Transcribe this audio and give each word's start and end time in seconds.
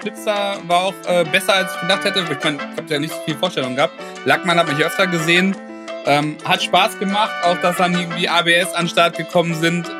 Flipstar 0.00 0.58
war 0.66 0.80
auch 0.80 0.94
äh, 1.06 1.24
besser, 1.24 1.54
als 1.54 1.74
ich 1.74 1.80
gedacht 1.80 2.04
hätte. 2.04 2.20
Ich 2.20 2.44
meine, 2.44 2.56
ich 2.56 2.78
habe 2.78 2.88
ja 2.88 2.98
nicht 2.98 3.12
so 3.12 3.20
viel 3.24 3.36
Vorstellung 3.36 3.76
gehabt. 3.76 3.94
Lackmann 4.24 4.58
hat 4.58 4.68
mich 4.68 4.84
öfter 4.84 5.06
gesehen. 5.06 5.56
Ähm, 6.06 6.36
hat 6.44 6.62
Spaß 6.62 6.98
gemacht, 6.98 7.32
auch 7.44 7.58
dass 7.58 7.76
dann 7.76 7.94
irgendwie 7.94 8.28
ABS 8.28 8.72
an 8.74 8.84
den 8.84 8.88
Start 8.88 9.16
gekommen 9.16 9.54
sind. 9.54 9.90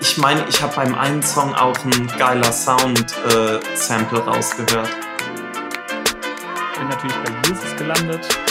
Ich 0.00 0.18
meine, 0.18 0.44
ich 0.48 0.60
habe 0.62 0.74
beim 0.74 0.94
einen 0.94 1.22
Song 1.22 1.54
auch 1.54 1.76
ein 1.84 2.06
geiler 2.18 2.52
Sound-Sample 2.52 4.18
äh, 4.18 4.22
rausgehört. 4.22 4.88
Bin 6.78 6.88
natürlich 6.88 7.16
bei 7.16 7.48
Jesus 7.48 7.76
gelandet. 7.76 8.49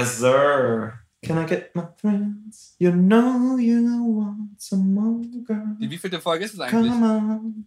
Yes, 0.00 0.16
sir. 0.16 0.96
Can 1.22 1.36
I 1.36 1.44
get 1.44 1.76
my 1.76 1.84
friends? 2.00 2.74
You 2.78 2.92
know 2.92 3.58
you 3.58 4.02
want 4.02 4.56
some 4.56 4.94
more, 4.94 5.20
girl. 5.44 5.76
Die 5.78 5.90
wievielte 5.90 6.22
Folge 6.22 6.46
ist 6.46 6.54
es 6.54 6.60
eigentlich? 6.60 6.90
Come 6.90 7.04
on, 7.04 7.66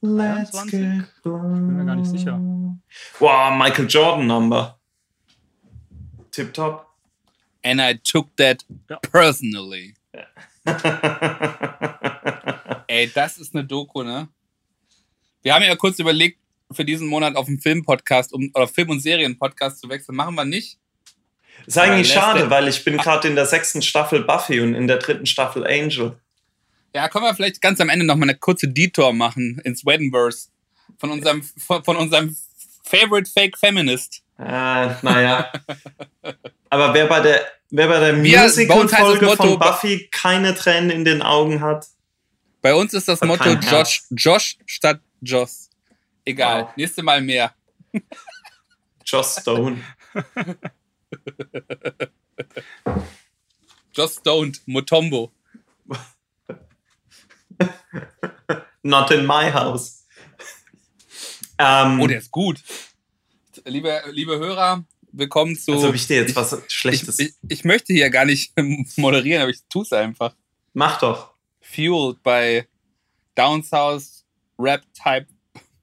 let's 0.00 0.52
23? 0.52 0.80
get 0.80 1.04
blown. 1.22 1.66
Bin 1.66 1.76
mir 1.76 1.84
gar 1.84 1.96
nicht 1.96 2.08
sicher. 2.08 2.40
Wow, 3.18 3.58
Michael 3.58 3.86
Jordan 3.86 4.26
Number. 4.26 4.78
Tip 6.30 6.54
top. 6.54 6.86
And 7.62 7.82
I 7.82 8.00
took 8.02 8.34
that 8.36 8.64
ja. 8.88 8.96
personally. 9.12 9.92
Ey, 12.88 13.10
das 13.14 13.36
ist 13.36 13.54
eine 13.54 13.66
Doku, 13.66 14.02
ne? 14.02 14.28
Wir 15.42 15.54
haben 15.54 15.62
ja 15.62 15.76
kurz 15.76 15.98
überlegt, 15.98 16.38
für 16.72 16.86
diesen 16.86 17.08
Monat 17.08 17.36
auf 17.36 17.46
einen 17.46 17.60
Film-Podcast 17.60 18.32
um, 18.32 18.50
oder 18.54 18.68
Film- 18.68 18.88
und 18.88 19.00
Serien-Podcast 19.00 19.80
zu 19.80 19.90
wechseln. 19.90 20.16
Machen 20.16 20.34
wir 20.34 20.46
nicht. 20.46 20.78
Ist 21.66 21.78
eigentlich 21.78 22.12
schade, 22.12 22.50
weil 22.50 22.68
ich 22.68 22.84
bin 22.84 22.98
gerade 22.98 23.28
in 23.28 23.36
der 23.36 23.46
sechsten 23.46 23.82
Staffel 23.82 24.22
Buffy 24.24 24.60
und 24.60 24.74
in 24.74 24.86
der 24.86 24.98
dritten 24.98 25.26
Staffel 25.26 25.66
Angel. 25.66 26.16
Ja, 26.94 27.08
können 27.08 27.24
wir 27.24 27.34
vielleicht 27.34 27.60
ganz 27.60 27.80
am 27.80 27.88
Ende 27.88 28.04
noch 28.04 28.16
mal 28.16 28.24
eine 28.24 28.36
kurze 28.36 28.68
Detour 28.68 29.12
machen 29.12 29.60
ins 29.64 29.84
Weddenverse 29.84 30.48
von 30.98 31.10
unserem, 31.10 31.42
von, 31.42 31.82
von 31.82 31.96
unserem 31.96 32.36
Favorite 32.84 33.30
Fake 33.30 33.58
Feminist. 33.58 34.22
Ah, 34.38 34.96
naja. 35.02 35.50
Aber 36.70 36.92
wer 36.94 37.06
bei 37.06 37.20
der, 37.20 37.46
wer 37.70 37.88
bei 37.88 38.00
der 38.00 38.12
Musical-Folge 38.14 39.36
von 39.36 39.58
Buffy 39.58 40.08
keine 40.12 40.54
Tränen 40.54 40.90
in 40.90 41.04
den 41.04 41.22
Augen 41.22 41.60
hat. 41.60 41.86
Bei 42.60 42.74
uns 42.74 42.94
ist 42.94 43.08
das 43.08 43.20
Motto 43.22 43.50
Josh, 43.50 44.04
Josh 44.10 44.56
statt 44.66 45.00
Joss. 45.20 45.70
Egal, 46.24 46.62
wow. 46.62 46.76
nächste 46.76 47.02
Mal 47.02 47.20
mehr. 47.20 47.54
Joss 49.04 49.36
Stone. 49.40 49.82
Just 53.92 54.24
don't, 54.24 54.60
Motombo. 54.66 55.30
Not 58.82 59.10
in 59.10 59.26
my 59.26 59.52
house. 59.52 60.06
Ähm, 61.58 62.00
oh, 62.00 62.06
der 62.06 62.18
ist 62.18 62.30
gut. 62.30 62.62
Liebe, 63.64 64.02
liebe 64.10 64.38
Hörer, 64.38 64.84
willkommen 65.12 65.56
zu. 65.56 65.72
Also, 65.72 65.92
ich 65.92 66.06
dir 66.06 66.16
jetzt 66.16 66.34
was 66.34 66.56
Schlechtes. 66.68 67.18
Ich, 67.18 67.28
ich, 67.28 67.34
ich, 67.48 67.64
möchte 67.64 67.92
hier 67.92 68.10
gar 68.10 68.24
nicht 68.24 68.52
moderieren, 68.96 69.42
aber 69.42 69.50
ich 69.50 69.60
tue 69.68 69.82
es 69.82 69.92
einfach. 69.92 70.34
Mach 70.72 70.98
doch. 70.98 71.34
Fueled 71.60 72.22
bei 72.22 72.66
Down 73.34 73.62
South 73.62 74.24
Rap 74.58 74.82
Type 74.92 75.26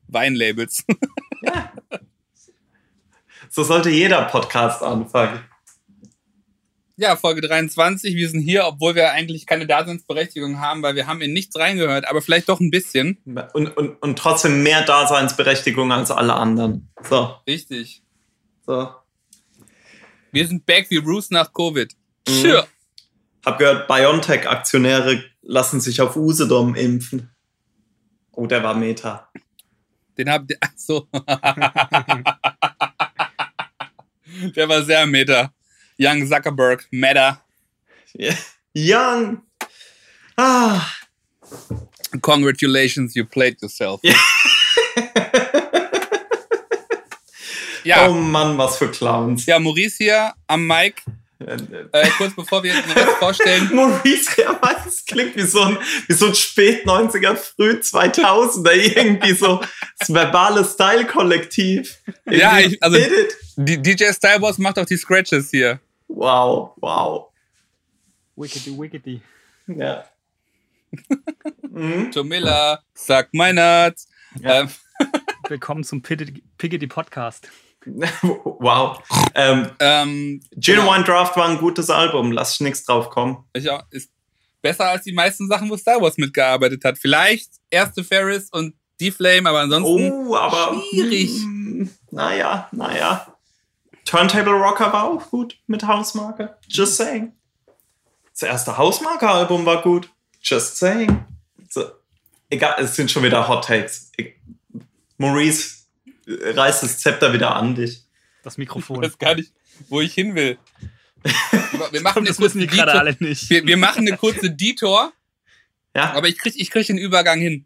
Weinlabels. 0.07 0.83
ja. 1.41 1.70
So 3.53 3.63
sollte 3.63 3.89
jeder 3.89 4.23
Podcast 4.23 4.81
anfangen. 4.81 5.43
Ja, 6.95 7.17
Folge 7.17 7.41
23. 7.41 8.15
Wir 8.15 8.29
sind 8.29 8.39
hier, 8.39 8.65
obwohl 8.65 8.95
wir 8.95 9.11
eigentlich 9.11 9.45
keine 9.45 9.67
Daseinsberechtigung 9.67 10.61
haben, 10.61 10.81
weil 10.83 10.95
wir 10.95 11.05
haben 11.05 11.19
in 11.19 11.33
nichts 11.33 11.59
reingehört, 11.59 12.07
aber 12.07 12.21
vielleicht 12.21 12.47
doch 12.47 12.61
ein 12.61 12.71
bisschen. 12.71 13.17
Und, 13.53 13.75
und, 13.75 14.01
und 14.01 14.17
trotzdem 14.17 14.63
mehr 14.63 14.83
Daseinsberechtigung 14.83 15.91
als 15.91 16.11
alle 16.11 16.35
anderen. 16.35 16.89
So. 17.09 17.35
Richtig. 17.45 18.01
So. 18.65 18.89
Wir 20.31 20.47
sind 20.47 20.65
back 20.65 20.89
wie 20.89 21.01
Bruce 21.01 21.31
nach 21.31 21.51
Covid. 21.51 21.91
Mhm. 22.29 22.31
Sure. 22.31 22.67
Hab 23.45 23.59
gehört, 23.59 23.89
BioNTech-Aktionäre 23.89 25.25
lassen 25.41 25.81
sich 25.81 25.99
auf 25.99 26.15
Usedom 26.15 26.75
impfen. 26.75 27.31
Oh, 28.31 28.47
der 28.47 28.63
war 28.63 28.75
Meta. 28.75 29.29
Den 30.17 30.29
habt 30.29 30.51
ihr. 30.51 30.57
Ach 30.61 30.71
so. 30.77 31.09
Der 34.55 34.67
war 34.67 34.83
sehr 34.83 35.05
meta. 35.05 35.51
Young 35.97 36.27
Zuckerberg, 36.27 36.87
meta. 36.91 37.41
Yeah. 38.17 38.35
Young. 38.73 39.41
Ah. 40.37 40.81
Congratulations, 42.21 43.15
you 43.15 43.25
played 43.25 43.61
yourself. 43.61 44.01
Yeah. 44.03 44.15
ja. 47.83 48.07
Oh 48.07 48.13
Mann, 48.13 48.57
was 48.57 48.77
für 48.77 48.89
Clowns. 48.89 49.45
Ja, 49.45 49.59
Maurice 49.59 49.97
hier 49.97 50.33
am 50.47 50.65
Mic. 50.67 51.03
Äh, 51.47 52.09
kurz 52.17 52.35
bevor 52.35 52.63
wir 52.63 52.73
den 52.73 52.91
Rest 52.91 53.17
vorstellen. 53.17 53.69
Maurice, 53.73 54.41
ja, 54.41 54.59
das 54.61 55.05
klingt 55.05 55.35
wie 55.35 55.41
so 55.41 55.61
ein, 55.61 55.77
wie 56.07 56.13
so 56.13 56.27
ein 56.27 56.35
spät 56.35 56.85
90er, 56.85 57.35
früh 57.35 57.71
2000er, 57.71 58.71
irgendwie 58.71 59.33
so 59.33 59.61
das 59.99 60.13
verbale 60.13 60.63
Style-Kollektiv. 60.63 61.99
Ja, 62.29 62.59
ich, 62.59 62.81
also 62.81 62.97
DJ 63.57 64.11
Styleboss 64.11 64.57
macht 64.57 64.79
auch 64.79 64.85
die 64.85 64.97
Scratches 64.97 65.49
hier. 65.49 65.79
Wow, 66.07 66.73
wow. 66.77 67.31
Wickedy, 68.35 68.77
wickedy. 68.77 69.21
Ja. 69.67 70.05
mhm. 71.69 72.11
Tomilla, 72.11 72.83
sag 72.93 73.29
mein 73.33 73.55
Nuts. 73.55 74.07
Ja. 74.39 74.61
Ähm. 74.61 74.69
Willkommen 75.47 75.83
zum 75.83 76.01
Piggity 76.01 76.87
Podcast. 76.87 77.49
wow. 78.21 79.01
Ähm, 79.33 79.71
ähm, 79.79 80.41
Genuine 80.55 81.03
genau. 81.03 81.17
Draft 81.17 81.35
war 81.37 81.47
ein 81.47 81.57
gutes 81.57 81.89
Album, 81.89 82.31
lass 82.31 82.55
ich 82.55 82.59
nichts 82.61 82.83
drauf 82.83 83.09
kommen. 83.09 83.43
Ich 83.53 83.69
auch, 83.69 83.83
ist 83.89 84.11
besser 84.61 84.89
als 84.89 85.03
die 85.03 85.13
meisten 85.13 85.47
Sachen, 85.47 85.69
wo 85.69 85.77
Star 85.77 86.01
Wars 86.01 86.17
mitgearbeitet 86.17 86.83
hat. 86.83 86.97
Vielleicht 86.97 87.49
erste 87.69 88.03
Ferris 88.03 88.49
und 88.51 88.75
D-Flame, 88.99 89.49
aber 89.49 89.61
ansonsten 89.61 90.11
oh, 90.11 90.35
aber, 90.35 90.79
schwierig. 90.89 91.31
Mh, 91.43 91.89
naja, 92.11 92.69
naja. 92.71 93.35
Turntable 94.05 94.53
Rocker 94.53 94.93
war 94.93 95.05
auch 95.05 95.29
gut 95.29 95.57
mit 95.67 95.85
Hausmarke. 95.85 96.55
Just 96.67 96.97
saying. 96.97 97.33
Das 98.31 98.43
erste 98.43 98.77
Hausmarke-Album 98.77 99.65
war 99.65 99.81
gut. 99.81 100.09
Just 100.41 100.77
saying. 100.77 101.25
So. 101.69 101.85
Egal, 102.49 102.75
es 102.79 102.95
sind 102.95 103.09
schon 103.09 103.23
wieder 103.23 103.47
Hot 103.47 103.65
Takes. 103.65 104.11
Maurice 105.17 105.80
reißt 106.41 106.83
das 106.83 106.99
Zepter 106.99 107.33
wieder 107.33 107.55
an 107.55 107.75
dich. 107.75 108.03
Das 108.43 108.57
Mikrofon. 108.57 109.03
Ich 109.03 109.09
weiß 109.09 109.17
gar 109.17 109.35
nicht, 109.35 109.51
wo 109.89 110.01
ich 110.01 110.13
hin 110.13 110.35
will. 110.35 110.57
Wir 111.91 112.01
machen 112.01 112.25
das 112.25 112.39
wissen 112.39 112.59
wir 112.59 112.67
gerade 112.67 112.93
alle 112.93 113.15
nicht. 113.19 113.49
Wir, 113.49 113.65
wir, 113.65 113.77
machen 113.77 114.07
eine 114.07 114.17
kurze 114.17 114.49
Detour. 114.49 115.13
Ja. 115.95 116.13
Aber 116.13 116.27
ich 116.27 116.37
krieg, 116.37 116.53
ich 116.55 116.71
krieg 116.71 116.87
den 116.87 116.97
Übergang 116.97 117.39
hin. 117.39 117.65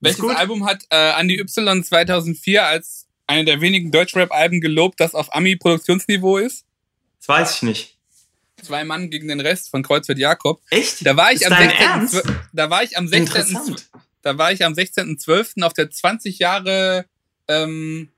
Welches 0.00 0.24
Album 0.24 0.66
hat 0.66 0.84
äh, 0.90 1.20
Andy 1.20 1.38
Y 1.38 1.84
2004 1.84 2.66
als 2.66 3.06
eine 3.26 3.44
der 3.44 3.60
wenigen 3.60 3.90
Deutschrap-Alben 3.90 4.60
gelobt, 4.60 4.98
das 4.98 5.14
auf 5.14 5.34
Ami-Produktionsniveau 5.34 6.38
ist? 6.38 6.64
Das 7.18 7.28
weiß 7.28 7.56
ich 7.56 7.62
nicht. 7.62 7.98
Zwei 8.62 8.84
Mann 8.84 9.10
gegen 9.10 9.28
den 9.28 9.40
Rest 9.40 9.70
von 9.70 9.82
Kreuzfeld 9.82 10.18
Jakob. 10.18 10.60
Echt? 10.70 11.06
Da 11.06 11.16
war 11.16 11.32
ich 11.32 11.42
ist 11.42 11.50
am 11.50 12.08
16. 12.08 12.22
Da 12.52 12.70
war 12.70 12.82
ich 12.82 12.96
am 12.96 13.06
16. 13.06 13.76
Da 14.22 14.36
war 14.36 14.52
ich 14.52 14.64
am 14.64 14.74
16.12. 14.74 15.62
auf 15.62 15.72
der 15.72 15.90
20 15.90 16.38
Jahre 16.38 17.06
ähm, 17.50 18.08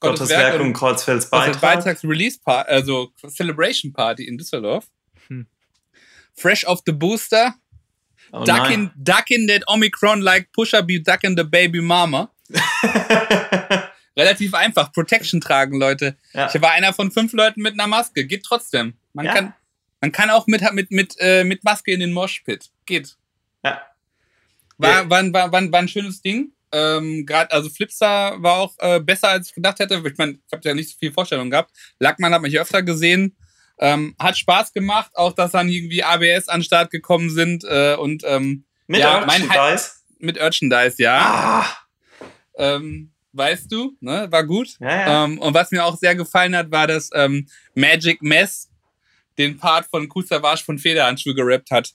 Gottes, 0.00 0.20
Gottes 0.20 0.30
Werk, 0.30 0.52
Werk 0.52 0.62
und 0.62 0.72
Kreuzfelds 0.72 1.30
Beitrag. 1.30 1.60
Beitrags 1.60 2.04
Release 2.04 2.38
Party, 2.38 2.70
also 2.70 3.12
Celebration 3.28 3.92
Party 3.92 4.26
in 4.26 4.36
Düsseldorf. 4.36 4.86
Hm. 5.28 5.46
Fresh 6.34 6.66
off 6.66 6.82
the 6.86 6.92
Booster. 6.92 7.54
Oh 8.32 8.44
ducking, 8.44 8.90
ducking 8.96 9.46
that 9.48 9.62
Omicron 9.68 10.20
like 10.20 10.52
Pusher 10.52 10.82
be 10.82 10.98
ducking 10.98 11.36
the 11.36 11.44
baby 11.44 11.80
mama. 11.80 12.30
Relativ 14.16 14.54
einfach. 14.54 14.92
Protection 14.92 15.40
tragen, 15.40 15.78
Leute. 15.78 16.16
Ja. 16.32 16.48
Ich 16.52 16.60
war 16.60 16.72
einer 16.72 16.92
von 16.92 17.10
fünf 17.10 17.32
Leuten 17.32 17.62
mit 17.62 17.74
einer 17.74 17.86
Maske. 17.86 18.26
Geht 18.26 18.44
trotzdem. 18.44 18.94
Man, 19.12 19.26
ja. 19.26 19.34
kann, 19.34 19.54
man 20.00 20.12
kann 20.12 20.30
auch 20.30 20.46
mit, 20.46 20.62
mit, 20.72 20.90
mit, 20.90 21.16
äh, 21.18 21.44
mit 21.44 21.64
Maske 21.64 21.92
in 21.92 22.00
den 22.00 22.12
Moshpit. 22.12 22.70
Geht. 22.86 23.16
Ja. 23.64 23.82
War, 24.78 25.10
war, 25.10 25.32
war, 25.32 25.52
war, 25.52 25.72
war 25.72 25.80
ein 25.80 25.88
schönes 25.88 26.22
Ding. 26.22 26.53
Ähm, 26.74 27.24
Gerade, 27.24 27.52
also 27.52 27.70
Flipstar 27.70 28.42
war 28.42 28.56
auch 28.56 28.74
äh, 28.78 28.98
besser, 28.98 29.28
als 29.28 29.48
ich 29.48 29.54
gedacht 29.54 29.78
hätte. 29.78 30.02
Ich 30.04 30.18
meine, 30.18 30.32
ich 30.32 30.52
habe 30.52 30.68
ja 30.68 30.74
nicht 30.74 30.90
so 30.90 30.96
viel 30.98 31.12
Vorstellung 31.12 31.48
gehabt. 31.48 31.70
Lackmann 32.00 32.34
hat 32.34 32.42
mich 32.42 32.58
öfter 32.58 32.82
gesehen. 32.82 33.36
Ähm, 33.78 34.14
hat 34.18 34.36
Spaß 34.36 34.72
gemacht, 34.72 35.12
auch 35.14 35.32
dass 35.32 35.52
dann 35.52 35.68
irgendwie 35.68 36.02
ABS 36.02 36.48
an 36.48 36.60
den 36.60 36.64
Start 36.64 36.90
gekommen 36.90 37.30
sind 37.30 37.64
äh, 37.64 37.96
und 37.96 38.22
ähm, 38.24 38.64
mit 38.86 39.00
ja, 39.00 39.24
Merchandise? 39.24 39.90
mit 40.18 40.36
Merchandise, 40.36 41.02
ja. 41.02 41.18
Ah. 41.18 41.66
Ähm, 42.56 43.12
weißt 43.32 43.70
du, 43.70 43.96
ne? 44.00 44.26
War 44.30 44.44
gut. 44.44 44.76
Ja, 44.80 44.88
ja. 44.88 45.24
Ähm, 45.24 45.38
und 45.38 45.54
was 45.54 45.70
mir 45.70 45.84
auch 45.84 45.96
sehr 45.96 46.14
gefallen 46.14 46.56
hat, 46.56 46.70
war, 46.70 46.86
dass 46.86 47.10
ähm, 47.14 47.48
Magic 47.74 48.22
Mess 48.22 48.70
den 49.38 49.58
Part 49.58 49.86
von 49.86 50.08
Kusavage 50.08 50.62
von 50.64 50.78
Federhandschuhe 50.78 51.34
gerappt 51.34 51.70
hat. 51.70 51.90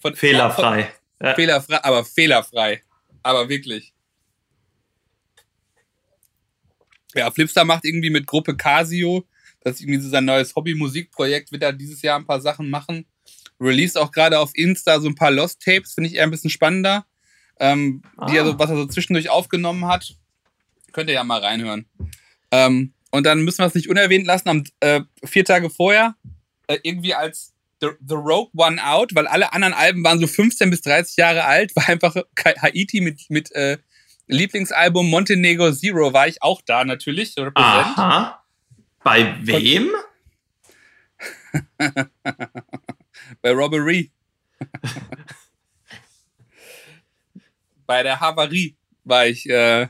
Von, 0.00 0.14
Fehlerfrei. 0.14 0.92
Ja. 1.20 1.34
Fehlerfrei, 1.34 1.82
aber 1.82 2.04
fehlerfrei. 2.04 2.82
Aber 3.22 3.48
wirklich. 3.48 3.92
Ja, 7.14 7.30
Flipstar 7.30 7.64
macht 7.64 7.84
irgendwie 7.84 8.10
mit 8.10 8.26
Gruppe 8.26 8.56
Casio, 8.56 9.26
das 9.62 9.74
ist 9.76 9.80
irgendwie 9.82 10.00
so 10.00 10.08
sein 10.08 10.24
neues 10.24 10.54
Hobby-Musikprojekt, 10.54 11.50
wird 11.50 11.62
er 11.62 11.72
dieses 11.72 12.02
Jahr 12.02 12.18
ein 12.18 12.26
paar 12.26 12.40
Sachen 12.40 12.70
machen. 12.70 13.04
Release 13.60 14.00
auch 14.00 14.12
gerade 14.12 14.38
auf 14.38 14.52
Insta 14.54 15.00
so 15.00 15.08
ein 15.08 15.14
paar 15.16 15.30
Lost 15.32 15.60
Tapes, 15.62 15.94
finde 15.94 16.08
ich 16.08 16.16
eher 16.16 16.22
ein 16.22 16.30
bisschen 16.30 16.50
spannender. 16.50 17.04
Ähm, 17.58 18.02
die 18.28 18.36
er 18.36 18.44
Ah. 18.44 18.46
so, 18.46 18.58
was 18.58 18.70
er 18.70 18.76
so 18.76 18.86
zwischendurch 18.86 19.28
aufgenommen 19.28 19.86
hat. 19.86 20.16
Könnt 20.92 21.10
ihr 21.10 21.14
ja 21.14 21.24
mal 21.24 21.40
reinhören. 21.40 21.84
Ähm, 22.50 22.94
und 23.10 23.24
dann 23.26 23.42
müssen 23.42 23.58
wir 23.58 23.66
es 23.66 23.74
nicht 23.74 23.90
unerwähnt 23.90 24.26
lassen, 24.26 24.48
am, 24.48 24.64
äh, 24.80 25.02
vier 25.24 25.44
Tage 25.44 25.68
vorher, 25.68 26.14
äh, 26.68 26.78
irgendwie 26.82 27.12
als 27.14 27.52
The, 27.80 27.88
The 28.06 28.14
Rogue 28.14 28.50
One 28.54 28.82
Out, 28.82 29.14
weil 29.14 29.26
alle 29.26 29.52
anderen 29.52 29.74
Alben 29.74 30.04
waren 30.04 30.20
so 30.20 30.26
15 30.26 30.70
bis 30.70 30.82
30 30.82 31.16
Jahre 31.16 31.44
alt, 31.44 31.74
war 31.76 31.88
einfach 31.88 32.14
Haiti 32.44 33.00
mit, 33.00 33.22
mit 33.28 33.50
äh, 33.52 33.78
Lieblingsalbum 34.26 35.08
Montenegro 35.08 35.72
Zero, 35.72 36.12
war 36.12 36.28
ich 36.28 36.42
auch 36.42 36.62
da 36.62 36.84
natürlich. 36.84 37.36
represent. 37.36 37.56
Aha. 37.98 38.44
Bei 39.02 39.34
wem? 39.40 39.90
Bei 43.42 43.52
Robbery. 43.52 44.12
Bei 47.86 48.02
der 48.02 48.20
Havarie 48.20 48.76
war 49.04 49.26
ich, 49.26 49.48
äh, 49.48 49.88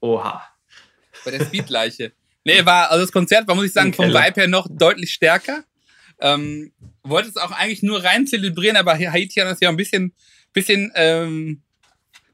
Oha. 0.00 0.42
bei 1.24 1.32
der 1.32 1.44
Speedleiche. 1.44 2.12
nee, 2.44 2.64
war, 2.64 2.90
also 2.90 3.04
das 3.04 3.12
Konzert 3.12 3.46
war, 3.46 3.54
muss 3.54 3.66
ich 3.66 3.72
sagen, 3.74 3.92
vom. 3.92 4.06
Vibe 4.06 4.40
her 4.40 4.48
noch 4.48 4.66
deutlich 4.70 5.12
stärker. 5.12 5.64
Ähm, 6.22 6.72
wollte 7.02 7.28
es 7.28 7.36
auch 7.36 7.50
eigentlich 7.50 7.82
nur 7.82 8.02
rein 8.02 8.26
zelebrieren, 8.26 8.76
aber 8.76 8.94
Haiti 8.94 9.40
hat 9.40 9.48
uns 9.48 9.60
ja 9.60 9.68
ein 9.68 9.76
bisschen, 9.76 10.14
bisschen 10.52 10.92
ähm, 10.94 11.62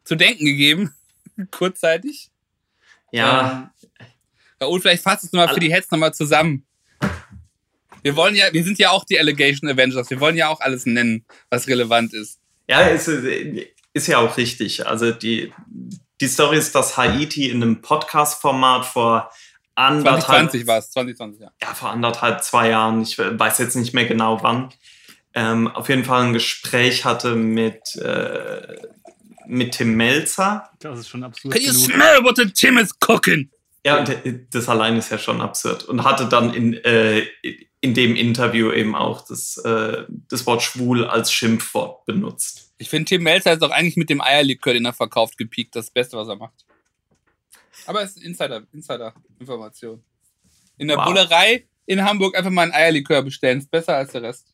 zu 0.04 0.14
denken 0.14 0.44
gegeben. 0.44 0.94
Kurzzeitig. 1.50 2.30
Ja, 3.10 3.72
Raoul, 4.60 4.80
vielleicht 4.80 5.02
fasst 5.02 5.24
es 5.24 5.32
nochmal 5.32 5.54
für 5.54 5.60
die 5.60 5.72
Heads 5.72 5.90
nochmal 5.90 6.12
zusammen. 6.12 6.66
Wir 8.02 8.16
wollen 8.16 8.34
ja, 8.34 8.52
wir 8.52 8.62
sind 8.62 8.78
ja 8.78 8.90
auch 8.90 9.04
die 9.04 9.18
Allegation 9.18 9.70
Avengers. 9.70 10.10
Wir 10.10 10.20
wollen 10.20 10.36
ja 10.36 10.48
auch 10.48 10.60
alles 10.60 10.86
nennen, 10.86 11.24
was 11.50 11.66
relevant 11.66 12.12
ist. 12.12 12.38
ja, 12.68 12.80
ist, 12.82 13.08
ist 13.08 14.06
ja 14.06 14.18
auch 14.18 14.36
richtig. 14.36 14.86
Also 14.86 15.10
die, 15.12 15.52
die 16.20 16.28
Story 16.28 16.58
ist, 16.58 16.74
dass 16.74 16.96
Haiti 16.96 17.48
in 17.48 17.62
einem 17.62 17.80
Podcast-Format 17.80 18.84
vor 18.84 19.30
anderthalb, 19.78 20.50
2020 20.50 20.66
war 20.66 20.78
es, 20.78 20.90
2020, 20.90 21.40
ja. 21.40 21.52
ja, 21.62 21.74
vor 21.74 21.90
anderthalb, 21.90 22.42
zwei 22.42 22.70
Jahren, 22.70 23.02
ich 23.02 23.18
weiß 23.18 23.58
jetzt 23.58 23.76
nicht 23.76 23.94
mehr 23.94 24.06
genau 24.06 24.42
wann, 24.42 24.70
ähm, 25.34 25.68
auf 25.68 25.88
jeden 25.88 26.04
Fall 26.04 26.24
ein 26.24 26.32
Gespräch 26.32 27.04
hatte 27.04 27.34
mit, 27.34 27.96
äh, 27.96 28.76
mit 29.46 29.72
Tim 29.72 29.94
Melzer. 29.94 30.68
Das 30.80 30.98
ist 30.98 31.08
schon 31.08 31.22
absurd. 31.22 31.54
Can 31.54 31.62
you 31.62 31.72
genug. 31.72 31.84
smell 31.84 32.24
what 32.24 32.36
the 32.36 32.46
Tim 32.46 32.78
is 32.78 32.98
cooking? 32.98 33.50
Ja, 33.84 33.98
und 33.98 34.10
das 34.50 34.68
allein 34.68 34.96
ist 34.96 35.10
ja 35.10 35.18
schon 35.18 35.40
absurd. 35.40 35.84
Und 35.84 36.04
hatte 36.04 36.26
dann 36.26 36.52
in, 36.52 36.74
äh, 36.84 37.24
in 37.80 37.94
dem 37.94 38.16
Interview 38.16 38.72
eben 38.72 38.94
auch 38.94 39.26
das, 39.26 39.56
äh, 39.58 40.04
das 40.28 40.46
Wort 40.46 40.62
schwul 40.62 41.04
als 41.04 41.32
Schimpfwort 41.32 42.04
benutzt. 42.04 42.72
Ich 42.78 42.90
finde, 42.90 43.06
Tim 43.06 43.22
Melzer 43.22 43.52
ist 43.52 43.62
auch 43.62 43.70
eigentlich 43.70 43.96
mit 43.96 44.10
dem 44.10 44.20
Eierlikör, 44.20 44.72
den 44.72 44.84
er 44.84 44.92
verkauft, 44.92 45.38
gepiekt. 45.38 45.76
Das 45.76 45.90
Beste, 45.90 46.16
was 46.16 46.28
er 46.28 46.36
macht. 46.36 46.64
Aber 47.88 48.02
es 48.02 48.16
ist 48.16 48.22
Insider, 48.22 48.64
Insider-Information. 48.70 50.02
In 50.76 50.88
der 50.88 50.98
Wow. 50.98 51.06
Bullerei 51.06 51.64
in 51.86 52.04
Hamburg 52.04 52.36
einfach 52.36 52.50
mal 52.50 52.64
ein 52.64 52.74
Eierlikör 52.74 53.22
bestellen. 53.22 53.60
Ist 53.60 53.70
besser 53.70 53.96
als 53.96 54.12
der 54.12 54.24
Rest. 54.24 54.52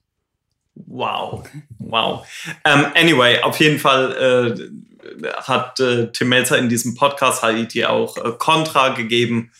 Wow, 0.76 1.44
wow. 1.80 2.24
Ähm, 2.64 2.86
anyway, 2.94 3.40
auf 3.42 3.58
jeden 3.58 3.80
Fall 3.80 4.56
äh, 5.18 5.30
hat 5.42 5.80
äh, 5.80 6.12
Tim 6.12 6.28
Melzer 6.28 6.58
in 6.58 6.68
diesem 6.68 6.94
Podcast 6.94 7.42
Haiti 7.42 7.84
auch 7.84 8.16
äh, 8.18 8.32
Kontra 8.38 8.90
gegeben 8.90 9.50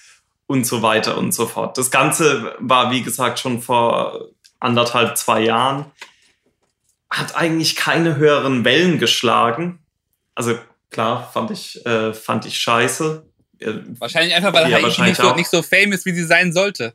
und 0.47 0.65
so 0.65 0.83
weiter 0.83 1.19
und 1.19 1.33
so 1.33 1.47
fort. 1.47 1.77
Das 1.77 1.91
Ganze 1.91 2.55
war, 2.61 2.93
wie 2.93 3.03
gesagt, 3.03 3.41
schon 3.41 3.61
vor 3.61 4.29
anderthalb, 4.61 5.19
zwei 5.19 5.41
Jahren. 5.41 5.87
Hat 7.11 7.35
eigentlich 7.35 7.75
keine 7.75 8.15
höheren 8.17 8.65
Wellen 8.65 9.01
geschlagen. 9.01 9.81
Also 10.37 10.57
klar, 10.91 11.29
fand 11.33 11.51
ich, 11.51 11.85
äh, 11.85 12.15
fand 12.15 12.47
ich 12.47 12.57
scheiße. 12.57 13.27
Wahrscheinlich 13.99 14.35
einfach, 14.35 14.53
weil 14.53 14.71
Ja, 14.71 14.83
Haiti 14.83 15.03
nicht 15.03 15.17
so, 15.17 15.23
auch. 15.31 15.37
nicht 15.37 15.51
so 15.51 15.63
famous, 15.63 16.05
wie 16.05 16.13
sie 16.13 16.25
sein 16.25 16.53
sollte. 16.53 16.95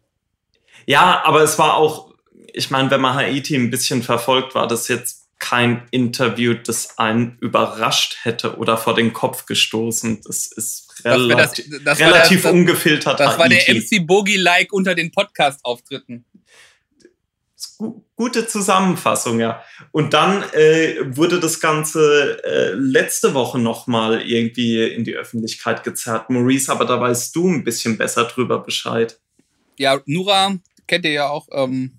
Ja, 0.86 1.22
aber 1.26 1.42
es 1.42 1.58
war 1.60 1.76
auch, 1.76 2.14
ich 2.54 2.70
meine, 2.72 2.90
wenn 2.92 3.02
man 3.02 3.16
Haiti 3.16 3.56
ein 3.56 3.70
bisschen 3.70 4.02
verfolgt, 4.04 4.56
war 4.56 4.68
das 4.68 4.88
jetzt 4.88 5.28
kein 5.40 5.88
Interview, 5.92 6.54
das 6.54 6.98
einen 6.98 7.38
überrascht 7.40 8.18
hätte 8.24 8.58
oder 8.58 8.78
vor 8.78 8.94
den 8.96 9.14
Kopf 9.14 9.46
gestoßen. 9.46 10.22
Das 10.26 10.48
ist 10.48 10.88
Das 11.04 11.14
das- 11.14 11.22
relati 11.30 11.64
das 11.86 12.00
war 12.00 12.08
relativ 12.08 12.42
der- 12.42 12.52
das- 12.52 12.60
ungefiltert. 12.60 13.20
Das 13.22 13.38
war 13.40 13.48
der 13.48 13.60
Haiti. 13.60 13.72
MC 14.00 14.06
Bogie-like 14.06 14.74
unter 14.74 14.96
den 14.96 15.12
Podcast-Auftritten. 15.12 16.26
Gu- 17.80 18.04
Gute 18.16 18.46
Zusammenfassung, 18.46 19.40
ja. 19.40 19.64
Und 19.92 20.14
dann 20.14 20.44
äh, 20.54 20.98
wurde 21.16 21.40
das 21.40 21.60
Ganze 21.62 22.44
äh, 22.44 22.74
letzte 22.74 23.34
Woche 23.34 23.58
nochmal 23.58 24.22
irgendwie 24.22 24.84
in 24.84 25.06
die 25.06 25.16
Öffentlichkeit 25.16 25.84
gezerrt. 25.84 26.30
Maurice, 26.30 26.70
aber 26.70 26.84
da 26.86 27.00
weißt 27.00 27.34
du 27.36 27.48
ein 27.50 27.64
bisschen 27.64 27.98
besser 27.98 28.26
drüber 28.26 28.60
Bescheid. 28.60 29.18
Ja, 29.78 30.02
Nura 30.06 30.58
kennt 30.88 31.06
ihr 31.06 31.12
ja 31.14 31.30
auch 31.30 31.48
ähm, 31.54 31.98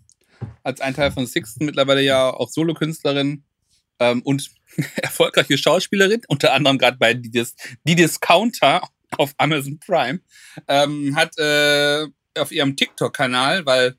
als 0.63 0.83
ein 0.83 0.95
Teil 0.95 1.11
von 1.11 1.27
Sixten, 1.27 1.65
mittlerweile 1.65 2.03
ja 2.03 2.29
auch 2.29 2.51
Solokünstlerin 2.51 3.43
ähm, 3.99 4.21
und 4.23 4.51
erfolgreiche 4.97 5.57
Schauspielerin, 5.57 6.21
unter 6.29 6.53
anderem 6.53 6.77
gerade 6.77 6.99
bei 6.99 7.15
die, 7.15 7.31
Dis 7.31 7.55
die 7.85 7.95
Discounter 7.95 8.83
auf 9.17 9.33
Amazon 9.39 9.81
Prime, 9.81 10.21
ähm, 10.69 11.17
hat 11.17 11.39
äh, 11.39 12.07
auf 12.39 12.53
ihrem 12.53 12.77
TikTok-Kanal, 12.77 13.65
weil 13.65 13.97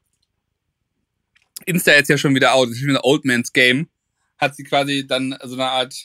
Insta 1.66 1.92
jetzt 1.92 2.10
ja 2.10 2.18
schon 2.18 2.36
wieder 2.36 2.54
out, 2.54 2.68
das 2.68 2.76
ist 2.76 2.80
schon 2.80 2.90
wieder 2.90 3.06
Old 3.06 3.26
Man's 3.26 3.54
Game, 3.54 3.90
hat 4.38 4.56
sie 4.56 4.64
quasi 4.64 5.06
dann 5.08 5.38
so 5.44 5.54
eine 5.54 5.70
Art, 5.70 5.96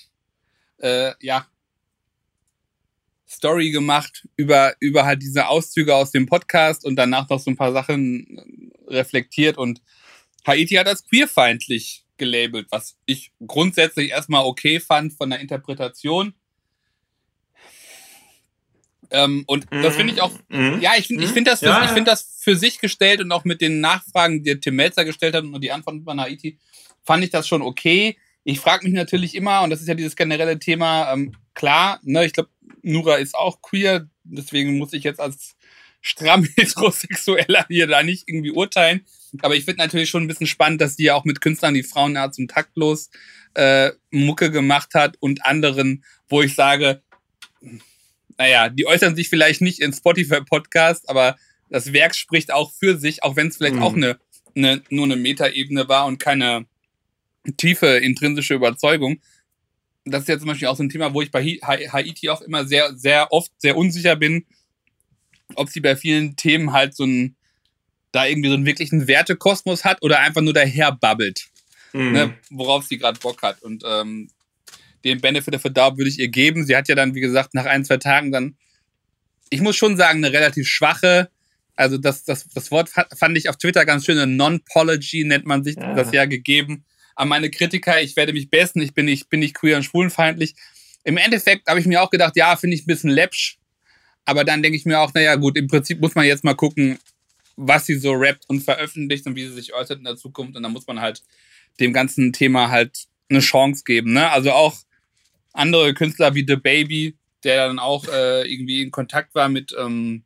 äh, 0.78 1.12
ja, 1.20 1.46
Story 3.28 3.70
gemacht 3.70 4.26
über, 4.36 4.74
über 4.78 5.04
halt 5.04 5.20
diese 5.22 5.48
Auszüge 5.48 5.94
aus 5.94 6.12
dem 6.12 6.26
Podcast 6.26 6.84
und 6.84 6.96
danach 6.96 7.28
noch 7.28 7.40
so 7.40 7.50
ein 7.50 7.56
paar 7.56 7.72
Sachen 7.72 8.72
reflektiert. 8.86 9.58
Und 9.58 9.82
Haiti 10.46 10.76
hat 10.76 10.86
als 10.86 11.04
queerfeindlich 11.04 12.04
gelabelt, 12.16 12.68
was 12.70 12.96
ich 13.04 13.32
grundsätzlich 13.44 14.10
erstmal 14.10 14.44
okay 14.44 14.80
fand 14.80 15.12
von 15.12 15.30
der 15.30 15.40
Interpretation. 15.40 16.34
Ähm, 19.10 19.44
und 19.46 19.66
das 19.70 19.96
finde 19.96 20.12
ich 20.12 20.20
auch, 20.22 20.32
Mhm. 20.48 20.80
ja, 20.80 20.92
ich 20.98 21.06
finde 21.06 21.24
ich 21.24 21.30
find 21.30 21.46
das, 21.46 21.60
für- 21.60 21.66
Ja, 21.66 21.84
ich 21.84 21.90
find 21.90 22.08
das 22.08 22.38
für 22.40 22.56
sich 22.56 22.78
gestellt 22.78 23.20
und 23.20 23.32
auch 23.32 23.44
mit 23.44 23.60
den 23.60 23.80
Nachfragen, 23.80 24.42
die 24.42 24.58
Tim 24.60 24.76
Melzer 24.76 25.04
gestellt 25.04 25.34
hat 25.34 25.44
und 25.44 25.60
die 25.60 25.72
Antworten 25.72 26.04
von 26.04 26.20
Haiti, 26.20 26.58
fand 27.04 27.24
ich 27.24 27.30
das 27.30 27.46
schon 27.48 27.62
okay. 27.62 28.16
Ich 28.44 28.60
frage 28.60 28.84
mich 28.84 28.94
natürlich 28.94 29.34
immer, 29.34 29.62
und 29.62 29.70
das 29.70 29.80
ist 29.80 29.88
ja 29.88 29.94
dieses 29.94 30.14
generelle 30.16 30.58
Thema, 30.58 31.12
ähm, 31.12 31.34
klar, 31.54 31.98
ne, 32.02 32.24
ich 32.26 32.32
glaube, 32.32 32.50
Nura 32.82 33.16
ist 33.16 33.34
auch 33.34 33.60
queer, 33.62 34.08
deswegen 34.24 34.78
muss 34.78 34.92
ich 34.92 35.02
jetzt 35.02 35.18
als 35.20 35.56
stramm 36.00 36.44
Heterosexueller 36.56 37.66
hier 37.68 37.86
da 37.88 38.02
nicht 38.04 38.24
irgendwie 38.28 38.52
urteilen. 38.52 39.04
Aber 39.42 39.56
ich 39.56 39.64
finde 39.64 39.82
natürlich 39.82 40.08
schon 40.08 40.22
ein 40.22 40.28
bisschen 40.28 40.46
spannend, 40.46 40.80
dass 40.80 40.94
die 40.96 41.04
ja 41.04 41.14
auch 41.16 41.24
mit 41.24 41.40
Künstlern, 41.40 41.74
die 41.74 41.82
Frauenarzt 41.82 42.38
und 42.38 42.48
taktlos 42.50 43.10
äh, 43.54 43.90
Mucke 44.10 44.50
gemacht 44.52 44.94
hat 44.94 45.16
und 45.18 45.44
anderen, 45.44 46.04
wo 46.28 46.42
ich 46.42 46.54
sage, 46.54 47.02
naja, 48.38 48.68
die 48.68 48.86
äußern 48.86 49.16
sich 49.16 49.28
vielleicht 49.28 49.60
nicht 49.60 49.80
in 49.80 49.92
Spotify-Podcast, 49.92 51.08
aber 51.08 51.36
das 51.70 51.92
Werk 51.92 52.14
spricht 52.14 52.52
auch 52.52 52.72
für 52.72 52.98
sich, 52.98 53.22
auch 53.22 53.36
wenn 53.36 53.48
es 53.48 53.56
vielleicht 53.56 53.76
Mhm. 53.76 53.82
auch 53.82 53.94
eine, 53.94 54.18
eine, 54.54 54.82
nur 54.90 55.04
eine 55.06 55.16
Metaebene 55.16 55.88
war 55.88 56.06
und 56.06 56.18
keine 56.18 56.66
tiefe 57.56 57.86
intrinsische 57.86 58.54
Überzeugung. 58.54 59.20
Das 60.04 60.22
ist 60.22 60.28
ja 60.28 60.38
zum 60.38 60.48
Beispiel 60.48 60.68
auch 60.68 60.76
so 60.76 60.82
ein 60.82 60.88
Thema, 60.88 61.12
wo 61.14 61.22
ich 61.22 61.30
bei 61.30 61.42
Haiti 61.42 62.28
auch 62.28 62.40
immer 62.42 62.64
sehr, 62.64 62.94
sehr 62.96 63.32
oft 63.32 63.50
sehr 63.58 63.76
unsicher 63.76 64.14
bin, 64.16 64.46
ob 65.54 65.68
sie 65.68 65.80
bei 65.80 65.96
vielen 65.96 66.36
Themen 66.36 66.72
halt 66.72 66.94
so 66.94 67.04
ein, 67.04 67.36
da 68.12 68.26
irgendwie 68.26 68.48
so 68.48 68.54
einen 68.54 68.66
wirklichen 68.66 69.08
Wertekosmos 69.08 69.84
hat 69.84 70.02
oder 70.02 70.20
einfach 70.20 70.42
nur 70.42 70.52
daher 70.54 70.92
babbelt 70.92 71.46
Mhm. 71.92 72.12
ne, 72.12 72.34
worauf 72.50 72.84
sie 72.84 72.98
gerade 72.98 73.18
Bock 73.18 73.42
hat. 73.42 73.62
Und 73.62 73.82
ähm, 73.86 74.28
den 75.06 75.20
Benefit 75.20 75.54
of 75.54 75.62
the 75.62 75.72
Doubt 75.72 75.96
würde 75.96 76.10
ich 76.10 76.18
ihr 76.18 76.28
geben. 76.28 76.66
Sie 76.66 76.76
hat 76.76 76.88
ja 76.88 76.94
dann, 76.94 77.14
wie 77.14 77.20
gesagt, 77.20 77.54
nach 77.54 77.64
ein, 77.66 77.84
zwei 77.84 77.96
Tagen 77.96 78.32
dann, 78.32 78.56
ich 79.50 79.60
muss 79.60 79.76
schon 79.76 79.96
sagen, 79.96 80.24
eine 80.24 80.32
relativ 80.32 80.66
schwache, 80.68 81.30
also 81.76 81.98
das, 81.98 82.24
das, 82.24 82.48
das 82.48 82.70
Wort 82.70 82.88
fa- 82.88 83.06
fand 83.16 83.36
ich 83.36 83.48
auf 83.48 83.56
Twitter 83.56 83.84
ganz 83.84 84.04
schön, 84.04 84.18
eine 84.18 84.32
Non-Pology 84.32 85.24
nennt 85.24 85.46
man 85.46 85.62
sich 85.62 85.76
Ja. 85.76 85.94
das 85.94 86.12
ja 86.12 86.24
gegeben. 86.24 86.84
An 87.14 87.28
meine 87.28 87.50
Kritiker, 87.50 88.00
ich 88.02 88.16
werde 88.16 88.32
mich 88.32 88.50
besten, 88.50 88.80
ich 88.82 88.92
bin 88.94 89.06
nicht, 89.06 89.28
bin 89.30 89.40
nicht 89.40 89.54
queer 89.54 89.76
und 89.76 89.82
schwulenfeindlich. 89.84 90.54
Im 91.04 91.16
Endeffekt 91.16 91.68
habe 91.68 91.78
ich 91.80 91.86
mir 91.86 92.02
auch 92.02 92.10
gedacht, 92.10 92.36
ja, 92.36 92.56
finde 92.56 92.76
ich 92.76 92.82
ein 92.82 92.86
bisschen 92.86 93.10
läppsch. 93.10 93.58
Aber 94.24 94.42
dann 94.44 94.62
denke 94.62 94.76
ich 94.76 94.84
mir 94.84 94.98
auch, 95.00 95.14
naja, 95.14 95.36
gut, 95.36 95.56
im 95.56 95.68
Prinzip 95.68 96.00
muss 96.00 96.14
man 96.14 96.26
jetzt 96.26 96.42
mal 96.44 96.54
gucken, 96.54 96.98
was 97.56 97.86
sie 97.86 97.94
so 97.94 98.12
rappt 98.12 98.44
und 98.48 98.60
veröffentlicht 98.62 99.24
und 99.26 99.36
wie 99.36 99.46
sie 99.46 99.54
sich 99.54 99.72
äußert 99.72 99.98
in 99.98 100.04
der 100.04 100.16
Zukunft. 100.16 100.56
Und 100.56 100.62
dann 100.62 100.72
muss 100.72 100.86
man 100.86 101.00
halt 101.00 101.22
dem 101.78 101.92
ganzen 101.92 102.32
Thema 102.32 102.70
halt 102.70 103.04
eine 103.30 103.40
Chance 103.40 103.84
geben. 103.84 104.12
Ne? 104.12 104.30
Also 104.30 104.52
auch 104.52 104.76
andere 105.56 105.94
Künstler 105.94 106.34
wie 106.34 106.44
The 106.46 106.56
Baby, 106.56 107.16
der 107.44 107.66
dann 107.66 107.78
auch 107.78 108.06
äh, 108.08 108.50
irgendwie 108.50 108.82
in 108.82 108.90
Kontakt 108.90 109.34
war 109.34 109.48
mit, 109.48 109.74
ähm, 109.78 110.24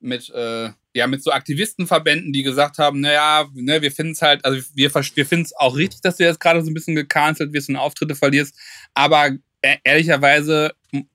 mit, 0.00 0.30
äh, 0.30 0.70
ja, 0.94 1.06
mit 1.06 1.22
so 1.22 1.32
Aktivistenverbänden, 1.32 2.32
die 2.32 2.42
gesagt 2.42 2.78
haben, 2.78 3.00
naja, 3.00 3.48
ne, 3.54 3.82
wir 3.82 3.90
finden 3.90 4.12
es 4.12 4.22
halt, 4.22 4.44
also 4.44 4.60
wir, 4.74 4.94
wir 4.94 5.26
finden 5.26 5.44
es 5.44 5.56
auch 5.56 5.76
richtig, 5.76 6.00
dass 6.02 6.16
du 6.16 6.24
jetzt 6.24 6.40
gerade 6.40 6.62
so 6.62 6.70
ein 6.70 6.74
bisschen 6.74 6.94
gecancelt 6.94 7.52
wirst 7.52 7.68
und 7.68 7.76
Auftritte 7.76 8.14
verlierst, 8.14 8.56
aber 8.94 9.30
äh, 9.62 9.78
ehrlicherweise 9.82 10.72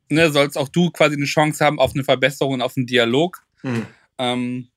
ne, 0.09 0.31
sollst 0.31 0.57
auch 0.57 0.69
du 0.69 0.89
quasi 0.89 1.15
eine 1.15 1.25
Chance 1.25 1.63
haben 1.63 1.79
auf 1.79 1.93
eine 1.93 2.03
Verbesserung 2.03 2.55
und 2.55 2.61
auf 2.61 2.75
einen 2.75 2.87
Dialog. 2.87 3.43
Mhm. 3.61 3.85
Ähm, 4.17 4.67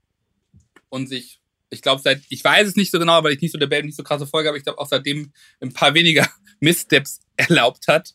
und 0.88 1.08
sich, 1.08 1.40
ich 1.70 1.80
glaube, 1.80 2.02
seit, 2.02 2.20
ich 2.28 2.44
weiß 2.44 2.68
es 2.68 2.76
nicht 2.76 2.90
so 2.90 2.98
genau, 2.98 3.24
weil 3.24 3.32
ich 3.32 3.40
nicht 3.40 3.52
so 3.52 3.58
der 3.58 3.66
Band 3.66 3.86
nicht 3.86 3.96
so 3.96 4.02
krasse 4.02 4.26
Folge 4.26 4.48
habe, 4.48 4.58
ich 4.58 4.64
glaube 4.64 4.78
auch 4.78 4.88
seitdem 4.88 5.32
ein 5.60 5.72
paar 5.72 5.94
weniger 5.94 6.28
Misssteps 6.60 7.20
erlaubt 7.36 7.88
hat. 7.88 8.14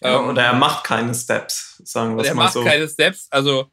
Ja, 0.00 0.20
ähm, 0.20 0.28
oder 0.28 0.42
er 0.42 0.52
macht 0.54 0.84
keine 0.84 1.14
Steps, 1.14 1.82
sagen 1.84 2.16
wir 2.16 2.24
es 2.24 2.34
mal 2.34 2.48
so. 2.48 2.60
Er 2.60 2.64
macht 2.64 2.72
keine 2.72 2.88
Steps, 2.88 3.28
also 3.30 3.70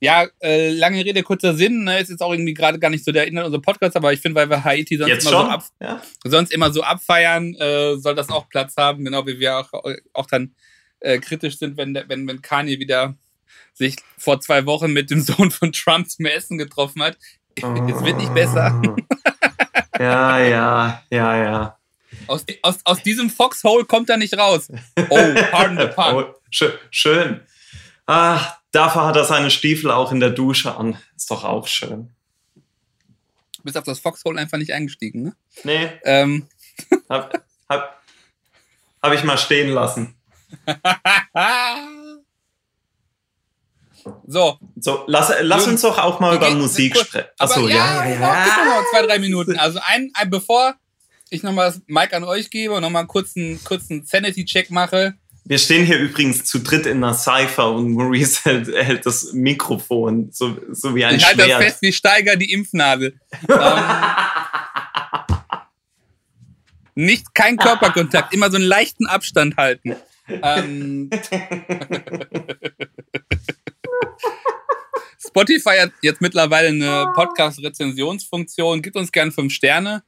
ja, 0.00 0.26
äh, 0.40 0.72
lange 0.72 1.04
Rede, 1.04 1.22
kurzer 1.22 1.54
Sinn. 1.54 1.84
Ne? 1.84 2.00
Ist 2.00 2.08
jetzt 2.08 2.22
auch 2.22 2.32
irgendwie 2.32 2.54
gerade 2.54 2.78
gar 2.78 2.88
nicht 2.88 3.04
so 3.04 3.12
der 3.12 3.26
Inhalt 3.26 3.46
unseres 3.46 3.62
Podcasts, 3.62 3.96
aber 3.96 4.12
ich 4.12 4.20
finde, 4.20 4.40
weil 4.40 4.48
wir 4.48 4.64
Haiti 4.64 4.96
sonst 4.96 5.10
immer, 5.10 5.30
so 5.30 5.36
ab, 5.36 5.64
ja. 5.78 6.02
sonst 6.24 6.52
immer 6.52 6.72
so 6.72 6.82
abfeiern, 6.82 7.54
äh, 7.56 7.96
soll 7.96 8.14
das 8.14 8.30
auch 8.30 8.48
Platz 8.48 8.76
haben, 8.78 9.04
genau 9.04 9.26
wie 9.26 9.38
wir 9.38 9.58
auch, 9.58 9.70
auch 10.14 10.26
dann 10.26 10.54
äh, 11.00 11.18
kritisch 11.18 11.58
sind, 11.58 11.76
wenn, 11.76 11.94
wenn, 11.94 12.26
wenn 12.26 12.40
Kanye 12.40 12.78
wieder 12.78 13.14
sich 13.74 13.96
vor 14.16 14.40
zwei 14.40 14.64
Wochen 14.64 14.92
mit 14.92 15.10
dem 15.10 15.20
Sohn 15.20 15.50
von 15.50 15.72
Trump 15.72 16.08
zum 16.08 16.24
Essen 16.24 16.56
getroffen 16.56 17.02
hat. 17.02 17.18
Oh. 17.62 17.66
Es 17.90 18.04
wird 18.04 18.16
nicht 18.16 18.32
besser. 18.32 18.80
ja, 19.98 20.38
ja, 20.38 21.02
ja, 21.10 21.36
ja. 21.36 21.79
Aus, 22.26 22.44
aus, 22.62 22.78
aus 22.84 23.02
diesem 23.02 23.30
Foxhole 23.30 23.84
kommt 23.84 24.10
er 24.10 24.16
nicht 24.16 24.36
raus. 24.36 24.68
Oh, 25.08 25.34
pardon 25.50 25.78
the 25.82 25.86
pun. 25.86 26.14
Oh, 26.14 26.34
schön. 26.50 26.72
schön. 26.90 27.40
Ah, 28.06 28.56
dafür 28.72 29.06
hat 29.06 29.16
er 29.16 29.24
seine 29.24 29.50
Stiefel 29.50 29.90
auch 29.90 30.12
in 30.12 30.20
der 30.20 30.30
Dusche 30.30 30.76
an. 30.76 30.98
Ist 31.16 31.30
doch 31.30 31.44
auch 31.44 31.66
schön. 31.66 32.12
Du 33.56 33.64
bist 33.64 33.76
auf 33.76 33.84
das 33.84 34.00
Foxhole 34.00 34.40
einfach 34.40 34.58
nicht 34.58 34.72
eingestiegen, 34.72 35.22
ne? 35.22 35.36
Nee. 35.64 35.90
Ähm. 36.04 36.48
Hab, 37.10 37.44
hab, 37.68 38.02
hab 39.02 39.12
ich 39.12 39.22
mal 39.22 39.36
stehen 39.36 39.68
lassen. 39.68 40.14
so. 44.26 44.58
So, 44.76 45.04
lass, 45.06 45.30
lass 45.42 45.66
uns 45.66 45.82
doch 45.82 45.98
auch 45.98 46.20
mal 46.20 46.36
über 46.36 46.48
Musik 46.52 46.96
sprechen. 46.96 47.28
Achso, 47.38 47.68
ja, 47.68 48.06
ja, 48.06 48.12
ja. 48.12 48.64
noch 48.64 48.82
zwei, 48.90 49.02
drei 49.02 49.18
Minuten. 49.18 49.58
Also 49.58 49.78
ein, 49.84 50.10
ein 50.14 50.30
bevor 50.30 50.74
ich 51.30 51.42
nochmal 51.42 51.70
das 51.70 51.80
Mic 51.86 52.12
an 52.14 52.24
euch 52.24 52.50
gebe 52.50 52.74
und 52.74 52.82
nochmal 52.82 53.00
einen 53.00 53.08
kurzen, 53.08 53.62
kurzen 53.64 54.04
Sanity-Check 54.04 54.70
mache. 54.70 55.14
Wir 55.44 55.58
stehen 55.58 55.86
hier 55.86 55.98
übrigens 55.98 56.44
zu 56.44 56.58
dritt 56.58 56.86
in 56.86 57.02
einer 57.02 57.14
Cypher 57.14 57.72
und 57.72 57.92
Maurice 57.92 58.40
hält, 58.44 58.68
hält 58.68 59.06
das 59.06 59.32
Mikrofon 59.32 60.28
so, 60.32 60.58
so 60.70 60.94
wie 60.94 61.04
ein 61.04 61.16
ich 61.16 61.22
Schwert. 61.22 61.34
Ich 61.36 61.42
halte 61.42 61.52
das 61.52 61.64
fest 61.64 61.82
wie 61.82 61.92
Steiger 61.92 62.36
die 62.36 62.52
Impfnadel. 62.52 63.18
ähm, 63.48 63.58
nicht 66.94 67.34
kein 67.34 67.56
Körperkontakt, 67.56 68.34
immer 68.34 68.50
so 68.50 68.56
einen 68.56 68.66
leichten 68.66 69.06
Abstand 69.06 69.56
halten. 69.56 69.96
Ähm, 70.28 71.10
Spotify 75.26 75.78
hat 75.80 75.92
jetzt 76.02 76.20
mittlerweile 76.20 76.68
eine 76.68 77.12
Podcast-Rezensionsfunktion. 77.14 78.82
Gibt 78.82 78.96
uns 78.96 79.12
gerne 79.12 79.30
fünf 79.32 79.52
Sterne. 79.52 80.02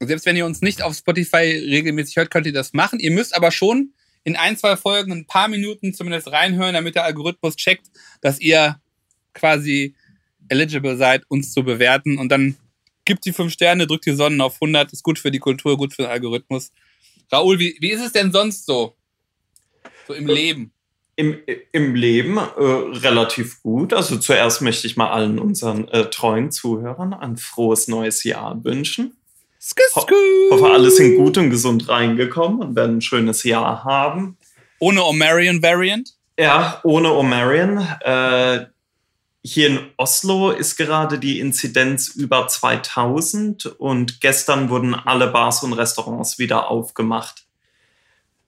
Selbst 0.00 0.26
wenn 0.26 0.36
ihr 0.36 0.46
uns 0.46 0.62
nicht 0.62 0.82
auf 0.82 0.96
Spotify 0.96 1.36
regelmäßig 1.36 2.16
hört, 2.16 2.30
könnt 2.30 2.46
ihr 2.46 2.52
das 2.52 2.72
machen. 2.72 3.00
Ihr 3.00 3.10
müsst 3.10 3.34
aber 3.34 3.50
schon 3.50 3.92
in 4.24 4.36
ein, 4.36 4.56
zwei 4.56 4.76
Folgen 4.76 5.12
ein 5.12 5.26
paar 5.26 5.48
Minuten 5.48 5.92
zumindest 5.92 6.30
reinhören, 6.30 6.74
damit 6.74 6.94
der 6.94 7.04
Algorithmus 7.04 7.56
checkt, 7.56 7.86
dass 8.20 8.40
ihr 8.40 8.80
quasi 9.34 9.94
eligible 10.48 10.96
seid, 10.96 11.24
uns 11.28 11.52
zu 11.52 11.64
bewerten. 11.64 12.18
Und 12.18 12.30
dann 12.30 12.56
gibt 13.04 13.24
die 13.24 13.32
fünf 13.32 13.52
Sterne, 13.52 13.86
drückt 13.86 14.06
die 14.06 14.14
Sonnen 14.14 14.40
auf 14.40 14.54
100, 14.54 14.92
ist 14.92 15.02
gut 15.02 15.18
für 15.18 15.30
die 15.30 15.38
Kultur, 15.38 15.76
gut 15.76 15.94
für 15.94 16.02
den 16.02 16.10
Algorithmus. 16.10 16.72
Raoul, 17.32 17.58
wie, 17.58 17.76
wie 17.80 17.90
ist 17.90 18.04
es 18.04 18.12
denn 18.12 18.32
sonst 18.32 18.66
so? 18.66 18.94
So 20.06 20.14
im 20.14 20.26
Leben? 20.26 20.72
Im, 21.16 21.38
im 21.72 21.94
Leben 21.94 22.36
äh, 22.36 22.42
relativ 22.60 23.60
gut. 23.62 23.92
Also 23.92 24.18
zuerst 24.18 24.62
möchte 24.62 24.86
ich 24.86 24.96
mal 24.96 25.10
allen 25.10 25.38
unseren 25.38 25.88
äh, 25.88 26.08
treuen 26.10 26.52
Zuhörern 26.52 27.12
ein 27.12 27.36
frohes 27.36 27.88
neues 27.88 28.22
Jahr 28.22 28.62
wünschen. 28.62 29.17
Ho 29.96 30.06
hoffe, 30.50 30.70
alle 30.72 30.90
sind 30.90 31.16
gut 31.16 31.36
und 31.36 31.50
gesund 31.50 31.88
reingekommen 31.88 32.60
und 32.60 32.76
werden 32.76 32.98
ein 32.98 33.02
schönes 33.02 33.42
Jahr 33.42 33.84
haben. 33.84 34.36
Ohne 34.78 35.04
Omarion 35.04 35.62
Variant? 35.62 36.14
Ja, 36.38 36.80
ohne 36.84 37.12
Omarion. 37.12 37.78
Äh, 38.00 38.66
hier 39.42 39.68
in 39.68 39.90
Oslo 39.96 40.50
ist 40.50 40.76
gerade 40.76 41.18
die 41.18 41.40
Inzidenz 41.40 42.08
über 42.08 42.46
2000 42.46 43.66
und 43.66 44.20
gestern 44.20 44.70
wurden 44.70 44.94
alle 44.94 45.28
Bars 45.28 45.62
und 45.62 45.72
Restaurants 45.72 46.38
wieder 46.38 46.68
aufgemacht. 46.68 47.46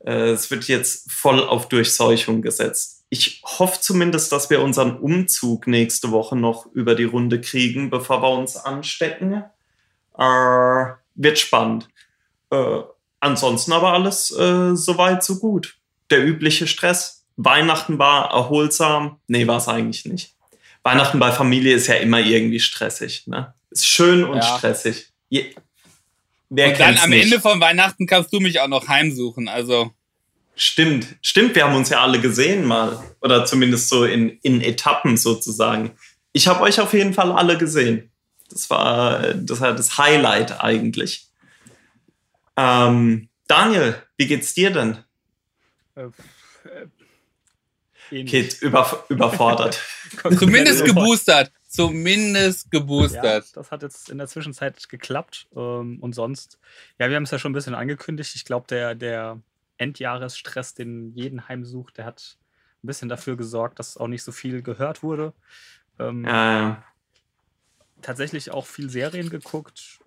Äh, 0.04 0.30
es 0.30 0.50
wird 0.50 0.64
jetzt 0.64 1.10
voll 1.10 1.42
auf 1.42 1.68
Durchseuchung 1.68 2.42
gesetzt. 2.42 3.04
Ich 3.08 3.42
hoffe 3.44 3.80
zumindest, 3.80 4.30
dass 4.30 4.50
wir 4.50 4.62
unseren 4.62 4.98
Umzug 4.98 5.66
nächste 5.66 6.12
Woche 6.12 6.36
noch 6.36 6.66
über 6.72 6.94
die 6.94 7.04
Runde 7.04 7.40
kriegen, 7.40 7.90
bevor 7.90 8.22
wir 8.22 8.30
uns 8.30 8.56
anstecken. 8.56 9.44
Äh, 10.16 10.84
wird 11.22 11.38
spannend. 11.38 11.88
Äh, 12.50 12.80
ansonsten 13.20 13.72
aber 13.72 13.92
alles 13.92 14.30
äh, 14.30 14.74
soweit 14.74 15.22
so 15.22 15.38
gut. 15.38 15.76
Der 16.10 16.24
übliche 16.24 16.66
Stress. 16.66 17.24
Weihnachten 17.36 17.98
war 17.98 18.32
erholsam. 18.32 19.20
Nee, 19.28 19.46
war 19.46 19.58
es 19.58 19.68
eigentlich 19.68 20.04
nicht. 20.04 20.34
Weihnachten 20.82 21.18
bei 21.18 21.30
Familie 21.30 21.74
ist 21.74 21.86
ja 21.86 21.94
immer 21.96 22.20
irgendwie 22.20 22.60
stressig. 22.60 23.26
Ne? 23.26 23.54
Ist 23.70 23.86
schön 23.86 24.24
und 24.24 24.38
ja. 24.38 24.56
stressig. 24.56 25.08
Je 25.28 25.54
Wer 26.48 26.68
und 26.68 26.80
dann 26.80 26.98
am 26.98 27.10
nicht? 27.10 27.24
Ende 27.24 27.40
von 27.40 27.60
Weihnachten 27.60 28.06
kannst 28.06 28.32
du 28.32 28.40
mich 28.40 28.58
auch 28.60 28.68
noch 28.68 28.88
heimsuchen. 28.88 29.48
Also 29.48 29.92
Stimmt, 30.56 31.06
stimmt, 31.22 31.54
wir 31.54 31.64
haben 31.64 31.74
uns 31.74 31.88
ja 31.88 32.02
alle 32.02 32.20
gesehen 32.20 32.66
mal. 32.66 33.02
Oder 33.22 33.46
zumindest 33.46 33.88
so 33.88 34.04
in, 34.04 34.38
in 34.42 34.60
Etappen 34.60 35.16
sozusagen. 35.16 35.92
Ich 36.32 36.48
habe 36.48 36.60
euch 36.60 36.78
auf 36.80 36.92
jeden 36.92 37.14
Fall 37.14 37.32
alle 37.32 37.56
gesehen. 37.56 38.09
Das 38.50 38.70
war 38.70 39.34
das, 39.34 39.60
war 39.60 39.74
das 39.74 39.98
Highlight 39.98 40.62
eigentlich. 40.62 41.28
Ähm, 42.56 43.28
Daniel, 43.46 43.94
wie 44.16 44.26
geht's 44.26 44.54
dir 44.54 44.70
denn? 44.70 44.98
Äh, 45.94 46.06
äh, 46.64 48.24
Geht 48.24 48.60
über, 48.60 49.04
überfordert. 49.08 49.80
Zumindest 50.38 50.84
geboostert. 50.84 51.52
Zumindest 51.68 52.70
geboostert. 52.70 53.44
Ja, 53.46 53.52
das 53.54 53.70
hat 53.70 53.82
jetzt 53.82 54.10
in 54.10 54.18
der 54.18 54.26
Zwischenzeit 54.26 54.88
geklappt. 54.88 55.46
Ähm, 55.54 55.98
und 56.00 56.14
sonst, 56.14 56.58
ja, 56.98 57.08
wir 57.08 57.16
haben 57.16 57.22
es 57.22 57.30
ja 57.30 57.38
schon 57.38 57.52
ein 57.52 57.54
bisschen 57.54 57.76
angekündigt. 57.76 58.34
Ich 58.34 58.44
glaube, 58.44 58.66
der, 58.68 58.96
der 58.96 59.40
Endjahresstress, 59.78 60.74
den 60.74 61.12
jeden 61.14 61.48
heimsucht, 61.48 61.98
der 61.98 62.06
hat 62.06 62.38
ein 62.82 62.88
bisschen 62.88 63.08
dafür 63.08 63.36
gesorgt, 63.36 63.78
dass 63.78 63.96
auch 63.96 64.08
nicht 64.08 64.24
so 64.24 64.32
viel 64.32 64.62
gehört 64.62 65.04
wurde. 65.04 65.32
Ähm, 65.98 66.24
ja, 66.24 66.60
ja. 66.60 66.84
Tatsächlich 68.02 68.50
auch 68.50 68.66
viel 68.66 68.90
Serien 68.90 69.30
geguckt. 69.30 70.00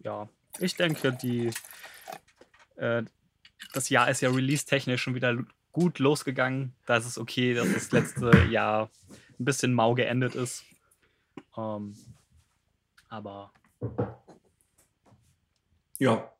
Ja, 0.00 0.28
ich 0.58 0.76
denke, 0.76 1.12
die, 1.12 1.50
äh, 2.76 3.02
das 3.72 3.88
Jahr 3.88 4.08
ist 4.10 4.20
ja 4.20 4.30
release-technisch 4.30 5.02
schon 5.02 5.14
wieder 5.14 5.36
gut 5.72 5.98
losgegangen. 5.98 6.74
Da 6.86 6.96
ist 6.96 7.06
es 7.06 7.18
okay, 7.18 7.54
dass 7.54 7.72
das 7.72 7.92
letzte 7.92 8.44
Jahr 8.50 8.90
ein 9.38 9.44
bisschen 9.44 9.72
mau 9.72 9.94
geendet 9.94 10.34
ist. 10.34 10.64
Ähm, 11.56 11.96
aber. 13.08 13.52
Ja, 15.98 16.34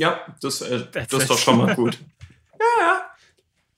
ja, 0.00 0.34
das, 0.40 0.62
äh, 0.62 0.86
das 0.90 1.12
ist 1.12 1.30
doch 1.30 1.38
schon 1.38 1.58
mal 1.58 1.74
gut. 1.76 1.98
ja, 2.58 2.66
ja. 2.80 3.09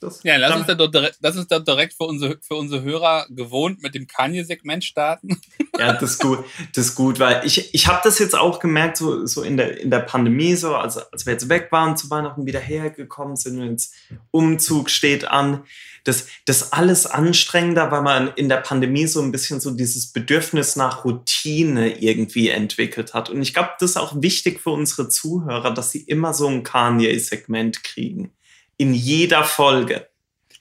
Das, 0.02 0.21
ja, 0.25 0.37
lass 0.37 0.56
uns, 0.56 0.66
doch 0.66 0.90
direkt, 0.90 1.18
lass 1.21 1.37
uns 1.37 1.47
dann 1.47 1.64
direkt 1.64 1.94
für 1.94 2.04
unsere, 2.04 2.37
für 2.42 2.56
unsere 2.56 2.82
Hörer 2.82 3.26
gewohnt 3.30 3.82
mit 3.82 3.94
dem 3.94 4.06
Kanye-Segment 4.06 4.85
starten. 4.85 5.40
Ja, 5.78 5.94
das 5.94 6.12
ist 6.12 6.18
gut. 6.21 6.44
Das 6.75 6.85
ist 6.85 6.94
gut, 6.94 7.18
weil 7.18 7.47
ich, 7.47 7.75
ich 7.75 7.87
habe 7.87 8.00
das 8.04 8.18
jetzt 8.18 8.37
auch 8.38 8.61
gemerkt, 8.61 8.99
so, 8.99 9.25
so 9.25 9.42
in, 9.42 9.56
der, 9.56 9.80
in 9.80 9.90
der 9.90 10.00
Pandemie, 10.00 10.54
so 10.54 10.76
als, 10.76 10.99
als 10.99 11.25
wir 11.25 11.32
jetzt 11.32 11.49
weg 11.49 11.68
waren, 11.73 11.97
zu 11.97 12.11
Weihnachten 12.11 12.44
wieder 12.44 12.61
hergekommen 12.61 13.37
sind 13.37 13.59
und 13.59 13.71
jetzt 13.71 13.94
Umzug 14.30 14.90
steht 14.90 15.26
an. 15.26 15.64
Das, 16.04 16.26
das 16.44 16.75
alles 16.75 17.06
anstrengender, 17.06 17.90
weil 17.90 18.02
man 18.02 18.32
in 18.37 18.50
der 18.50 18.59
Pandemie 18.59 19.06
so 19.06 19.23
ein 19.23 19.32
bisschen 19.32 19.61
so 19.61 19.71
dieses 19.71 20.12
Bedürfnis 20.12 20.76
nach 20.76 21.06
Routine 21.06 21.99
irgendwie 22.00 22.50
entwickelt 22.50 23.14
hat. 23.14 23.30
Und 23.30 23.40
ich 23.40 23.54
glaube, 23.54 23.71
das 23.80 23.92
ist 23.92 23.97
auch 23.97 24.12
wichtig 24.21 24.61
für 24.61 24.71
unsere 24.71 25.09
Zuhörer, 25.09 25.73
dass 25.73 25.90
sie 25.90 26.02
immer 26.02 26.35
so 26.35 26.49
ein 26.49 26.62
Kanye-Segment 26.62 27.82
kriegen 27.82 28.30
in 28.76 28.95
jeder 28.95 29.45
Folge. 29.45 30.09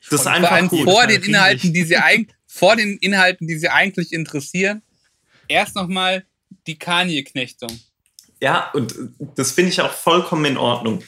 Das 0.10 0.20
ist 0.20 0.24
Vor 0.24 0.32
einfach 0.32 0.52
allem 0.52 0.68
gut. 0.68 0.84
vor 0.84 1.08
den 1.08 1.22
Inhalten, 1.24 1.74
die 1.74 1.84
sie 1.84 1.98
eig 1.98 2.28
vor 2.48 2.76
den 2.76 2.98
Inhalten, 2.98 3.48
die 3.48 3.58
sie 3.58 3.70
eigentlich 3.70 4.12
interessieren. 4.12 4.82
Erst 5.48 5.76
nochmal 5.76 6.26
die 6.68 6.78
Kanye-Knechtung. 6.78 7.80
Ja, 8.42 8.72
und 8.72 8.94
das 9.36 9.52
finde 9.52 9.72
ich 9.72 9.82
auch 9.82 9.94
vollkommen 9.94 10.46
in 10.46 10.58
Ordnung. 10.58 11.04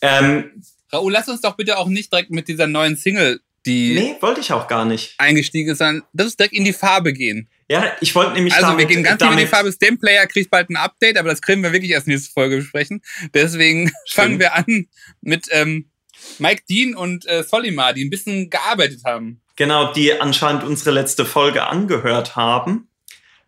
Ähm, 0.00 0.62
Raoul, 0.92 1.12
lass 1.12 1.28
uns 1.28 1.42
doch 1.42 1.56
bitte 1.56 1.78
auch 1.78 1.86
nicht 1.86 2.12
direkt 2.12 2.30
mit 2.30 2.48
dieser 2.48 2.66
neuen 2.66 2.96
Single, 2.96 3.40
die 3.66 3.94
nee, 3.94 4.16
wollte 4.20 4.40
ich 4.40 4.52
auch 4.52 4.66
gar 4.66 4.84
nicht. 4.84 5.14
eingestiegen 5.18 5.70
ist, 5.70 5.78
sondern 5.78 6.02
das 6.12 6.28
ist 6.28 6.40
direkt 6.40 6.54
in 6.54 6.64
die 6.64 6.72
Farbe 6.72 7.12
gehen. 7.12 7.48
Ja, 7.68 7.94
ich 8.00 8.14
wollte 8.14 8.32
nämlich 8.32 8.54
Also 8.54 8.68
damit, 8.68 8.88
wir 8.88 8.94
gehen 8.94 9.04
ganz 9.04 9.18
tief 9.18 9.26
in 9.28 9.30
damit 9.32 9.44
die 9.46 9.48
Farbe. 9.50 9.70
Stem 9.72 9.98
Player 9.98 10.26
kriegt 10.26 10.50
bald 10.50 10.70
ein 10.70 10.76
Update, 10.76 11.18
aber 11.18 11.28
das 11.28 11.42
können 11.42 11.62
wir 11.62 11.72
wirklich 11.72 11.92
erst 11.92 12.08
nächste 12.08 12.32
Folge 12.32 12.56
besprechen. 12.56 13.02
Deswegen 13.34 13.92
fangen 14.10 14.40
wir 14.40 14.54
an 14.54 14.88
mit 15.20 15.46
ähm, 15.50 15.90
Mike 16.38 16.62
Dean 16.68 16.94
und 16.94 17.26
äh, 17.26 17.42
Solimar, 17.42 17.92
die 17.92 18.04
ein 18.04 18.10
bisschen 18.10 18.50
gearbeitet 18.50 19.02
haben. 19.04 19.40
genau, 19.56 19.92
die 19.92 20.20
anscheinend 20.20 20.64
unsere 20.64 20.90
letzte 20.90 21.24
Folge 21.24 21.66
angehört 21.66 22.36
haben 22.36 22.88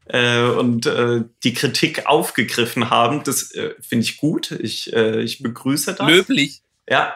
äh, 0.07 0.43
und 0.43 0.87
äh, 0.87 1.23
die 1.45 1.55
Kritik 1.55 2.07
aufgegriffen 2.07 2.91
haben. 2.91 3.23
Das 3.25 3.52
äh, 3.52 3.75
finde 3.81 4.05
ich 4.05 4.19
gut. 4.19 4.50
Ich, 4.50 4.93
äh, 4.93 5.23
ich 5.23 5.43
begrüße 5.43 5.95
das. 5.95 6.07
Löblich. 6.07 6.62
Ja, 6.88 7.14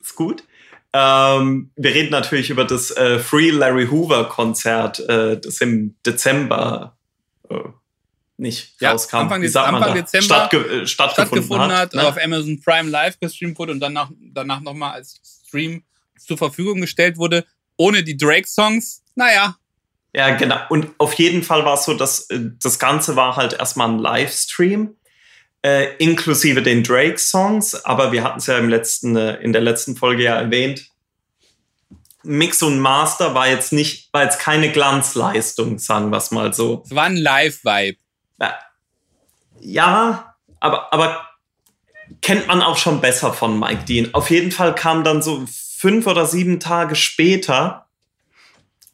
ist 0.00 0.16
gut. 0.16 0.44
Ähm, 0.92 1.70
wir 1.76 1.94
reden 1.94 2.10
natürlich 2.10 2.50
über 2.50 2.64
das 2.64 2.90
äh, 2.90 3.18
Free 3.18 3.50
Larry 3.50 3.86
Hoover 3.86 4.28
Konzert, 4.28 5.00
äh, 5.08 5.38
das 5.40 5.60
im 5.60 5.94
Dezember 6.04 6.96
nicht 8.42 8.74
Ja, 8.80 8.92
rauskam. 8.92 9.16
Anfang 9.16 9.42
Dez- 9.42 9.56
Anfang? 9.56 9.94
Dezember 9.94 10.24
Stattge 10.26 10.56
äh, 10.58 10.86
stattgefunden, 10.86 11.44
stattgefunden 11.44 11.72
hat, 11.72 11.94
ne? 11.94 12.06
auf 12.06 12.22
Amazon 12.22 12.60
Prime 12.60 12.90
live 12.90 13.18
gestreamt 13.18 13.58
wurde 13.58 13.72
und 13.72 13.80
danach, 13.80 14.10
danach 14.20 14.60
nochmal 14.60 14.92
als 14.94 15.20
Stream 15.46 15.84
zur 16.18 16.36
Verfügung 16.36 16.80
gestellt 16.80 17.16
wurde, 17.16 17.44
ohne 17.76 18.02
die 18.04 18.16
Drake-Songs. 18.16 19.02
Naja, 19.14 19.56
Ja, 20.14 20.34
genau. 20.36 20.58
Und 20.68 20.88
auf 20.98 21.14
jeden 21.14 21.42
Fall 21.42 21.64
war 21.64 21.74
es 21.74 21.84
so, 21.84 21.94
dass 21.94 22.28
äh, 22.30 22.40
das 22.62 22.78
Ganze 22.78 23.16
war 23.16 23.36
halt 23.36 23.54
erstmal 23.54 23.88
ein 23.88 23.98
Livestream, 23.98 24.96
äh, 25.64 25.94
inklusive 25.96 26.60
den 26.62 26.82
Drake-Songs, 26.82 27.84
aber 27.84 28.12
wir 28.12 28.22
hatten 28.24 28.38
es 28.38 28.46
ja 28.46 28.58
im 28.58 28.68
letzten, 28.68 29.16
äh, 29.16 29.36
in 29.36 29.52
der 29.52 29.62
letzten 29.62 29.96
Folge 29.96 30.24
ja 30.24 30.34
erwähnt. 30.36 30.88
Mix 32.24 32.62
und 32.62 32.78
Master 32.78 33.34
war 33.34 33.48
jetzt 33.48 33.72
nicht, 33.72 34.12
war 34.12 34.22
jetzt 34.24 34.38
keine 34.38 34.70
Glanzleistung, 34.70 35.78
sagen 35.78 36.10
wir 36.10 36.18
es 36.18 36.30
mal 36.30 36.52
so. 36.54 36.82
es 36.84 36.94
war 36.94 37.04
ein 37.04 37.16
Live-Vibe. 37.16 37.98
Ja, 39.60 40.34
aber, 40.60 40.92
aber 40.92 41.28
kennt 42.20 42.46
man 42.46 42.62
auch 42.62 42.76
schon 42.76 43.00
besser 43.00 43.32
von 43.32 43.58
Mike 43.58 43.84
Dean. 43.84 44.14
Auf 44.14 44.30
jeden 44.30 44.52
Fall 44.52 44.74
kam 44.74 45.04
dann 45.04 45.22
so 45.22 45.44
fünf 45.46 46.06
oder 46.06 46.26
sieben 46.26 46.60
Tage 46.60 46.94
später, 46.94 47.86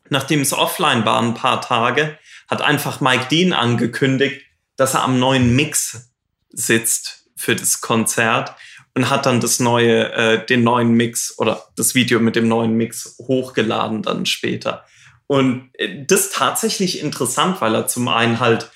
nachdem 0.09 0.41
es 0.41 0.53
offline 0.53 1.05
war, 1.05 1.21
ein 1.21 1.35
paar 1.35 1.61
Tage, 1.61 2.19
hat 2.49 2.63
einfach 2.63 3.01
Mike 3.01 3.27
Dean 3.31 3.53
angekündigt, 3.53 4.43
dass 4.77 4.95
er 4.95 5.05
am 5.05 5.19
neuen 5.19 5.55
Mix 5.55 6.11
sitzt 6.51 7.27
für 7.37 7.55
das 7.55 7.81
Konzert 7.81 8.55
und 8.95 9.11
hat 9.11 9.27
dann 9.27 9.41
das 9.41 9.61
neue, 9.61 10.13
äh, 10.13 10.47
den 10.47 10.65
neuen 10.65 10.93
Mix 10.93 11.39
oder 11.39 11.67
das 11.77 11.95
Video 11.95 12.21
mit 12.21 12.37
dem 12.37 12.49
neuen 12.49 12.75
Mix 12.75 13.17
hochgeladen 13.19 14.03
dann 14.03 14.27
später. 14.27 14.85
Und 15.27 15.71
äh, 15.75 16.05
das 16.07 16.27
ist 16.27 16.35
tatsächlich 16.35 17.01
interessant, 17.01 17.61
weil 17.61 17.75
er 17.75 17.87
zum 17.87 18.09
einen 18.09 18.41
halt 18.41 18.71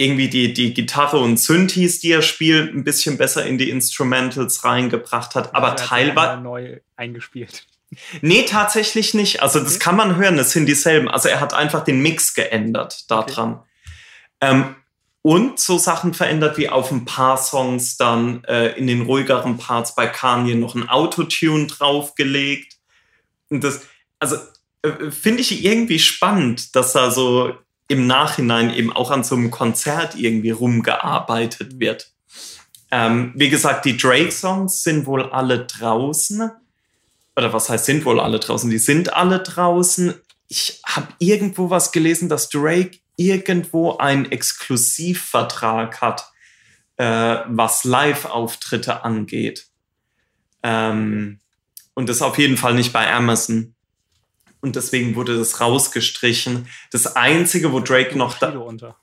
irgendwie 0.00 0.28
die, 0.28 0.52
die 0.52 0.74
Gitarre 0.74 1.18
und 1.18 1.38
Synthes, 1.38 2.00
die 2.00 2.10
er 2.12 2.22
spielt, 2.22 2.74
ein 2.74 2.82
bisschen 2.84 3.18
besser 3.18 3.44
in 3.46 3.58
die 3.58 3.70
Instrumentals 3.70 4.64
reingebracht 4.64 5.34
hat, 5.34 5.54
aber 5.54 5.68
Er 5.68 5.70
hat 5.72 5.78
teilweise. 5.86 6.40
neu 6.40 6.80
eingespielt. 6.96 7.66
Nee, 8.22 8.44
tatsächlich 8.44 9.14
nicht. 9.14 9.42
Also 9.42 9.58
das 9.58 9.70
Okay. 9.74 9.80
kann 9.82 9.96
man 9.96 10.14
hören, 10.14 10.38
es 10.38 10.52
sind 10.52 10.66
dieselben. 10.66 11.08
Also 11.08 11.28
er 11.28 11.40
hat 11.40 11.54
einfach 11.54 11.82
den 11.82 12.00
Mix 12.00 12.34
geändert 12.34 13.10
daran. 13.10 13.64
Ähm, 14.40 14.76
und 15.22 15.58
so 15.58 15.76
Sachen 15.76 16.14
verändert 16.14 16.56
wie 16.56 16.68
auf 16.68 16.92
ein 16.92 17.04
paar 17.04 17.36
Songs 17.36 17.96
dann 17.96 18.44
äh, 18.44 18.78
in 18.78 18.86
den 18.86 19.02
ruhigeren 19.02 19.58
Parts 19.58 19.96
bei 19.96 20.06
Kanye 20.06 20.54
noch 20.54 20.76
ein 20.76 20.88
Autotune 20.88 21.66
draufgelegt. 21.66 22.76
Und 23.48 23.64
das, 23.64 23.82
also 24.20 24.36
äh, 24.82 25.10
finde 25.10 25.40
ich 25.40 25.64
irgendwie 25.64 25.98
spannend, 25.98 26.76
dass 26.76 26.92
da 26.92 27.10
so 27.10 27.54
im 27.90 28.06
Nachhinein 28.06 28.72
eben 28.72 28.92
auch 28.92 29.10
an 29.10 29.24
so 29.24 29.34
einem 29.34 29.50
Konzert 29.50 30.14
irgendwie 30.14 30.50
rumgearbeitet 30.50 31.80
wird. 31.80 32.12
Ähm, 32.92 33.32
wie 33.34 33.50
gesagt, 33.50 33.84
die 33.84 33.96
Drake-Songs 33.96 34.82
sind 34.82 35.06
wohl 35.06 35.30
alle 35.30 35.66
draußen 35.66 36.50
oder 37.36 37.52
was 37.52 37.68
heißt, 37.68 37.86
sind 37.86 38.04
wohl 38.04 38.20
alle 38.20 38.38
draußen? 38.38 38.70
Die 38.70 38.78
sind 38.78 39.12
alle 39.12 39.40
draußen. 39.40 40.14
Ich 40.48 40.80
habe 40.86 41.08
irgendwo 41.18 41.70
was 41.70 41.90
gelesen, 41.90 42.28
dass 42.28 42.48
Drake 42.48 42.98
irgendwo 43.16 43.96
einen 43.98 44.30
Exklusivvertrag 44.30 46.00
hat, 46.00 46.30
äh, 46.96 47.38
was 47.48 47.84
Live-Auftritte 47.84 49.04
angeht. 49.04 49.66
Ähm, 50.62 51.40
und 51.94 52.08
das 52.08 52.22
auf 52.22 52.38
jeden 52.38 52.56
Fall 52.56 52.74
nicht 52.74 52.92
bei 52.92 53.12
Amazon. 53.12 53.74
Und 54.60 54.76
deswegen 54.76 55.14
wurde 55.16 55.38
das 55.38 55.60
rausgestrichen. 55.60 56.68
Das 56.90 57.16
Einzige, 57.16 57.72
wo 57.72 57.80
Drake 57.80 58.16
noch 58.16 58.38
da, 58.38 58.50
unter. 58.50 58.96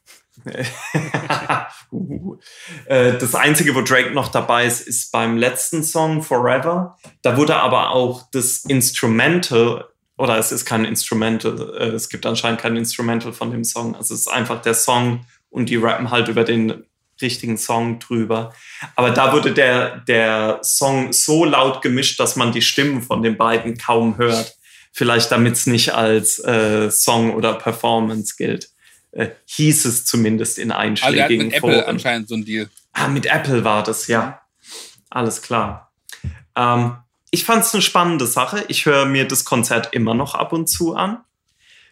Uh. 1.92 2.38
Äh, 2.86 3.18
das 3.18 3.34
Einzige, 3.34 3.74
wo 3.74 3.82
Drake 3.82 4.12
noch 4.12 4.28
dabei 4.28 4.66
ist, 4.66 4.82
ist 4.88 5.12
beim 5.12 5.38
letzten 5.38 5.84
Song 5.84 6.22
Forever. 6.22 6.98
Da 7.22 7.38
wurde 7.38 7.56
aber 7.56 7.92
auch 7.92 8.24
das 8.32 8.66
Instrumental, 8.66 9.86
oder 10.18 10.38
es 10.38 10.52
ist 10.52 10.66
kein 10.66 10.84
Instrumental, 10.84 11.76
äh, 11.80 11.88
es 11.88 12.10
gibt 12.10 12.26
anscheinend 12.26 12.60
kein 12.60 12.76
Instrumental 12.76 13.32
von 13.32 13.52
dem 13.52 13.64
Song. 13.64 13.96
Also 13.96 14.14
es 14.14 14.22
ist 14.22 14.28
einfach 14.28 14.62
der 14.62 14.74
Song 14.74 15.26
und 15.50 15.70
die 15.70 15.78
rappen 15.78 16.12
halt 16.12 16.28
über 16.28 16.44
den 16.44 16.84
richtigen 17.22 17.58
Song 17.58 18.00
drüber. 18.00 18.54
Aber 18.96 19.12
da 19.12 19.34
wurde 19.34 19.54
der, 19.54 19.98
der 20.02 20.60
Song 20.62 21.14
so 21.14 21.46
laut 21.46 21.82
gemischt, 21.82 22.20
dass 22.20 22.36
man 22.36 22.52
die 22.52 22.62
Stimmen 22.62 23.02
von 23.02 23.24
den 23.24 23.38
beiden 23.38 23.78
kaum 23.78 24.18
hört. 24.18 24.57
Vielleicht 24.98 25.32
damit 25.32 25.54
es 25.54 25.68
nicht 25.68 25.94
als 25.94 26.40
äh, 26.40 26.90
Song 26.90 27.36
oder 27.36 27.54
Performance 27.54 28.34
gilt. 28.36 28.72
Äh, 29.12 29.28
hieß 29.46 29.86
es 29.86 30.06
zumindest 30.06 30.58
in 30.58 30.72
Also 30.72 30.82
hat 30.82 30.88
einschlägigen 30.88 31.46
mit 31.50 31.56
Apple 31.56 31.72
Foren. 31.72 31.86
anscheinend 31.86 32.28
so 32.28 32.34
ein 32.34 32.44
Deal. 32.44 32.68
Ah, 32.94 33.08
mit 33.08 33.28
Apple 33.28 33.64
war 33.64 33.84
das, 33.84 34.08
ja. 34.08 34.42
Alles 35.12 35.44
klar. 35.44 35.92
Ähm, 36.56 36.96
ich 37.30 37.46
fand 37.46 37.64
es 37.64 37.76
eine 37.76 37.84
spannende 37.84 38.26
Sache. 38.26 38.66
Ich 38.70 38.88
höre 38.88 39.06
mir 39.06 39.28
das 39.28 39.46
Konzert 39.46 39.90
immer 39.92 40.16
noch 40.16 40.34
ab 40.34 40.52
und 40.52 40.66
zu 40.66 40.96
an. 40.96 41.20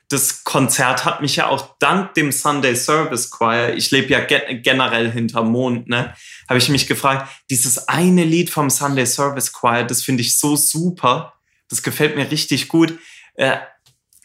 Das 0.09 0.43
Konzert 0.43 1.05
hat 1.05 1.21
mich 1.21 1.35
ja 1.35 1.47
auch 1.47 1.75
dank 1.77 2.15
dem 2.15 2.31
Sunday 2.31 2.75
Service 2.75 3.29
Choir, 3.29 3.75
ich 3.75 3.91
lebe 3.91 4.07
ja 4.13 4.21
ge 4.21 4.61
generell 4.63 5.11
hinterm 5.11 5.51
Mond, 5.51 5.89
ne, 5.89 6.15
habe 6.49 6.57
ich 6.57 6.69
mich 6.69 6.87
gefragt, 6.87 7.27
dieses 7.51 7.87
eine 7.87 8.23
Lied 8.23 8.49
vom 8.49 8.71
Sunday 8.71 9.05
Service 9.05 9.51
Choir, 9.51 9.83
das 9.83 10.01
finde 10.01 10.21
ich 10.21 10.39
so 10.39 10.55
super, 10.55 11.33
das 11.69 11.84
gefällt 11.84 12.15
mir 12.15 12.30
richtig 12.30 12.67
gut. 12.67 12.97
Äh, 13.36 13.58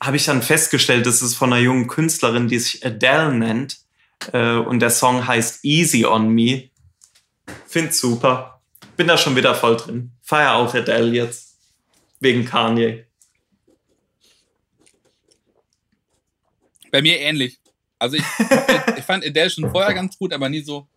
habe 0.02 0.16
ich 0.16 0.24
dann 0.24 0.42
festgestellt, 0.42 1.06
das 1.06 1.22
ist 1.22 1.34
von 1.34 1.52
einer 1.52 1.62
jungen 1.62 1.86
Künstlerin, 1.86 2.48
die 2.48 2.58
sich 2.58 2.84
Adele 2.84 3.34
nennt. 3.34 3.78
Äh, 4.32 4.56
und 4.56 4.80
der 4.80 4.90
Song 4.90 5.26
heißt 5.26 5.64
Easy 5.64 6.04
on 6.04 6.30
Me. 6.30 6.70
Find's 7.66 8.00
super. 8.00 8.60
Bin 8.96 9.08
da 9.08 9.18
schon 9.18 9.36
wieder 9.36 9.54
voll 9.54 9.76
drin. 9.76 10.12
Feier 10.22 10.54
auch 10.54 10.74
Adele 10.74 11.10
jetzt. 11.10 11.56
Wegen 12.20 12.44
Kanye. 12.44 13.06
Bei 16.90 17.02
mir 17.02 17.18
ähnlich. 17.18 17.58
Also 17.98 18.16
ich, 18.16 18.24
ich 18.96 19.04
fand 19.04 19.24
Adele 19.24 19.50
schon 19.50 19.70
vorher 19.70 19.94
ganz 19.94 20.18
gut, 20.18 20.32
aber 20.32 20.48
nie 20.48 20.62
so 20.62 20.88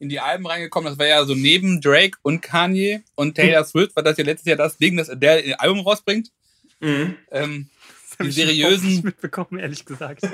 in 0.00 0.08
die 0.08 0.18
Alben 0.18 0.46
reingekommen. 0.46 0.90
Das 0.90 0.98
war 0.98 1.06
ja 1.06 1.24
so 1.24 1.34
neben 1.34 1.80
Drake 1.80 2.18
und 2.22 2.40
Kanye 2.40 3.02
und 3.14 3.34
Taylor 3.36 3.64
Swift 3.64 3.94
war 3.94 4.02
das 4.02 4.16
ja 4.16 4.24
letztes 4.24 4.46
Jahr 4.48 4.56
das 4.56 4.76
Ding, 4.78 4.96
dass 4.96 5.08
Adele 5.10 5.44
ein 5.44 5.54
Album 5.54 5.80
rausbringt. 5.80 6.30
Mhm. 6.80 7.16
Ähm, 7.30 7.68
Die 8.20 8.28
ich 8.28 8.34
seriösen- 8.34 8.88
nicht 8.88 9.04
mitbekommen, 9.04 9.60
ehrlich 9.60 9.84
gesagt. 9.84 10.22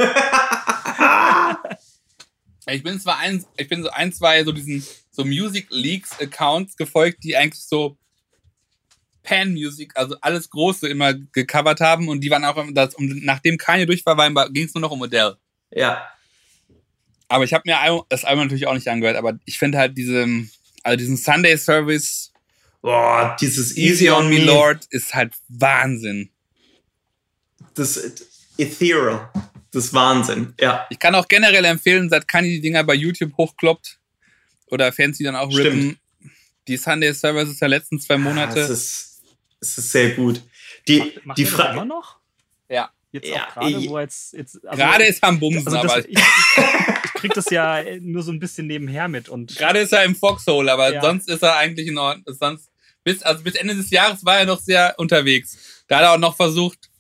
ich 2.69 2.83
bin 2.83 2.99
zwar 3.01 3.19
ein, 3.19 3.45
ich 3.57 3.69
bin 3.69 3.83
so 3.83 3.91
ein, 3.91 4.13
zwei 4.13 4.45
so 4.45 4.53
diesen 4.53 4.85
so 5.11 5.25
Music 5.25 5.67
Leaks 5.71 6.19
Accounts 6.21 6.77
gefolgt, 6.77 7.25
die 7.25 7.37
eigentlich 7.37 7.63
so 7.65 7.97
Pan 9.23 9.53
Music, 9.53 9.93
also 9.97 10.17
alles 10.21 10.49
Große 10.51 10.89
immer 10.89 11.15
gecovert 11.15 11.81
haben 11.81 12.09
und 12.09 12.21
die 12.21 12.31
waren 12.31 12.45
auch, 12.45 12.65
das, 12.73 12.95
und 12.95 13.25
nachdem 13.25 13.59
Kanye 13.59 13.87
durch 13.87 14.07
war, 14.07 14.17
ging 14.51 14.67
es 14.67 14.75
nur 14.75 14.83
noch 14.83 14.93
um 14.93 15.03
Adele. 15.03 15.37
Ja. 15.71 16.09
Aber 17.29 17.45
ich 17.45 17.53
habe 17.53 17.63
mir 17.67 18.05
das 18.09 18.25
Album 18.25 18.45
natürlich 18.45 18.67
auch 18.67 18.75
nicht 18.75 18.89
angehört, 18.89 19.17
aber 19.17 19.39
ich 19.45 19.59
finde 19.59 19.79
halt 19.79 19.97
diese, 19.99 20.27
also 20.83 20.97
diesen 20.97 21.17
Sunday 21.17 21.57
Service 21.59 22.33
Boah, 22.83 23.37
dieses 23.41 23.77
Easy 23.77 24.11
on 24.11 24.29
Me 24.29 24.39
Lord 24.45 24.87
ist 24.91 25.13
halt 25.15 25.33
Wahnsinn. 25.49 26.31
Das 27.75 27.97
Ethereal. 28.59 29.29
Das 29.73 29.87
ist 29.87 29.95
Wahnsinn. 29.95 30.55
Ja. 30.61 30.87
Ich 30.91 30.99
kann 30.99 31.15
auch 31.15 31.27
generell 31.29 31.65
empfehlen, 31.65 32.09
seit 32.09 32.29
Kanye 32.29 32.49
die 32.51 32.61
Dinger 32.61 32.85
bei 32.85 32.95
YouTube 32.95 33.37
hochkloppt 33.37 33.99
oder 34.69 34.93
Fans, 34.93 35.19
die 35.19 35.25
dann 35.25 35.37
auch 35.37 35.51
Stimmt. 35.51 35.67
rippen, 35.67 35.99
die 36.69 36.77
Sunday 36.77 37.13
Services 37.13 37.59
der 37.59 37.69
letzten 37.69 37.99
zwei 38.01 38.15
Ah, 38.15 38.19
Es 38.19 38.23
Monate. 38.25 38.61
ist, 38.61 39.23
es 39.61 39.79
ist 39.79 39.91
sehr 39.91 40.11
gut. 40.11 40.41
Die, 40.89 41.13
die 41.37 41.45
Frage. 41.45 41.73
immer 41.73 41.85
noch? 41.85 42.19
Ja. 42.69 42.91
Jetzt 43.13 43.29
Ja, 43.29 43.47
auch 43.49 43.55
gerade, 43.55 43.89
wo 43.89 43.99
jetzt, 43.99 44.33
jetzt 44.35 44.65
also, 44.67 44.83
Gerade 44.83 45.05
ist 45.05 45.23
er 45.23 45.29
am 45.29 45.41
Bumsen, 45.41 45.67
also 45.67 45.83
das, 45.83 45.93
aber 45.93 46.09
ich, 46.09 46.19
ich, 46.19 47.13
krieg 47.15 47.33
das 47.33 47.51
ja 47.51 47.83
nur 48.01 48.23
so 48.23 48.33
ein 48.33 48.39
bisschen 48.39 48.67
nebenher 48.67 49.09
mit 49.09 49.29
und 49.29 49.57
gerade 49.57 49.79
ist 49.79 49.93
er 49.93 50.05
im 50.05 50.15
Foxhole, 50.15 50.71
aber 50.71 50.93
Ja. 50.93 51.01
sonst 51.01 51.29
ist 51.29 51.43
er 51.43 51.57
eigentlich 51.57 51.87
in 51.87 51.97
Ordnung. 51.99 52.25
Sonst, 52.39 52.71
bis, 53.05 53.23
also 53.23 53.43
bis 53.43 53.55
Ende 53.55 53.75
des 53.75 53.91
Jahres 53.91 54.25
war 54.25 54.39
er 54.41 54.47
noch 54.47 54.61
sehr 54.61 54.95
unterwegs. 54.99 55.85
Da 55.89 55.99
hat 55.99 56.05
er 56.05 56.13
auch 56.13 56.19
noch 56.19 56.37
versucht, 56.37 56.91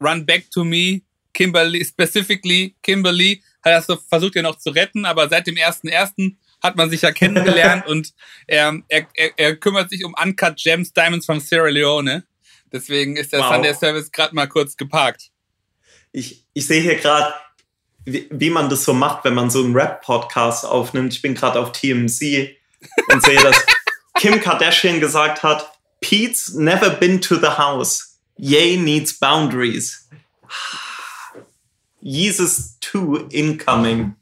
Run 0.00 0.26
Back 0.26 0.50
to 0.50 0.64
Me, 0.64 1.00
Kimberly, 1.32 1.84
specifically 1.84 2.76
Kimberly, 2.82 3.42
hat 3.62 3.72
er 3.72 3.82
so 3.82 3.96
versucht, 3.96 4.36
ja 4.36 4.42
noch 4.42 4.58
zu 4.58 4.70
retten, 4.70 5.04
aber 5.04 5.28
seit 5.28 5.46
dem 5.46 5.56
1.1. 5.56 6.36
hat 6.62 6.76
man 6.76 6.90
sich 6.90 7.02
ja 7.02 7.10
kennengelernt 7.10 7.86
und 7.88 8.12
er, 8.46 8.78
er, 8.88 9.06
er, 9.14 9.30
er 9.36 9.56
kümmert 9.56 9.90
sich 9.90 10.04
um 10.04 10.14
Uncut 10.22 10.56
Gems 10.56 10.92
Diamonds 10.92 11.26
von 11.26 11.40
Sierra 11.40 11.68
Leone. 11.68 12.24
Deswegen 12.72 13.16
ist 13.16 13.32
der 13.32 13.40
Wow. 13.40 13.52
Sunday 13.52 13.74
Service 13.74 14.10
gerade 14.12 14.34
mal 14.34 14.46
kurz 14.48 14.76
geparkt. 14.76 15.30
Ich, 16.16 16.46
ich 16.54 16.66
sehe 16.66 16.80
hier 16.80 16.94
gerade, 16.94 17.34
wie, 18.04 18.28
wie 18.30 18.50
man 18.50 18.68
das 18.68 18.84
so 18.84 18.94
macht, 18.94 19.24
wenn 19.24 19.34
man 19.34 19.50
so 19.50 19.64
einen 19.64 19.74
Rap-Podcast 19.74 20.64
aufnimmt. 20.64 21.12
Ich 21.12 21.22
bin 21.22 21.34
gerade 21.34 21.58
auf 21.58 21.72
TMC 21.72 22.56
und 23.12 23.22
sehe, 23.22 23.42
dass 23.42 23.66
Kim 24.14 24.40
Kardashian 24.40 25.00
gesagt 25.00 25.42
hat, 25.42 25.72
Pete's 26.00 26.54
never 26.54 26.90
been 26.90 27.20
to 27.20 27.34
the 27.34 27.58
house. 27.58 28.20
Ye 28.36 28.76
needs 28.76 29.18
boundaries. 29.18 30.08
Jesus 32.00 32.78
2 32.80 33.26
incoming. 33.30 34.14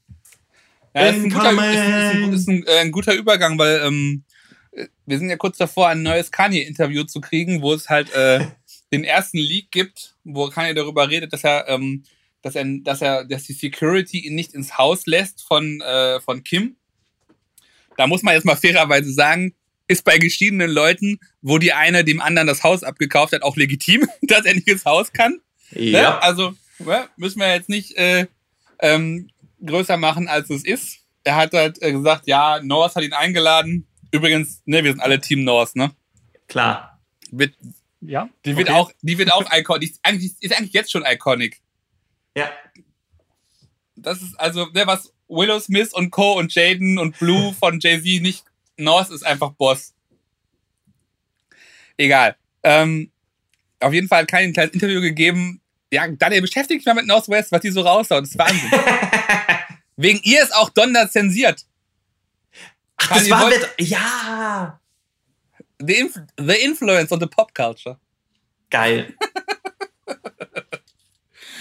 Ja, 0.94 1.06
das 1.06 1.16
ist 1.16 1.24
ein 1.24 1.30
guter, 1.30 1.50
ist, 1.50 1.58
ist 1.58 1.76
ein, 1.76 2.12
Incoming. 2.12 2.32
ist 2.32 2.48
ein, 2.48 2.66
äh, 2.66 2.78
ein 2.78 2.92
guter 2.92 3.14
Übergang, 3.14 3.58
weil 3.58 3.82
ähm, 3.84 4.24
äh, 4.72 4.86
wir 5.04 5.18
sind 5.18 5.28
ja 5.28 5.36
kurz 5.36 5.58
davor, 5.58 5.88
ein 5.88 6.02
neues 6.02 6.30
Kanye-Interview 6.30 7.04
zu 7.04 7.20
kriegen, 7.20 7.60
wo 7.60 7.74
es 7.74 7.90
halt 7.90 8.14
äh, 8.14 8.46
den 8.92 9.04
ersten 9.04 9.38
Leak 9.38 9.70
gibt, 9.70 10.11
wo 10.24 10.48
Kanye 10.48 10.74
darüber 10.74 11.08
redet, 11.08 11.32
dass 11.32 11.44
er, 11.44 11.68
ähm, 11.68 12.04
dass 12.42 12.54
er, 12.54 12.64
dass 12.82 13.02
er, 13.02 13.24
dass 13.24 13.44
die 13.44 13.52
Security 13.52 14.18
ihn 14.20 14.34
nicht 14.34 14.54
ins 14.54 14.78
Haus 14.78 15.06
lässt 15.06 15.42
von, 15.42 15.80
äh, 15.80 16.20
von 16.20 16.42
Kim. 16.44 16.76
Da 17.96 18.06
muss 18.06 18.22
man 18.22 18.34
jetzt 18.34 18.44
mal 18.44 18.56
fairerweise 18.56 19.12
sagen, 19.12 19.54
ist 19.88 20.04
bei 20.04 20.18
geschiedenen 20.18 20.70
Leuten, 20.70 21.18
wo 21.42 21.58
die 21.58 21.72
eine 21.72 22.04
dem 22.04 22.20
anderen 22.20 22.48
das 22.48 22.62
Haus 22.62 22.82
abgekauft 22.82 23.32
hat, 23.32 23.42
auch 23.42 23.56
legitim, 23.56 24.06
dass 24.22 24.44
er 24.44 24.54
nicht 24.54 24.68
ins 24.68 24.84
Haus 24.84 25.12
kann. 25.12 25.40
Ne? 25.72 25.90
Ja. 25.90 26.18
Also 26.18 26.54
ne, 26.78 27.08
müssen 27.16 27.40
wir 27.40 27.52
jetzt 27.52 27.68
nicht 27.68 27.96
äh, 27.96 28.26
ähm, 28.80 29.28
größer 29.64 29.96
machen, 29.96 30.28
als 30.28 30.50
es 30.50 30.64
ist. 30.64 30.98
Er 31.24 31.36
hat 31.36 31.52
halt 31.52 31.80
äh, 31.82 31.92
gesagt, 31.92 32.26
ja, 32.26 32.60
North 32.62 32.96
hat 32.96 33.04
ihn 33.04 33.12
eingeladen. 33.12 33.86
Übrigens, 34.10 34.62
ne, 34.66 34.82
wir 34.82 34.90
sind 34.90 35.00
alle 35.00 35.20
Team 35.20 35.44
North, 35.44 35.76
ne? 35.76 35.92
Klar. 36.48 37.00
Wird, 37.30 37.54
ja. 38.02 38.28
die 38.44 38.56
wird 38.56 38.68
okay. 38.68 38.78
auch, 38.78 38.92
die 39.00 39.18
wird 39.18 39.32
auch 39.32 39.44
iconic. 39.52 39.90
Ist 39.90 40.00
eigentlich, 40.02 40.32
ist 40.40 40.56
eigentlich 40.56 40.72
jetzt 40.72 40.90
schon 40.90 41.04
iconic. 41.06 41.60
Ja. 42.36 42.50
Das 43.96 44.20
ist 44.22 44.38
also, 44.38 44.66
ne, 44.66 44.86
was 44.86 45.12
Willow 45.28 45.60
Smith 45.60 45.92
und 45.92 46.10
Co. 46.10 46.32
und 46.38 46.54
Jaden 46.54 46.98
und 46.98 47.18
Blue 47.18 47.54
von 47.60 47.80
Jay-Z 47.80 48.22
nicht. 48.22 48.44
North 48.76 49.10
ist 49.10 49.24
einfach 49.24 49.52
Boss. 49.52 49.94
Egal. 51.96 52.36
Ähm, 52.62 53.10
auf 53.80 53.92
jeden 53.92 54.08
Fall 54.08 54.22
hat 54.22 54.28
kein 54.28 54.52
kleines 54.52 54.74
Interview 54.74 55.00
gegeben. 55.00 55.60
Ja, 55.92 56.08
Daniel, 56.08 56.40
beschäftigt 56.40 56.80
dich 56.80 56.86
mal 56.86 56.94
mit 56.94 57.06
Northwest, 57.06 57.52
was 57.52 57.60
die 57.60 57.70
so 57.70 57.82
raushaut. 57.82 58.22
Das 58.22 58.30
ist 58.30 58.38
Wahnsinn. 58.38 58.70
Wegen 59.96 60.20
ihr 60.22 60.42
ist 60.42 60.54
auch 60.54 60.70
Donda 60.70 61.08
zensiert. 61.10 61.66
Ach, 62.96 63.08
das 63.08 63.18
Kanye 63.18 63.30
war 63.30 63.48
mit. 63.48 63.68
Ja. 63.78 64.80
The, 65.84 65.98
Inf 65.98 66.14
the 66.38 66.64
Influence 66.64 67.12
on 67.12 67.20
the 67.20 67.26
Pop 67.26 67.54
Culture. 67.54 67.98
Geil. 68.70 69.12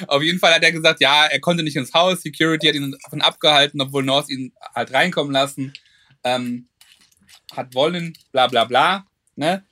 Auf 0.08 0.24
jeden 0.24 0.40
Fall 0.40 0.54
hat 0.54 0.64
er 0.64 0.72
gesagt, 0.72 1.02
ja, 1.02 1.26
er 1.26 1.40
konnte 1.40 1.64
nicht 1.64 1.76
ins 1.76 1.94
Haus, 1.94 2.22
Security 2.22 2.68
hat 2.68 2.76
ihn 2.76 2.96
davon 3.04 3.22
abgehalten, 3.22 3.82
obwohl 3.82 4.04
North 4.04 4.30
ihn 4.30 4.54
halt 4.74 4.94
reinkommen 4.94 5.32
lassen. 5.32 5.74
Ähm, 6.24 6.68
hat 7.56 7.74
wollen, 7.76 8.14
bla 8.32 8.48
bla 8.48 8.66
bla. 8.66 9.06
Ne? 9.36 9.64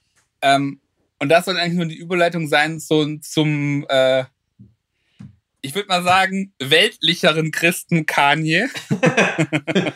Ähm, 0.41 0.79
und 1.19 1.29
das 1.29 1.45
soll 1.45 1.57
eigentlich 1.57 1.77
nur 1.77 1.85
die 1.85 1.97
Überleitung 1.97 2.47
sein 2.47 2.79
so, 2.79 3.17
zum, 3.17 3.85
äh, 3.89 4.25
ich 5.61 5.75
würde 5.75 5.89
mal 5.89 6.03
sagen, 6.03 6.53
weltlicheren 6.59 7.51
Christen 7.51 8.05
Kanye, 8.05 8.69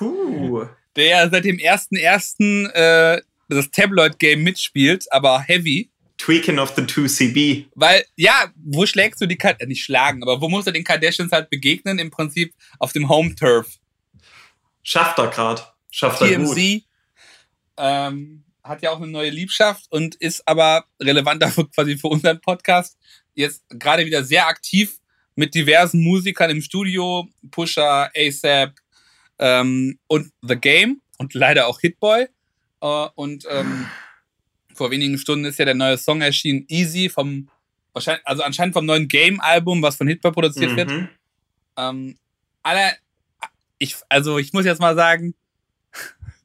Huh. 0.00 0.66
der 0.96 1.30
seit 1.30 1.44
dem 1.44 1.58
1.1. 1.58 2.70
Äh, 2.72 3.22
das 3.48 3.70
Tabloid-Game 3.70 4.42
mitspielt, 4.42 5.10
aber 5.10 5.40
heavy. 5.40 5.90
Tweaking 6.18 6.58
of 6.58 6.74
the 6.76 6.82
2CB. 6.82 7.66
Weil, 7.74 8.04
ja, 8.16 8.52
wo 8.56 8.86
schlägst 8.86 9.20
du 9.20 9.26
die 9.26 9.36
Kardashians, 9.36 9.66
äh, 9.66 9.68
nicht 9.68 9.84
schlagen, 9.84 10.22
aber 10.22 10.40
wo 10.40 10.48
musst 10.48 10.66
du 10.66 10.70
den 10.70 10.84
Kardashians 10.84 11.32
halt 11.32 11.50
begegnen? 11.50 11.98
Im 11.98 12.10
Prinzip 12.10 12.54
auf 12.78 12.92
dem 12.92 13.08
Home-Turf. 13.08 13.78
Schafft 14.82 15.18
er 15.18 15.28
grad. 15.28 15.74
Schafft 15.90 16.22
er 16.22 16.38
gut. 16.38 16.56
TMZ 16.56 16.84
ähm, 17.76 18.44
hat 18.62 18.82
ja 18.82 18.90
auch 18.90 18.98
eine 19.00 19.08
neue 19.10 19.30
Liebschaft 19.30 19.86
und 19.90 20.14
ist 20.16 20.46
aber 20.46 20.86
relevant 21.00 21.42
dafür 21.42 21.70
quasi 21.70 21.96
für 21.96 22.08
unseren 22.08 22.40
Podcast. 22.40 22.98
Jetzt 23.34 23.64
gerade 23.68 24.06
wieder 24.06 24.24
sehr 24.24 24.46
aktiv 24.46 24.98
mit 25.36 25.54
diversen 25.54 26.00
Musikern 26.02 26.50
im 26.50 26.62
Studio, 26.62 27.28
Pusher, 27.50 28.10
ASAP 28.16 28.78
ähm, 29.38 29.98
und 30.06 30.32
The 30.42 30.56
Game 30.56 31.02
und 31.18 31.34
leider 31.34 31.66
auch 31.66 31.80
Hitboy. 31.80 32.28
Äh, 32.84 33.08
und 33.14 33.46
ähm, 33.48 33.86
vor 34.74 34.90
wenigen 34.90 35.16
Stunden 35.16 35.46
ist 35.46 35.58
ja 35.58 35.64
der 35.64 35.74
neue 35.74 35.96
Song 35.96 36.20
erschienen, 36.20 36.66
Easy, 36.68 37.08
vom 37.08 37.48
wahrscheinlich, 37.94 38.26
also 38.26 38.42
anscheinend 38.42 38.74
vom 38.74 38.84
neuen 38.84 39.08
Game-Album, 39.08 39.80
was 39.82 39.96
von 39.96 40.06
Hitboy 40.06 40.32
produziert 40.32 40.76
wird. 40.76 40.90
Mhm. 40.90 41.08
Ähm, 41.78 42.18
aller, 42.62 42.92
ich, 43.78 43.96
also 44.08 44.38
ich 44.38 44.52
muss 44.52 44.66
jetzt 44.66 44.80
mal 44.80 44.94
sagen, 44.94 45.34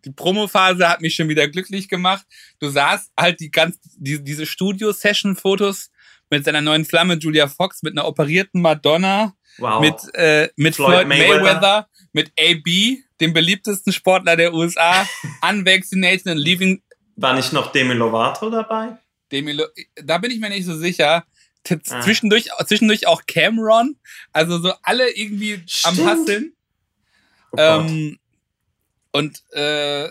die 0.06 0.12
Promophase 0.12 0.88
hat 0.88 1.02
mich 1.02 1.15
schon 1.15 1.28
wieder 1.28 1.47
glücklich 1.49 1.89
gemacht. 1.89 2.25
Du 2.60 2.69
sahst 2.69 3.12
halt 3.19 3.41
die 3.41 3.52
ganz, 3.52 3.78
die, 3.97 4.23
diese 4.23 4.45
Studio-Session-Fotos 4.45 5.91
mit 6.30 6.45
seiner 6.45 6.62
neuen 6.62 6.86
Flamme 6.86 7.15
Julia 7.15 7.47
Fox, 7.47 7.84
mit 7.84 7.97
einer 7.97 8.08
operierten 8.08 8.62
Madonna, 8.62 9.34
Wow. 9.58 9.82
mit, 9.82 10.15
äh, 10.15 10.47
mit 10.56 10.75
Floyd, 10.75 11.02
Floyd 11.02 11.08
Mayweather. 11.08 11.41
Mayweather. 11.41 11.89
mit 12.13 12.32
AB, 12.39 13.04
dem 13.19 13.34
beliebtesten 13.34 13.91
Sportler 13.93 14.36
der 14.36 14.53
USA, 14.53 15.08
unvaccinated 15.41 16.27
and 16.27 16.39
leaving 16.39 16.82
War 17.15 17.34
nicht 17.34 17.51
noch 17.51 17.71
Demi 17.71 17.93
Lovato 17.93 18.49
dabei? 18.49 18.97
Demi 19.32 19.51
Lo 19.51 19.65
da 20.01 20.17
bin 20.17 20.32
ich 20.32 20.39
mir 20.39 20.49
nicht 20.49 20.65
so 20.65 20.75
sicher. 20.75 21.25
Ah. 21.69 22.01
zwischendurch, 22.01 22.49
zwischendurch 22.65 23.05
auch 23.05 23.23
Cameron, 23.27 23.97
also 24.32 24.60
so 24.60 24.73
alle 24.82 25.12
irgendwie 25.12 25.55
am 25.84 25.93
Stimmt. 25.93 26.08
Hasseln. 26.08 26.53
Oh. 27.51 27.58
Ähm, 27.58 28.19
und 29.12 29.43
äh, 29.51 30.10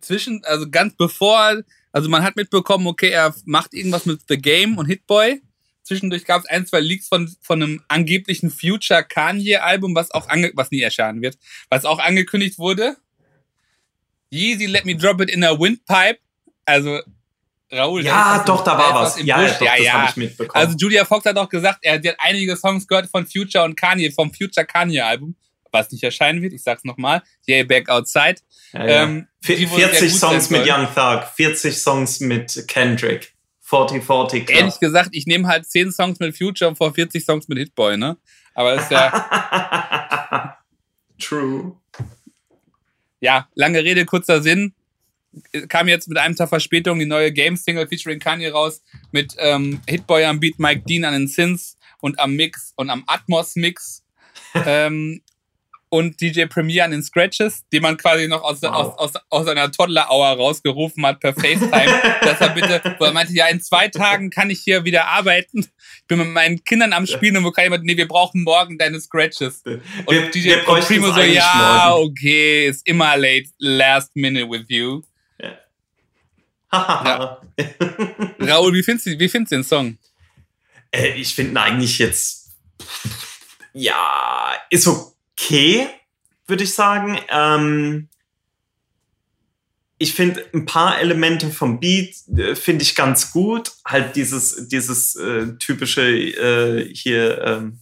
zwischen, 0.00 0.44
also 0.44 0.68
ganz 0.70 0.94
bevor, 0.96 1.62
also 1.92 2.08
man 2.08 2.22
hat 2.22 2.36
mitbekommen, 2.36 2.86
okay, 2.86 3.08
er 3.08 3.34
macht 3.46 3.74
irgendwas 3.74 4.06
mit 4.06 4.20
The 4.28 4.36
Game 4.36 4.78
und 4.78 4.86
Hitboy. 4.86 5.40
Zwischendurch 5.90 6.24
gab 6.24 6.42
es 6.42 6.46
ein, 6.48 6.66
zwei 6.68 6.78
Leaks 6.78 7.08
von, 7.08 7.28
von 7.42 7.60
einem 7.60 7.82
angeblichen 7.88 8.48
Future 8.48 9.02
Kanye-Album, 9.02 9.92
was 9.96 10.12
auch 10.12 10.28
ange 10.28 10.52
was 10.54 10.70
nie 10.70 10.80
erscheinen 10.82 11.20
wird, 11.20 11.36
was 11.68 11.84
auch 11.84 11.98
angekündigt 11.98 12.60
wurde. 12.60 12.96
Yeezy 14.32 14.66
Let 14.66 14.84
Me 14.84 14.94
Drop 14.94 15.20
It 15.20 15.30
in 15.30 15.42
a 15.42 15.58
Windpipe. 15.58 16.18
Also, 16.64 17.00
Raoul. 17.72 18.04
ja, 18.04 18.44
doch, 18.46 18.62
da 18.62 18.78
war 18.78 18.94
was. 18.94 19.20
Ja, 19.24 19.38
Busch. 19.38 19.48
ja, 19.50 19.58
doch, 19.58 19.66
ja, 19.66 19.76
das 19.76 19.84
ja. 19.86 19.92
habe 19.94 20.10
ich 20.10 20.16
mitbekommen. 20.16 20.64
Also 20.64 20.76
Julia 20.78 21.04
Fox 21.04 21.24
hat 21.24 21.36
auch 21.36 21.48
gesagt, 21.48 21.80
er 21.82 21.94
hat 21.94 22.06
einige 22.18 22.56
Songs 22.56 22.86
gehört 22.86 23.08
von 23.08 23.26
Future 23.26 23.64
und 23.64 23.76
Kanye, 23.76 24.12
vom 24.12 24.32
Future 24.32 24.64
Kanye 24.64 25.00
Album, 25.00 25.34
was 25.72 25.90
nicht 25.90 26.04
erscheinen 26.04 26.40
wird, 26.40 26.52
ich 26.52 26.62
sag's 26.62 26.84
nochmal, 26.84 27.22
Yay 27.46 27.64
Back 27.64 27.88
Outside. 27.88 28.36
ja, 28.72 28.86
ja. 28.86 29.02
ähm, 29.02 29.26
Vi- 29.42 29.56
die 29.56 29.68
wohl 29.70 29.78
sehr 29.80 29.88
40 29.88 30.10
gut 30.12 30.20
Songs 30.20 30.50
mit. 30.50 30.68
Young 30.68 30.86
Thug, 30.94 31.24
40 31.34 31.76
Songs 31.76 32.20
mit 32.20 32.64
Kendrick, 32.68 33.32
40 33.70 34.04
40 34.04 34.46
Club. 34.46 34.58
Ehrlich 34.58 34.80
gesagt, 34.80 35.10
ich 35.12 35.26
nehme 35.26 35.46
halt 35.46 35.64
10 35.64 35.92
Songs 35.92 36.18
mit 36.18 36.36
Future 36.36 36.68
und 36.68 36.76
vor 36.76 36.92
40 36.92 37.24
Songs 37.24 37.46
mit 37.46 37.56
Hitboy, 37.58 37.96
ne? 37.96 38.16
Aber 38.54 38.74
das 38.74 38.84
ist 38.84 38.90
ja, 38.90 40.58
True. 41.20 41.76
ja, 43.20 43.48
lange 43.54 43.82
Rede, 43.84 44.04
kurzer 44.04 44.42
Sinn. 44.42 44.74
Kam 45.68 45.86
jetzt 45.86 46.08
mit 46.08 46.18
einem 46.18 46.34
Tag 46.34 46.48
Verspätung 46.48 46.98
die 46.98 47.06
neue 47.06 47.32
Game-Single 47.32 47.86
featuring 47.86 48.18
Kanye 48.18 48.48
raus 48.48 48.82
mit 49.12 49.36
ähm, 49.38 49.80
Hitboy 49.88 50.24
am 50.24 50.40
Beat, 50.40 50.58
Mike 50.58 50.82
Dean 50.88 51.04
an 51.04 51.12
den 51.12 51.28
Synths 51.28 51.78
und 52.00 52.18
am 52.18 52.34
Mix 52.34 52.72
und 52.74 52.90
am 52.90 53.04
Atmos-Mix. 53.06 54.04
ähm, 54.66 55.22
und 55.90 56.20
DJ 56.20 56.46
Premier 56.46 56.84
an 56.84 56.92
den 56.92 57.02
Scratches, 57.02 57.64
die 57.72 57.80
man 57.80 57.96
quasi 57.96 58.26
noch 58.28 58.42
aus, 58.42 58.62
Wow. 58.62 58.70
aus, 58.96 59.14
aus, 59.14 59.22
aus 59.28 59.46
einer 59.48 59.70
Toddler-Hour 59.70 60.28
rausgerufen 60.36 61.04
hat 61.04 61.20
per 61.20 61.34
FaceTime, 61.34 62.00
dass 62.22 62.40
er 62.40 62.50
bitte, 62.50 62.80
wo 62.98 63.04
er 63.04 63.12
meinte, 63.12 63.32
ja, 63.34 63.46
in 63.48 63.60
zwei 63.60 63.88
Tagen 63.88 64.30
kann 64.30 64.50
ich 64.50 64.60
hier 64.60 64.84
wieder 64.84 65.06
arbeiten. 65.08 65.60
Ich 65.60 66.06
bin 66.06 66.18
mit 66.18 66.28
meinen 66.28 66.64
Kindern 66.64 66.92
am 66.92 67.06
Spielen 67.06 67.36
und 67.36 67.44
wo 67.44 67.50
kann 67.50 67.64
jemand, 67.64 67.84
nee, 67.84 67.96
wir 67.96 68.08
brauchen 68.08 68.42
morgen 68.44 68.78
deine 68.78 69.00
Scratches. 69.00 69.62
Und 69.64 69.82
Wir, 70.08 70.30
DJ 70.30 70.44
wir 70.50 70.68
und 70.68 70.80
Primo 70.86 71.08
es 71.08 71.14
so, 71.14 71.20
ja, 71.20 71.86
morgen. 71.90 72.10
okay, 72.12 72.68
ist 72.68 72.86
immer 72.86 73.16
late, 73.16 73.50
last 73.58 74.14
minute 74.16 74.48
with 74.48 74.64
you. 74.68 75.02
Hahaha. 76.72 77.40
Raoul, 78.38 78.72
wie 78.74 78.82
findest 78.82 79.06
du, 79.06 79.18
wie 79.18 79.28
findest 79.28 79.52
du 79.52 79.56
den 79.56 79.64
Song? 79.64 79.98
Äh, 80.92 81.14
ich 81.14 81.34
finde 81.34 81.52
ihn 81.52 81.56
eigentlich 81.56 81.98
jetzt, 81.98 82.50
ja, 83.72 84.52
ist 84.70 84.88
okay, 85.40 85.88
würde 86.46 86.64
ich 86.64 86.74
sagen. 86.74 87.18
Ähm, 87.28 88.08
ich 89.98 90.14
finde 90.14 90.44
ein 90.54 90.64
paar 90.64 90.98
Elemente 90.98 91.50
vom 91.50 91.78
Beat 91.78 92.14
äh, 92.36 92.54
finde 92.54 92.82
ich 92.82 92.94
ganz 92.94 93.32
gut. 93.32 93.72
Halt 93.84 94.16
dieses, 94.16 94.68
dieses 94.68 95.14
äh, 95.16 95.54
typische 95.58 96.02
äh, 96.02 96.94
hier, 96.94 97.42
ähm, 97.42 97.80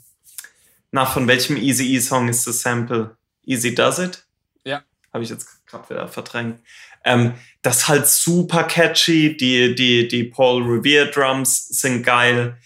na, 0.91 1.07
von 1.07 1.29
welchem 1.29 1.57
Easy 1.57 1.95
E 1.95 2.01
Song 2.01 2.29
ist 2.29 2.47
das 2.47 2.61
Sample? 2.61 3.17
Easy 3.45 3.75
Does 3.75 3.99
It? 3.99 4.27
Ja. 4.65 4.83
Habe 5.13 5.25
ich 5.25 5.31
jetzt 5.31 5.65
gerade 5.67 5.89
wieder 5.91 6.09
verdrängt. 6.09 6.61
Ähm, 7.05 7.35
das 7.63 7.79
ist 7.79 7.89
halt 7.89 8.07
super 8.07 8.65
catchy. 8.65 9.37
Die, 9.37 9.75
die, 9.75 10.09
die 10.09 10.25
Paul 10.25 10.63
Revere 10.63 11.11
Drums 11.11 11.69
sind 11.69 12.03
geil. 12.03 12.59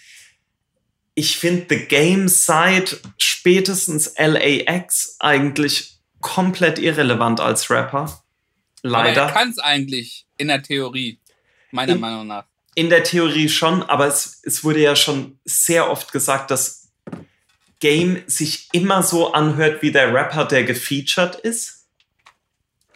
Ich 1.14 1.36
finde 1.38 1.66
The 1.68 1.86
Game 1.86 2.28
seit 2.28 3.00
spätestens 3.18 4.14
LAX 4.16 5.16
eigentlich 5.20 5.98
komplett 6.20 6.78
irrelevant 6.78 7.40
als 7.40 7.68
Rapper. 7.70 8.22
Leider. 8.82 9.22
Aber 9.24 9.30
er 9.30 9.34
kann 9.34 9.50
es 9.50 9.58
eigentlich 9.58 10.26
in 10.38 10.48
der 10.48 10.62
Theorie, 10.62 11.18
meiner 11.70 11.92
In- 11.94 12.00
Meinung 12.00 12.26
nach. 12.26 12.44
In 12.74 12.88
der 12.88 13.04
Theorie 13.04 13.50
schon, 13.50 13.82
aber 13.82 14.06
es, 14.06 14.40
es 14.44 14.64
wurde 14.64 14.80
ja 14.80 14.96
schon 14.96 15.38
sehr 15.44 15.90
oft 15.90 16.10
gesagt, 16.10 16.50
dass 16.50 16.90
Game 17.80 18.22
sich 18.26 18.68
immer 18.72 19.02
so 19.02 19.32
anhört 19.34 19.82
wie 19.82 19.92
der 19.92 20.14
Rapper, 20.14 20.46
der 20.46 20.64
gefeatured 20.64 21.34
ist. 21.34 21.86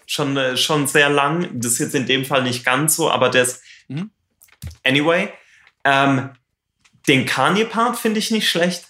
Schon, 0.07 0.37
äh, 0.39 0.57
schon 0.57 0.87
sehr 0.87 1.11
lang. 1.11 1.51
Das 1.61 1.73
ist 1.73 1.79
jetzt 1.81 1.95
in 1.95 2.07
dem 2.07 2.25
Fall 2.25 2.43
nicht 2.45 2.65
ganz 2.65 2.97
so, 2.97 3.11
aber 3.11 3.29
das. 3.29 3.61
Mhm. 3.89 4.11
Anyway. 4.85 5.29
Ähm, 5.85 6.31
den 7.09 7.27
Kanye-Part 7.27 7.99
finde 7.99 8.19
ich 8.19 8.31
nicht 8.31 8.49
schlecht. 8.49 8.88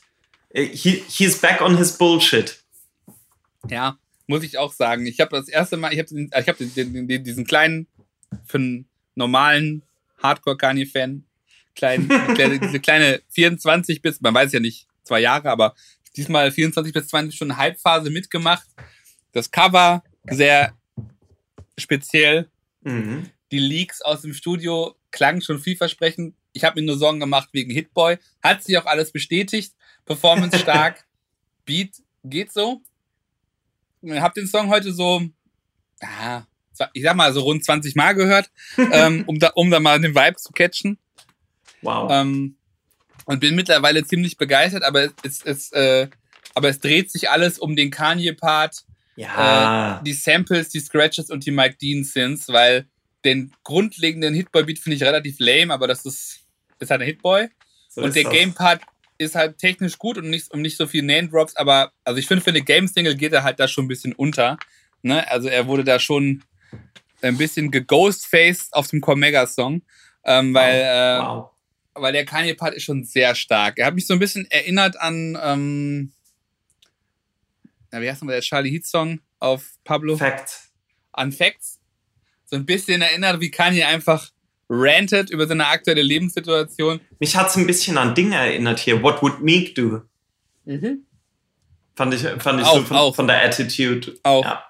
Äh, 0.50 0.64
He, 0.64 1.04
he's 1.08 1.38
back 1.38 1.60
on 1.60 1.76
his 1.76 1.96
bullshit. 1.96 2.62
Ja, 3.68 3.98
muss 4.26 4.42
ich 4.42 4.58
auch 4.58 4.72
sagen. 4.72 5.06
Ich 5.06 5.20
habe 5.20 5.36
das 5.36 5.48
erste 5.48 5.76
Mal, 5.76 5.92
ich 5.92 5.98
habe 5.98 6.08
den, 6.08 6.30
ich 6.36 6.48
hab 6.48 6.58
den, 6.58 6.74
den, 6.74 7.08
den, 7.08 7.24
diesen 7.24 7.44
kleinen, 7.44 7.86
für 8.46 8.58
einen 8.58 8.88
normalen 9.14 9.82
Hardcore-Kanye-Fan, 10.22 11.24
kleinen, 11.74 12.08
diese 12.62 12.80
kleine 12.80 13.22
24 13.30 14.02
bis, 14.02 14.20
man 14.20 14.34
weiß 14.34 14.52
ja 14.52 14.60
nicht, 14.60 14.86
zwei 15.04 15.20
Jahre, 15.20 15.50
aber 15.50 15.74
diesmal 16.16 16.50
24 16.50 16.92
bis 16.92 17.08
20 17.08 17.34
Stunden 17.34 17.56
Hype-Phase 17.56 18.10
mitgemacht. 18.10 18.66
Das 19.32 19.50
Cover 19.50 20.02
sehr 20.28 20.74
speziell. 21.78 22.48
Mhm. 22.82 23.30
Die 23.52 23.58
Leaks 23.58 24.02
aus 24.02 24.22
dem 24.22 24.34
Studio 24.34 24.96
klangen 25.10 25.42
schon 25.42 25.60
vielversprechend. 25.60 26.34
Ich 26.56 26.64
habe 26.64 26.80
mir 26.80 26.86
nur 26.86 26.96
Sorgen 26.96 27.20
gemacht 27.20 27.50
wegen 27.52 27.70
Hitboy. 27.70 28.16
Hat 28.42 28.64
sich 28.64 28.78
auch 28.78 28.86
alles 28.86 29.12
bestätigt. 29.12 29.74
Performance 30.06 30.58
stark. 30.58 31.04
Beat 31.66 31.96
geht 32.24 32.52
so. 32.52 32.80
Ich 34.00 34.20
habe 34.20 34.34
den 34.34 34.46
Song 34.46 34.68
heute 34.68 34.92
so, 34.92 35.22
ah, 36.00 36.42
ich 36.92 37.02
sag 37.02 37.16
mal, 37.16 37.32
so 37.32 37.40
rund 37.40 37.64
20 37.64 37.94
Mal 37.94 38.14
gehört, 38.14 38.50
ähm, 38.92 39.24
um, 39.26 39.38
da, 39.38 39.48
um 39.54 39.70
da 39.70 39.80
mal 39.80 40.00
den 40.00 40.14
Vibe 40.14 40.36
zu 40.36 40.52
catchen. 40.52 40.98
Wow. 41.82 42.10
Ähm, 42.10 42.56
und 43.26 43.40
bin 43.40 43.54
mittlerweile 43.54 44.04
ziemlich 44.04 44.36
begeistert, 44.36 44.84
aber 44.84 45.10
es, 45.24 45.42
es, 45.44 45.72
äh, 45.72 46.08
aber 46.54 46.68
es 46.68 46.78
dreht 46.78 47.10
sich 47.10 47.28
alles 47.28 47.58
um 47.58 47.76
den 47.76 47.90
Kanye-Part 47.90 48.84
ja. 49.16 49.98
äh, 49.98 50.04
die 50.04 50.12
Samples, 50.12 50.68
die 50.68 50.80
Scratches 50.80 51.30
und 51.30 51.44
die 51.44 51.50
Mike 51.50 51.76
Dean 51.80 52.04
Synths, 52.04 52.48
weil 52.48 52.86
den 53.24 53.52
grundlegenden 53.64 54.34
Hitboy-Beat 54.34 54.78
finde 54.78 54.96
ich 54.96 55.02
relativ 55.02 55.36
lame, 55.40 55.74
aber 55.74 55.88
das 55.88 56.04
ist, 56.06 56.45
ist 56.78 56.90
halt 56.90 57.00
ein 57.02 57.06
Hitboy. 57.06 57.48
so 57.88 58.02
und 58.02 58.14
der 58.14 58.24
das. 58.24 58.32
Game-Part 58.32 58.82
ist 59.18 59.34
halt 59.34 59.58
technisch 59.58 59.98
gut 59.98 60.18
und 60.18 60.28
nicht, 60.28 60.50
und 60.52 60.60
nicht 60.62 60.76
so 60.76 60.86
viel 60.86 61.02
Name-Drops, 61.02 61.56
aber 61.56 61.92
also 62.04 62.18
ich 62.18 62.26
finde, 62.26 62.42
für 62.44 62.50
eine 62.50 62.60
Game-Single 62.62 63.14
geht 63.16 63.32
er 63.32 63.42
halt 63.44 63.58
da 63.58 63.66
schon 63.68 63.86
ein 63.86 63.88
bisschen 63.88 64.12
unter. 64.12 64.58
Ne? 65.02 65.28
Also 65.30 65.48
er 65.48 65.66
wurde 65.66 65.84
da 65.84 65.98
schon 65.98 66.42
ein 67.22 67.38
bisschen 67.38 67.70
geghostfaced 67.70 68.74
auf 68.74 68.88
dem 68.88 69.00
Cormega-Song, 69.00 69.82
ähm, 70.24 70.52
weil, 70.54 70.80
äh, 70.80 71.18
Wow. 71.22 71.50
weil 71.94 72.12
der 72.12 72.26
Kanye-Part 72.26 72.74
ist 72.74 72.82
schon 72.84 73.04
sehr 73.04 73.34
stark. 73.34 73.78
Er 73.78 73.86
hat 73.86 73.94
mich 73.94 74.06
so 74.06 74.12
ein 74.12 74.18
bisschen 74.18 74.50
erinnert 74.50 75.00
an, 75.00 75.38
ähm, 75.42 76.12
na, 77.90 78.02
wie 78.02 78.10
heißt 78.10 78.20
nochmal 78.20 78.34
der 78.36 78.42
Charlie 78.42 78.70
Heat-Song 78.70 79.20
auf 79.38 79.64
Pablo? 79.84 80.16
Fact. 80.16 80.60
an 81.12 81.32
Facts 81.32 81.80
so 82.44 82.56
ein 82.56 82.66
bisschen 82.66 83.00
erinnert, 83.00 83.40
wie 83.40 83.50
Kanye 83.50 83.84
einfach 83.84 84.30
rantet 84.68 85.30
über 85.30 85.46
seine 85.46 85.66
aktuelle 85.66 86.02
Lebenssituation. 86.02 87.00
Mich 87.18 87.36
hat 87.36 87.48
es 87.48 87.56
ein 87.56 87.66
bisschen 87.66 87.98
an 87.98 88.14
Dinge 88.14 88.36
erinnert 88.36 88.80
hier. 88.80 89.02
What 89.02 89.22
would 89.22 89.40
Meek 89.40 89.74
do? 89.74 90.02
Fand 91.94 92.14
ich, 92.14 92.22
fand 92.42 92.60
ich 92.60 92.66
so 92.66 92.72
Auch, 92.72 92.84
von, 92.86 92.96
auch. 92.96 93.14
von 93.14 93.26
der 93.26 93.44
Attitude. 93.44 94.18
Auch. 94.22 94.44
Ja. 94.44 94.64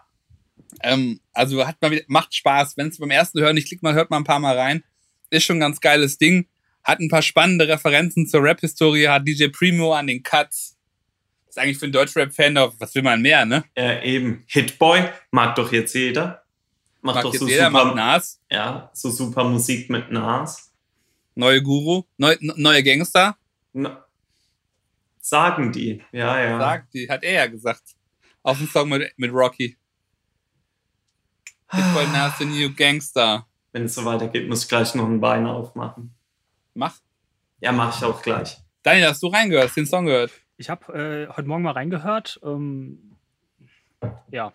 Ähm, 0.83 1.21
also 1.33 1.67
hat 1.67 1.77
wieder, 1.81 2.03
macht 2.09 2.35
Spaß. 2.35 2.77
Wenn 2.77 2.89
es 2.89 2.99
beim 2.99 3.11
ersten 3.11 3.41
Hören 3.41 3.55
nicht 3.55 3.69
klickt, 3.69 3.83
man 3.83 3.95
hört 3.95 4.11
mal 4.11 4.19
ein 4.19 4.25
paar 4.25 4.39
Mal 4.41 4.57
rein. 4.57 4.85
Ist 5.31 5.45
schon 5.45 5.57
ein 5.57 5.61
ganz 5.61 5.81
geiles 5.81 6.19
Ding. 6.19 6.49
Hat 6.85 7.01
ein 7.01 7.09
paar 7.09 7.23
spannende 7.23 7.67
Referenzen 7.67 8.29
zur 8.29 8.43
Rap-Historie, 8.43 9.09
hat 9.09 9.27
DJ 9.27 9.49
Primo 9.49 9.93
an 9.93 10.07
den 10.07 10.23
Cuts. 10.23 10.77
Ist 11.49 11.59
eigentlich 11.59 11.79
für 11.79 11.87
einen 11.87 11.93
Deutschrap-Fan 11.93 12.55
was 12.79 12.95
will 12.95 13.03
man 13.03 13.23
mehr, 13.23 13.45
ne? 13.45 13.65
Ja, 13.77 14.03
eben. 14.03 14.45
Hitboy 14.47 15.09
mag 15.33 15.57
doch 15.57 15.73
jetzt 15.73 15.95
jeder. 15.95 16.46
Macht 17.07 17.23
Mag 17.23 17.23
doch 17.23 17.35
so 17.35 17.47
jeder, 17.47 17.67
super, 17.67 17.85
macht 17.85 17.95
Nas, 17.95 18.43
ja, 18.51 18.91
so 18.93 19.11
super 19.11 19.45
Musik 19.45 19.89
mit 19.91 20.11
Nas. 20.11 20.73
neue 21.37 21.63
Guru, 21.63 22.03
neu, 22.17 22.35
neue 22.41 22.83
Gangster, 22.83 23.37
Na, 23.73 24.05
sagen 25.21 25.71
die. 25.71 26.03
Ja, 26.11 26.41
ja. 26.41 26.59
sagt 26.59 26.95
die, 26.95 27.09
hat 27.09 27.23
er 27.23 27.33
ja 27.33 27.47
gesagt. 27.47 27.83
Auf 28.43 28.59
dem 28.59 28.67
Song 28.67 28.89
mit, 28.89 29.13
mit 29.17 29.33
Rocky. 29.33 29.77
Hitboy 31.71 32.07
Nas, 32.09 32.39
the 32.39 32.45
new 32.45 32.75
Gangster. 32.75 33.47
Wenn 33.71 33.85
es 33.85 33.95
so 33.95 34.05
weitergeht, 34.05 34.49
muss 34.49 34.65
ich 34.65 34.69
gleich 34.69 34.93
noch 34.97 35.07
ein 35.07 35.21
Bein 35.21 35.47
aufmachen. 35.47 36.13
Mach. 36.75 36.97
Ja, 37.61 37.71
mache 37.71 37.97
ich 37.97 38.05
auch 38.05 38.21
gleich. 38.21 38.57
Daniel, 38.83 39.11
hast 39.11 39.23
du 39.23 39.29
reingehört, 39.29 39.69
hast 39.69 39.77
den 39.77 39.87
Song 39.87 40.07
gehört? 40.07 40.33
Ich 40.57 40.69
habe 40.69 40.93
äh, 40.93 41.29
heute 41.37 41.47
Morgen 41.47 41.63
mal 41.63 41.71
reingehört. 41.71 42.41
Ähm, 42.43 43.17
ja, 44.29 44.53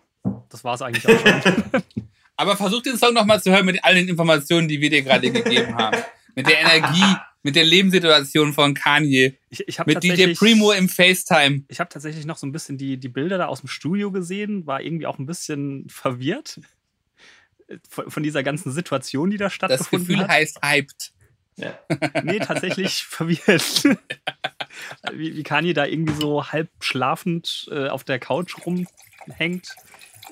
das 0.50 0.64
war 0.64 0.74
es 0.74 0.82
eigentlich 0.82 1.08
auch 1.08 1.42
schon. 1.42 1.82
Aber 2.42 2.56
versuch 2.56 2.82
den 2.82 2.98
Song 2.98 3.14
nochmal 3.14 3.40
zu 3.40 3.52
hören 3.52 3.64
mit 3.64 3.84
all 3.84 3.94
den 3.94 4.08
Informationen, 4.08 4.66
die 4.66 4.80
wir 4.80 4.90
dir 4.90 5.02
gerade 5.02 5.30
gegeben 5.32 5.76
haben. 5.76 5.96
Mit 6.34 6.48
der 6.48 6.58
Energie, 6.60 7.16
mit 7.44 7.54
der 7.54 7.64
Lebenssituation 7.64 8.52
von 8.52 8.74
Kanye, 8.74 9.38
Ich, 9.48 9.68
ich 9.68 9.78
mit 9.86 10.02
DJ 10.02 10.32
Primo 10.34 10.72
im 10.72 10.88
FaceTime. 10.88 11.62
Ich 11.68 11.78
habe 11.78 11.88
tatsächlich 11.88 12.26
noch 12.26 12.36
so 12.36 12.46
ein 12.46 12.52
bisschen 12.52 12.78
die, 12.78 12.96
die 12.96 13.08
Bilder 13.08 13.38
da 13.38 13.46
aus 13.46 13.60
dem 13.60 13.68
Studio 13.68 14.10
gesehen, 14.10 14.66
war 14.66 14.80
irgendwie 14.80 15.06
auch 15.06 15.20
ein 15.20 15.26
bisschen 15.26 15.86
verwirrt 15.88 16.58
von, 17.88 18.10
von 18.10 18.22
dieser 18.24 18.42
ganzen 18.42 18.72
Situation, 18.72 19.30
die 19.30 19.36
da 19.36 19.44
Das 19.44 19.54
stattgefunden 19.54 20.08
Gefühl 20.08 20.22
hat. 20.24 20.30
heißt 20.30 20.58
hyped. 20.64 21.12
Ja. 21.56 21.78
Nee, 22.24 22.40
tatsächlich 22.40 23.02
verwirrt. 23.08 23.84
wie, 25.12 25.36
wie 25.36 25.42
Kanye 25.42 25.74
da 25.74 25.86
irgendwie 25.86 26.14
so 26.14 26.50
halb 26.50 26.70
schlafend 26.80 27.68
äh, 27.70 27.88
auf 27.88 28.04
der 28.04 28.18
Couch 28.18 28.56
rumhängt. 28.66 29.76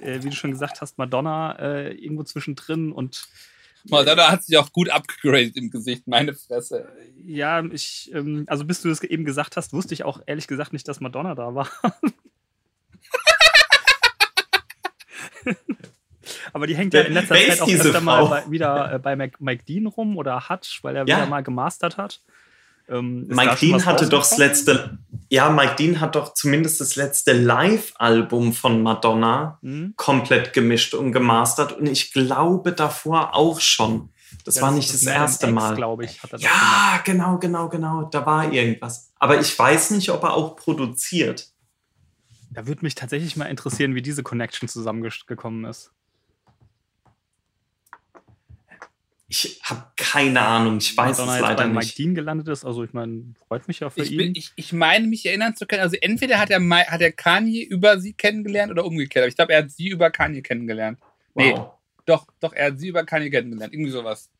Äh, 0.00 0.22
wie 0.22 0.30
du 0.30 0.36
schon 0.36 0.50
gesagt 0.50 0.80
hast, 0.80 0.98
Madonna 0.98 1.58
äh, 1.58 1.92
irgendwo 1.94 2.22
zwischendrin 2.24 2.92
und 2.92 3.26
Madonna 3.88 4.30
hat 4.30 4.44
sich 4.44 4.58
auch 4.58 4.72
gut 4.72 4.90
abgegradet 4.90 5.56
im 5.56 5.70
Gesicht, 5.70 6.06
meine 6.06 6.34
Fresse. 6.34 6.86
ja, 7.24 7.64
ich, 7.64 8.10
ähm, 8.12 8.44
also 8.46 8.64
bis 8.66 8.82
du 8.82 8.88
das 8.90 9.02
eben 9.02 9.24
gesagt 9.24 9.56
hast, 9.56 9.72
wusste 9.72 9.94
ich 9.94 10.04
auch 10.04 10.20
ehrlich 10.26 10.46
gesagt 10.46 10.72
nicht, 10.74 10.86
dass 10.86 11.00
Madonna 11.00 11.34
da 11.34 11.54
war. 11.54 11.70
Aber 16.52 16.66
die 16.66 16.76
hängt 16.76 16.92
ja 16.94 17.00
in 17.02 17.12
letzter 17.14 17.34
Wer 17.36 17.48
Zeit 17.48 17.60
auch 17.62 17.68
öfter 17.68 18.00
mal 18.00 18.18
Frau? 18.20 18.28
bei, 18.28 18.50
wieder 18.50 18.92
äh, 18.94 18.98
bei 18.98 19.16
Mike, 19.16 19.36
Mike 19.40 19.64
Dean 19.64 19.86
rum 19.86 20.16
oder 20.16 20.48
hat, 20.48 20.78
weil 20.82 20.96
er 20.96 21.06
Ja. 21.06 21.16
wieder 21.16 21.26
mal 21.26 21.42
gemastert 21.42 21.96
hat. 21.96 22.20
Ähm, 22.90 23.26
Mike 23.28 23.56
Dean 23.60 23.84
hatte 23.86 24.08
doch 24.08 24.18
das 24.28 24.36
letzte, 24.36 24.98
ja, 25.28 25.48
Mike 25.48 25.76
Dean 25.78 26.00
hat 26.00 26.16
doch 26.16 26.34
zumindest 26.34 26.80
das 26.80 26.96
letzte 26.96 27.32
Live-Album 27.32 28.52
von 28.52 28.82
Madonna 28.82 29.58
Hm? 29.62 29.94
komplett 29.96 30.52
gemischt 30.52 30.94
und 30.94 31.12
gemastert 31.12 31.72
und 31.78 31.86
ich 31.86 32.12
glaube 32.12 32.72
davor 32.72 33.34
auch 33.34 33.60
schon. 33.60 34.10
Das 34.44 34.56
Ja, 34.56 34.62
war 34.62 34.70
nicht 34.72 34.92
das, 34.92 35.02
Madam 35.02 35.22
erste 35.22 35.46
X, 35.46 35.54
Mal. 35.54 35.74
glaube 35.76 36.04
ich, 36.04 36.22
hat 36.22 36.30
er 36.32 36.38
das. 36.38 36.42
Ja, 36.42 37.00
genau, 37.04 37.38
genau, 37.38 37.68
genau. 37.68 38.02
Da 38.04 38.24
war 38.26 38.52
irgendwas. 38.52 39.12
Aber 39.18 39.40
ich 39.40 39.56
weiß 39.58 39.90
nicht, 39.90 40.10
ob 40.10 40.22
er 40.22 40.34
auch 40.34 40.56
produziert. 40.56 41.48
Da 42.52 42.66
würde 42.66 42.82
mich 42.82 42.94
tatsächlich 42.96 43.36
mal 43.36 43.46
interessieren, 43.46 43.94
wie 43.94 44.02
diese 44.02 44.22
Connection 44.24 44.68
zusammengekommen 44.68 45.64
ist. 45.64 45.92
Ich 49.32 49.60
habe 49.62 49.84
keine 49.96 50.40
Ahnung. 50.40 50.78
Ich 50.78 50.96
weiß 50.96 51.18
Madonna 51.18 51.34
es 51.34 51.38
jetzt 51.40 51.48
leider 51.48 51.62
bei 51.62 51.68
Mike 51.68 51.78
nicht. 51.86 51.98
Dean 51.98 52.14
gelandet 52.16 52.48
ist. 52.48 52.64
Also 52.64 52.82
ich 52.82 52.92
meine, 52.92 53.32
freut 53.46 53.68
mich 53.68 53.78
ja 53.78 53.88
für 53.88 54.02
Ich, 54.02 54.10
ihn. 54.10 54.18
bin, 54.18 54.34
ich, 54.34 54.50
ich 54.56 54.72
meine, 54.72 55.06
mich 55.06 55.24
erinnern 55.24 55.54
zu 55.54 55.66
können, 55.66 55.82
also 55.82 55.96
entweder 56.00 56.40
hat 56.40 56.50
er, 56.50 56.60
hat 56.68 57.00
er 57.00 57.12
Kanye 57.12 57.62
über 57.62 58.00
sie 58.00 58.12
kennengelernt 58.12 58.72
oder 58.72 58.84
umgekehrt. 58.84 59.22
Aber 59.22 59.28
ich 59.28 59.36
glaube, 59.36 59.52
er 59.52 59.62
hat 59.62 59.70
sie 59.70 59.86
über 59.88 60.10
Kanye 60.10 60.42
kennengelernt. 60.42 60.98
Nee, 61.36 61.52
Wow. 61.52 61.74
doch, 62.06 62.26
doch, 62.40 62.52
er 62.52 62.72
hat 62.72 62.80
sie 62.80 62.88
über 62.88 63.04
Kanye 63.04 63.30
kennengelernt. 63.30 63.72
Irgendwie 63.72 63.92
sowas. 63.92 64.30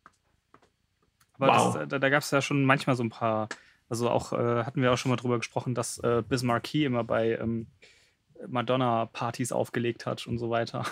Aber 1.39 1.47
wow. 1.57 1.75
das, 1.77 1.89
da, 1.89 1.99
da 2.01 2.09
gab 2.09 2.25
es 2.25 2.33
ja 2.33 2.43
schon 2.43 2.65
manchmal 2.65 2.97
so 2.97 3.05
ein 3.05 3.11
paar, 3.11 3.49
also 3.89 4.11
auch 4.11 4.33
äh, 4.33 4.65
hatten 4.65 4.83
wir 4.83 4.93
auch 4.93 4.99
schon 4.99 5.11
mal 5.11 5.17
drüber 5.17 5.39
gesprochen, 5.39 5.77
dass 5.77 5.99
äh, 5.99 6.25
Bismarcky 6.29 6.85
immer 6.85 7.05
bei 7.05 7.39
ähm, 7.41 7.69
Madonna-Partys 8.49 9.53
aufgelegt 9.53 10.05
hat 10.05 10.27
und 10.27 10.39
so 10.39 10.51
weiter. 10.51 10.85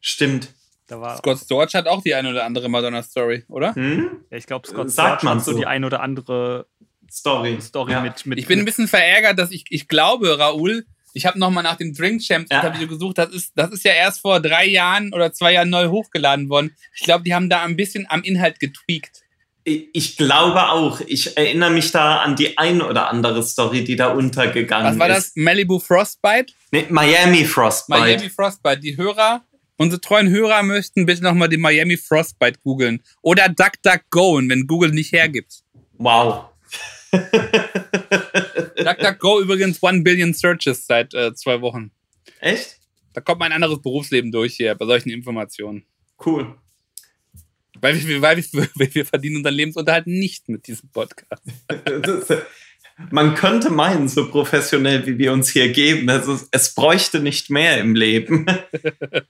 Stimmt. 0.00 0.54
Da 0.86 1.00
war 1.00 1.16
Scott 1.16 1.38
Storch 1.38 1.74
hat 1.74 1.86
auch 1.86 2.02
die 2.02 2.14
eine 2.14 2.30
oder 2.30 2.44
andere 2.44 2.68
Madonna-Story, 2.68 3.44
oder? 3.48 3.74
Hm? 3.74 4.10
Ja, 4.30 4.36
ich 4.36 4.46
glaube, 4.46 4.68
Scott 4.68 4.90
Sagt 4.90 5.22
Storch 5.22 5.34
hat 5.34 5.44
so 5.44 5.56
die 5.56 5.66
eine 5.66 5.86
oder 5.86 6.02
andere 6.02 6.66
Story, 7.10 7.58
Story 7.60 7.92
ja. 7.92 8.00
mit, 8.00 8.26
mit. 8.26 8.38
Ich 8.38 8.46
bin 8.46 8.58
ein 8.58 8.64
bisschen 8.64 8.88
verärgert, 8.88 9.38
dass 9.38 9.50
ich, 9.50 9.64
ich 9.70 9.88
glaube, 9.88 10.38
Raoul, 10.38 10.84
ich 11.14 11.26
habe 11.26 11.38
nochmal 11.38 11.62
nach 11.62 11.76
dem 11.76 11.94
Drink 11.94 12.20
Champs 12.20 12.50
ja. 12.50 12.60
Interview 12.60 12.88
gesucht. 12.88 13.18
Das 13.18 13.30
ist, 13.30 13.52
das 13.54 13.70
ist 13.70 13.84
ja 13.84 13.92
erst 13.92 14.20
vor 14.20 14.40
drei 14.40 14.66
Jahren 14.66 15.14
oder 15.14 15.32
zwei 15.32 15.52
Jahren 15.52 15.70
neu 15.70 15.88
hochgeladen 15.88 16.50
worden. 16.50 16.76
Ich 16.94 17.04
glaube, 17.04 17.24
die 17.24 17.34
haben 17.34 17.48
da 17.48 17.62
ein 17.62 17.76
bisschen 17.76 18.06
am 18.08 18.22
Inhalt 18.22 18.58
getweakt. 18.58 19.22
Ich 19.64 20.18
glaube 20.18 20.68
auch. 20.68 21.00
Ich 21.06 21.38
erinnere 21.38 21.70
mich 21.70 21.90
da 21.90 22.18
an 22.18 22.36
die 22.36 22.58
ein 22.58 22.82
oder 22.82 23.08
andere 23.08 23.42
Story, 23.42 23.84
die 23.84 23.96
da 23.96 24.08
untergegangen 24.08 24.88
ist. 24.88 24.92
Was 24.94 24.98
war 24.98 25.08
das? 25.08 25.32
Malibu 25.36 25.78
Frostbite? 25.78 26.52
Nee, 26.70 26.86
Miami 26.90 27.46
Frostbite. 27.46 28.00
Miami 28.00 28.28
Frostbite. 28.28 28.80
Die 28.80 28.96
Hörer 28.96 29.42
Unsere 29.76 30.00
treuen 30.00 30.28
Hörer 30.30 30.62
möchten 30.62 31.04
bitte 31.04 31.22
nochmal 31.22 31.48
die 31.48 31.56
Miami 31.56 31.96
Frostbite 31.96 32.60
googeln. 32.62 33.02
Oder 33.22 33.48
DuckDuckGo, 33.48 34.40
wenn 34.48 34.66
Google 34.66 34.90
nicht 34.90 35.12
hergibt. 35.12 35.64
Wow. 35.94 36.46
DuckDuckGo 38.76 39.40
übrigens 39.40 39.82
1 39.82 40.04
Billion 40.04 40.32
Searches 40.32 40.86
seit 40.86 41.12
äh, 41.14 41.34
zwei 41.34 41.60
Wochen. 41.60 41.90
Echt? 42.40 42.78
Da 43.14 43.20
kommt 43.20 43.40
mein 43.40 43.52
anderes 43.52 43.80
Berufsleben 43.82 44.30
durch 44.30 44.54
hier 44.56 44.74
bei 44.74 44.86
solchen 44.86 45.10
Informationen. 45.10 45.84
Cool. 46.24 46.56
Weil 47.80 48.06
wir, 48.06 48.22
weil 48.22 48.36
wir, 48.36 48.44
weil 48.74 48.94
wir 48.94 49.06
verdienen 49.06 49.36
unseren 49.36 49.54
Lebensunterhalt 49.54 50.06
nicht 50.06 50.48
mit 50.48 50.66
diesem 50.66 50.88
Podcast. 50.90 51.42
man 53.10 53.34
könnte 53.34 53.70
meinen, 53.70 54.08
so 54.08 54.30
professionell 54.30 55.06
wie 55.06 55.18
wir 55.18 55.32
uns 55.32 55.48
hier 55.50 55.72
geben, 55.72 56.08
also 56.08 56.38
es 56.50 56.74
bräuchte 56.74 57.20
nicht 57.20 57.50
mehr 57.50 57.78
im 57.78 57.94
Leben. 57.94 58.46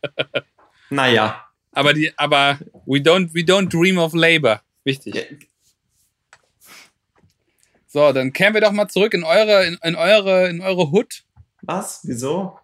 naja. 0.90 1.44
Aber 1.72 1.92
die, 1.92 2.12
aber 2.16 2.59
we 2.87 2.98
don't, 2.98 3.35
we 3.35 3.40
don't 3.40 3.68
dream 3.68 3.98
of 3.98 4.14
labor. 4.14 4.61
Wichtig. 4.85 5.48
So, 7.88 8.12
dann 8.12 8.33
kehren 8.33 8.55
wir 8.55 8.61
doch 8.61 8.72
mal 8.72 8.88
zurück 8.88 9.14
in 9.14 9.24
eure, 9.24 9.66
in, 9.66 9.79
in 9.83 9.96
eure, 9.96 10.48
in 10.48 10.61
eure 10.61 10.90
Hood. 10.90 11.24
Was? 11.62 12.00
Wieso? 12.03 12.59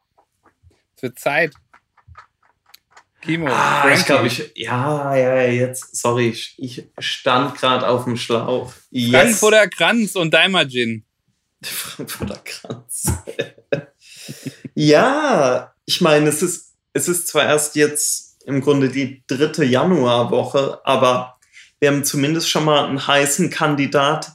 Es 0.96 1.02
wird 1.02 1.18
Zeit. 1.18 1.54
Kimo. 3.20 3.48
Ah, 3.48 3.90
ich 3.94 4.04
glaube, 4.06 4.26
ich. 4.26 4.52
Ja, 4.54 5.14
ja, 5.14 5.42
jetzt. 5.42 5.94
Sorry, 5.96 6.30
ich, 6.30 6.54
ich 6.58 6.86
stand 6.98 7.56
gerade 7.56 7.86
auf 7.86 8.04
dem 8.04 8.16
Schlauch. 8.16 8.72
Yes. 8.90 9.20
Frankfurter 9.20 9.68
Kranz 9.68 10.16
und 10.16 10.32
Daimajin. 10.32 11.04
Frankfurter 11.62 12.40
Kranz. 12.44 13.12
ja, 14.74 15.74
ich 15.84 16.00
meine, 16.00 16.28
es 16.28 16.42
ist, 16.42 16.74
es 16.92 17.08
ist 17.08 17.28
zwar 17.28 17.44
erst 17.44 17.76
jetzt 17.76 18.42
im 18.46 18.62
Grunde 18.62 18.88
die 18.88 19.22
dritte 19.26 19.64
Januarwoche, 19.64 20.80
aber 20.84 21.38
wir 21.78 21.90
haben 21.90 22.04
zumindest 22.04 22.48
schon 22.48 22.64
mal 22.64 22.86
einen 22.86 23.06
heißen 23.06 23.50
Kandidat 23.50 24.32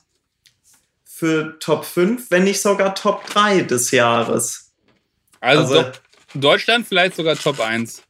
für 1.04 1.58
Top 1.60 1.86
5, 1.86 2.30
wenn 2.30 2.44
nicht 2.44 2.62
sogar 2.62 2.94
Top 2.94 3.26
3 3.28 3.62
des 3.62 3.92
Jahres. 3.92 4.74
Also, 5.40 5.80
also 5.80 5.92
Deutschland 6.34 6.88
vielleicht 6.88 7.16
sogar 7.16 7.36
Top 7.36 7.60
1. 7.60 8.05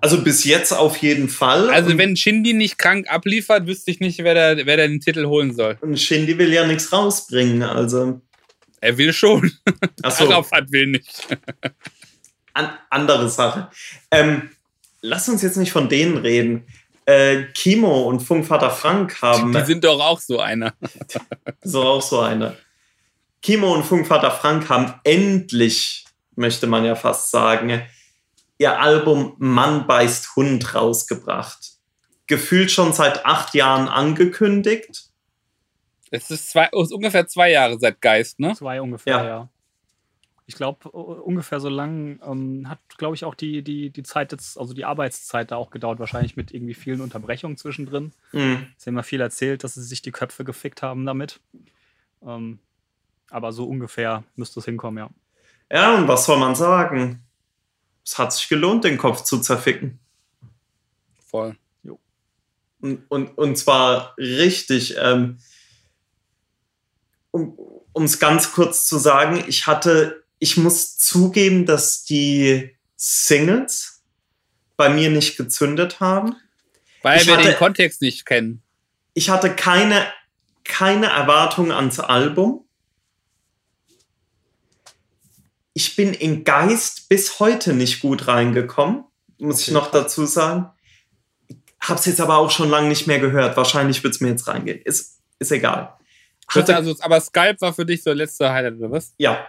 Also 0.00 0.22
bis 0.22 0.44
jetzt 0.44 0.72
auf 0.72 0.96
jeden 0.98 1.28
Fall. 1.28 1.70
Also 1.70 1.96
wenn 1.98 2.16
Shindy 2.16 2.54
nicht 2.54 2.78
krank 2.78 3.08
abliefert, 3.08 3.66
wüsste 3.66 3.90
ich 3.90 4.00
nicht, 4.00 4.18
wer 4.22 4.34
da, 4.34 4.66
wer 4.66 4.76
da 4.76 4.86
den 4.86 5.00
Titel 5.00 5.26
holen 5.26 5.54
soll. 5.54 5.78
Und 5.80 5.98
Shindy 5.98 6.38
will 6.38 6.52
ja 6.52 6.66
nichts 6.66 6.92
rausbringen, 6.92 7.62
also. 7.62 8.20
Er 8.80 8.98
will 8.98 9.12
schon. 9.12 9.52
Ach 10.02 10.10
so. 10.10 10.28
Arafat 10.30 10.70
will 10.72 10.88
nicht. 10.88 11.28
An, 12.54 12.70
andere 12.90 13.28
Sache. 13.28 13.70
Ähm, 14.10 14.50
lass 15.00 15.28
uns 15.28 15.42
jetzt 15.42 15.56
nicht 15.56 15.72
von 15.72 15.88
denen 15.88 16.16
reden. 16.16 16.64
Äh, 17.04 17.44
Kimo 17.54 18.02
und 18.02 18.20
Funkvater 18.20 18.70
Frank 18.70 19.22
haben. 19.22 19.52
Die 19.52 19.64
sind 19.64 19.84
doch 19.84 20.00
auch 20.00 20.20
so 20.20 20.40
einer. 20.40 20.74
so 21.62 21.82
auch 21.82 22.02
so 22.02 22.20
einer. 22.20 22.56
Kimo 23.40 23.72
und 23.74 23.84
Funkvater 23.84 24.30
Frank 24.30 24.68
haben 24.68 24.94
endlich, 25.02 26.04
möchte 26.36 26.66
man 26.66 26.84
ja 26.84 26.94
fast 26.94 27.30
sagen, 27.30 27.82
ihr 28.62 28.80
Album 28.80 29.34
Mann 29.38 29.86
beißt 29.86 30.36
Hund 30.36 30.74
rausgebracht. 30.74 31.72
Gefühlt 32.28 32.70
schon 32.70 32.92
seit 32.92 33.26
acht 33.26 33.54
Jahren 33.54 33.88
angekündigt. 33.88 35.10
Es 36.10 36.30
ist, 36.30 36.50
zwei, 36.50 36.68
ist 36.72 36.92
ungefähr 36.92 37.26
zwei 37.26 37.50
Jahre 37.50 37.78
seit 37.78 38.00
Geist, 38.00 38.38
ne? 38.38 38.54
Zwei 38.54 38.80
ungefähr, 38.80 39.16
ja. 39.16 39.24
ja. 39.24 39.48
Ich 40.46 40.54
glaube, 40.54 40.90
ungefähr 40.90 41.60
so 41.60 41.68
lang 41.68 42.20
ähm, 42.24 42.68
hat, 42.68 42.78
glaube 42.98 43.14
ich, 43.14 43.24
auch 43.24 43.34
die, 43.34 43.62
die, 43.62 43.90
die 43.90 44.02
Zeit 44.02 44.32
jetzt, 44.32 44.58
also 44.58 44.74
die 44.74 44.84
Arbeitszeit 44.84 45.50
da 45.50 45.56
auch 45.56 45.70
gedauert, 45.70 45.98
wahrscheinlich 45.98 46.36
mit 46.36 46.52
irgendwie 46.52 46.74
vielen 46.74 47.00
Unterbrechungen 47.00 47.56
zwischendrin. 47.56 48.12
Mhm. 48.32 48.66
Sie 48.76 48.90
haben 48.90 48.96
ja 48.96 49.02
viel 49.02 49.20
erzählt, 49.20 49.64
dass 49.64 49.74
sie 49.74 49.82
sich 49.82 50.02
die 50.02 50.12
Köpfe 50.12 50.44
gefickt 50.44 50.82
haben 50.82 51.06
damit. 51.06 51.40
Ähm, 52.24 52.58
aber 53.30 53.52
so 53.52 53.64
ungefähr 53.64 54.24
müsste 54.36 54.60
es 54.60 54.66
hinkommen, 54.66 54.98
ja. 54.98 55.10
Ja, 55.72 55.96
und 55.96 56.06
was 56.06 56.26
soll 56.26 56.38
man 56.38 56.54
sagen? 56.54 57.24
Es 58.04 58.18
hat 58.18 58.32
sich 58.32 58.48
gelohnt, 58.48 58.84
den 58.84 58.98
Kopf 58.98 59.22
zu 59.22 59.38
zerficken. 59.38 59.98
Voll. 61.24 61.56
Jo. 61.82 61.98
Und, 62.80 63.04
und, 63.08 63.38
und 63.38 63.56
zwar 63.56 64.14
richtig. 64.18 64.96
Ähm, 64.98 65.38
um 67.32 68.04
es 68.04 68.18
ganz 68.18 68.52
kurz 68.52 68.86
zu 68.86 68.98
sagen, 68.98 69.42
ich 69.46 69.66
hatte, 69.66 70.24
ich 70.38 70.56
muss 70.56 70.98
zugeben, 70.98 71.66
dass 71.66 72.04
die 72.04 72.76
Singles 72.96 74.02
bei 74.76 74.88
mir 74.88 75.10
nicht 75.10 75.36
gezündet 75.36 76.00
haben. 76.00 76.36
Weil 77.02 77.20
ich 77.20 77.26
wir 77.26 77.36
hatte, 77.36 77.48
den 77.48 77.56
Kontext 77.56 78.02
nicht 78.02 78.26
kennen. 78.26 78.62
Ich 79.14 79.30
hatte 79.30 79.54
keine, 79.54 80.06
keine 80.64 81.06
Erwartung 81.06 81.72
ans 81.72 82.00
Album 82.00 82.64
ich 85.74 85.96
bin 85.96 86.12
in 86.12 86.44
Geist 86.44 87.08
bis 87.08 87.40
heute 87.40 87.72
nicht 87.72 88.00
gut 88.00 88.28
reingekommen, 88.28 89.04
muss 89.38 89.56
okay. 89.56 89.64
ich 89.68 89.70
noch 89.72 89.90
dazu 89.90 90.26
sagen. 90.26 90.70
Hab's 91.80 92.06
jetzt 92.06 92.20
aber 92.20 92.36
auch 92.36 92.50
schon 92.50 92.68
lange 92.70 92.88
nicht 92.88 93.06
mehr 93.06 93.18
gehört. 93.18 93.56
Wahrscheinlich 93.56 94.04
wird's 94.04 94.20
mir 94.20 94.28
jetzt 94.28 94.46
reingehen. 94.46 94.80
Ist, 94.82 95.20
ist 95.38 95.50
egal. 95.50 95.96
Hatte, 96.48 96.76
also, 96.76 96.94
aber 97.00 97.20
Skype 97.20 97.56
war 97.60 97.72
für 97.72 97.86
dich 97.86 98.02
so 98.02 98.12
letzte 98.12 98.52
Highlight, 98.52 98.74
oder 98.78 98.90
was? 98.90 99.14
Ja. 99.18 99.46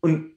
Und 0.00 0.32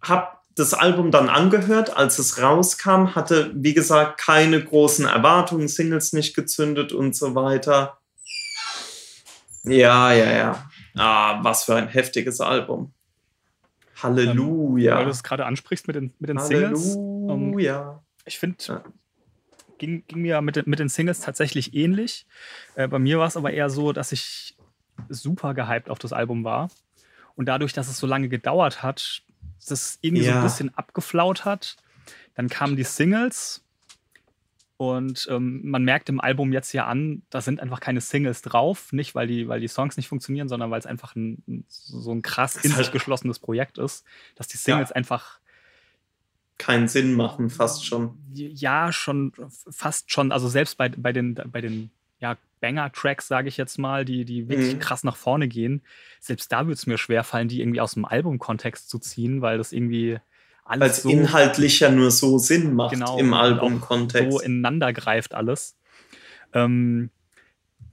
hab 0.00 0.42
das 0.54 0.74
Album 0.74 1.10
dann 1.10 1.28
angehört, 1.28 1.96
als 1.96 2.18
es 2.18 2.40
rauskam, 2.42 3.14
hatte, 3.14 3.52
wie 3.54 3.74
gesagt, 3.74 4.18
keine 4.18 4.64
großen 4.64 5.06
Erwartungen, 5.06 5.68
Singles 5.68 6.12
nicht 6.12 6.34
gezündet 6.34 6.92
und 6.92 7.14
so 7.14 7.34
weiter. 7.34 7.98
Ja, 9.64 10.12
ja, 10.12 10.32
ja. 10.32 10.67
Ah, 10.98 11.42
was 11.42 11.64
für 11.64 11.76
ein 11.76 11.88
heftiges 11.88 12.40
Album. 12.40 12.92
Halleluja. 14.02 14.92
Ähm, 14.92 14.98
weil 14.98 15.04
du 15.06 15.10
es 15.10 15.22
gerade 15.22 15.46
ansprichst 15.46 15.86
mit 15.86 15.96
den, 15.96 16.12
mit 16.18 16.30
den 16.30 16.38
Singles. 16.38 16.96
Halleluja. 16.96 17.90
Ähm, 17.90 17.98
ich 18.24 18.38
finde, 18.38 18.56
ja. 18.66 18.84
ging, 19.78 20.04
ging 20.06 20.22
mir 20.22 20.40
mit, 20.40 20.66
mit 20.66 20.78
den 20.78 20.88
Singles 20.88 21.20
tatsächlich 21.20 21.74
ähnlich. 21.74 22.26
Äh, 22.74 22.88
bei 22.88 22.98
mir 22.98 23.18
war 23.18 23.26
es 23.26 23.36
aber 23.36 23.52
eher 23.52 23.70
so, 23.70 23.92
dass 23.92 24.12
ich 24.12 24.56
super 25.08 25.54
gehypt 25.54 25.90
auf 25.90 25.98
das 25.98 26.12
Album 26.12 26.44
war. 26.44 26.70
Und 27.36 27.46
dadurch, 27.46 27.72
dass 27.72 27.88
es 27.88 27.98
so 27.98 28.06
lange 28.06 28.28
gedauert 28.28 28.82
hat, 28.82 29.22
das 29.68 29.98
irgendwie 30.00 30.24
ja. 30.24 30.32
so 30.32 30.38
ein 30.38 30.44
bisschen 30.44 30.74
abgeflaut 30.74 31.44
hat. 31.44 31.76
Dann 32.34 32.48
kamen 32.48 32.76
die 32.76 32.84
Singles 32.84 33.64
und 34.78 35.26
ähm, 35.28 35.60
man 35.64 35.82
merkt 35.82 36.08
im 36.08 36.20
Album 36.20 36.52
jetzt 36.52 36.72
ja 36.72 36.86
an, 36.86 37.22
da 37.30 37.40
sind 37.40 37.58
einfach 37.58 37.80
keine 37.80 38.00
Singles 38.00 38.42
drauf. 38.42 38.92
Nicht, 38.92 39.16
weil 39.16 39.26
die, 39.26 39.48
weil 39.48 39.58
die 39.58 39.66
Songs 39.66 39.96
nicht 39.96 40.06
funktionieren, 40.06 40.48
sondern 40.48 40.70
weil 40.70 40.78
es 40.78 40.86
einfach 40.86 41.16
ein, 41.16 41.64
so 41.66 42.12
ein 42.12 42.22
krass 42.22 42.54
in 42.54 42.70
sich 42.70 42.76
halt 42.76 42.92
geschlossenes 42.92 43.40
Projekt 43.40 43.76
ist, 43.78 44.06
dass 44.36 44.46
die 44.46 44.56
Singles 44.56 44.90
ja. 44.90 44.94
einfach 44.94 45.40
keinen 46.58 46.86
Sinn 46.86 47.14
machen, 47.14 47.50
fast 47.50 47.84
schon. 47.84 48.18
Ja, 48.32 48.92
schon, 48.92 49.32
fast 49.68 50.12
schon. 50.12 50.30
Also 50.30 50.48
selbst 50.48 50.78
bei, 50.78 50.88
bei 50.90 51.12
den, 51.12 51.34
bei 51.34 51.60
den 51.60 51.90
ja, 52.20 52.36
Banger-Tracks, 52.60 53.26
sage 53.26 53.48
ich 53.48 53.56
jetzt 53.56 53.78
mal, 53.78 54.04
die, 54.04 54.24
die 54.24 54.48
wirklich 54.48 54.74
mhm. 54.74 54.78
krass 54.78 55.02
nach 55.02 55.16
vorne 55.16 55.48
gehen, 55.48 55.82
selbst 56.20 56.52
da 56.52 56.66
würde 56.66 56.74
es 56.74 56.86
mir 56.86 56.98
schwerfallen, 56.98 57.48
die 57.48 57.60
irgendwie 57.60 57.80
aus 57.80 57.94
dem 57.94 58.04
Albumkontext 58.04 58.88
zu 58.88 59.00
ziehen, 59.00 59.42
weil 59.42 59.58
das 59.58 59.72
irgendwie 59.72 60.20
alles 60.68 60.80
Weil 60.80 60.90
es 60.90 61.02
so 61.02 61.08
inhaltlich 61.08 61.80
ja 61.80 61.90
nur 61.90 62.10
so 62.10 62.38
Sinn 62.38 62.74
macht 62.74 62.92
genau, 62.92 63.18
im 63.18 63.32
Albumkontext. 63.32 64.32
So 64.32 64.40
ineinander 64.40 64.92
greift 64.92 65.34
alles. 65.34 65.76
Ähm, 66.52 67.10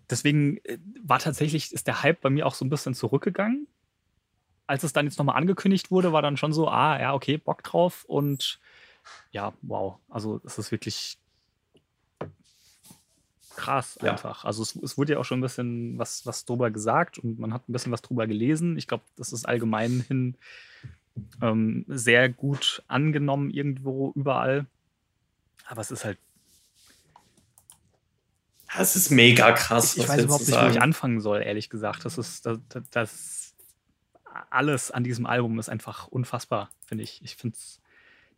deswegen 0.09 0.57
äh, 0.65 0.77
war 1.01 1.19
tatsächlich, 1.19 1.71
ist 1.71 1.87
der 1.87 2.03
Hype 2.03 2.21
bei 2.21 2.29
mir 2.29 2.45
auch 2.45 2.53
so 2.53 2.65
ein 2.65 2.69
bisschen 2.69 2.93
zurückgegangen. 2.93 3.67
Als 4.67 4.83
es 4.83 4.91
dann 4.93 5.05
jetzt 5.05 5.17
nochmal 5.17 5.37
angekündigt 5.37 5.89
wurde, 5.89 6.11
war 6.11 6.21
dann 6.21 6.37
schon 6.37 6.51
so, 6.51 6.67
ah, 6.67 6.99
ja, 6.99 7.13
okay, 7.13 7.37
Bock 7.37 7.63
drauf 7.63 8.03
und 8.05 8.59
ja, 9.31 9.53
wow. 9.61 9.97
Also 10.09 10.41
es 10.43 10.57
ist 10.57 10.71
wirklich 10.71 11.17
krass 13.55 13.97
Ja. 14.01 14.11
einfach. 14.11 14.43
Also 14.43 14.63
es, 14.63 14.75
es 14.75 14.97
wurde 14.97 15.13
ja 15.13 15.19
auch 15.19 15.23
schon 15.23 15.39
ein 15.39 15.43
bisschen 15.43 15.97
was, 15.97 16.25
was 16.25 16.43
drüber 16.43 16.71
gesagt 16.71 17.19
und 17.19 17.39
man 17.39 17.53
hat 17.53 17.69
ein 17.69 17.73
bisschen 17.73 17.93
was 17.93 18.01
drüber 18.01 18.27
gelesen. 18.27 18.77
Ich 18.77 18.87
glaube, 18.87 19.03
das 19.15 19.31
ist 19.31 19.47
allgemein 19.47 20.03
hin 20.07 20.35
ähm, 21.41 21.85
sehr 21.87 22.29
gut 22.29 22.83
angenommen 22.87 23.49
irgendwo 23.49 24.11
überall. 24.15 24.65
Aber 25.67 25.81
es 25.81 25.91
ist 25.91 26.05
halt, 26.05 26.17
Das 28.75 28.95
ist 28.95 29.09
mega 29.09 29.51
krass. 29.53 29.95
ich, 29.95 30.03
ich 30.03 30.09
weiß 30.09 30.23
überhaupt 30.23 30.47
nicht, 30.47 30.61
wo 30.61 30.67
ich 30.67 30.81
anfangen 30.81 31.21
soll, 31.21 31.41
ehrlich 31.41 31.69
gesagt. 31.69 32.05
Das 32.05 32.17
ist, 32.17 32.45
das, 32.45 32.59
das, 32.91 33.55
alles 34.49 34.91
an 34.91 35.03
diesem 35.03 35.25
Album 35.25 35.57
ist 35.59 35.69
einfach 35.69 36.07
unfassbar, 36.07 36.69
finde 36.85 37.03
ich. 37.03 37.21
Ich 37.23 37.35
finde 37.35 37.57
es, 37.57 37.79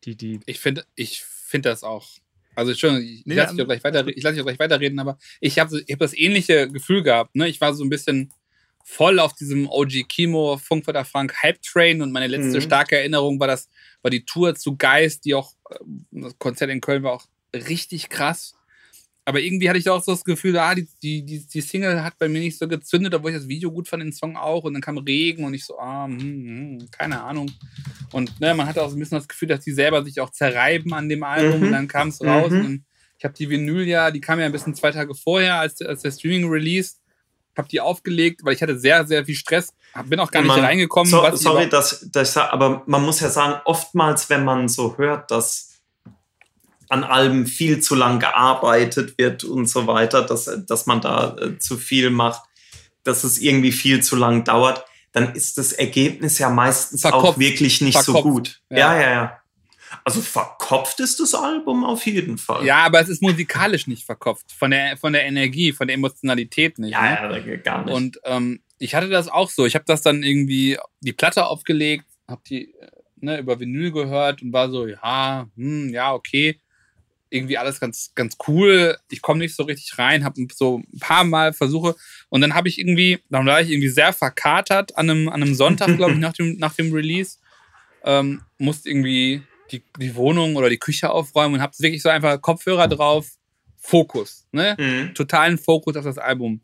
die, 0.04 0.16
die, 0.16 0.40
Ich 0.46 0.60
finde 0.60 0.86
ich 0.96 1.24
find 1.24 1.66
das 1.66 1.84
auch. 1.84 2.08
Also 2.56 2.74
schon, 2.74 2.98
ich, 2.98 3.26
Nee, 3.26 3.34
ich 3.34 3.38
lasse 3.38 3.56
dich, 3.56 3.62
ähm, 3.64 4.14
lass 4.16 4.34
dich 4.34 4.42
auch 4.42 4.46
gleich 4.46 4.60
weiterreden, 4.60 5.00
aber 5.00 5.18
ich 5.40 5.60
habe 5.60 5.80
ich 5.80 5.92
hab 5.92 6.00
das 6.00 6.18
ähnliche 6.18 6.68
Gefühl 6.68 7.04
gehabt. 7.04 7.36
Ne? 7.36 7.48
Ich 7.48 7.62
war 7.62 7.74
so 7.74 7.84
ein 7.84 7.90
bisschen 7.90 8.32
voll 8.88 9.20
auf 9.20 9.34
diesem 9.34 9.70
OG 9.70 10.08
Kimo 10.08 10.58
Funkvater 10.58 11.04
Frank 11.04 11.44
Hype 11.44 11.62
Train 11.62 12.02
und 12.02 12.14
meine 12.14 12.28
letzte 12.28 12.58
Mhm. 12.58 12.62
starke 12.62 12.98
Erinnerung 12.98 13.38
war 13.40 13.48
das 13.48 13.70
war 14.02 14.10
die 14.10 14.24
Tour 14.24 14.56
zu 14.56 14.78
Geist, 14.78 15.26
die 15.26 15.36
auch 15.36 15.52
äh, 15.70 15.76
das 16.12 16.40
Konzert 16.40 16.70
in 16.70 16.80
Köln 16.80 17.04
war 17.04 17.14
auch 17.14 17.26
richtig 17.54 18.08
krass. 18.08 18.54
Aber 19.26 19.42
irgendwie 19.42 19.68
hatte 19.68 19.78
ich 19.78 19.90
auch 19.90 20.02
so 20.02 20.14
das 20.14 20.24
Gefühl, 20.24 20.58
ah, 20.58 20.74
die, 20.74 20.88
die, 21.04 21.46
die, 21.46 21.62
Single 21.62 22.02
hat 22.02 22.18
bei 22.18 22.30
mir 22.30 22.40
nicht 22.40 22.58
so 22.58 22.66
gezündet, 22.66 23.14
obwohl 23.14 23.32
ich 23.32 23.38
das 23.38 23.50
Video 23.50 23.70
gut 23.70 23.90
fand, 23.90 24.02
den 24.02 24.14
Song 24.14 24.38
auch. 24.38 24.64
Und 24.64 24.74
dann 24.74 24.82
kam 24.82 24.98
Regen 25.00 25.44
und 25.44 25.54
ich 25.54 25.66
so, 25.66 25.78
ah, 25.78 26.06
hm, 26.06 26.18
hm, 26.18 26.88
keine 26.92 27.22
Ahnung. 27.22 27.52
Und 28.14 28.40
ne, 28.40 28.54
man 28.54 28.68
hatte 28.68 28.82
auch 28.82 28.90
so 28.90 28.96
ein 28.96 29.00
bisschen 29.00 29.18
das 29.18 29.28
Gefühl, 29.28 29.50
dass 29.50 29.66
die 29.66 29.74
selber 29.74 30.02
sich 30.06 30.22
auch 30.22 30.30
zerreiben 30.30 30.94
an 30.94 31.10
dem 31.10 31.24
Album. 31.24 31.60
Mhm. 31.60 31.66
Und 31.66 31.72
dann 31.74 31.88
kam 31.90 32.08
es 32.08 32.24
raus. 32.24 32.52
Mhm. 32.52 32.66
Und 32.66 32.86
ich 33.18 33.26
habe 33.26 33.34
die 33.34 33.50
Vinyl 33.50 33.86
ja, 33.86 34.12
die 34.12 34.22
kam 34.22 34.40
ja 34.40 34.46
ein 34.46 34.54
bisschen 34.54 34.76
zwei 34.76 34.92
Tage 34.92 35.14
vorher, 35.14 35.56
als, 35.56 35.82
als 35.82 36.04
der 36.04 36.12
Streaming 36.12 36.48
release. 36.48 36.94
Habe 37.58 37.68
die 37.68 37.82
aufgelegt, 37.82 38.42
weil 38.44 38.54
ich 38.54 38.62
hatte 38.62 38.78
sehr, 38.80 39.06
sehr 39.08 39.26
viel 39.26 39.36
Stress. 39.36 39.74
Bin 40.06 40.20
auch 40.20 40.30
gar 40.32 40.42
nicht 40.42 40.50
Man- 40.50 40.60
reingekommen. 40.64 41.10
So, 41.10 41.26
sorry, 41.36 41.68
dass, 41.70 42.08
dass 42.12 42.32
ich 42.36 42.38
aber 42.42 42.84
man 42.86 43.04
muss 43.04 43.20
ja 43.20 43.30
sagen, 43.30 43.60
oftmals, 43.66 44.30
wenn 44.30 44.44
man 44.46 44.70
so 44.70 44.98
hört, 44.98 45.32
dass 45.32 45.74
an 46.90 47.04
Alben 47.04 47.48
viel 47.48 47.82
zu 47.82 47.96
lang 47.96 48.20
gearbeitet 48.20 49.18
wird 49.18 49.44
und 49.44 49.68
so 49.68 49.88
weiter, 49.88 50.22
dass, 50.22 50.50
dass 50.68 50.86
man 50.86 51.02
da 51.02 51.36
äh, 51.38 51.58
zu 51.60 51.78
viel 51.78 52.10
macht, 52.10 52.44
dass 53.04 53.24
es 53.24 53.40
irgendwie 53.40 53.72
viel 53.72 54.02
zu 54.02 54.16
lang 54.16 54.44
dauert, 54.44 54.86
dann 55.12 55.34
ist 55.34 55.58
das 55.58 55.74
Ergebnis 55.74 56.38
ja 56.40 56.50
meistens 56.50 57.04
auch 57.06 57.10
Verkopft. 57.12 57.40
wirklich 57.40 57.82
nicht 57.82 57.98
so 58.02 58.14
Verkopft. 58.14 58.24
gut. 58.24 58.62
Ja. 58.70 58.78
Ja. 58.78 59.02
ja, 59.02 59.10
ja, 59.12 59.40
Also 60.04 60.22
verkopft 60.22 61.00
ist 61.00 61.20
das 61.20 61.34
Album 61.34 61.84
auf 61.84 62.06
jeden 62.06 62.38
Fall. 62.38 62.66
Ja, 62.66 62.78
aber 62.86 63.00
es 63.00 63.10
ist 63.10 63.22
musikalisch 63.22 63.88
nicht 63.88 64.06
verkopft. 64.06 64.52
Von 64.52 64.72
der, 64.72 64.98
von 64.98 65.14
der 65.14 65.26
Energie, 65.26 65.72
von 65.74 65.88
der 65.88 65.96
Emotionalität 65.96 66.80
nicht. 66.80 66.92
ne? 66.92 67.38
ja, 67.38 67.38
ja 67.38 67.56
gar 67.58 67.86
nicht. 67.86 67.94
Und 67.94 68.20
ähm, 68.24 68.62
ich 68.80 68.96
hatte 68.96 69.10
das 69.10 69.28
auch 69.28 69.50
so. 69.50 69.66
Ich 69.66 69.76
habe 69.76 69.86
das 69.86 70.02
dann 70.02 70.24
irgendwie 70.24 70.78
die 71.02 71.14
Platte 71.14 71.46
aufgelegt, 71.46 72.06
habe 72.28 72.42
die 72.48 72.74
äh, 72.74 72.88
ne, 73.18 73.40
über 73.40 73.60
Vinyl 73.60 73.92
gehört 73.92 74.42
und 74.42 74.54
war 74.54 74.70
so, 74.70 74.88
ja, 74.88 75.48
hm, 75.56 75.90
ja, 75.90 76.14
okay. 76.14 76.60
Irgendwie 77.30 77.58
alles 77.58 77.82
ganz, 77.82 78.14
ganz 78.16 78.38
cool. 78.48 78.98
Ich 79.12 79.22
komme 79.22 79.40
nicht 79.40 79.56
so 79.56 79.64
richtig 79.64 79.98
rein, 79.98 80.24
habe 80.24 80.48
so 80.54 80.78
ein 80.78 81.00
paar 81.00 81.26
Mal 81.26 81.52
Versuche 81.52 81.96
und 82.30 82.40
dann 82.40 82.54
habe 82.54 82.70
ich 82.70 82.80
irgendwie, 82.80 83.20
dann 83.30 83.46
war 83.46 83.60
ich 83.60 83.70
irgendwie 83.70 83.90
sehr 83.90 84.14
verkatert 84.14 84.98
an 84.98 85.10
einem, 85.10 85.28
an 85.28 85.42
einem 85.42 85.54
Sonntag, 85.54 85.98
glaube 85.98 86.14
ich, 86.14 86.20
nach 86.20 86.34
dem, 86.34 86.58
nach 86.58 86.74
dem 86.74 86.94
Release. 86.94 87.40
Ähm, 88.06 88.42
musste 88.58 88.90
irgendwie 88.90 89.44
die, 89.72 89.84
die 90.00 90.16
Wohnung 90.16 90.56
oder 90.56 90.70
die 90.70 90.78
Küche 90.78 91.10
aufräumen 91.10 91.56
und 91.56 91.62
habe 91.62 91.74
wirklich 91.80 92.02
so 92.02 92.10
einfach 92.10 92.42
Kopfhörer 92.42 92.88
drauf, 92.88 93.30
Fokus, 93.78 94.46
ne? 94.52 94.76
Mhm. 94.78 95.14
totalen 95.14 95.58
Fokus 95.58 95.96
auf 95.96 96.04
das 96.04 96.18
Album. 96.18 96.62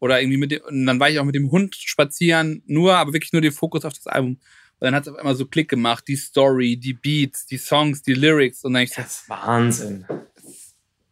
Oder 0.00 0.20
irgendwie 0.20 0.38
mit 0.38 0.50
dem, 0.50 0.62
und 0.62 0.86
dann 0.86 0.98
war 0.98 1.10
ich 1.10 1.18
auch 1.20 1.24
mit 1.24 1.34
dem 1.34 1.50
Hund 1.50 1.76
spazieren, 1.76 2.62
nur, 2.66 2.96
aber 2.96 3.12
wirklich 3.12 3.32
nur 3.32 3.42
den 3.42 3.52
Fokus 3.52 3.84
auf 3.84 3.92
das 3.92 4.06
Album. 4.06 4.32
Und 4.32 4.40
dann 4.80 4.94
hat 4.94 5.06
es 5.06 5.12
auf 5.12 5.16
einmal 5.18 5.36
so 5.36 5.46
Klick 5.46 5.68
gemacht, 5.68 6.04
die 6.08 6.16
Story, 6.16 6.76
die 6.76 6.94
Beats, 6.94 7.46
die 7.46 7.58
Songs, 7.58 8.02
die 8.02 8.14
Lyrics. 8.14 8.64
Und 8.64 8.74
dann 8.74 8.82
ich 8.82 8.90
Das 8.90 9.20
ist 9.20 9.28
Wahnsinn. 9.28 10.04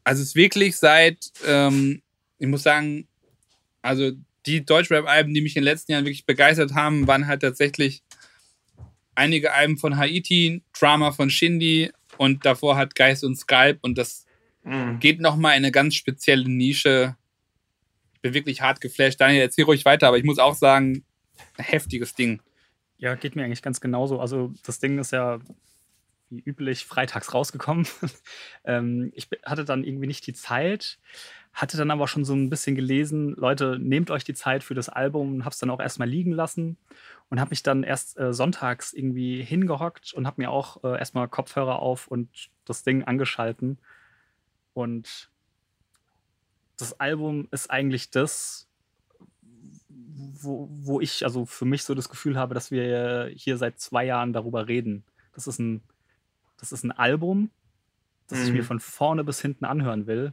also 0.02 0.22
es 0.22 0.30
ist 0.30 0.34
wirklich 0.34 0.76
seit, 0.76 1.30
ähm, 1.46 2.02
ich 2.38 2.48
muss 2.48 2.64
sagen, 2.64 3.06
also 3.80 4.10
die 4.46 4.64
Deutschrap-Alben, 4.64 5.32
die 5.34 5.40
mich 5.40 5.56
in 5.56 5.60
den 5.60 5.72
letzten 5.72 5.92
Jahren 5.92 6.04
wirklich 6.04 6.26
begeistert 6.26 6.74
haben, 6.74 7.06
waren 7.06 7.26
halt 7.26 7.42
tatsächlich 7.42 8.02
einige 9.14 9.52
Alben 9.52 9.76
von 9.78 9.96
Haiti, 9.96 10.62
Drama 10.78 11.12
von 11.12 11.30
Shindy 11.30 11.90
und 12.16 12.44
davor 12.44 12.76
hat 12.76 12.94
Geist 12.94 13.24
und 13.24 13.36
Skype 13.36 13.78
und 13.82 13.98
das 13.98 14.26
Mhm. 14.62 14.98
geht 14.98 15.20
nochmal 15.20 15.52
in 15.52 15.64
eine 15.64 15.72
ganz 15.72 15.94
spezielle 15.94 16.48
Nische. 16.48 17.16
Ich 18.14 18.20
bin 18.20 18.34
wirklich 18.34 18.60
hart 18.60 18.80
geflasht. 18.80 19.20
Daniel, 19.20 19.40
erzähl 19.42 19.64
ruhig 19.64 19.84
weiter, 19.84 20.08
aber 20.08 20.18
ich 20.18 20.24
muss 20.24 20.38
auch 20.38 20.54
sagen, 20.54 21.04
ein 21.56 21.64
heftiges 21.64 22.14
Ding. 22.14 22.42
Ja, 22.98 23.14
geht 23.14 23.36
mir 23.36 23.44
eigentlich 23.44 23.62
ganz 23.62 23.80
genauso. 23.80 24.20
Also 24.20 24.52
das 24.64 24.78
Ding 24.78 24.98
ist 24.98 25.12
ja 25.12 25.40
wie 26.28 26.42
üblich 26.44 26.84
freitags 26.84 27.32
rausgekommen. 27.32 27.86
ähm, 28.64 29.10
ich 29.14 29.28
hatte 29.44 29.64
dann 29.64 29.82
irgendwie 29.82 30.06
nicht 30.06 30.26
die 30.26 30.34
Zeit, 30.34 30.98
hatte 31.52 31.76
dann 31.78 31.90
aber 31.90 32.06
schon 32.06 32.24
so 32.26 32.34
ein 32.34 32.50
bisschen 32.50 32.76
gelesen, 32.76 33.34
Leute, 33.36 33.78
nehmt 33.80 34.10
euch 34.10 34.24
die 34.24 34.34
Zeit 34.34 34.62
für 34.62 34.74
das 34.74 34.88
Album 34.90 35.34
und 35.36 35.44
hab's 35.46 35.58
dann 35.58 35.70
auch 35.70 35.80
erstmal 35.80 36.08
liegen 36.08 36.32
lassen 36.32 36.76
und 37.30 37.40
habe 37.40 37.50
mich 37.50 37.62
dann 37.62 37.84
erst 37.84 38.18
äh, 38.18 38.32
sonntags 38.34 38.92
irgendwie 38.92 39.42
hingehockt 39.42 40.12
und 40.12 40.26
habe 40.26 40.42
mir 40.42 40.50
auch 40.50 40.82
äh, 40.84 40.98
erstmal 40.98 41.28
Kopfhörer 41.28 41.78
auf 41.78 42.08
und 42.08 42.50
das 42.64 42.82
Ding 42.82 43.04
angeschalten. 43.04 43.78
Und 44.74 45.30
das 46.76 46.98
Album 46.98 47.46
ist 47.52 47.70
eigentlich 47.70 48.10
das, 48.10 48.68
wo, 49.88 50.68
wo 50.70 51.00
ich 51.00 51.24
also 51.24 51.46
für 51.46 51.64
mich 51.64 51.84
so 51.84 51.94
das 51.94 52.08
Gefühl 52.08 52.36
habe, 52.36 52.54
dass 52.54 52.70
wir 52.70 53.30
hier 53.34 53.56
seit 53.56 53.78
zwei 53.78 54.04
Jahren 54.04 54.32
darüber 54.32 54.66
reden. 54.66 55.04
Das 55.32 55.46
ist 55.46 55.58
ein, 55.60 55.82
das 56.58 56.72
ist 56.72 56.84
ein 56.84 56.92
Album, 56.92 57.50
das 58.26 58.42
ich 58.42 58.48
Mhm. 58.48 58.56
mir 58.58 58.64
von 58.64 58.80
vorne 58.80 59.22
bis 59.24 59.40
hinten 59.40 59.64
anhören 59.64 60.06
will. 60.06 60.32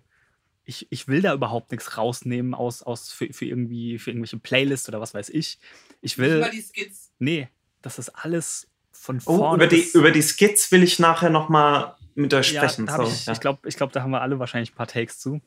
Ich, 0.67 0.85
ich 0.89 1.07
will 1.07 1.21
da 1.21 1.33
überhaupt 1.33 1.71
nichts 1.71 1.97
rausnehmen 1.97 2.53
aus, 2.53 2.83
aus 2.83 3.09
für, 3.11 3.31
für 3.31 3.45
irgendwie 3.45 3.97
für 3.99 4.11
irgendwelche 4.11 4.37
Playlists 4.37 4.87
oder 4.89 4.99
was 5.01 5.13
weiß 5.13 5.29
ich. 5.29 5.59
Ich 6.01 6.17
will. 6.17 6.47
die 6.51 6.61
Skits. 6.61 7.11
Nee, 7.19 7.47
das 7.81 7.97
ist 7.99 8.09
alles 8.09 8.67
von 8.91 9.17
Oh, 9.25 9.37
vorne. 9.37 9.63
über 9.63 9.67
die, 9.67 9.87
über 9.93 10.11
die 10.11 10.21
Skits 10.21 10.71
will 10.71 10.83
ich 10.83 10.99
nachher 10.99 11.29
noch 11.29 11.49
mal 11.49 11.95
mit 12.15 12.33
euch 12.33 12.51
ja, 12.51 12.61
sprechen. 12.67 12.85
da 12.85 12.93
hab 12.93 13.01
sorry, 13.01 13.13
ich 13.13 13.25
ja. 13.25 13.33
ich 13.33 13.39
glaube, 13.39 13.67
ich 13.69 13.75
glaub, 13.77 13.91
da 13.93 14.01
haben 14.01 14.11
wir 14.11 14.21
alle 14.21 14.39
wahrscheinlich 14.39 14.71
ein 14.73 14.75
paar 14.75 14.87
Takes 14.87 15.19
zu. 15.19 15.41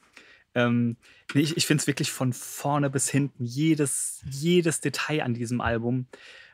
Ähm, 0.54 0.96
nee, 1.34 1.42
ich 1.42 1.56
ich 1.56 1.66
finde 1.66 1.82
es 1.82 1.86
wirklich 1.86 2.10
von 2.10 2.32
vorne 2.32 2.88
bis 2.90 3.10
hinten, 3.10 3.44
jedes, 3.44 4.22
jedes 4.30 4.80
Detail 4.80 5.22
an 5.22 5.34
diesem 5.34 5.60
Album. 5.60 6.06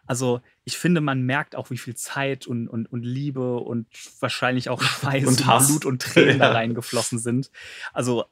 Also 0.08 0.40
ich 0.64 0.76
finde, 0.78 1.00
man 1.00 1.22
merkt 1.22 1.56
auch, 1.56 1.70
wie 1.70 1.78
viel 1.78 1.94
Zeit 1.96 2.46
und, 2.46 2.68
und, 2.68 2.86
und 2.86 3.02
Liebe 3.04 3.56
und 3.56 3.86
wahrscheinlich 4.20 4.68
auch 4.68 4.82
Schweiß 4.82 5.26
Und 5.26 5.46
und. 5.46 5.66
Blut 5.66 5.84
und 5.84 6.02
Tränen 6.02 6.38
da 6.40 6.46
Ja. 6.46 6.52
reingeflossen 6.52 7.18
sind. 7.18 7.50
Also 7.92 8.24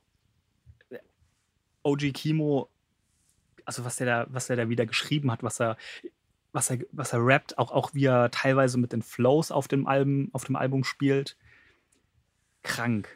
OG 1.84 2.12
Kimo, 2.12 2.68
also 3.64 3.84
was 3.84 3.96
der 3.96 4.06
da, 4.06 4.26
was 4.28 4.48
der 4.48 4.56
da 4.56 4.68
wieder 4.68 4.86
geschrieben 4.86 5.30
hat, 5.30 5.42
was 5.42 5.60
er, 5.60 5.76
was 6.52 6.70
er, 6.70 6.78
was 6.92 7.12
er 7.12 7.24
rappt, 7.24 7.58
auch, 7.58 7.70
auch 7.70 7.94
wie 7.94 8.06
er 8.06 8.30
teilweise 8.30 8.78
mit 8.78 8.92
den 8.92 9.02
Flows 9.02 9.50
auf 9.50 9.68
dem 9.68 9.86
Album, 9.86 10.30
auf 10.32 10.44
dem 10.44 10.56
Album 10.56 10.84
spielt. 10.84 11.36
Krank. 12.62 13.08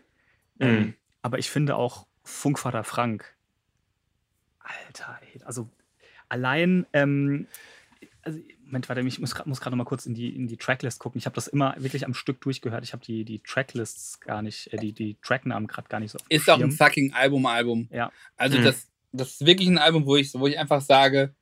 Ähm, 0.60 0.78
Mhm. 0.78 0.94
aber 1.22 1.38
ich 1.38 1.50
finde 1.50 1.76
auch 1.76 2.06
Funkvater 2.22 2.84
Frank. 2.84 3.36
Alter, 4.60 5.18
ey, 5.22 5.40
also 5.44 5.68
allein, 6.28 6.86
ähm, 6.92 7.46
also, 8.22 8.38
Moment, 8.68 8.88
warte, 8.88 9.00
ich 9.00 9.18
muss, 9.18 9.34
muss 9.46 9.60
gerade 9.60 9.76
noch 9.76 9.84
mal 9.84 9.88
kurz 9.88 10.04
in 10.06 10.14
die, 10.14 10.34
in 10.34 10.46
die 10.46 10.56
Tracklist 10.58 10.98
gucken. 11.00 11.18
Ich 11.18 11.24
habe 11.26 11.34
das 11.34 11.48
immer 11.48 11.74
wirklich 11.78 12.04
am 12.04 12.12
Stück 12.14 12.40
durchgehört. 12.42 12.84
Ich 12.84 12.92
habe 12.92 13.04
die, 13.04 13.24
die 13.24 13.38
Tracklists 13.40 14.20
gar 14.20 14.42
nicht, 14.42 14.72
äh, 14.72 14.76
die, 14.76 14.92
die 14.92 15.16
Tracknamen 15.22 15.66
gerade 15.66 15.88
gar 15.88 16.00
nicht 16.00 16.10
so 16.12 16.18
Ist 16.28 16.48
auch 16.50 16.60
ein 16.60 16.70
fucking 16.72 17.12
Album-Album. 17.14 17.88
Ja. 17.90 18.12
Also 18.36 18.58
Mhm. 18.58 18.64
das, 18.64 18.86
das 19.12 19.28
ist 19.32 19.46
wirklich 19.46 19.68
ein 19.68 19.78
Album, 19.78 20.04
wo 20.06 20.16
ich, 20.16 20.32
wo 20.34 20.46
ich 20.46 20.58
einfach 20.58 20.82
sage, 20.82 21.34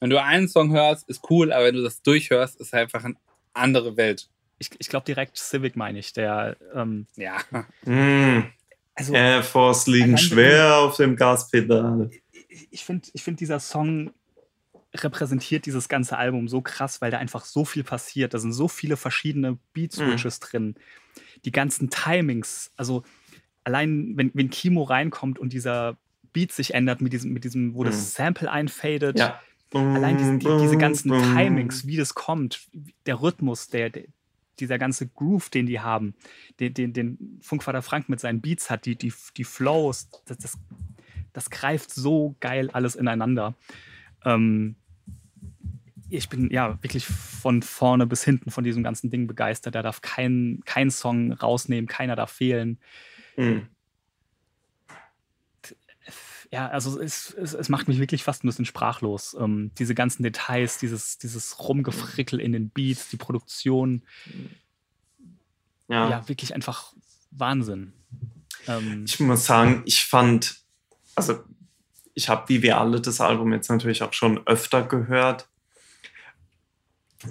wenn 0.00 0.10
du 0.10 0.20
einen 0.20 0.48
Song 0.48 0.72
hörst, 0.72 1.08
ist 1.08 1.22
cool, 1.30 1.52
aber 1.52 1.66
wenn 1.66 1.76
du 1.76 1.82
das 1.82 2.02
durchhörst, 2.02 2.60
ist 2.60 2.74
einfach 2.74 3.04
eine 3.04 3.14
andere 3.54 3.96
Welt. 3.96 4.28
Ich, 4.58 4.70
ich 4.78 4.88
glaube 4.88 5.06
direkt 5.06 5.36
Civic 5.38 5.76
meine 5.76 6.00
ich, 6.00 6.12
der, 6.12 6.56
ähm, 6.74 7.06
Ja. 7.16 7.36
Mm. 7.84 8.42
also 8.96 9.12
Air 9.14 9.42
Force 9.44 9.86
liegen 9.86 10.18
schwer 10.18 10.78
auf 10.78 10.96
dem 10.96 11.14
Gaspedal. 11.16 12.10
ich- 12.48 12.68
ich 12.70 12.84
finde, 12.84 13.08
ich 13.12 13.22
find, 13.22 13.38
dieser 13.40 13.60
Song 13.60 14.12
repräsentiert 14.94 15.66
dieses 15.66 15.88
ganze 15.88 16.18
Album 16.18 16.48
so 16.48 16.60
krass, 16.60 17.00
weil 17.00 17.10
da 17.10 17.18
einfach 17.18 17.44
so 17.44 17.64
viel 17.64 17.84
passiert. 17.84 18.34
Da 18.34 18.38
sind 18.38 18.52
so 18.52 18.68
viele 18.68 18.96
verschiedene 18.96 19.58
Beat-Switches 19.72 20.40
drin. 20.40 20.74
Die 21.44 21.52
ganzen 21.52 21.90
Timings, 21.90 22.72
also 22.76 23.02
allein, 23.64 24.12
wenn, 24.16 24.30
wenn 24.34 24.50
Kimo 24.50 24.82
reinkommt 24.82 25.38
und 25.38 25.52
dieser 25.52 25.96
Beat 26.32 26.52
sich 26.52 26.74
ändert 26.74 27.00
mit 27.00 27.12
diesem, 27.12 27.32
mit 27.32 27.44
diesem 27.44 27.74
wo 27.74 27.80
Mhm. 27.82 27.86
das 27.86 28.14
Sample 28.14 28.50
einfadet, 28.50 29.18
Ja. 29.18 29.40
allein 29.94 30.16
diese, 30.16 30.38
die, 30.38 30.46
diese 30.60 30.76
ganzen. 30.76 31.10
Timings, 31.34 31.86
wie 31.86 31.96
das 31.96 32.14
kommt, 32.14 32.68
der 33.06 33.20
Rhythmus, 33.20 33.68
der, 33.68 33.90
der 33.90 34.04
dieser 34.60 34.78
ganze 34.78 35.08
Groove, 35.08 35.48
den 35.48 35.66
die 35.66 35.80
haben, 35.80 36.14
den, 36.60 36.74
den, 36.74 36.92
den 36.92 37.38
Funkvater 37.42 37.80
Frank 37.82 38.08
mit 38.08 38.20
seinen 38.20 38.40
Beats 38.42 38.68
hat, 38.70 38.84
die, 38.84 38.96
die, 38.96 39.12
die 39.36 39.44
Flows, 39.44 40.08
das, 40.26 40.38
das, 40.38 40.58
das 41.32 41.50
greift 41.50 41.90
so 41.90 42.36
geil 42.40 42.70
alles 42.72 42.94
ineinander. 42.94 43.54
Ähm, 44.24 44.76
ich 46.12 46.28
bin 46.28 46.50
ja 46.50 46.82
wirklich 46.82 47.06
von 47.06 47.62
vorne 47.62 48.06
bis 48.06 48.24
hinten 48.24 48.50
von 48.50 48.64
diesem 48.64 48.82
ganzen 48.82 49.10
Ding 49.10 49.26
begeistert. 49.26 49.74
Da 49.74 49.82
darf 49.82 50.00
kein, 50.00 50.60
kein 50.64 50.90
Song 50.90 51.32
rausnehmen, 51.32 51.88
keiner 51.88 52.16
darf 52.16 52.32
fehlen. 52.32 52.78
Mhm. 53.36 53.68
Ja, 56.50 56.68
also 56.68 57.00
es, 57.00 57.32
es, 57.32 57.54
es, 57.54 57.70
macht 57.70 57.88
mich 57.88 57.98
wirklich 57.98 58.24
fast 58.24 58.44
ein 58.44 58.48
bisschen 58.48 58.66
sprachlos. 58.66 59.34
Ähm, 59.40 59.70
diese 59.78 59.94
ganzen 59.94 60.22
Details, 60.22 60.76
dieses, 60.76 61.16
dieses 61.16 61.58
Rumgefrickel 61.58 62.40
in 62.40 62.52
den 62.52 62.68
Beats, 62.68 63.08
die 63.08 63.16
Produktion. 63.16 64.02
Ja, 65.88 66.10
ja 66.10 66.28
wirklich 66.28 66.54
einfach 66.54 66.92
Wahnsinn. 67.30 67.94
Ähm, 68.68 69.06
ich 69.06 69.18
muss 69.18 69.46
sagen, 69.46 69.82
ich 69.86 70.04
fand, 70.04 70.60
also 71.14 71.42
ich 72.12 72.28
habe 72.28 72.48
wie 72.50 72.62
wir 72.62 72.78
alle 72.78 73.00
das 73.00 73.22
Album 73.22 73.52
jetzt 73.54 73.70
natürlich 73.70 74.02
auch 74.02 74.12
schon 74.12 74.46
öfter 74.46 74.82
gehört. 74.82 75.48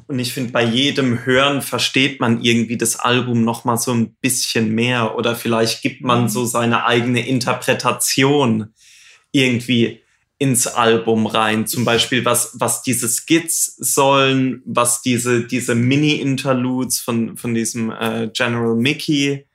Und 0.08 0.20
ich 0.20 0.34
finde, 0.34 0.52
bei 0.52 0.64
jedem 0.64 1.26
Hören 1.26 1.62
versteht 1.62 2.20
man 2.20 2.42
irgendwie 2.42 2.78
das 2.78 2.98
Album 2.98 3.44
noch 3.44 3.66
mal 3.66 3.78
so 3.78 3.92
ein 3.92 4.14
bisschen 4.16 4.74
mehr 4.74 5.16
oder 5.18 5.36
vielleicht 5.36 5.82
gibt 5.82 6.02
man 6.02 6.24
mhm. 6.24 6.30
so 6.30 6.46
seine 6.46 6.86
eigene 6.86 7.28
Interpretation 7.28 8.74
irgendwie 9.32 10.02
ins 10.38 10.66
Album 10.66 11.28
rein. 11.28 11.68
Zum 11.68 11.86
Beispiel, 11.86 12.26
was, 12.26 12.52
was 12.60 12.82
diese 12.82 13.08
Skits 13.08 13.76
sollen, 13.78 14.64
was 14.66 15.02
diese, 15.02 15.46
diese 15.46 15.76
Mini-Interludes 15.76 17.00
von, 17.00 17.38
von 17.38 17.54
diesem 17.54 17.92
äh, 17.92 18.30
General 18.34 18.76
Mickey 18.76 19.46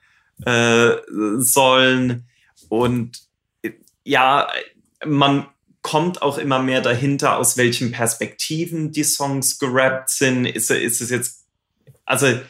äh, 0.45 0.91
sollen. 1.39 2.29
Und 2.69 3.21
ja, 4.05 4.49
man 5.05 5.47
kommt 5.87 6.21
auch 6.21 6.37
immer 6.37 6.61
mehr 6.61 6.81
dahinter, 6.81 7.37
aus 7.37 7.57
welchen 7.57 7.93
Perspektiven 7.93 8.91
die 8.91 9.05
Songs 9.05 9.61
gerappt 9.61 10.11
sind. 10.11 10.45
Ist, 10.45 10.69
ist 10.73 11.01
es 11.01 11.11
jetzt, 11.11 11.45
also 12.05 12.27
mhm. 12.27 12.41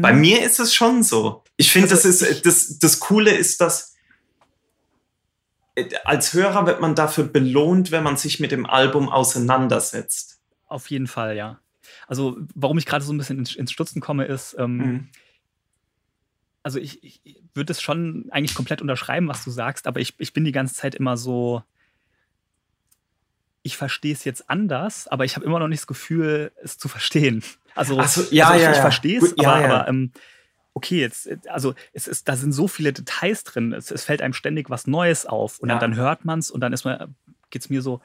bei 0.00 0.12
mir 0.12 0.44
ist 0.44 0.60
es 0.60 0.72
schon 0.72 1.02
so. 1.02 1.42
Ich 1.56 1.72
finde, 1.72 1.90
also 1.90 2.08
das 2.08 2.22
ist, 2.22 2.46
das, 2.46 2.78
das 2.78 3.00
Coole 3.00 3.32
ist, 3.32 3.60
dass 3.60 3.96
als 6.04 6.32
Hörer 6.34 6.66
wird 6.66 6.80
man 6.80 6.94
dafür 6.94 7.24
belohnt, 7.24 7.90
wenn 7.90 8.04
man 8.04 8.16
sich 8.16 8.38
mit 8.38 8.52
dem 8.52 8.64
Album 8.64 9.08
auseinandersetzt. 9.08 10.38
Auf 10.68 10.88
jeden 10.88 11.08
Fall, 11.08 11.36
ja. 11.36 11.58
Also, 12.06 12.36
warum 12.54 12.78
ich 12.78 12.86
gerade 12.86 13.04
so 13.04 13.12
ein 13.12 13.18
bisschen 13.18 13.38
ins, 13.38 13.56
ins 13.56 13.72
Stutzen 13.72 14.00
komme, 14.00 14.26
ist, 14.26 14.54
ähm, 14.56 14.76
mhm. 14.76 15.08
also 16.62 16.78
ich, 16.78 17.02
ich 17.02 17.42
würde 17.54 17.72
es 17.72 17.82
schon 17.82 18.28
eigentlich 18.30 18.54
komplett 18.54 18.82
unterschreiben, 18.82 19.26
was 19.26 19.42
du 19.42 19.50
sagst, 19.50 19.88
aber 19.88 19.98
ich, 19.98 20.14
ich 20.18 20.32
bin 20.32 20.44
die 20.44 20.52
ganze 20.52 20.76
Zeit 20.76 20.94
immer 20.94 21.16
so, 21.16 21.64
ich 23.68 23.76
verstehe 23.76 24.14
es 24.14 24.24
jetzt 24.24 24.48
anders, 24.48 25.08
aber 25.08 25.26
ich 25.26 25.36
habe 25.36 25.44
immer 25.44 25.58
noch 25.58 25.68
nicht 25.68 25.82
das 25.82 25.86
Gefühl, 25.86 26.52
es 26.62 26.78
zu 26.78 26.88
verstehen. 26.88 27.44
Also, 27.74 28.02
so, 28.02 28.22
ja, 28.30 28.48
also 28.48 28.56
ich, 28.56 28.62
ja, 28.62 28.72
ich 28.72 28.78
verstehe 28.78 29.18
es, 29.18 29.34
ja, 29.36 29.52
aber, 29.52 29.60
ja. 29.60 29.74
aber 29.74 29.88
ähm, 29.88 30.10
okay, 30.72 31.00
jetzt, 31.00 31.28
also 31.48 31.74
es 31.92 32.08
ist, 32.08 32.28
da 32.30 32.36
sind 32.36 32.52
so 32.52 32.66
viele 32.66 32.94
Details 32.94 33.44
drin, 33.44 33.74
es, 33.74 33.90
es 33.90 34.04
fällt 34.04 34.22
einem 34.22 34.32
ständig 34.32 34.70
was 34.70 34.86
Neues 34.86 35.26
auf 35.26 35.58
und 35.58 35.68
dann, 35.68 35.80
dann 35.80 35.96
hört 35.96 36.24
man 36.24 36.38
es 36.38 36.50
und 36.50 36.62
dann 36.62 36.72
ist 36.72 36.84
man, 36.84 37.14
geht 37.50 37.60
es 37.60 37.68
mir 37.68 37.82
so, 37.82 38.00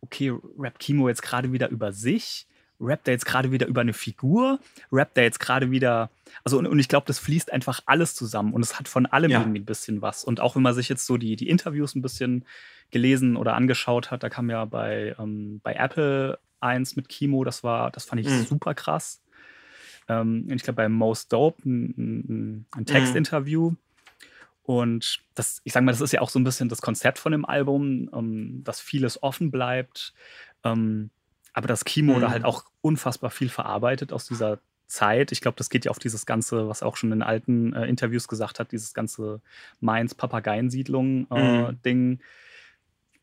okay, 0.00 0.32
rappt 0.58 0.78
Kimo 0.78 1.08
jetzt 1.08 1.22
gerade 1.22 1.52
wieder 1.52 1.68
über 1.68 1.92
sich, 1.92 2.46
rappt 2.80 3.06
er 3.06 3.12
jetzt 3.12 3.26
gerade 3.26 3.52
wieder 3.52 3.66
über 3.66 3.82
eine 3.82 3.92
Figur, 3.92 4.60
rappt 4.90 5.18
er 5.18 5.24
jetzt 5.24 5.40
gerade 5.40 5.70
wieder, 5.70 6.10
also 6.42 6.58
und, 6.58 6.66
und 6.66 6.78
ich 6.78 6.88
glaube, 6.88 7.06
das 7.06 7.18
fließt 7.18 7.52
einfach 7.52 7.80
alles 7.84 8.14
zusammen 8.14 8.54
und 8.54 8.62
es 8.62 8.78
hat 8.78 8.88
von 8.88 9.04
allem 9.04 9.30
irgendwie 9.30 9.60
ein 9.60 9.66
bisschen 9.66 10.00
was. 10.00 10.24
Und 10.24 10.40
auch 10.40 10.56
wenn 10.56 10.62
man 10.62 10.74
sich 10.74 10.88
jetzt 10.88 11.04
so 11.04 11.18
die, 11.18 11.36
die 11.36 11.50
Interviews 11.50 11.94
ein 11.94 12.02
bisschen 12.02 12.46
gelesen 12.92 13.36
oder 13.36 13.54
angeschaut 13.54 14.10
hat. 14.10 14.22
Da 14.22 14.28
kam 14.28 14.48
ja 14.48 14.64
bei, 14.64 15.16
ähm, 15.18 15.60
bei 15.64 15.74
Apple 15.74 16.38
eins 16.60 16.94
mit 16.94 17.08
Kimo, 17.08 17.42
das 17.42 17.64
war, 17.64 17.90
das 17.90 18.04
fand 18.04 18.20
ich 18.20 18.28
mhm. 18.28 18.44
super 18.44 18.74
krass. 18.74 19.20
Ähm, 20.08 20.46
ich 20.50 20.62
glaube, 20.62 20.76
bei 20.76 20.88
Most 20.88 21.32
Dope 21.32 21.68
ein, 21.68 21.94
ein, 21.96 22.66
ein 22.70 22.80
mhm. 22.80 22.86
Textinterview. 22.86 23.70
Mhm. 23.70 23.76
Und 24.64 25.18
das, 25.34 25.60
ich 25.64 25.72
sage 25.72 25.84
mal, 25.84 25.90
das 25.90 26.00
ist 26.00 26.12
ja 26.12 26.20
auch 26.20 26.30
so 26.30 26.38
ein 26.38 26.44
bisschen 26.44 26.68
das 26.68 26.80
Konzept 26.80 27.18
von 27.18 27.32
dem 27.32 27.44
Album, 27.44 28.08
ähm, 28.14 28.62
dass 28.62 28.80
vieles 28.80 29.20
offen 29.22 29.50
bleibt. 29.50 30.14
Ähm, 30.62 31.10
aber 31.52 31.66
das 31.66 31.84
Kimo 31.84 32.14
mhm. 32.14 32.20
da 32.20 32.30
halt 32.30 32.44
auch 32.44 32.66
unfassbar 32.80 33.30
viel 33.30 33.48
verarbeitet 33.48 34.12
aus 34.12 34.26
dieser 34.26 34.60
Zeit. 34.86 35.32
Ich 35.32 35.40
glaube, 35.40 35.56
das 35.56 35.68
geht 35.68 35.84
ja 35.84 35.90
auf 35.90 35.98
dieses 35.98 36.26
ganze, 36.26 36.68
was 36.68 36.84
auch 36.84 36.96
schon 36.96 37.10
in 37.12 37.22
alten 37.22 37.72
äh, 37.72 37.86
Interviews 37.86 38.28
gesagt 38.28 38.60
hat, 38.60 38.70
dieses 38.72 38.94
ganze 38.94 39.40
Mainz-Papageiensiedlung-Ding. 39.80 41.82
Äh, 41.84 41.94
mhm. 41.94 42.20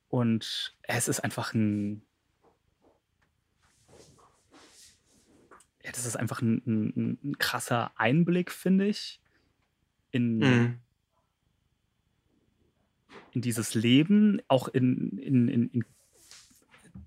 Und 0.10 0.76
es 0.84 1.08
ist 1.08 1.20
einfach 1.20 1.54
ein. 1.54 2.02
Ja, 5.84 5.92
das 5.92 6.06
ist 6.06 6.18
einfach 6.18 6.42
ein, 6.42 6.62
ein, 6.66 7.20
ein 7.24 7.38
krasser 7.40 7.92
Einblick, 7.96 8.52
finde 8.52 8.88
ich, 8.88 9.22
in, 10.12 10.40
mhm. 10.40 10.80
in 13.32 13.42
dieses 13.42 13.74
Leben, 13.76 14.42
auch 14.48 14.68
in, 14.68 15.18
in, 15.18 15.48
in, 15.48 15.70
in 15.70 15.86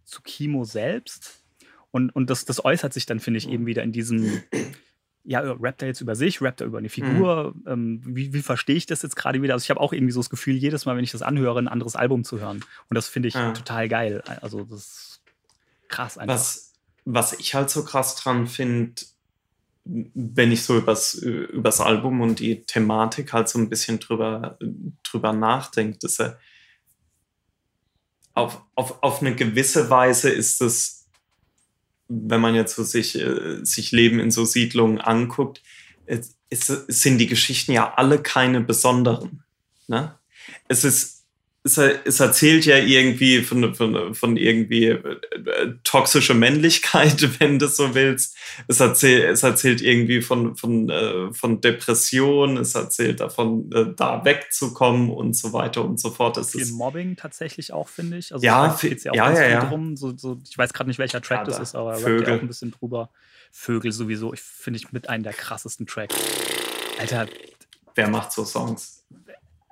zu 0.04 0.22
Kimo 0.22 0.64
selbst. 0.64 1.42
Und, 1.90 2.10
und 2.10 2.30
das, 2.30 2.44
das 2.44 2.64
äußert 2.64 2.92
sich 2.92 3.06
dann, 3.06 3.20
finde 3.20 3.38
ich, 3.38 3.48
eben 3.48 3.66
wieder 3.66 3.82
in 3.82 3.92
diesem, 3.92 4.42
ja, 5.24 5.40
rappt 5.40 5.82
er 5.82 5.88
jetzt 5.88 6.00
über 6.00 6.16
sich, 6.16 6.40
rappt 6.42 6.60
er 6.60 6.66
über 6.66 6.78
eine 6.78 6.88
mhm. 6.88 6.92
Figur? 6.92 7.54
Mhm. 7.54 7.64
Ähm, 7.66 8.02
wie, 8.04 8.32
wie 8.32 8.42
verstehe 8.42 8.76
ich 8.76 8.86
das 8.86 9.02
jetzt 9.02 9.16
gerade 9.16 9.40
wieder? 9.42 9.54
Also 9.54 9.64
ich 9.64 9.70
habe 9.70 9.80
auch 9.80 9.92
irgendwie 9.92 10.12
so 10.12 10.20
das 10.20 10.30
Gefühl, 10.30 10.56
jedes 10.56 10.84
Mal, 10.84 10.96
wenn 10.96 11.04
ich 11.04 11.12
das 11.12 11.22
anhöre, 11.22 11.58
ein 11.58 11.68
anderes 11.68 11.96
Album 11.96 12.24
zu 12.24 12.40
hören. 12.40 12.64
Und 12.88 12.94
das 12.94 13.08
finde 13.08 13.28
ich 13.28 13.34
ja. 13.34 13.52
total 13.52 13.88
geil. 13.88 14.22
Also 14.40 14.64
das 14.64 14.80
ist 14.80 15.22
krass 15.88 16.18
einfach. 16.18 16.34
Was, 16.34 16.72
was 17.04 17.32
ich 17.34 17.54
halt 17.54 17.70
so 17.70 17.84
krass 17.84 18.16
dran 18.16 18.46
finde, 18.46 19.02
wenn 19.84 20.52
ich 20.52 20.62
so 20.62 20.76
übers, 20.76 21.14
übers 21.14 21.80
Album 21.80 22.20
und 22.20 22.38
die 22.38 22.62
Thematik 22.62 23.32
halt 23.32 23.48
so 23.48 23.58
ein 23.58 23.68
bisschen 23.68 23.98
drüber, 23.98 24.58
drüber 25.02 25.32
nachdenke, 25.32 25.98
dass 25.98 26.20
er 26.20 26.38
auf, 28.34 28.62
auf, 28.74 29.02
auf 29.02 29.20
eine 29.20 29.34
gewisse 29.34 29.90
Weise 29.90 30.30
ist 30.30 30.60
es 30.62 31.01
wenn 32.08 32.40
man 32.40 32.54
jetzt 32.54 32.76
so 32.76 32.82
sich, 32.82 33.18
äh, 33.20 33.64
sich 33.64 33.92
Leben 33.92 34.20
in 34.20 34.30
so 34.30 34.44
Siedlungen 34.44 35.00
anguckt, 35.00 35.62
es, 36.06 36.36
es, 36.50 36.66
sind 36.66 37.18
die 37.18 37.26
Geschichten 37.26 37.72
ja 37.72 37.94
alle 37.94 38.20
keine 38.20 38.60
besonderen. 38.60 39.42
Ne? 39.86 40.14
Es 40.68 40.84
ist 40.84 41.21
es, 41.64 41.78
es 41.78 42.18
erzählt 42.18 42.64
ja 42.64 42.76
irgendwie 42.76 43.42
von, 43.42 43.74
von, 43.74 44.14
von 44.14 44.36
irgendwie 44.36 44.86
äh, 44.86 45.74
toxischer 45.84 46.34
Männlichkeit, 46.34 47.28
wenn 47.40 47.58
du 47.60 47.68
so 47.68 47.94
willst. 47.94 48.36
Es 48.66 48.80
erzählt, 48.80 49.30
es 49.30 49.44
erzählt 49.44 49.80
irgendwie 49.80 50.22
von, 50.22 50.56
von, 50.56 50.90
äh, 50.90 51.32
von 51.32 51.60
Depression, 51.60 52.56
es 52.56 52.74
erzählt 52.74 53.20
davon, 53.20 53.70
äh, 53.72 53.94
da 53.94 54.24
wegzukommen 54.24 55.10
und 55.10 55.36
so 55.36 55.52
weiter 55.52 55.84
und 55.84 56.00
so 56.00 56.10
fort. 56.10 56.36
Das 56.36 56.50
viel 56.50 56.62
ist 56.62 56.72
Mobbing 56.72 57.16
tatsächlich 57.16 57.72
auch, 57.72 57.88
finde 57.88 58.18
ich. 58.18 58.32
Also 58.32 58.44
ja, 58.44 58.76
geht 58.80 58.98
es 58.98 59.04
ja 59.04 59.12
auch 59.12 59.16
ja, 59.16 59.32
ja, 59.32 59.48
ja. 59.48 59.64
drum. 59.66 59.96
So, 59.96 60.16
so, 60.16 60.40
ich 60.48 60.58
weiß 60.58 60.72
gerade 60.72 60.90
nicht, 60.90 60.98
welcher 60.98 61.22
Track 61.22 61.40
ja, 61.40 61.44
das 61.44 61.60
ist, 61.60 61.74
aber 61.76 61.94
Vögel. 61.94 62.28
Ja 62.28 62.36
auch 62.36 62.40
ein 62.40 62.48
bisschen 62.48 62.72
drüber. 62.72 63.10
Vögel 63.52 63.92
sowieso, 63.92 64.32
ich 64.32 64.40
finde 64.40 64.78
ich 64.78 64.90
mit 64.90 65.08
einem 65.08 65.22
der 65.22 65.34
krassesten 65.34 65.86
Tracks. 65.86 66.16
Alter. 66.98 67.26
Wer 67.94 68.08
macht 68.08 68.32
so 68.32 68.44
Songs? 68.44 69.04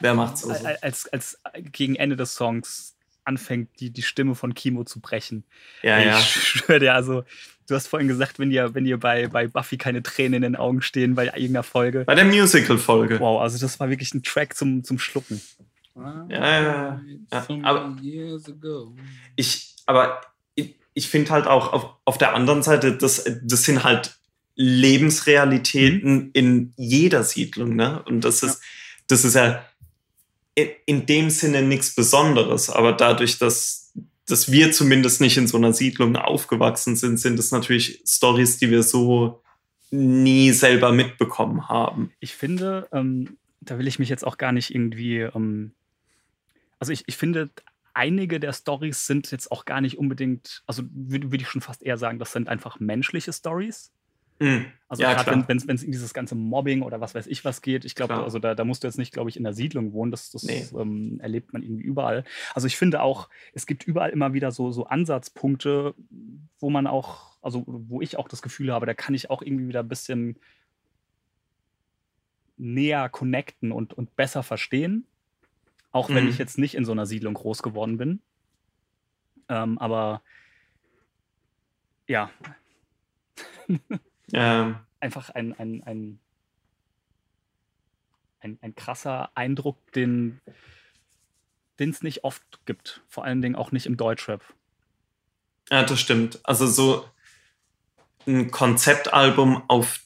Wer 0.01 0.15
macht's 0.15 0.43
so? 0.43 0.51
Als, 0.83 1.07
als 1.09 1.39
gegen 1.73 1.97
Ende 1.97 2.17
des 2.17 2.35
Songs 2.35 2.97
anfängt, 3.25 3.69
die, 3.81 3.91
die 3.91 4.03
Stimme 4.03 4.35
von 4.35 4.55
Kimo 4.55 4.85
zu 4.85 5.01
brechen. 5.01 5.45
Ja, 5.83 5.99
ich 5.99 6.07
ja. 6.07 6.19
schwöre 6.21 6.81
dir, 6.81 6.95
also, 6.95 7.25
du 7.69 7.75
hast 7.75 7.87
vorhin 7.87 8.09
gesagt, 8.09 8.39
wenn 8.39 8.51
dir, 8.51 8.75
wenn 8.75 8.85
dir 8.85 8.99
bei, 8.99 9.29
bei 9.29 9.47
Buffy 9.47 9.77
keine 9.77 10.03
Tränen 10.03 10.35
in 10.35 10.43
den 10.43 10.57
Augen 10.57 10.83
stehen 10.83 11.15
bei 11.15 11.27
irgendeiner 11.27 11.63
Folge. 11.63 12.05
Bei 12.05 12.15
der 12.15 12.25
Musical-Folge. 12.25 13.21
Wow, 13.21 13.41
also 13.41 13.59
das 13.59 13.79
war 13.79 13.89
wirklich 13.89 14.13
ein 14.15 14.23
Track 14.23 14.57
zum, 14.57 14.85
zum 14.85 14.99
Schlucken. 14.99 15.41
Ja, 15.95 16.29
ja, 16.29 17.01
ja. 17.31 17.47
Aber 17.63 17.97
ich, 19.37 19.75
aber 19.87 20.21
ich, 20.55 20.77
ich 20.95 21.09
finde 21.09 21.31
halt 21.31 21.47
auch 21.47 21.73
auf, 21.73 21.97
auf 22.05 22.19
der 22.19 22.35
anderen 22.35 22.63
Seite, 22.63 22.97
das, 22.97 23.25
das 23.43 23.65
sind 23.65 23.85
halt 23.85 24.17
Lebensrealitäten 24.55 26.15
mhm. 26.15 26.31
in 26.33 26.75
jeder 26.77 27.25
Siedlung, 27.25 27.77
ne? 27.77 28.03
Und 28.05 28.23
das 28.23 28.43
ist, 28.43 28.61
ja. 28.61 28.69
das 29.09 29.25
ist 29.25 29.35
ja 29.35 29.65
in 30.55 31.07
dem 31.07 31.31
Sinne 31.31 31.63
nichts 31.63 31.95
Besonderes, 31.95 32.71
aber 32.71 32.93
dadurch, 32.93 33.39
dass, 33.39 33.93
dass 34.27 34.51
wir 34.51 34.73
zumindest 34.73 35.21
nicht 35.21 35.37
in 35.37 35.47
so 35.47 35.57
einer 35.57 35.73
Siedlung 35.73 36.17
aufgewachsen 36.17 36.97
sind, 36.97 37.19
sind 37.19 37.39
es 37.39 37.53
natürlich 37.53 38.03
Stories, 38.07 38.59
die 38.59 38.71
wir 38.71 38.83
so 38.83 39.43
nie 39.91 40.53
selber 40.53 40.93
mitbekommen 40.93 41.69
haben. 41.69 42.13
Ich 42.21 42.35
finde, 42.35 42.89
ähm, 42.93 43.39
da 43.61 43.79
will 43.79 43.89
ich 43.89 43.99
mich 43.99 44.09
jetzt 44.09 44.27
auch 44.27 44.39
gar 44.39 44.53
nicht 44.53 44.75
irgendwie, 44.75 45.19
ähm, 45.19 45.73
also 46.79 46.93
ich, 46.93 47.05
ich 47.07 47.17
finde, 47.17 47.51
einige 47.93 48.41
der 48.41 48.53
Stories 48.53 49.07
sind 49.07 49.31
jetzt 49.31 49.51
auch 49.51 49.65
gar 49.65 49.81
nicht 49.81 49.99
unbedingt, 49.99 50.63
also 50.67 50.83
würde 50.93 51.31
würd 51.31 51.43
ich 51.43 51.49
schon 51.49 51.61
fast 51.61 51.83
eher 51.83 51.99
sagen, 51.99 52.19
das 52.19 52.33
sind 52.33 52.49
einfach 52.49 52.81
menschliche 52.81 53.33
Stories. 53.33 53.93
Mhm. 54.41 54.67
Also 54.89 55.03
Ja, 55.05 55.13
gerade 55.15 55.45
wenn 55.47 55.57
es 55.57 55.83
in 55.85 55.93
dieses 55.93 56.13
ganze 56.15 56.35
Mobbing 56.35 56.83
oder 56.83 57.01
was 57.01 57.15
weiß 57.15 57.29
ich 57.29 57.45
was 57.45 57.63
geht, 57.63 57.85
ich 57.85 57.95
glaube, 57.95 58.15
also 58.15 58.41
da, 58.41 58.57
da 58.57 58.65
musst 58.65 58.83
du 58.83 58.89
jetzt 58.89 58.99
nicht, 58.99 59.13
glaube 59.13 59.31
ich, 59.31 59.37
in 59.37 59.45
der 59.45 59.53
Siedlung 59.53 59.93
wohnen. 59.93 60.11
Das, 60.11 60.31
das 60.33 60.43
Nee. 60.43 60.67
ähm, 60.77 61.21
erlebt 61.21 61.53
man 61.53 61.63
irgendwie 61.63 61.85
überall. 61.85 62.25
Also 62.55 62.67
ich 62.67 62.77
finde 62.77 63.01
auch, 63.03 63.29
es 63.53 63.67
gibt 63.67 63.85
überall 63.85 64.11
immer 64.11 64.33
wieder 64.33 64.51
so, 64.51 64.73
so 64.73 64.87
Ansatzpunkte, 64.87 65.95
wo 66.59 66.71
man 66.71 66.89
auch, 66.89 67.39
also 67.41 67.63
wo 67.67 68.01
ich 68.01 68.17
auch 68.19 68.27
das 68.27 68.43
Gefühl 68.43 68.73
habe, 68.73 68.85
da 68.87 68.95
kann 68.95 69.15
ich 69.15 69.31
auch 69.31 69.43
irgendwie 69.43 69.69
wieder 69.69 69.81
ein 69.81 69.89
bisschen 69.89 70.37
näher 72.57 73.09
connecten 73.09 73.71
und, 73.73 73.95
und 73.95 74.17
besser 74.17 74.43
verstehen. 74.43 75.07
Auch 75.93 76.09
wenn 76.11 76.25
Mhm. 76.25 76.31
ich 76.31 76.39
jetzt 76.39 76.59
nicht 76.59 76.75
in 76.75 76.85
so 76.85 76.93
einer 76.93 77.07
Siedlung 77.07 77.35
groß 77.35 77.63
geworden 77.63 77.97
bin. 77.97 78.21
Ähm, 79.49 79.79
aber 79.79 80.23
ja, 82.09 82.31
Ähm, 84.33 84.77
einfach 85.01 85.31
ein, 85.31 85.59
ein, 85.59 85.83
ein, 85.85 86.19
ein, 88.41 88.59
ein 88.61 88.75
krasser 88.75 89.31
Eindruck, 89.35 89.77
den 89.93 90.41
es 91.79 92.03
nicht 92.03 92.25
oft 92.25 92.43
gibt. 92.67 93.03
Vor 93.09 93.25
allen 93.25 93.41
Dingen 93.43 93.57
auch 93.57 93.73
nicht 93.73 93.87
im 93.87 93.97
Deutschrap. 93.97 94.43
ja, 95.71 95.83
das 95.85 96.01
stimmt. 96.01 96.41
Also 96.43 96.67
so 96.67 97.05
ein 98.27 98.51
Konzeptalbum 98.51 99.63
auf 99.69 100.01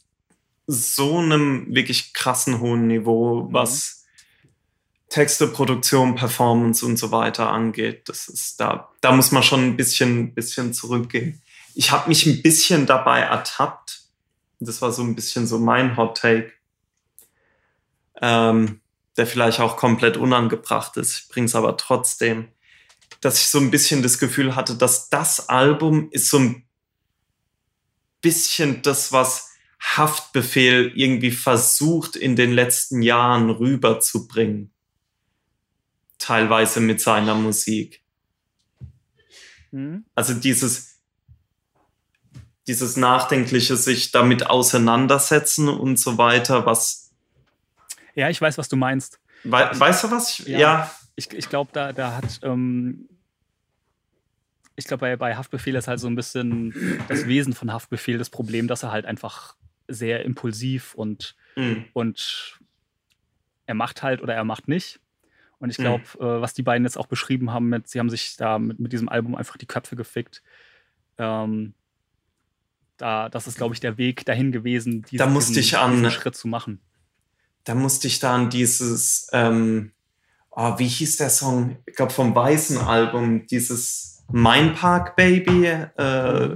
so 0.67 1.19
einem 1.19 1.75
wirklich 1.75 2.15
krassen 2.15 2.61
hohen 2.61 2.87
Niveau, 2.87 3.43
Mhm. 3.45 3.53
was 3.53 4.07
Texte, 5.09 5.47
Produktion, 5.49 6.15
Performance 6.15 6.85
und 6.87 6.97
so 6.97 7.11
weiter 7.13 7.51
angeht. 7.51 8.09
Das 8.09 8.29
ist 8.29 8.61
da, 8.61 8.89
da 9.01 9.13
muss 9.13 9.31
man 9.33 9.43
schon 9.43 9.65
ein 9.65 9.77
bisschen, 9.77 10.35
bisschen 10.35 10.73
zurückgehen. 10.75 11.41
Ich 11.75 11.91
habe 11.91 12.09
mich 12.09 12.25
ein 12.27 12.41
bisschen 12.43 12.87
dabei 12.87 13.21
ertappt. 13.21 14.04
Das 14.61 14.83
war 14.83 14.93
so 14.93 15.03
ein 15.03 15.15
bisschen 15.15 15.47
so 15.47 15.59
mein 15.59 15.97
Hot 15.97 16.19
Take, 16.19 16.53
ähm, 18.21 18.81
der 19.17 19.27
vielleicht 19.27 19.61
auch 19.61 19.77
komplett 19.77 20.17
unangebracht 20.17 20.97
ist. 20.97 21.19
Ich 21.19 21.29
bringe 21.29 21.47
es 21.47 21.55
aber 21.55 21.77
trotzdem, 21.77 22.49
dass 23.21 23.41
ich 23.41 23.49
so 23.49 23.59
ein 23.59 23.71
bisschen 23.71 24.03
das 24.03 24.19
Gefühl 24.19 24.57
hatte, 24.57 24.77
dass 24.77 25.09
das 25.09 25.49
Album 25.49 26.11
ist 26.11 26.29
so 26.29 26.39
ein 26.39 26.65
bisschen 28.21 28.83
das, 28.83 29.13
was 29.13 29.51
Haftbefehl 29.79 30.93
irgendwie 30.95 31.31
versucht 31.31 32.17
in 32.17 32.37
den 32.37 32.53
letzten 32.53 33.03
Jahren 33.03 33.51
rüberzubringen. 33.51 34.73
Teilweise 36.19 36.81
mit 36.81 37.01
seiner 37.01 37.35
Musik. 37.35 38.03
Also 40.15 40.35
dieses, 40.35 40.94
dieses 42.67 42.97
nachdenkliche 42.97 43.77
sich 43.77 44.11
damit 44.11 44.47
auseinandersetzen 44.47 45.69
und 45.69 45.99
so 45.99 46.19
weiter, 46.19 46.65
was, 46.67 47.13
Ja, 48.15 48.31
ich 48.31 48.41
weiß, 48.41 48.59
was 48.59 48.69
du 48.69 48.77
meinst. 48.77 49.21
wei 49.45 49.69
weißt 49.79 50.05
du 50.05 50.11
was? 50.11 50.39
Ich, 50.41 50.47
Ja. 50.47 50.59
ja. 50.59 50.91
Ich, 51.17 51.33
ich 51.33 51.49
glaube, 51.49 51.71
da, 51.73 51.93
da 51.93 52.17
hat. 52.17 52.41
Ähm, 52.43 53.09
ich 54.77 54.87
glaube, 54.87 55.03
bei, 55.03 55.17
bei 55.17 55.37
Haftbefehl 55.37 55.77
ist 55.77 55.87
halt 55.87 56.01
so 56.01 56.09
ein 56.09 56.17
bisschen 56.17 56.75
das 57.09 57.29
Wesen 57.29 57.53
von 57.53 57.73
Haftbefehl 57.73 58.19
das 58.19 58.31
Problem, 58.31 58.67
dass 58.67 58.83
er 58.83 58.91
halt 58.91 59.07
einfach 59.07 59.55
sehr 59.87 60.25
impulsiv 60.25 60.95
und, 60.95 61.37
Mm, 61.57 61.85
und 61.93 62.59
er 63.67 63.75
macht 63.75 64.03
halt 64.03 64.21
oder 64.23 64.35
er 64.35 64.43
macht 64.43 64.67
nicht. 64.67 64.99
Und 65.59 65.71
ich 65.71 65.79
Mhm. 65.79 65.83
glaube, 65.83 66.05
äh, 66.19 66.41
was 66.41 66.53
die 66.55 66.63
beiden 66.65 66.85
jetzt 66.85 66.99
auch 66.99 67.07
beschrieben 67.07 67.53
haben, 67.53 67.69
mit, 67.69 67.87
sie 67.89 68.01
haben 68.01 68.11
sich 68.11 68.37
da 68.37 68.59
mit, 68.59 68.81
mit 68.81 68.93
diesem 68.93 69.09
Album 69.09 69.37
einfach 69.37 69.57
die 69.57 69.67
Köpfe 69.67 69.95
gefickt. 69.95 70.43
Ähm, 71.19 71.75
da, 72.97 73.29
das 73.29 73.47
ist, 73.47 73.57
glaube 73.57 73.75
ich, 73.75 73.81
der 73.81 73.99
Weg 73.99 74.25
dahin 74.25 74.53
gewesen, 74.53 75.03
diesen, 75.03 75.19
Da 75.19 75.27
musste 75.27 75.55
diesen, 75.55 75.61
ich 75.63 75.79
an- 75.79 75.93
diesen 75.93 76.11
Schritt 76.11 76.37
zu 76.37 76.49
machen. 76.49 76.81
da 77.65 77.75
musste 77.75 78.07
ich 78.07 78.19
da 78.21 78.35
an 78.35 78.51
dieses, 78.51 79.29
ähm, 79.33 79.93
oh, 80.51 80.79
wie 80.79 80.87
hieß 80.89 81.17
der 81.17 81.31
Song? 81.31 81.77
Ich 81.87 81.97
glaube 81.97 82.13
vom 82.13 82.35
Weißen 82.35 82.79
Album, 82.79 83.47
dieses 83.47 84.23
Mein 84.33 84.75
Park 84.75 85.17
Baby 85.17 85.67
äh, 85.67 86.49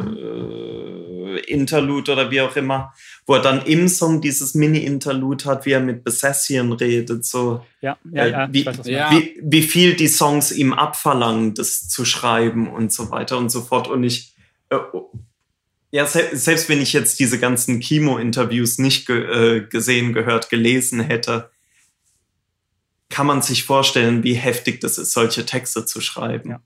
Interlude 1.46 2.12
oder 2.12 2.30
wie 2.30 2.40
auch 2.40 2.56
immer, 2.56 2.92
wo 3.26 3.34
er 3.34 3.42
dann 3.42 3.62
im 3.66 3.88
Song 3.88 4.20
dieses 4.20 4.54
Mini-Interlude 4.54 5.44
hat, 5.44 5.66
wie 5.66 5.72
er 5.72 5.80
mit 5.80 6.02
Besession 6.04 6.72
redet, 6.72 7.24
so 7.24 7.64
Ja, 7.80 7.96
ja, 8.10 8.24
Äh, 8.24 8.30
ja. 8.30 8.48
wie- 8.52 8.66
weiß, 8.66 8.78
ja. 8.86 9.10
wie, 9.10 9.38
wie 9.42 9.62
viel 9.62 9.94
die 9.94 10.08
Songs 10.08 10.52
ihm 10.52 10.72
abverlangen, 10.72 11.54
das 11.54 11.88
zu 11.88 12.04
schreiben 12.04 12.68
und 12.68 12.92
so 12.92 13.10
weiter 13.10 13.38
und 13.38 13.50
so 13.50 13.60
fort. 13.62 13.88
Und 13.88 14.04
ich, 14.04 14.34
äh, 14.70 14.76
ja, 15.90 16.06
se 16.06 16.28
selbst 16.36 16.68
wenn 16.68 16.80
ich 16.80 16.92
jetzt 16.92 17.18
diese 17.18 17.38
ganzen 17.38 17.80
Chemo-Interviews 17.80 18.78
nicht 18.78 19.06
ge 19.06 19.56
äh, 19.58 19.60
gesehen, 19.66 20.12
gehört, 20.12 20.50
gelesen 20.50 21.00
hätte, 21.00 21.50
kann 23.08 23.26
man 23.26 23.40
sich 23.42 23.64
vorstellen, 23.64 24.22
wie 24.22 24.34
heftig 24.34 24.80
das 24.80 24.98
ist, 24.98 25.12
solche 25.12 25.46
Texte 25.46 25.86
zu 25.86 26.00
schreiben. 26.00 26.50
Ja. 26.50 26.60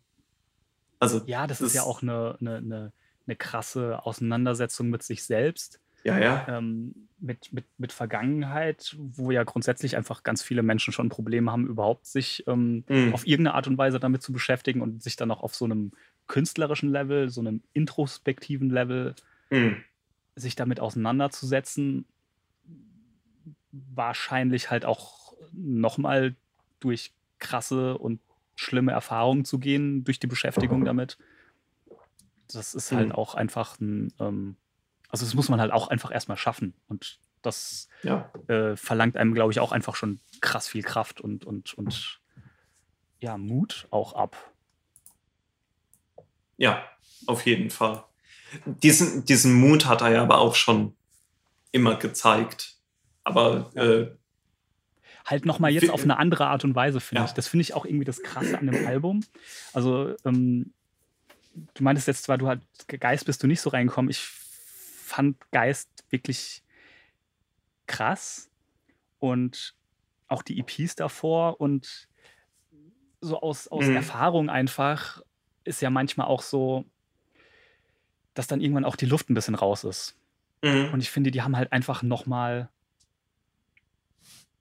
Also, 0.99 1.23
Ja, 1.27 1.47
das, 1.47 1.59
Das- 1.59 1.69
ist 1.69 1.75
ja 1.75 1.83
auch 1.83 2.03
eine, 2.03 2.37
eine, 2.41 2.57
eine, 2.57 2.93
eine 3.27 3.37
krasse 3.37 4.05
Auseinandersetzung 4.05 4.89
mit 4.91 5.03
sich 5.05 5.23
selbst, 5.25 5.79
ja, 6.05 6.19
ja. 6.19 6.47
ähm, 6.49 7.09
mit, 7.21 7.53
mit, 7.53 7.65
mit 7.79 7.93
Vergangenheit, 7.93 8.97
wo 8.99 9.31
ja 9.31 9.45
grundsätzlich 9.45 9.97
einfach 9.97 10.25
ganz 10.25 10.43
viele 10.43 10.65
Menschen 10.65 10.93
schon 10.93 11.09
Probleme 11.09 11.53
haben, 11.53 11.69
überhaupt 11.69 12.07
sich 12.07 12.43
ähm, 12.49 12.85
Mhm. 12.89 13.15
auf 13.15 13.25
irgendeine 13.25 13.55
Art 13.55 13.69
und 13.69 13.79
Weise 13.79 14.01
damit 14.01 14.23
zu 14.23 14.33
beschäftigen 14.33 14.81
und 14.81 15.01
sich 15.05 15.15
dann 15.15 15.31
auch 15.31 15.45
auf 15.45 15.55
so 15.55 15.65
einem 15.65 15.93
künstlerischen 16.33 16.91
Level, 16.91 17.29
so 17.29 17.43
einem 17.43 17.63
introspektiven 17.75 18.71
Level, 18.71 19.15
Mhm. 19.51 19.85
sich 20.35 20.57
damit 20.57 20.81
auseinanderzusetzen, 20.81 22.07
wahrscheinlich 23.71 24.71
halt 24.71 24.87
auch 24.87 25.35
nochmal 25.53 26.35
durch 26.81 27.13
krasse 27.39 27.99
und 27.99 28.21
schlimme 28.57 28.93
Erfahrungen 28.93 29.45
zu 29.45 29.59
gehen, 29.59 30.05
durch 30.05 30.21
die 30.21 30.27
Beschäftigung 30.27 30.85
damit. 30.87 31.19
Das 32.49 32.75
ist 32.75 32.93
halt 32.93 33.09
Mhm. 33.09 33.13
auch 33.13 33.35
einfach 33.35 33.79
ein, 33.79 34.11
ähm, 34.19 34.57
also 35.11 35.27
das 35.27 35.35
muss 35.35 35.51
man 35.51 35.61
halt 35.61 35.71
auch 35.71 35.89
einfach 35.89 36.11
erstmal 36.11 36.39
schaffen. 36.39 36.73
Und 36.89 37.19
das 37.43 37.89
ja. 38.03 38.33
äh, 38.47 38.75
verlangt 38.77 39.19
einem, 39.19 39.35
glaube 39.35 39.53
ich, 39.53 39.61
auch 39.61 39.73
einfach 39.73 39.97
schon 39.97 40.19
krass 40.41 40.67
viel 40.67 40.83
Kraft 40.83 41.21
und, 41.21 41.45
und, 41.45 41.75
und 41.75 42.21
ja, 43.21 43.37
Mut 43.37 43.87
auch 43.91 44.15
ab. 44.15 44.52
Ja, 46.63 46.85
auf 47.27 47.45
jeden 47.45 47.71
Fall. 47.71 48.05
Diesen, 48.67 49.25
diesen 49.25 49.53
Mut 49.53 49.87
hat 49.87 50.01
er 50.01 50.11
ja 50.13 50.23
aber 50.23 50.39
auch 50.39 50.55
schon 50.55 50.95
immer 51.73 51.97
gezeigt. 51.97 52.77
Aber 53.25 53.73
äh, 53.75 54.11
halt 55.27 55.45
nochmal 55.45 55.73
jetzt 55.73 55.91
auf 55.91 56.05
eine 56.05 56.19
andere 56.19 56.47
Art 56.47 56.63
und 56.65 56.77
Weise, 56.77 57.01
finde 57.01 57.23
Ja. 57.23 57.27
ich. 57.27 57.33
Das 57.33 57.49
finde 57.49 57.63
ich 57.63 57.75
auch 57.75 57.85
irgendwie 57.85 58.05
das 58.05 58.23
Krasse 58.23 58.57
an 58.57 58.67
dem 58.67 58.87
Album. 58.87 59.25
Also, 59.73 60.15
ähm, 60.25 60.73
du 61.75 61.83
meintest 61.83 62.07
jetzt 62.07 62.23
zwar, 62.23 62.39
du 62.39 62.47
halt 62.47 62.63
Geist 62.87 63.27
bist 63.27 63.43
du 63.43 63.49
nicht 63.49 63.61
so 63.61 63.71
reingekommen. 63.71 64.09
Ich 64.11 64.21
fand 64.23 65.37
Geist 65.51 65.89
wirklich 66.11 66.63
krass 67.89 68.51
und 69.19 69.75
auch 70.29 70.43
die 70.43 70.61
EPs 70.61 70.95
davor 70.95 71.61
und 71.61 72.07
so 73.21 73.41
aus, 73.41 73.67
aus 73.67 73.87
Mhm. 73.87 73.97
Erfahrung 73.97 74.49
einfach 74.49 75.23
ist 75.65 75.81
ja 75.83 75.91
manchmal 75.91 76.27
auch 76.27 76.43
so, 76.43 76.85
dass 78.35 78.47
dann 78.47 78.61
irgendwann 78.61 78.85
auch 78.85 78.97
die 78.97 79.07
Luft 79.07 79.31
ein 79.31 79.35
bisschen 79.35 79.55
raus 79.55 79.85
ist. 79.85 80.17
mh. 80.63 80.91
Und 80.93 81.01
ich 81.01 81.11
finde, 81.11 81.31
die 81.31 81.43
haben 81.43 81.57
halt 81.57 81.73
einfach 81.73 82.03
nochmal 82.03 82.69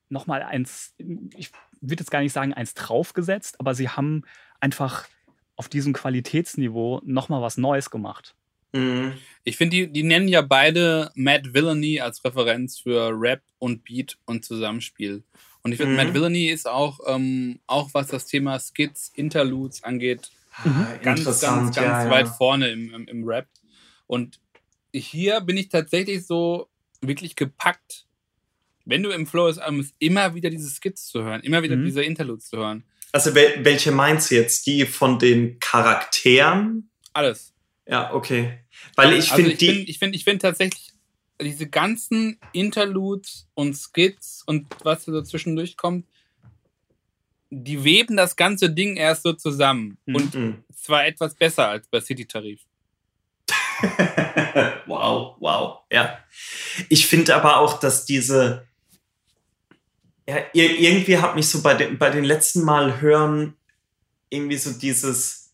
noch 0.09 0.27
mal 0.27 0.43
eins, 0.43 0.93
ich 1.37 1.51
würde 1.79 2.01
jetzt 2.01 2.11
gar 2.11 2.19
nicht 2.19 2.33
sagen, 2.33 2.53
eins 2.53 2.73
draufgesetzt, 2.73 3.59
aber 3.61 3.73
sie 3.73 3.87
haben 3.87 4.23
einfach 4.59 5.07
auf 5.55 5.69
diesem 5.69 5.93
Qualitätsniveau 5.93 7.01
nochmal 7.05 7.41
was 7.41 7.57
Neues 7.57 7.89
gemacht. 7.89 8.35
Mhm. 8.73 9.13
Ich 9.43 9.57
finde, 9.57 9.77
die, 9.77 9.87
die 9.91 10.03
nennen 10.03 10.27
ja 10.27 10.41
beide 10.41 11.11
Matt 11.15 11.53
Villainy 11.53 12.01
als 12.01 12.23
Referenz 12.25 12.79
für 12.79 13.11
Rap 13.13 13.41
und 13.59 13.83
Beat 13.83 14.17
und 14.25 14.43
Zusammenspiel. 14.43 15.23
Und 15.61 15.71
ich 15.71 15.77
finde, 15.77 15.91
Mhm. 15.93 15.97
Matt 15.97 16.13
Villainy 16.13 16.47
ist 16.49 16.67
auch, 16.67 16.99
ähm, 17.07 17.59
auch 17.67 17.93
was 17.93 18.07
das 18.07 18.25
Thema 18.25 18.59
Skits, 18.59 19.11
Interludes 19.15 19.83
angeht, 19.83 20.31
Ah, 20.51 20.97
ganz, 21.01 21.23
ganz, 21.23 21.41
ganz 21.41 21.75
ja, 21.75 22.09
weit 22.09 22.27
ja. 22.27 22.33
vorne 22.33 22.69
im, 22.69 22.93
im, 22.93 23.07
im 23.07 23.23
Rap. 23.27 23.47
Und 24.07 24.39
hier 24.93 25.41
bin 25.41 25.57
ich 25.57 25.69
tatsächlich 25.69 26.25
so 26.25 26.69
wirklich 27.01 27.35
gepackt, 27.35 28.05
wenn 28.85 29.03
du 29.03 29.09
im 29.11 29.25
Flow 29.27 29.47
des 29.47 29.57
Albums 29.57 29.93
immer 29.99 30.35
wieder 30.35 30.49
diese 30.49 30.69
Skits 30.69 31.07
zu 31.07 31.23
hören, 31.23 31.41
immer 31.41 31.63
wieder 31.63 31.75
Mhm. 31.75 31.85
diese 31.85 32.03
Interludes 32.03 32.49
zu 32.49 32.57
hören. 32.57 32.83
Also 33.11 33.35
wel 33.35 33.63
welche 33.63 33.91
meinst 33.91 34.31
du 34.31 34.35
jetzt? 34.35 34.65
Die 34.67 34.85
von 34.85 35.19
den 35.19 35.59
Charakteren? 35.59 36.89
Alles. 37.13 37.53
Ja, 37.87 38.13
okay. 38.13 38.59
Weil 38.95 39.13
ich 39.13 39.31
also 39.31 39.35
finde 39.35 39.51
ich 39.51 39.57
die. 39.57 39.67
finde 39.67 39.81
ich 39.89 39.99
find, 39.99 40.15
ich 40.15 40.23
find 40.23 40.41
tatsächlich 40.41 40.93
diese 41.41 41.67
ganzen 41.67 42.39
Interludes 42.53 43.47
und 43.53 43.75
Skits 43.75 44.43
und 44.45 44.67
was 44.83 45.05
da 45.05 45.11
so 45.11 45.21
zwischendurch 45.21 45.75
kommt, 45.75 46.05
die 47.51 47.83
weben 47.83 48.15
das 48.15 48.35
ganze 48.37 48.69
Ding 48.71 48.95
erst 48.95 49.23
so 49.23 49.33
zusammen. 49.33 49.97
Mhm. 50.05 50.15
Und 50.15 50.33
Mhm. 50.33 50.63
zwar 50.73 51.05
etwas 51.05 51.35
besser 51.35 51.67
als 51.67 51.87
bei 51.87 51.99
City 51.99 52.25
Tarif. 52.25 52.61
wow, 54.85 55.35
wow, 55.39 55.79
ja. 55.91 56.17
Ich 56.89 57.07
finde 57.07 57.35
aber 57.35 57.57
auch, 57.57 57.79
dass 57.79 58.05
diese, 58.05 58.67
ja, 60.27 60.37
irgendwie 60.53 61.17
hat 61.17 61.35
mich 61.35 61.47
so 61.47 61.61
bei 61.61 61.73
den, 61.73 61.97
bei 61.97 62.09
den 62.09 62.23
letzten 62.23 62.63
Mal 62.63 63.01
hören 63.01 63.55
irgendwie 64.29 64.57
so 64.57 64.71
dieses, 64.71 65.51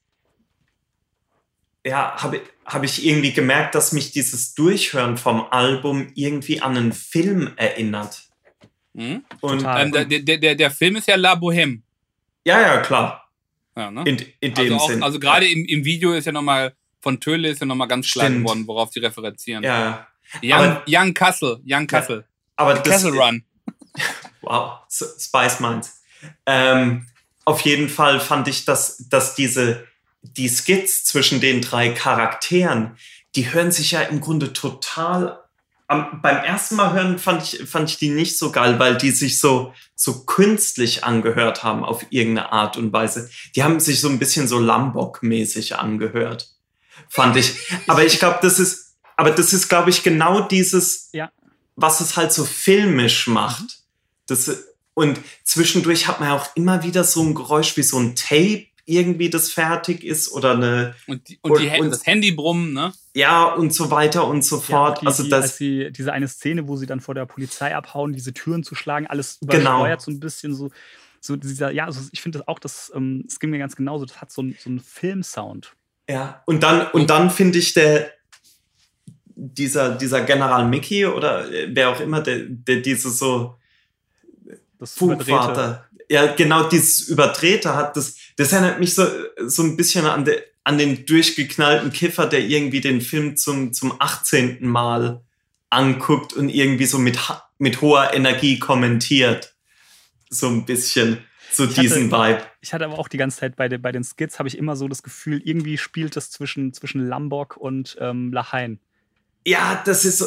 ja, 1.85 2.15
habe 2.21 2.41
hab 2.65 2.83
ich 2.83 3.03
irgendwie 3.05 3.33
gemerkt, 3.33 3.73
dass 3.73 3.91
mich 3.91 4.11
dieses 4.11 4.53
Durchhören 4.53 5.17
vom 5.17 5.47
Album 5.49 6.11
irgendwie 6.13 6.61
an 6.61 6.77
einen 6.77 6.93
Film 6.93 7.53
erinnert. 7.55 8.23
Mhm. 8.93 9.23
Und 9.41 9.65
ähm, 9.65 9.91
der, 9.91 10.37
der, 10.37 10.55
der 10.55 10.71
Film 10.71 10.97
ist 10.97 11.07
ja 11.07 11.15
La 11.15 11.33
Bohème. 11.33 11.81
Ja, 12.47 12.61
ja, 12.61 12.77
klar. 12.77 13.29
Ja, 13.75 13.91
ne? 13.91 14.03
In, 14.05 14.25
in 14.39 14.53
dem 14.53 14.73
also 14.73 14.75
auch, 14.85 14.89
Sinn. 14.89 15.03
Also 15.03 15.19
gerade 15.19 15.47
im, 15.47 15.65
im 15.65 15.83
Video 15.83 16.13
ist 16.13 16.25
ja 16.25 16.31
nochmal, 16.31 16.73
von 17.01 17.19
Töle 17.19 17.49
ist 17.49 17.59
ja 17.59 17.65
nochmal 17.65 17.89
ganz 17.89 18.09
klar 18.09 18.29
geworden, 18.29 18.65
worauf 18.67 18.89
die 18.89 18.99
referenzieren. 18.99 19.63
Ja. 19.63 20.07
Young, 20.41 20.53
aber, 20.53 20.83
Young 20.87 21.13
Castle, 21.13 21.59
Young 21.65 21.87
Castle. 21.87 22.19
Ja, 22.19 22.23
aber 22.55 22.75
das, 22.75 22.83
Castle 22.83 23.11
Run. 23.11 23.43
wow, 24.41 24.79
Spice 24.89 25.59
Minds. 25.59 26.01
Ähm, 26.45 27.07
auf 27.43 27.61
jeden 27.61 27.89
Fall 27.89 28.21
fand 28.21 28.47
ich, 28.47 28.63
dass, 28.63 29.09
dass 29.09 29.35
diese, 29.35 29.85
die 30.21 30.47
Skits 30.47 31.03
zwischen 31.03 31.41
den 31.41 31.61
drei 31.61 31.89
Charakteren, 31.89 32.97
die 33.35 33.51
hören 33.51 33.71
sich 33.71 33.91
ja 33.91 34.01
im 34.03 34.21
Grunde 34.21 34.53
total 34.53 35.37
am, 35.87 36.21
beim 36.21 36.43
ersten 36.43 36.75
Mal 36.75 36.93
hören 36.93 37.17
fand 37.17 37.43
ich, 37.43 37.67
fand 37.67 37.89
ich 37.89 37.97
die 37.97 38.09
nicht 38.09 38.37
so 38.37 38.51
geil, 38.51 38.77
weil 38.77 38.97
die 38.97 39.11
sich 39.11 39.39
so, 39.39 39.73
so 39.95 40.25
künstlich 40.25 41.03
angehört 41.03 41.63
haben 41.63 41.83
auf 41.83 42.05
irgendeine 42.09 42.51
Art 42.51 42.77
und 42.77 42.91
Weise. 42.91 43.29
Die 43.55 43.63
haben 43.63 43.79
sich 43.79 44.01
so 44.01 44.09
ein 44.09 44.19
bisschen 44.19 44.47
so 44.47 44.59
Lambok-mäßig 44.59 45.75
angehört, 45.75 46.53
fand 47.09 47.37
ich. 47.37 47.55
Aber 47.87 48.05
ich 48.05 48.19
glaube, 48.19 48.39
das 48.41 48.59
ist, 48.59 48.97
aber 49.15 49.31
das 49.31 49.53
ist, 49.53 49.69
glaube 49.69 49.89
ich, 49.89 50.03
genau 50.03 50.41
dieses, 50.41 51.09
ja. 51.13 51.31
was 51.75 52.01
es 52.01 52.17
halt 52.17 52.33
so 52.33 52.43
filmisch 52.43 53.27
macht. 53.27 53.79
Das, 54.27 54.65
und 54.93 55.19
zwischendurch 55.43 56.07
hat 56.07 56.19
man 56.19 56.29
ja 56.29 56.35
auch 56.35 56.55
immer 56.55 56.83
wieder 56.83 57.05
so 57.05 57.23
ein 57.23 57.33
Geräusch 57.33 57.77
wie 57.77 57.83
so 57.83 57.97
ein 57.97 58.15
Tape 58.15 58.67
irgendwie 58.85 59.29
das 59.29 59.51
fertig 59.51 60.03
ist 60.03 60.31
oder 60.31 60.51
eine 60.51 60.95
und, 61.07 61.27
die, 61.27 61.39
und, 61.41 61.59
die, 61.59 61.69
und 61.79 61.91
das 61.91 62.05
Handy 62.05 62.31
brummen, 62.31 62.73
ne? 62.73 62.93
Ja 63.17 63.45
und 63.45 63.73
so 63.73 63.89
weiter 63.89 64.27
und 64.27 64.45
so 64.45 64.59
fort. 64.59 64.97
Ja, 64.97 65.01
die, 65.01 65.07
also 65.07 65.23
die, 65.23 65.29
das 65.29 65.57
diese 65.57 66.13
eine 66.13 66.27
Szene, 66.27 66.67
wo 66.67 66.75
sie 66.75 66.85
dann 66.85 66.99
vor 66.99 67.15
der 67.15 67.25
Polizei 67.25 67.75
abhauen, 67.75 68.13
diese 68.13 68.31
Türen 68.31 68.63
zu 68.63 68.75
schlagen, 68.75 69.07
alles 69.07 69.39
übersteuert 69.41 69.65
genau. 69.65 69.97
so 69.97 70.11
ein 70.11 70.19
bisschen 70.19 70.53
so 70.53 70.69
so 71.19 71.35
dieser 71.35 71.71
ja, 71.71 71.85
also 71.85 71.99
ich 72.11 72.21
finde 72.21 72.37
das 72.37 72.47
auch, 72.47 72.59
das 72.59 72.91
ähm, 72.95 73.23
es 73.27 73.39
ging 73.39 73.49
mir 73.49 73.57
ganz 73.57 73.75
genauso. 73.75 74.05
Das 74.05 74.21
hat 74.21 74.31
so, 74.31 74.43
ein, 74.43 74.55
so 74.59 74.69
einen 74.69 74.79
Filmsound. 74.79 75.73
Ja 76.07 76.43
und 76.45 76.61
dann 76.61 76.91
und 76.91 77.09
dann 77.09 77.31
finde 77.31 77.57
ich 77.57 77.73
der 77.73 78.11
dieser 79.33 79.95
dieser 79.95 80.21
General 80.21 80.67
Mickey 80.67 81.07
oder 81.07 81.47
wer 81.69 81.89
auch 81.89 81.99
immer 81.99 82.21
der 82.21 82.41
der 82.47 82.81
diese 82.81 83.09
so 83.09 83.55
das 84.77 84.93
Fugvater 84.93 85.87
ja 86.07 86.35
genau 86.35 86.69
dieses 86.69 87.07
überdrehte 87.09 87.73
hat 87.73 87.97
das 87.97 88.15
das 88.35 88.53
erinnert 88.53 88.79
mich 88.79 88.93
so, 88.93 89.07
so 89.47 89.63
ein 89.63 89.75
bisschen 89.75 90.05
an, 90.05 90.23
de, 90.23 90.39
an 90.67 90.77
den 90.77 91.05
durchgeknallten 91.05 91.93
Kiffer, 91.93 92.25
der 92.25 92.41
irgendwie 92.41 92.81
den 92.81 92.99
Film 92.99 93.37
zum, 93.37 93.71
zum 93.71 94.01
18. 94.01 94.67
Mal 94.67 95.23
anguckt 95.69 96.33
und 96.33 96.49
irgendwie 96.49 96.85
so 96.85 96.99
mit, 96.99 97.17
mit 97.57 97.79
hoher 97.79 98.13
Energie 98.13 98.59
kommentiert. 98.59 99.55
So 100.29 100.47
ein 100.47 100.65
bisschen. 100.65 101.19
So 101.53 101.63
ich 101.63 101.73
diesen 101.75 102.11
hatte, 102.11 102.33
Vibe. 102.33 102.43
Ich 102.59 102.73
hatte 102.73 102.83
aber 102.83 102.99
auch 102.99 103.07
die 103.07 103.15
ganze 103.15 103.39
Zeit 103.39 103.55
bei, 103.55 103.69
de, 103.69 103.77
bei 103.77 103.93
den 103.93 104.03
Skits, 104.03 104.39
habe 104.39 104.49
ich 104.49 104.57
immer 104.57 104.75
so 104.75 104.89
das 104.89 105.03
Gefühl, 105.03 105.41
irgendwie 105.41 105.77
spielt 105.77 106.17
das 106.17 106.31
zwischen, 106.31 106.73
zwischen 106.73 107.07
Lambok 107.07 107.55
und 107.55 107.95
ähm, 108.01 108.33
Lahain. 108.33 108.81
Ja, 109.45 109.81
das 109.85 110.03
ist 110.03 110.17
so. 110.17 110.25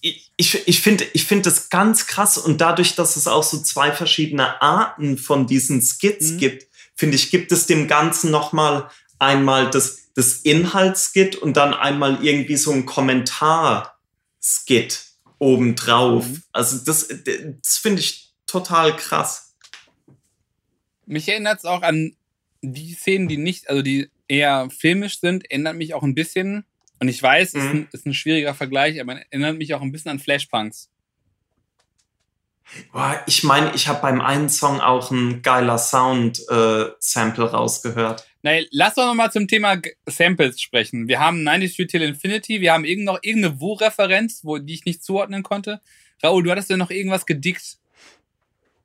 Ich, 0.00 0.30
ich, 0.68 0.80
finde 0.80 1.04
ich 1.14 1.26
find 1.26 1.46
das 1.46 1.68
ganz 1.68 2.06
krass 2.06 2.38
und 2.38 2.60
dadurch, 2.60 2.94
dass 2.94 3.16
es 3.16 3.26
auch 3.26 3.42
so 3.42 3.58
zwei 3.58 3.90
verschiedene 3.90 4.62
Arten 4.62 5.18
von 5.18 5.48
diesen 5.48 5.82
Skits 5.82 6.30
mhm. 6.30 6.38
gibt, 6.38 6.68
finde 6.94 7.16
ich, 7.16 7.32
gibt 7.32 7.50
es 7.50 7.66
dem 7.66 7.88
Ganzen 7.88 8.30
nochmal 8.30 8.88
einmal 9.18 9.70
das, 9.70 10.12
das 10.14 10.38
Inhaltsskit 10.38 11.36
und 11.36 11.56
dann 11.56 11.74
einmal 11.74 12.24
irgendwie 12.24 12.56
so 12.56 12.72
ein 12.72 12.86
Kommentar-Skit 12.86 15.04
obendrauf. 15.38 16.26
Mhm. 16.26 16.42
Also 16.52 16.84
das, 16.84 17.08
das 17.08 17.76
finde 17.76 18.00
ich 18.00 18.32
total 18.46 18.96
krass. 18.96 19.54
Mich 21.06 21.28
erinnert 21.28 21.58
es 21.58 21.64
auch 21.64 21.82
an 21.82 22.16
die 22.60 22.94
Szenen, 22.94 23.28
die 23.28 23.36
nicht, 23.36 23.70
also 23.70 23.82
die 23.82 24.10
eher 24.26 24.68
filmisch 24.70 25.20
sind, 25.20 25.48
erinnert 25.50 25.76
mich 25.76 25.94
auch 25.94 26.02
ein 26.02 26.14
bisschen, 26.14 26.64
und 27.00 27.08
ich 27.08 27.22
weiß, 27.22 27.54
mhm. 27.54 27.60
ist, 27.60 27.66
ein, 27.66 27.88
ist 27.92 28.06
ein 28.06 28.14
schwieriger 28.14 28.54
Vergleich, 28.54 29.00
aber 29.00 29.20
erinnert 29.30 29.56
mich 29.56 29.74
auch 29.74 29.82
ein 29.82 29.92
bisschen 29.92 30.10
an 30.10 30.18
Flashpunks. 30.18 30.90
Boah, 32.92 33.22
ich 33.26 33.44
meine, 33.44 33.74
ich 33.74 33.88
habe 33.88 34.02
beim 34.02 34.20
einen 34.20 34.50
Song 34.50 34.80
auch 34.80 35.10
ein 35.10 35.40
geiler 35.40 35.78
Sound-Sample 35.78 37.44
äh, 37.44 37.48
rausgehört. 37.48 38.27
Nein, 38.42 38.66
lass 38.70 38.94
doch 38.94 39.06
noch 39.06 39.14
mal 39.14 39.32
zum 39.32 39.48
Thema 39.48 39.80
Samples 40.06 40.60
sprechen. 40.60 41.08
Wir 41.08 41.18
haben 41.18 41.42
90 41.42 41.72
Street 41.72 41.90
Till 41.90 42.02
Infinity, 42.02 42.60
wir 42.60 42.72
haben 42.72 42.84
irgend 42.84 43.04
noch 43.04 43.18
irgendeine 43.22 43.60
Wu-Referenz, 43.60 44.42
die 44.42 44.74
ich 44.74 44.84
nicht 44.84 45.02
zuordnen 45.02 45.42
konnte. 45.42 45.80
Raoul, 46.22 46.44
du 46.44 46.50
hattest 46.50 46.70
ja 46.70 46.76
noch 46.76 46.90
irgendwas 46.90 47.26
gedickt. 47.26 47.78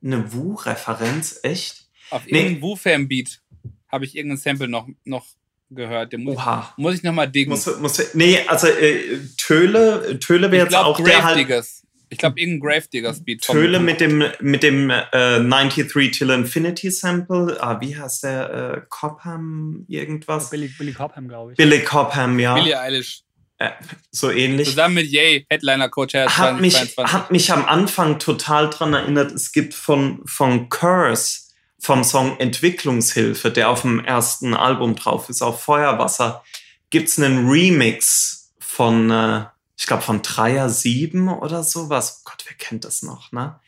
Eine 0.02 0.32
Wu-Referenz? 0.32 1.40
Echt? 1.42 1.88
Auf 2.10 2.26
irgendeinem 2.26 2.54
nee. 2.54 2.62
Wu-Fam-Beat 2.62 3.42
habe 3.88 4.04
ich 4.04 4.16
irgendein 4.16 4.38
Sample 4.38 4.68
noch, 4.68 4.88
noch 5.04 5.26
gehört. 5.70 6.12
Den 6.12 6.24
muss, 6.24 6.36
Oha. 6.36 6.72
Ich, 6.72 6.82
muss 6.82 6.94
ich 6.94 7.02
noch 7.02 7.12
mal 7.12 7.26
diggen. 7.26 7.50
Muss, 7.50 7.78
muss, 7.78 8.14
nee, 8.14 8.40
also 8.46 8.66
äh, 8.66 9.20
Töle, 9.36 10.18
Töle 10.18 10.50
wäre 10.50 10.64
jetzt 10.64 10.74
auch 10.74 11.00
der 11.00 11.24
halt... 11.24 11.38
Diggers. 11.38 11.83
Ich 12.14 12.18
glaube, 12.18 12.40
irgendein 12.40 12.60
Gravedigger 12.60 13.12
Speed. 13.12 13.42
Töle 13.42 13.80
mit 13.80 14.00
dem, 14.00 14.24
mit 14.40 14.62
dem 14.62 14.88
äh, 14.90 15.02
93 15.10 16.12
Till 16.12 16.30
Infinity 16.30 16.90
Sample. 16.90 17.56
Ah, 17.60 17.80
wie 17.80 17.96
heißt 17.96 18.22
der? 18.22 18.50
Äh, 18.50 18.80
Cobham 18.88 19.84
irgendwas? 19.88 20.50
Billy, 20.50 20.68
Billy 20.68 20.92
Cobham, 20.92 21.26
glaube 21.26 21.52
ich. 21.52 21.56
Billy 21.56 21.80
Cobham, 21.80 22.38
ja. 22.38 22.54
Billy 22.54 22.74
Eilish. 22.74 23.22
Äh, 23.58 23.70
so 24.12 24.30
ähnlich. 24.30 24.68
Zusammen 24.68 24.94
mit 24.94 25.10
Yay, 25.10 25.44
Headliner 25.48 25.88
Coach 25.88 26.14
hat 26.14 26.30
20, 26.30 26.60
mich, 26.60 26.96
Hat 26.98 27.32
mich 27.32 27.52
am 27.52 27.64
Anfang 27.64 28.20
total 28.20 28.70
dran 28.70 28.94
erinnert, 28.94 29.32
es 29.32 29.50
gibt 29.50 29.74
von, 29.74 30.22
von 30.24 30.68
Curse 30.68 31.40
vom 31.80 32.04
Song 32.04 32.38
Entwicklungshilfe, 32.38 33.50
der 33.50 33.70
auf 33.70 33.82
dem 33.82 34.04
ersten 34.04 34.54
Album 34.54 34.94
drauf 34.94 35.28
ist, 35.28 35.42
auf 35.42 35.62
Feuerwasser, 35.62 36.44
gibt 36.90 37.08
es 37.08 37.18
einen 37.18 37.48
Remix 37.48 38.54
von 38.60 39.10
äh, 39.10 39.44
ich 39.76 39.86
glaube 39.86 40.02
von 40.02 40.22
Dreier 40.22 40.68
7 40.68 41.28
oder 41.28 41.62
sowas. 41.64 42.20
Oh 42.20 42.30
Gott, 42.30 42.44
wer 42.46 42.56
kennt 42.56 42.84
das 42.84 43.02
noch, 43.02 43.32
ne? 43.32 43.58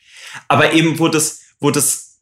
Aber 0.47 0.73
eben, 0.73 0.99
wo 0.99 1.07
das, 1.07 1.41
wo 1.59 1.71
das. 1.71 2.19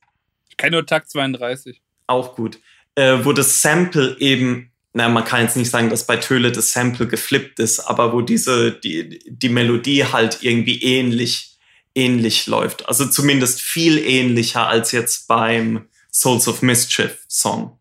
Ich 0.49 0.57
kenne 0.57 0.77
nur 0.77 0.86
Takt 0.86 1.09
32. 1.09 1.81
Auch 2.07 2.36
gut. 2.36 2.59
Äh, 2.95 3.23
wo 3.23 3.33
das 3.33 3.61
Sample 3.61 4.17
eben, 4.19 4.71
na, 4.93 5.09
man 5.09 5.25
kann 5.25 5.41
jetzt 5.41 5.57
nicht 5.57 5.69
sagen, 5.69 5.89
dass 5.89 6.07
bei 6.07 6.17
Töle 6.17 6.51
das 6.51 6.71
Sample 6.71 7.07
geflippt 7.07 7.59
ist, 7.59 7.81
aber 7.81 8.13
wo 8.13 8.21
diese, 8.21 8.71
die, 8.71 9.19
die 9.27 9.49
Melodie 9.49 10.05
halt 10.05 10.39
irgendwie 10.41 10.81
ähnlich, 10.81 11.57
ähnlich 11.93 12.47
läuft. 12.47 12.88
Also 12.88 13.05
zumindest 13.05 13.61
viel 13.61 13.97
ähnlicher 13.97 14.67
als 14.67 14.91
jetzt 14.93 15.27
beim 15.27 15.89
Souls 16.11 16.47
of 16.47 16.61
Mischief 16.61 17.19
Song. 17.27 17.77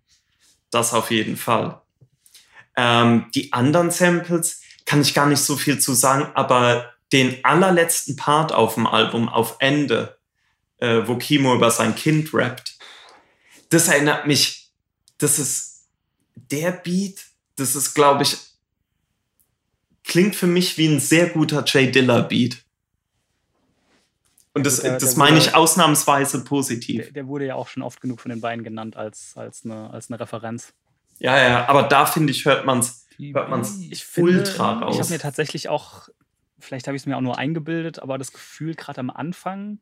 Das 0.70 0.92
auf 0.92 1.12
jeden 1.12 1.36
Fall. 1.36 1.80
Ähm, 2.76 3.26
die 3.34 3.52
anderen 3.52 3.92
Samples, 3.92 4.61
kann 4.85 5.01
ich 5.01 5.14
gar 5.14 5.26
nicht 5.26 5.41
so 5.41 5.57
viel 5.57 5.78
zu 5.78 5.95
sagen, 5.95 6.30
aber 6.35 6.93
den 7.12 7.45
allerletzten 7.45 8.16
Part 8.16 8.53
auf 8.53 8.74
dem 8.74 8.87
Album, 8.87 9.28
auf 9.28 9.57
Ende, 9.61 10.18
äh, 10.78 11.03
wo 11.07 11.16
Kimo 11.16 11.55
über 11.55 11.70
sein 11.70 11.95
Kind 11.95 12.35
rappt, 12.35 12.76
das 13.70 13.89
erinnert 13.89 14.26
mich, 14.26 14.70
das 15.18 15.39
ist 15.39 15.87
der 16.35 16.72
Beat, 16.72 17.24
das 17.57 17.76
ist, 17.76 17.95
glaube 17.95 18.24
ich, 18.24 18.37
klingt 20.03 20.37
für 20.37 20.47
mich 20.47 20.76
wie 20.76 20.87
ein 20.87 21.01
sehr 21.01 21.28
guter 21.28 21.64
Jay 21.66 21.91
Diller 21.91 22.22
Beat. 22.22 22.59
Und 24.53 24.64
das, 24.64 24.80
der, 24.80 24.99
das 24.99 25.11
der 25.11 25.18
meine 25.18 25.37
wurde, 25.37 25.49
ich 25.49 25.55
ausnahmsweise 25.55 26.45
positiv. 26.45 27.03
Der, 27.05 27.12
der, 27.12 27.26
wurde 27.26 27.47
ja 27.47 27.55
auch 27.57 27.68
schon 27.68 27.82
oft 27.82 28.01
genug 28.01 28.20
von 28.20 28.30
den 28.30 28.41
beiden 28.41 28.62
genannt 28.62 28.97
als, 28.97 29.32
als, 29.37 29.64
eine, 29.64 29.91
als 29.91 30.11
eine 30.11 30.20
Referenz. 30.20 30.72
Ja, 31.18 31.37
ja, 31.37 31.68
aber 31.68 31.85
da 31.85 32.07
finde 32.07 32.32
ich, 32.32 32.45
hört 32.45 32.64
man 32.64 32.80
es 32.80 33.03
hört 33.19 33.51
man 33.51 33.61
es 33.61 34.17
ultra 34.17 34.79
raus. 34.79 34.95
Ich 34.95 35.01
habe 35.01 35.12
mir 35.12 35.19
tatsächlich 35.19 35.69
auch, 35.69 36.09
vielleicht 36.59 36.87
habe 36.87 36.97
ich 36.97 37.03
es 37.03 37.07
mir 37.07 37.17
auch 37.17 37.23
nur 37.23 37.39
eingebildet, 37.39 37.99
aber 38.01 38.19
das 38.19 38.33
Gefühl, 38.33 38.75
gerade 38.75 39.01
am 39.01 39.11
Anfang, 39.11 39.79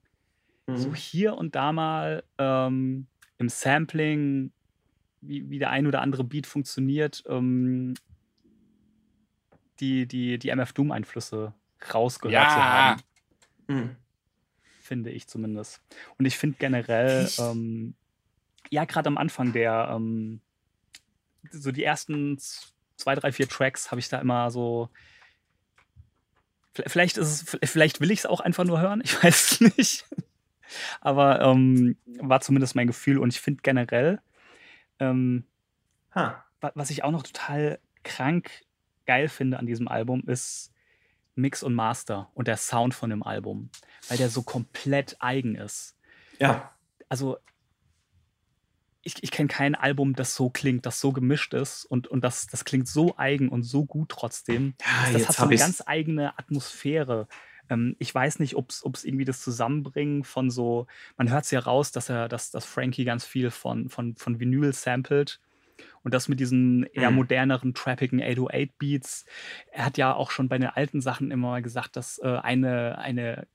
mhm. 0.67 0.77
so 0.77 0.95
hier 0.95 1.35
und 1.35 1.55
da 1.55 1.73
mal 1.73 2.25
ähm, 2.39 3.07
im 3.39 3.49
Sampling, 3.49 4.53
wie, 5.21 5.49
wie 5.51 5.59
der 5.59 5.71
ein 5.71 5.87
oder 5.87 6.01
andere 6.01 6.25
Beat 6.25 6.47
funktioniert, 6.47 7.23
ähm, 7.29 7.95
die, 9.81 10.07
die, 10.07 10.39
die 10.39 10.51
MF 10.51 10.73
Doom-Einflüsse 10.73 11.55
rausgehört 11.93 12.33
ja. 12.33 12.49
zu 12.49 12.65
haben. 12.65 13.03
Mhm. 13.69 13.97
Finde 14.81 15.11
ich 15.11 15.27
zumindest. 15.27 15.81
Und 16.19 16.27
ich 16.27 16.37
finde 16.37 16.57
generell, 16.59 17.29
ähm, 17.39 17.95
ja, 18.71 18.85
gerade 18.85 19.09
am 19.09 19.19
Anfang 19.19 19.53
der, 19.53 19.93
ähm, 19.95 20.41
so 21.51 21.73
die 21.73 21.85
ersten 21.85 22.39
zwei, 23.03 23.15
drei, 23.15 23.33
vier 23.33 23.49
Tracks 23.49 23.91
habe 23.91 24.01
ich 24.01 24.09
da 24.09 24.19
immer 24.19 24.51
so. 24.51 24.89
Vielleicht 26.73 27.19
ist 27.19 27.53
es, 27.63 27.71
vielleicht 27.71 28.01
will 28.01 28.11
ich 28.11 28.21
es 28.21 28.27
auch 28.27 28.41
einfach 28.41 28.65
nur 28.65 28.81
hören, 28.81 29.01
ich 29.05 29.23
weiß 29.23 29.53
es 29.53 29.61
nicht. 29.77 30.07
Aber 31.01 31.43
ähm, 31.43 31.97
war 32.19 32.41
zumindest 32.41 32.75
mein 32.75 32.87
Gefühl 32.87 33.19
und 33.19 33.29
ich 33.29 33.41
finde 33.41 33.61
generell, 33.63 34.21
ähm, 34.99 35.45
was 36.61 36.91
ich 36.91 37.05
auch 37.05 37.11
noch 37.11 37.25
total 37.25 37.79
krank 38.05 38.51
geil 39.05 39.29
finde 39.29 39.59
an 39.59 39.67
diesem 39.67 39.89
Album, 39.89 40.23
ist 40.27 40.73
Mix 41.35 41.63
und 41.63 41.75
Master 41.75 42.31
und 42.35 42.49
der 42.49 42.57
Sound 42.57 42.95
von 42.95 43.11
dem 43.11 43.23
Album, 43.23 43.71
weil 44.09 44.17
der 44.17 44.31
so 44.31 44.43
komplett 44.43 45.17
eigen 45.21 45.57
ist. 45.57 45.99
Ja. 46.39 46.75
Also 47.09 47.39
ich, 49.03 49.23
ich 49.23 49.31
kenne 49.31 49.49
kein 49.49 49.75
Album, 49.75 50.15
das 50.15 50.35
so 50.35 50.51
klingt, 50.51 50.87
das 50.87 51.01
so 51.01 51.13
gemischt 51.13 51.55
ist 51.55 51.85
und, 51.85 52.09
und 52.09 52.23
das, 52.23 52.47
das 52.47 52.65
klingt 52.65 52.89
so 52.89 53.15
eigen 53.17 53.49
und 53.49 53.63
so 53.63 53.85
gut 53.85 54.09
trotzdem. 54.09 54.75
Ja, 54.81 55.13
das 55.13 55.29
hat 55.29 55.37
so 55.37 55.45
eine 55.45 55.57
ganz 55.57 55.83
eigene 55.85 56.39
Atmosphäre. 56.39 57.27
Ähm, 57.69 57.97
ich 57.99 58.15
weiß 58.15 58.39
nicht, 58.39 58.55
ob 58.57 58.71
es 58.71 59.05
irgendwie 59.05 59.25
das 59.25 59.41
Zusammenbringen 59.41 60.25
von 60.25 60.51
so, 60.51 60.87
man 61.17 61.31
hört 61.31 61.45
es 61.45 61.51
ja 61.51 61.61
raus, 61.61 61.93
dass 61.93 62.09
er, 62.09 62.29
dass, 62.29 62.51
dass 62.51 62.65
Frankie 62.65 63.05
ganz 63.05 63.25
viel 63.25 63.51
von, 63.51 63.89
von, 63.89 64.17
von 64.17 64.39
Vinyl 64.41 64.73
samplet 64.73 65.41
und 66.03 66.15
das 66.15 66.29
mit 66.29 66.41
diesen 66.41 66.85
eher 66.85 67.11
mhm. 67.11 67.17
moderneren, 67.17 67.75
trappigen 67.75 68.21
808-Beats. 68.21 69.25
Er 69.71 69.87
hat 69.87 69.99
ja 69.99 70.15
auch 70.15 70.31
schon 70.31 70.49
bei 70.49 70.59
den 70.59 70.69
alten 70.69 71.01
Sachen 71.01 71.31
immer 71.31 71.49
mal 71.49 71.63
gesagt, 71.63 71.97
dass 71.97 72.19
äh, 72.19 72.39
eine, 72.43 72.99
eine, 72.99 73.47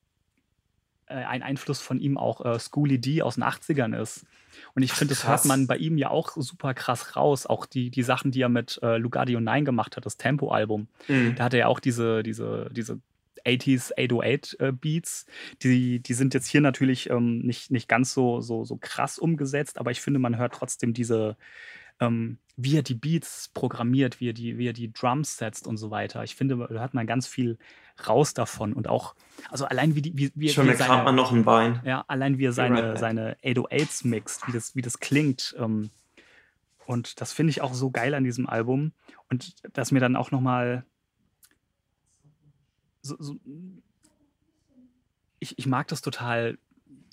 ein 1.16 1.44
Einfluss 1.44 1.82
von 1.82 2.00
ihm 2.00 2.18
auch 2.18 2.46
äh, 2.46 2.60
Schooly 2.60 3.00
D 3.00 3.22
aus 3.22 3.36
den 3.36 3.44
80ern 3.44 4.00
ist. 4.00 4.26
Und 4.74 4.84
ich 4.84 4.92
finde, 4.92 5.14
das 5.14 5.28
hört 5.28 5.46
man 5.46 5.68
bei 5.68 5.78
ihm 5.78 5.98
ja 5.98 6.10
auch 6.10 6.32
super 6.36 6.74
krass 6.74 7.16
raus. 7.16 7.46
Auch 7.46 7.66
die, 7.66 7.90
die 7.90 8.04
Sachen, 8.04 8.32
die 8.32 8.42
er 8.42 8.50
mit 8.50 8.80
äh, 8.82 8.98
Lugardio 8.98 9.40
9 9.40 9.66
gemacht 9.66 9.96
hat, 9.98 10.06
das 10.06 10.18
Tempo-Album. 10.18 10.88
Mhm. 11.08 11.36
Da 11.36 11.46
hat 11.46 11.54
er 11.54 11.60
ja 11.60 11.68
auch 11.68 11.80
diese, 11.80 12.24
diese, 12.24 12.70
diese 12.72 13.00
80s 13.46 13.92
808 13.98 14.58
äh, 14.60 14.72
Beats. 14.72 15.26
Die, 15.64 16.00
die 16.00 16.14
sind 16.14 16.34
jetzt 16.34 16.48
hier 16.48 16.62
natürlich 16.62 17.10
ähm, 17.10 17.40
nicht, 17.40 17.72
nicht 17.72 17.88
ganz 17.88 18.14
so, 18.14 18.42
so, 18.42 18.66
so 18.66 18.78
krass 18.78 19.20
umgesetzt, 19.20 19.80
aber 19.80 19.92
ich 19.92 20.02
finde, 20.02 20.20
man 20.20 20.38
hört 20.38 20.54
trotzdem 20.54 20.94
diese, 20.94 21.38
ähm, 22.00 22.38
wie 22.58 22.76
er 22.76 22.82
die 22.82 22.96
Beats 22.96 23.50
programmiert, 23.54 24.20
wie 24.20 24.30
er 24.30 24.34
die, 24.34 24.58
wie 24.58 24.68
er 24.68 24.74
die 24.74 24.92
Drums 24.92 25.38
setzt 25.38 25.68
und 25.68 25.78
so 25.78 25.92
weiter. 25.92 26.24
Ich 26.24 26.36
finde, 26.36 26.58
da 26.58 26.68
hört 26.68 26.94
man 26.96 27.06
ganz 27.06 27.28
viel 27.28 27.60
raus 28.08 28.34
davon 28.34 28.74
und 28.74 28.88
auch, 28.88 29.16
also 29.50 29.66
allein 29.66 29.96
wie 29.96 30.02
die, 30.02 30.18
wie, 30.18 30.32
wie, 30.34 30.50
Schon 30.50 30.68
wie 30.68 30.74
seine, 30.74 31.04
man 31.04 31.16
noch 31.16 31.32
ein 31.32 31.46
Bein. 31.46 31.82
Ja, 31.86 32.04
allein 32.08 32.40
wie 32.40 32.46
er 32.46 32.54
seine, 32.54 32.98
seine 32.98 33.38
808s 33.44 34.08
mixt, 34.08 34.48
wie 34.48 34.52
das, 34.52 34.76
wie 34.76 34.82
das 34.82 35.00
klingt. 35.00 35.56
Ähm, 35.60 35.92
und 36.88 37.22
das 37.22 37.32
finde 37.32 37.52
ich 37.52 37.62
auch 37.62 37.76
so 37.76 37.92
geil 37.92 38.16
an 38.16 38.24
diesem 38.24 38.48
Album 38.48 38.92
und 39.30 39.54
dass 39.76 39.92
mir 39.92 40.00
dann 40.00 40.16
auch 40.16 40.32
noch 40.32 40.42
mal 40.42 40.84
so, 43.04 43.16
so, 43.20 43.36
ich, 45.40 45.60
ich 45.60 45.68
mag 45.68 45.88
das 45.90 46.02
total, 46.02 46.58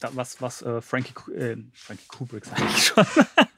was, 0.01 0.41
was 0.41 0.63
äh, 0.63 0.81
Frankie, 0.81 1.33
äh, 1.33 1.57
Frankie 1.75 2.07
Kubrick 2.09 2.47
sage 2.47 2.65
ich 2.65 2.87
schon. 2.87 3.05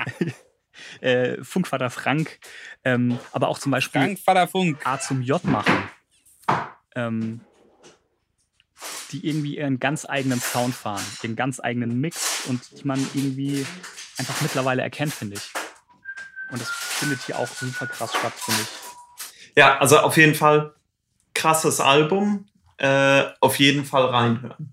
äh, 1.00 1.42
Funkvater 1.42 1.90
Frank, 1.90 2.38
ähm, 2.84 3.18
aber 3.32 3.48
auch 3.48 3.58
zum 3.58 3.72
Beispiel 3.72 4.00
Frankvater 4.00 4.48
Funk. 4.48 4.86
A 4.86 4.98
zum 4.98 5.22
J 5.22 5.42
machen. 5.44 5.90
Ähm, 6.94 7.40
die 9.10 9.26
irgendwie 9.26 9.56
ihren 9.56 9.80
ganz 9.80 10.04
eigenen 10.04 10.40
Sound 10.40 10.74
fahren, 10.74 11.04
ihren 11.22 11.34
ganz 11.34 11.60
eigenen 11.60 12.00
Mix 12.00 12.46
und 12.46 12.60
die 12.78 12.84
man 12.84 13.00
irgendwie 13.14 13.66
einfach 14.18 14.40
mittlerweile 14.40 14.82
erkennt, 14.82 15.12
finde 15.12 15.36
ich. 15.36 15.50
Und 16.50 16.60
das 16.60 16.70
findet 16.70 17.22
hier 17.22 17.38
auch 17.38 17.48
super 17.48 17.86
krass 17.86 18.14
statt, 18.14 18.32
finde 18.34 18.60
ich. 18.62 18.68
Ja, 19.56 19.78
also 19.78 19.98
auf 19.98 20.16
jeden 20.16 20.34
Fall 20.34 20.74
krasses 21.34 21.80
Album. 21.80 22.46
Äh, 22.76 23.24
auf 23.40 23.58
jeden 23.58 23.84
Fall 23.84 24.06
reinhören. 24.06 24.72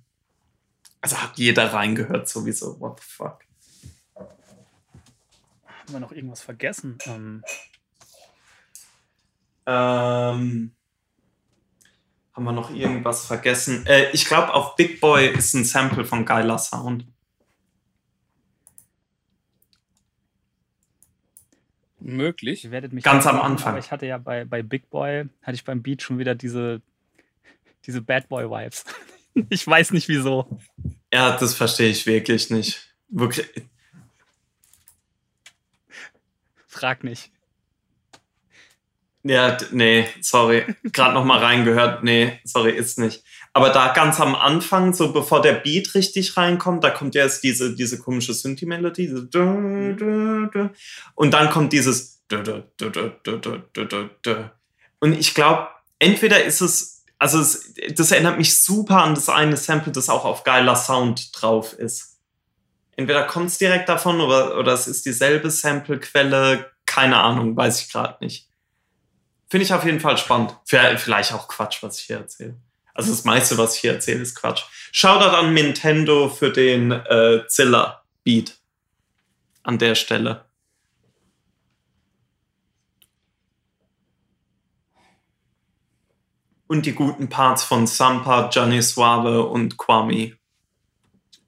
Also 1.02 1.22
hat 1.22 1.38
jeder 1.38 1.74
reingehört 1.74 2.30
sowieso. 2.30 2.80
What 2.80 3.00
the 3.00 3.06
fuck? 3.08 3.45
Haben 5.86 5.94
wir 5.94 6.00
noch 6.00 6.12
irgendwas 6.12 6.42
vergessen? 6.42 6.98
Ähm, 7.06 7.44
ähm, 9.68 10.72
haben 12.34 12.44
wir 12.44 12.52
noch 12.52 12.74
irgendwas 12.74 13.28
vergessen? 13.28 13.86
Äh, 13.86 14.10
ich 14.12 14.26
glaube, 14.26 14.52
auf 14.56 14.76
Big 14.76 15.00
Boy 15.00 15.28
ist 15.28 15.54
ein 15.54 15.64
Sample 15.64 16.04
von 16.04 16.26
geiler 16.26 16.58
Sound. 16.58 17.06
Möglich. 22.00 22.64
Ihr 22.64 22.72
werdet 22.72 22.92
mich 22.92 23.04
Ganz 23.04 23.28
am 23.28 23.40
Anfang. 23.40 23.70
Aber 23.74 23.80
ich 23.80 23.92
hatte 23.92 24.08
ja 24.08 24.18
bei, 24.18 24.44
bei 24.44 24.64
Big 24.64 24.90
Boy, 24.90 25.26
hatte 25.44 25.56
ich 25.56 25.64
beim 25.64 25.84
Beat 25.84 26.02
schon 26.02 26.18
wieder 26.18 26.34
diese, 26.34 26.82
diese 27.86 28.02
Bad 28.02 28.28
Boy 28.28 28.50
Vibes. 28.50 28.86
ich 29.50 29.68
weiß 29.68 29.92
nicht 29.92 30.08
wieso. 30.08 30.60
Ja, 31.14 31.38
das 31.38 31.54
verstehe 31.54 31.90
ich 31.90 32.08
wirklich 32.08 32.50
nicht. 32.50 32.96
Wirklich, 33.08 33.48
Frag 36.76 37.06
nicht. 37.06 37.32
Ja, 39.24 39.58
nee, 39.72 40.06
sorry. 40.20 40.66
Gerade 40.84 41.14
noch 41.14 41.24
mal 41.24 41.40
reingehört. 41.40 42.04
Nee, 42.04 42.40
sorry, 42.44 42.72
ist 42.72 43.00
nicht. 43.00 43.24
Aber 43.54 43.70
da 43.70 43.94
ganz 43.94 44.20
am 44.20 44.36
Anfang, 44.36 44.94
so 44.94 45.14
bevor 45.14 45.42
der 45.42 45.54
Beat 45.54 45.96
richtig 45.96 46.36
reinkommt, 46.36 46.84
da 46.84 46.90
kommt 46.90 47.16
ja 47.16 47.22
erst 47.22 47.46
diese, 47.46 47.76
diese 47.76 47.98
komische 47.98 48.34
Synthi-Melodie. 48.34 49.08
Und 51.16 51.32
dann 51.32 51.50
kommt 51.50 51.72
dieses. 51.72 52.22
Und 55.00 55.14
ich 55.14 55.34
glaube, 55.34 55.68
entweder 56.00 56.44
ist 56.44 56.60
es, 56.62 57.06
also 57.18 57.40
es, 57.40 57.74
das 57.96 58.12
erinnert 58.12 58.38
mich 58.38 58.62
super 58.62 59.02
an 59.02 59.16
das 59.16 59.30
eine 59.30 59.56
Sample, 59.56 59.94
das 59.94 60.10
auch 60.10 60.26
auf 60.26 60.44
geiler 60.44 60.76
Sound 60.76 61.32
drauf 61.42 61.72
ist 61.72 62.15
entweder 62.98 63.24
kommt 63.24 63.48
es 63.48 63.58
direkt 63.58 63.90
davon 63.90 64.22
oder, 64.22 64.58
oder 64.58 64.74
es 64.74 64.88
ist 64.88 65.06
dieselbe 65.06 65.50
Sample-Quelle. 65.50 66.72
Keine 66.86 67.18
Ahnung, 67.18 67.56
weiß 67.56 67.82
ich 67.82 67.92
gerade 67.92 68.24
nicht. 68.24 68.48
Finde 69.50 69.66
ich 69.66 69.74
auf 69.74 69.86
jeden 69.86 70.00
Fall 70.00 70.18
spannend. 70.18 70.56
Vielleicht 70.66 71.34
auch 71.34 71.48
Quatsch, 71.48 71.84
was 71.84 72.00
ich 72.00 72.06
hier 72.06 72.18
erzähle. 72.18 72.56
Also 72.94 73.12
das 73.12 73.26
meiste, 73.26 73.58
was 73.58 73.76
ich 73.76 73.82
hier 73.82 73.94
erzähle, 73.94 74.22
ist 74.22 74.36
Quatsch. 74.36 74.64
Shoutout 74.92 75.36
an 75.36 75.54
Nintendo 75.54 76.30
für 76.30 76.52
den 76.52 76.92
äh, 76.92 77.44
Zilla-Beat 77.48 78.58
an 79.64 79.78
der 79.78 79.96
Stelle. 79.96 80.46
Und 86.68 86.86
die 86.86 86.94
guten 86.94 87.30
Parts 87.30 87.64
von 87.64 87.86
Sampa, 87.86 88.48
Gianni 88.48 88.82
Suave 88.82 89.46
und 89.46 89.78
Kwame 89.78 90.38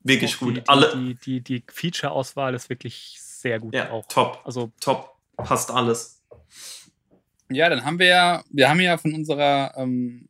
wirklich 0.07 0.37
gut. 0.37 0.57
Die, 0.57 0.67
Alle 0.67 0.95
die, 0.95 1.15
die, 1.15 1.41
die 1.41 1.63
Feature-Auswahl 1.67 2.53
ist 2.55 2.69
wirklich 2.69 3.17
sehr 3.19 3.59
gut 3.59 3.73
ja, 3.73 3.91
auch. 3.91 4.05
Top. 4.07 4.41
Also 4.45 4.71
top. 4.79 5.15
Passt 5.37 5.69
alles. 5.69 6.23
Ja, 7.49 7.69
dann 7.69 7.85
haben 7.85 7.99
wir 7.99 8.07
ja, 8.07 8.43
wir 8.49 8.69
haben 8.69 8.79
ja 8.79 8.97
von 8.97 9.13
unserer 9.13 9.73
ähm, 9.77 10.27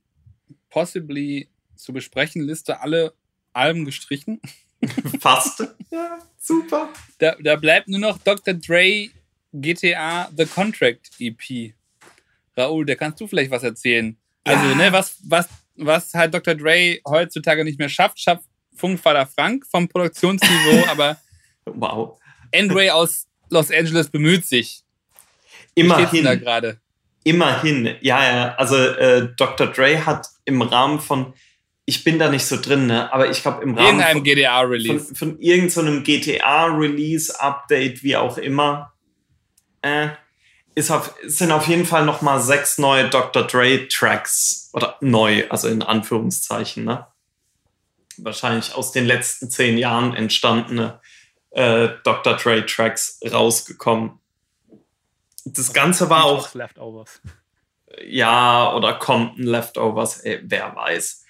possibly 0.70 1.50
zu 1.76 1.94
besprechen 1.94 2.42
Liste 2.42 2.82
alle 2.82 3.14
Alben 3.54 3.86
gestrichen. 3.86 4.42
Fast. 5.20 5.64
ja, 5.90 6.20
super. 6.40 6.90
Da, 7.18 7.36
da 7.42 7.56
bleibt 7.56 7.88
nur 7.88 8.00
noch 8.00 8.18
Dr. 8.20 8.54
Dre 8.54 9.10
GTA 9.54 10.30
The 10.36 10.46
Contract 10.46 11.12
EP. 11.20 11.74
Raoul, 12.56 12.86
da 12.86 12.96
kannst 12.96 13.22
du 13.22 13.28
vielleicht 13.28 13.52
was 13.52 13.64
erzählen. 13.64 14.18
Also, 14.44 14.66
ja. 14.66 14.76
ne, 14.76 14.92
was, 14.92 15.18
was, 15.24 15.48
was 15.76 16.14
halt 16.14 16.34
Dr. 16.34 16.56
Dre 16.56 17.00
heutzutage 17.08 17.64
nicht 17.64 17.80
mehr 17.80 17.90
schafft, 17.90 18.20
schafft 18.20 18.44
Funkvater 18.78 19.28
Frank 19.28 19.66
vom 19.70 19.88
Produktionsniveau, 19.88 20.86
aber 20.90 21.18
wow. 21.66 22.20
Andre 22.54 22.94
aus 22.94 23.28
Los 23.50 23.72
Angeles 23.72 24.10
bemüht 24.10 24.46
sich. 24.46 24.84
Immerhin. 25.76 26.24
Da 26.24 26.36
gerade. 26.36 26.80
Immerhin, 27.24 27.96
ja, 28.02 28.24
ja. 28.24 28.56
Also 28.56 28.78
äh, 28.78 29.30
Dr. 29.36 29.68
Dre 29.68 30.06
hat 30.06 30.28
im 30.46 30.62
Rahmen 30.62 31.00
von, 31.00 31.34
ich 31.86 32.04
bin 32.04 32.20
da 32.20 32.30
nicht 32.30 32.46
so 32.46 32.60
drin, 32.60 32.88
ne, 32.88 33.12
aber 33.14 33.30
ich 33.30 33.42
glaube 33.42 33.64
im 33.64 33.76
Rahmen 33.76 34.00
Irgendeinem 34.00 34.24
GTA-Release. 34.24 35.06
Von, 35.06 35.16
von 35.16 35.40
irgendeinem 35.40 36.04
GTA-Release-Update, 36.04 38.04
wie 38.04 38.16
auch 38.16 38.38
immer, 38.38 38.94
äh, 39.82 40.10
ist 40.76 40.92
auf, 40.92 41.14
sind 41.24 41.52
auf 41.52 41.68
jeden 41.68 41.86
Fall 41.86 42.06
noch 42.06 42.22
mal 42.22 42.40
sechs 42.40 42.78
neue 42.78 43.10
Dr. 43.10 43.44
Dre-Tracks 43.44 44.70
oder 44.74 44.98
neu, 45.02 45.46
also 45.50 45.68
in 45.68 45.82
Anführungszeichen, 45.82 46.86
ne? 46.86 47.08
Wahrscheinlich 48.24 48.74
aus 48.74 48.92
den 48.92 49.06
letzten 49.06 49.50
zehn 49.50 49.78
Jahren 49.78 50.16
entstandene 50.16 51.00
äh, 51.52 51.90
Dr. 52.04 52.36
Dre 52.36 52.66
Tracks 52.66 53.20
rausgekommen. 53.32 54.20
Das 55.46 55.74
Ganze 55.74 56.10
war 56.10 56.26
auch. 56.26 56.54
Leftovers. 56.54 57.22
Ja, 58.06 58.76
oder 58.76 58.94
Compton 58.94 59.46
Leftovers, 59.46 60.20
ey, 60.20 60.42
wer 60.44 60.76
weiß. 60.76 61.26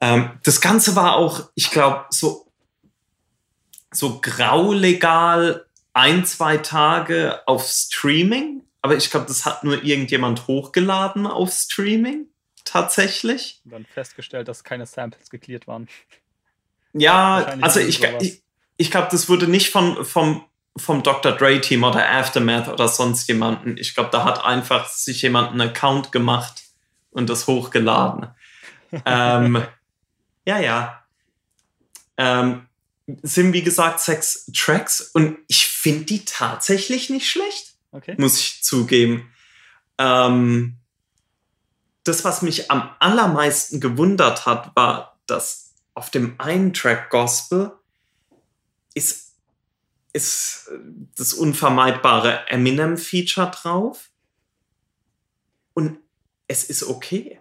Ähm, 0.00 0.38
das 0.44 0.60
Ganze 0.60 0.96
war 0.96 1.16
auch, 1.16 1.50
ich 1.54 1.70
glaube, 1.70 2.06
so, 2.10 2.50
so 3.90 4.20
graulegal, 4.20 5.66
ein, 5.92 6.24
zwei 6.24 6.58
Tage 6.58 7.42
auf 7.46 7.66
Streaming, 7.66 8.62
aber 8.82 8.96
ich 8.96 9.10
glaube, 9.10 9.26
das 9.26 9.44
hat 9.44 9.64
nur 9.64 9.82
irgendjemand 9.82 10.46
hochgeladen 10.46 11.26
auf 11.26 11.52
Streaming, 11.52 12.28
tatsächlich. 12.64 13.60
Und 13.64 13.72
dann 13.72 13.84
festgestellt, 13.84 14.48
dass 14.48 14.62
keine 14.62 14.86
Samples 14.86 15.28
geklärt 15.28 15.66
waren. 15.66 15.88
Ja, 16.98 17.56
also 17.60 17.80
ich, 17.80 18.02
ich, 18.20 18.42
ich 18.76 18.90
glaube, 18.90 19.08
das 19.10 19.28
wurde 19.28 19.48
nicht 19.48 19.70
von, 19.70 20.04
vom, 20.04 20.44
vom 20.76 21.02
Dr. 21.02 21.32
Dre 21.32 21.60
Team 21.60 21.84
oder 21.84 22.08
Aftermath 22.08 22.68
oder 22.68 22.88
sonst 22.88 23.28
jemanden. 23.28 23.76
Ich 23.78 23.94
glaube, 23.94 24.10
da 24.10 24.24
hat 24.24 24.44
einfach 24.44 24.88
sich 24.88 25.22
jemand 25.22 25.50
einen 25.50 25.62
Account 25.62 26.12
gemacht 26.12 26.62
und 27.10 27.28
das 27.30 27.46
hochgeladen. 27.46 28.28
ähm, 29.06 29.62
ja, 30.46 30.58
ja. 30.58 31.02
Ähm, 32.16 32.66
sind 33.22 33.52
wie 33.52 33.62
gesagt 33.62 34.00
sechs 34.00 34.50
Tracks 34.54 35.00
und 35.00 35.38
ich 35.48 35.66
finde 35.68 36.04
die 36.04 36.24
tatsächlich 36.24 37.10
nicht 37.10 37.28
schlecht. 37.28 37.74
Okay. 37.92 38.14
Muss 38.18 38.38
ich 38.38 38.62
zugeben. 38.62 39.32
Ähm, 39.98 40.76
das, 42.04 42.24
was 42.24 42.42
mich 42.42 42.70
am 42.70 42.90
allermeisten 42.98 43.80
gewundert 43.80 44.46
hat, 44.46 44.74
war, 44.76 45.18
dass 45.26 45.65
auf 45.96 46.10
dem 46.10 46.38
einen 46.38 46.74
Track 46.74 47.08
Gospel 47.08 47.72
ist, 48.94 49.32
ist 50.12 50.70
das 51.16 51.32
unvermeidbare 51.32 52.48
Eminem-Feature 52.48 53.50
drauf. 53.50 54.10
Und 55.72 55.98
es 56.48 56.64
ist 56.64 56.82
okay. 56.82 57.40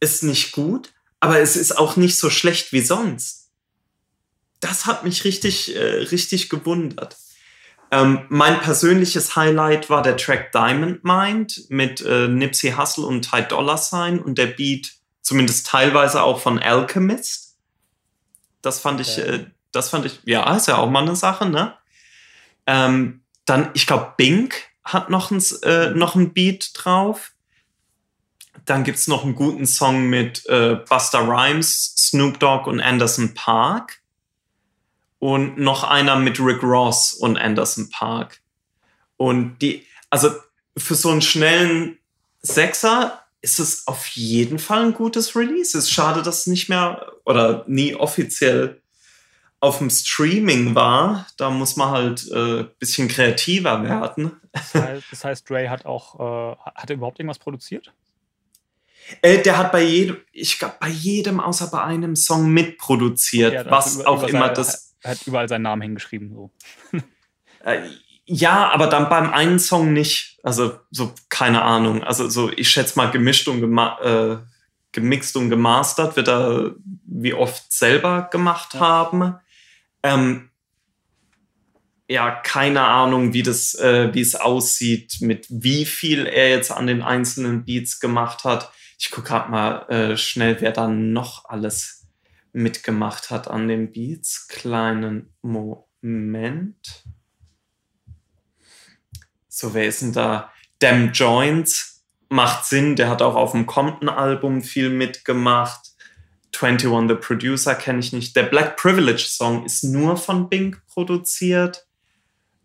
Ist 0.00 0.24
nicht 0.24 0.50
gut, 0.50 0.92
aber 1.20 1.38
es 1.38 1.54
ist 1.54 1.78
auch 1.78 1.96
nicht 1.96 2.18
so 2.18 2.28
schlecht 2.28 2.72
wie 2.72 2.80
sonst. 2.80 3.50
Das 4.58 4.86
hat 4.86 5.04
mich 5.04 5.22
richtig, 5.24 5.76
äh, 5.76 5.80
richtig 5.80 6.48
gewundert. 6.48 7.16
Ähm, 7.92 8.26
mein 8.30 8.58
persönliches 8.60 9.36
Highlight 9.36 9.90
war 9.90 10.02
der 10.02 10.16
Track 10.16 10.50
Diamond 10.50 11.04
Mind 11.04 11.66
mit 11.68 12.00
äh, 12.00 12.26
Nipsey 12.26 12.72
Hussle 12.72 13.06
und 13.06 13.30
Ty 13.30 13.42
Dolla 13.48 13.76
Sign 13.76 14.18
und 14.18 14.38
der 14.38 14.46
Beat 14.46 15.01
zumindest 15.22 15.66
teilweise 15.66 16.22
auch 16.22 16.40
von 16.40 16.58
Alchemist. 16.58 17.56
Das 18.60 18.80
fand 18.80 19.00
ich, 19.00 19.18
äh, 19.18 19.46
das 19.70 19.88
fand 19.88 20.04
ich, 20.04 20.20
ja, 20.24 20.54
ist 20.54 20.68
ja 20.68 20.76
auch 20.76 20.90
mal 20.90 21.02
eine 21.02 21.16
Sache, 21.16 21.46
ne? 21.46 21.76
Ähm, 22.66 23.22
dann, 23.44 23.70
ich 23.74 23.86
glaube, 23.86 24.14
Bink 24.16 24.54
hat 24.84 25.10
noch 25.10 25.30
ein, 25.30 25.42
äh, 25.62 25.90
noch 25.90 26.14
ein 26.14 26.32
Beat 26.32 26.70
drauf. 26.74 27.32
Dann 28.64 28.84
gibt 28.84 28.98
es 28.98 29.08
noch 29.08 29.24
einen 29.24 29.34
guten 29.34 29.66
Song 29.66 30.08
mit 30.08 30.46
äh, 30.46 30.76
Buster 30.88 31.26
Rhymes, 31.26 31.94
Snoop 31.96 32.38
Dogg 32.38 32.68
und 32.68 32.80
Anderson 32.80 33.34
Park. 33.34 34.00
Und 35.18 35.56
noch 35.58 35.84
einer 35.84 36.16
mit 36.16 36.40
Rick 36.40 36.62
Ross 36.62 37.12
und 37.12 37.36
Anderson 37.36 37.90
Park. 37.90 38.40
Und 39.16 39.58
die, 39.58 39.86
also 40.10 40.30
für 40.76 40.94
so 40.94 41.10
einen 41.10 41.22
schnellen 41.22 41.98
Sechser 42.40 43.21
ist 43.42 43.58
es 43.58 43.86
auf 43.88 44.06
jeden 44.06 44.58
Fall 44.58 44.84
ein 44.84 44.94
gutes 44.94 45.36
Release. 45.36 45.76
Es 45.76 45.84
ist 45.84 45.90
schade, 45.90 46.22
dass 46.22 46.40
es 46.40 46.46
nicht 46.46 46.68
mehr 46.68 47.12
oder 47.24 47.64
nie 47.66 47.94
offiziell 47.94 48.80
auf 49.58 49.78
dem 49.78 49.90
Streaming 49.90 50.74
war. 50.74 51.26
Da 51.36 51.50
muss 51.50 51.76
man 51.76 51.90
halt 51.90 52.30
ein 52.32 52.60
äh, 52.60 52.64
bisschen 52.78 53.08
kreativer 53.08 53.82
werden. 53.82 54.40
Das 54.52 54.74
heißt, 54.74 55.04
das 55.10 55.24
heißt, 55.24 55.50
Dre 55.50 55.70
hat 55.70 55.86
auch, 55.86 56.18
äh, 56.18 56.56
hat 56.74 56.90
er 56.90 56.96
überhaupt 56.96 57.18
irgendwas 57.18 57.38
produziert? 57.38 57.92
Äh, 59.22 59.42
der 59.42 59.58
hat 59.58 59.72
bei 59.72 59.82
jedem, 59.82 60.18
ich 60.32 60.58
glaube, 60.58 60.76
bei 60.80 60.88
jedem 60.88 61.40
außer 61.40 61.68
bei 61.68 61.82
einem 61.82 62.16
Song 62.16 62.50
mitproduziert, 62.50 63.52
ja, 63.52 63.70
was 63.70 63.96
über, 63.96 64.08
auch 64.08 64.18
über 64.22 64.28
immer 64.30 64.40
seine, 64.40 64.52
das. 64.54 64.94
Er 65.00 65.10
hat 65.12 65.26
überall 65.26 65.48
seinen 65.48 65.62
Namen 65.62 65.82
hingeschrieben. 65.82 66.32
So. 66.32 66.50
Ja, 68.24 68.70
aber 68.70 68.86
dann 68.86 69.08
beim 69.08 69.32
einen 69.32 69.58
Song 69.58 69.92
nicht. 69.92 70.38
Also, 70.42 70.78
so, 70.90 71.12
keine 71.28 71.62
Ahnung. 71.62 72.02
Also, 72.02 72.28
so, 72.28 72.50
ich 72.50 72.68
schätze 72.68 72.96
mal, 72.96 73.10
gemischt 73.10 73.48
und 73.48 73.62
äh, 73.62 74.36
gemixt 74.92 75.36
und 75.36 75.50
gemastert 75.50 76.16
wird 76.16 76.28
er 76.28 76.74
wie 77.04 77.34
oft 77.34 77.72
selber 77.72 78.28
gemacht 78.30 78.74
haben. 78.74 79.36
Ähm, 80.02 80.50
ja, 82.08 82.30
keine 82.30 82.82
Ahnung, 82.82 83.32
wie 83.32 83.42
das, 83.42 83.74
äh, 83.74 84.12
wie 84.12 84.20
es 84.20 84.34
aussieht, 84.34 85.16
mit 85.20 85.46
wie 85.48 85.86
viel 85.86 86.26
er 86.26 86.50
jetzt 86.50 86.70
an 86.70 86.86
den 86.86 87.02
einzelnen 87.02 87.64
Beats 87.64 88.00
gemacht 88.00 88.44
hat. 88.44 88.70
Ich 88.98 89.10
gucke 89.10 89.28
gerade 89.28 89.50
mal 89.50 89.88
äh, 89.88 90.16
schnell, 90.16 90.60
wer 90.60 90.72
da 90.72 90.88
noch 90.88 91.46
alles 91.46 92.06
mitgemacht 92.52 93.30
hat 93.30 93.48
an 93.48 93.66
den 93.66 93.92
Beats. 93.92 94.46
Kleinen 94.48 95.32
Moment. 95.40 97.04
So, 99.54 99.74
wer 99.74 99.86
ist 99.86 100.00
denn 100.00 100.14
da? 100.14 100.50
Damn 100.78 101.12
Joints 101.12 102.04
macht 102.30 102.64
Sinn, 102.64 102.96
der 102.96 103.10
hat 103.10 103.20
auch 103.20 103.34
auf 103.34 103.52
dem 103.52 103.66
Compton-Album 103.66 104.62
viel 104.62 104.88
mitgemacht. 104.88 105.90
21 106.58 107.08
The 107.08 107.14
Producer 107.14 107.74
kenne 107.74 107.98
ich 107.98 108.14
nicht. 108.14 108.34
Der 108.34 108.44
Black 108.44 108.76
Privilege 108.76 109.26
Song 109.28 109.66
ist 109.66 109.84
nur 109.84 110.16
von 110.16 110.48
Bink 110.48 110.80
produziert. 110.86 111.86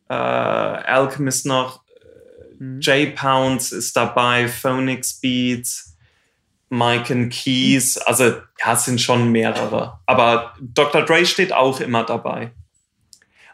Äh, 0.08 0.14
Alchemist 0.14 1.46
noch. 1.46 1.84
Mhm. 2.58 2.80
J 2.80 3.14
Pounds 3.14 3.74
ist 3.74 3.98
dabei. 3.98 4.48
Phonix 4.48 5.20
Beats. 5.20 5.98
Mike 6.70 7.14
and 7.14 7.32
Keys, 7.32 7.98
also 7.98 8.26
ja, 8.60 8.74
es 8.74 8.84
sind 8.84 9.00
schon 9.00 9.32
mehrere. 9.32 10.00
Aber 10.06 10.54
Dr. 10.60 11.04
Dre 11.04 11.26
steht 11.26 11.54
auch 11.54 11.80
immer 11.80 12.04
dabei. 12.04 12.52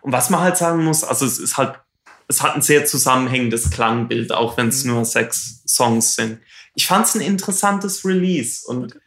Und 0.02 0.12
was 0.12 0.32
man 0.32 0.42
halt 0.42 0.58
sagen 0.58 0.84
muss, 0.84 1.04
also 1.04 1.24
es 1.26 1.38
ist 1.38 1.58
halt, 1.58 1.80
es 2.28 2.42
hat 2.42 2.56
ein 2.56 2.62
sehr 2.62 2.86
zusammenhängendes 2.86 3.72
Klangbild, 3.72 4.32
auch 4.32 4.58
wenn 4.58 4.70
es 4.70 4.84
mhm. 4.84 4.94
nur 4.94 5.06
sechs 5.06 5.64
Songs 5.68 6.16
sind. 6.16 6.40
Ich 6.76 6.88
fand 6.88 7.06
es 7.06 7.16
ein 7.16 7.22
interessantes 7.22 8.06
Release 8.06 8.66
und 8.68 9.00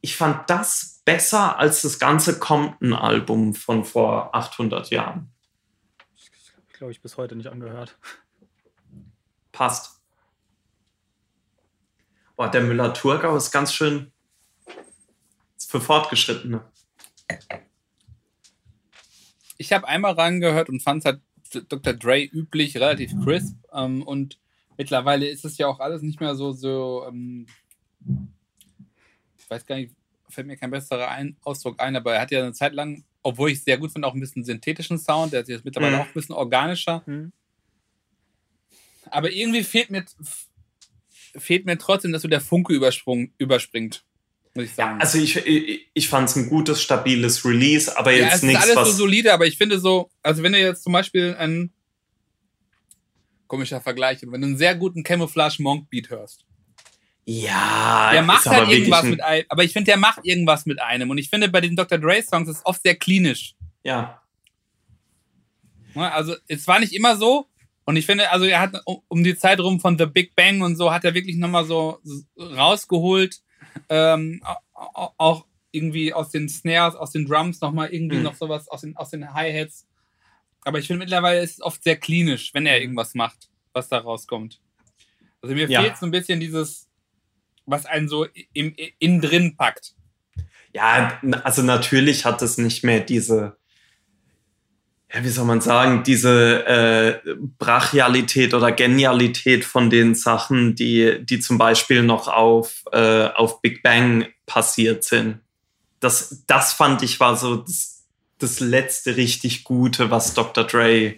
ich 0.00 0.16
fand 0.16 0.48
das 0.48 1.00
besser 1.04 1.58
als 1.58 1.82
das 1.82 1.98
ganze 1.98 2.38
Compton-Album 2.38 3.54
von 3.54 3.84
vor 3.84 4.34
800 4.34 4.90
Jahren. 4.90 5.32
Ich 6.16 6.72
glaube, 6.72 6.92
ich 6.92 7.00
bis 7.00 7.16
heute 7.16 7.36
nicht 7.36 7.48
angehört. 7.48 7.96
Passt. 9.52 10.00
Boah, 12.36 12.50
der 12.50 12.62
Müller-Thurgau 12.62 13.36
ist 13.36 13.50
ganz 13.50 13.72
schön 13.72 14.10
ist 15.62 15.70
für 15.70 15.80
Fortgeschrittene. 15.80 16.62
Ich 19.58 19.72
habe 19.72 19.86
einmal 19.86 20.14
reingehört 20.14 20.68
und 20.68 20.82
fand 20.82 21.00
es 21.00 21.04
halt 21.04 21.20
Dr. 21.60 21.94
Dre 21.94 22.24
üblich 22.24 22.76
relativ 22.76 23.12
crisp. 23.22 23.56
Ähm, 23.72 24.02
und 24.02 24.38
mittlerweile 24.76 25.28
ist 25.28 25.44
es 25.44 25.58
ja 25.58 25.66
auch 25.66 25.80
alles 25.80 26.02
nicht 26.02 26.20
mehr 26.20 26.34
so, 26.34 26.52
so 26.52 27.04
ähm, 27.08 27.46
ich 29.38 29.50
weiß 29.50 29.66
gar 29.66 29.76
nicht, 29.76 29.94
fällt 30.28 30.46
mir 30.46 30.56
kein 30.56 30.70
besserer 30.70 31.08
ein 31.08 31.36
Ausdruck 31.42 31.80
ein, 31.80 31.94
aber 31.96 32.14
er 32.14 32.22
hat 32.22 32.30
ja 32.30 32.40
eine 32.40 32.52
Zeit 32.52 32.72
lang, 32.72 33.04
obwohl 33.22 33.50
ich 33.50 33.58
es 33.58 33.64
sehr 33.64 33.78
gut 33.78 33.92
finde, 33.92 34.08
auch 34.08 34.14
ein 34.14 34.20
bisschen 34.20 34.44
synthetischen 34.44 34.98
Sound. 34.98 35.32
Der 35.32 35.42
ist 35.42 35.48
jetzt 35.48 35.64
mittlerweile 35.64 35.96
mhm. 35.96 36.02
auch 36.02 36.06
ein 36.06 36.14
bisschen 36.14 36.34
organischer. 36.34 37.02
Mhm. 37.06 37.32
Aber 39.10 39.30
irgendwie 39.30 39.62
fehlt 39.62 39.90
mir, 39.90 40.04
fehlt 41.36 41.66
mir 41.66 41.78
trotzdem, 41.78 42.12
dass 42.12 42.22
so 42.22 42.28
der 42.28 42.40
Funke 42.40 42.72
überspringt. 42.72 44.04
Muss 44.54 44.66
ich 44.66 44.74
sagen. 44.74 44.98
Ja, 44.98 45.00
also 45.00 45.18
ich, 45.18 45.36
ich, 45.36 45.88
ich 45.94 46.08
fand 46.08 46.28
es 46.28 46.36
ein 46.36 46.48
gutes, 46.48 46.82
stabiles 46.82 47.44
Release, 47.44 47.96
aber 47.96 48.12
jetzt 48.12 48.28
ja, 48.28 48.34
es 48.34 48.42
nichts. 48.42 48.66
Ist 48.66 48.76
alles 48.76 48.90
so 48.90 48.96
solide, 48.96 49.32
aber 49.32 49.46
ich 49.46 49.56
finde 49.56 49.78
so, 49.78 50.10
also 50.22 50.42
wenn 50.42 50.52
du 50.52 50.58
jetzt 50.58 50.82
zum 50.82 50.92
Beispiel 50.92 51.34
ein 51.38 51.72
komischer 53.46 53.80
Vergleich, 53.80 54.20
wenn 54.22 54.40
du 54.40 54.46
einen 54.46 54.58
sehr 54.58 54.74
guten 54.74 55.02
Camouflage 55.02 55.62
Monk 55.62 55.88
Beat 55.90 56.10
hörst. 56.10 56.44
Ja, 57.24 58.10
der 58.12 58.22
macht 58.22 58.46
halt 58.46 58.68
irgendwas 58.68 59.04
mit 59.04 59.22
einem, 59.22 59.44
aber 59.48 59.62
ich 59.62 59.72
finde, 59.72 59.90
der 59.90 59.96
macht 59.96 60.20
irgendwas 60.24 60.66
mit 60.66 60.80
einem. 60.80 61.10
Und 61.10 61.18
ich 61.18 61.30
finde, 61.30 61.48
bei 61.48 61.60
den 61.60 61.76
Dr. 61.76 61.98
Dre 61.98 62.22
Songs 62.22 62.48
ist 62.48 62.56
es 62.58 62.66
oft 62.66 62.82
sehr 62.82 62.96
klinisch. 62.96 63.54
Ja. 63.84 64.22
Also, 65.94 66.34
es 66.48 66.66
war 66.66 66.80
nicht 66.80 66.94
immer 66.94 67.16
so, 67.16 67.46
und 67.84 67.96
ich 67.96 68.06
finde, 68.06 68.30
also 68.30 68.44
er 68.44 68.60
hat 68.60 68.74
um 69.08 69.24
die 69.24 69.36
Zeit 69.36 69.60
rum 69.60 69.80
von 69.80 69.98
The 69.98 70.06
Big 70.06 70.34
Bang 70.34 70.62
und 70.62 70.76
so, 70.76 70.92
hat 70.92 71.04
er 71.04 71.14
wirklich 71.14 71.36
nochmal 71.36 71.64
so 71.64 72.00
rausgeholt, 72.38 73.40
ähm, 73.88 74.42
auch 74.74 75.46
irgendwie 75.70 76.12
aus 76.12 76.30
den 76.30 76.48
Snares, 76.48 76.94
aus 76.94 77.12
den 77.12 77.26
Drums 77.26 77.60
nochmal 77.60 77.92
irgendwie 77.92 78.16
mhm. 78.16 78.24
noch 78.24 78.34
sowas, 78.34 78.68
aus 78.68 78.82
den, 78.82 78.96
aus 78.96 79.10
den 79.10 79.32
Hi-Hats. 79.32 79.86
Aber 80.64 80.78
ich 80.78 80.86
finde 80.86 81.00
mittlerweile 81.00 81.40
ist 81.40 81.52
es 81.54 81.62
oft 81.62 81.82
sehr 81.82 81.96
klinisch, 81.96 82.54
wenn 82.54 82.66
er 82.66 82.80
irgendwas 82.80 83.14
macht, 83.14 83.48
was 83.72 83.88
da 83.88 83.98
rauskommt. 83.98 84.60
Also 85.40 85.54
mir 85.54 85.68
ja. 85.68 85.82
fehlt 85.82 85.96
so 85.96 86.06
ein 86.06 86.12
bisschen 86.12 86.38
dieses, 86.38 86.88
was 87.66 87.86
einen 87.86 88.08
so 88.08 88.26
im, 88.52 88.74
innen 88.98 89.20
drin 89.20 89.56
packt. 89.56 89.94
Ja, 90.72 91.20
also 91.42 91.62
natürlich 91.62 92.24
hat 92.24 92.40
es 92.42 92.58
nicht 92.58 92.84
mehr 92.84 93.00
diese 93.00 93.56
ja, 95.14 95.22
wie 95.24 95.28
soll 95.28 95.44
man 95.44 95.60
sagen, 95.60 96.02
diese 96.04 96.66
äh, 97.26 97.34
Brachialität 97.58 98.54
oder 98.54 98.72
Genialität 98.72 99.64
von 99.64 99.90
den 99.90 100.14
Sachen, 100.14 100.74
die, 100.74 101.18
die 101.24 101.38
zum 101.40 101.58
Beispiel 101.58 102.02
noch 102.02 102.28
auf, 102.28 102.82
äh, 102.92 103.24
auf 103.26 103.60
Big 103.60 103.82
Bang 103.82 104.26
passiert 104.46 105.04
sind. 105.04 105.40
Das, 106.00 106.44
das 106.46 106.72
fand 106.72 107.02
ich 107.02 107.20
war 107.20 107.36
so 107.36 107.56
das, 107.56 108.04
das 108.38 108.60
letzte 108.60 109.16
richtig 109.16 109.64
gute, 109.64 110.10
was 110.10 110.34
Dr. 110.34 110.64
Dre 110.64 111.14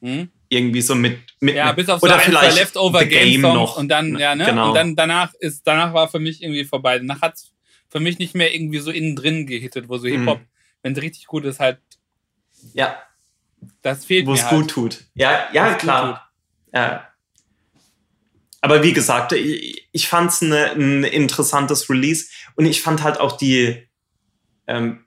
Mhm. 0.00 0.30
irgendwie 0.48 0.82
so 0.82 0.96
mit, 0.96 1.18
mit 1.38 1.54
Ja, 1.54 1.70
bis 1.70 1.88
auf 1.88 2.00
so 2.00 2.06
oder 2.06 2.18
vielleicht 2.18 2.56
Leftover 2.58 2.98
The 3.00 3.06
Game 3.06 3.40
Game 3.40 3.42
noch. 3.42 3.76
und 3.76 3.88
dann, 3.88 4.18
ja, 4.18 4.34
ne? 4.34 4.46
Genau. 4.46 4.68
Und 4.70 4.74
dann 4.74 4.96
danach 4.96 5.32
ist, 5.34 5.62
danach 5.64 5.94
war 5.94 6.08
für 6.08 6.18
mich 6.18 6.42
irgendwie 6.42 6.64
vorbei. 6.64 6.98
Danach 6.98 7.20
hat's 7.22 7.52
für 7.88 8.00
mich 8.00 8.18
nicht 8.18 8.34
mehr 8.34 8.52
irgendwie 8.52 8.78
so 8.80 8.90
innen 8.90 9.14
drin 9.14 9.46
gehittet, 9.46 9.88
wo 9.88 9.98
so 9.98 10.08
Mhm. 10.08 10.10
Hip-Hop, 10.26 10.40
wenn 10.82 10.92
es 10.94 11.02
richtig 11.02 11.26
gut 11.26 11.44
ist, 11.44 11.60
halt, 11.60 11.78
ja, 12.74 12.96
das 13.82 14.04
fehlt 14.04 14.26
wo 14.26 14.34
es 14.34 14.42
halt. 14.44 14.50
gut 14.62 14.70
tut. 14.70 15.04
Ja, 15.14 15.48
ja, 15.52 15.70
Wo's 15.72 15.78
klar. 15.78 16.30
Ja. 16.74 17.08
Aber 18.60 18.82
wie 18.82 18.92
gesagt, 18.92 19.32
ich, 19.32 19.88
ich 19.92 20.06
fand 20.08 20.30
es 20.30 20.40
ein 20.42 21.02
interessantes 21.04 21.90
Release 21.90 22.26
und 22.54 22.64
ich 22.66 22.80
fand 22.82 23.02
halt 23.02 23.18
auch 23.18 23.36
die, 23.36 23.88
ähm, 24.66 25.04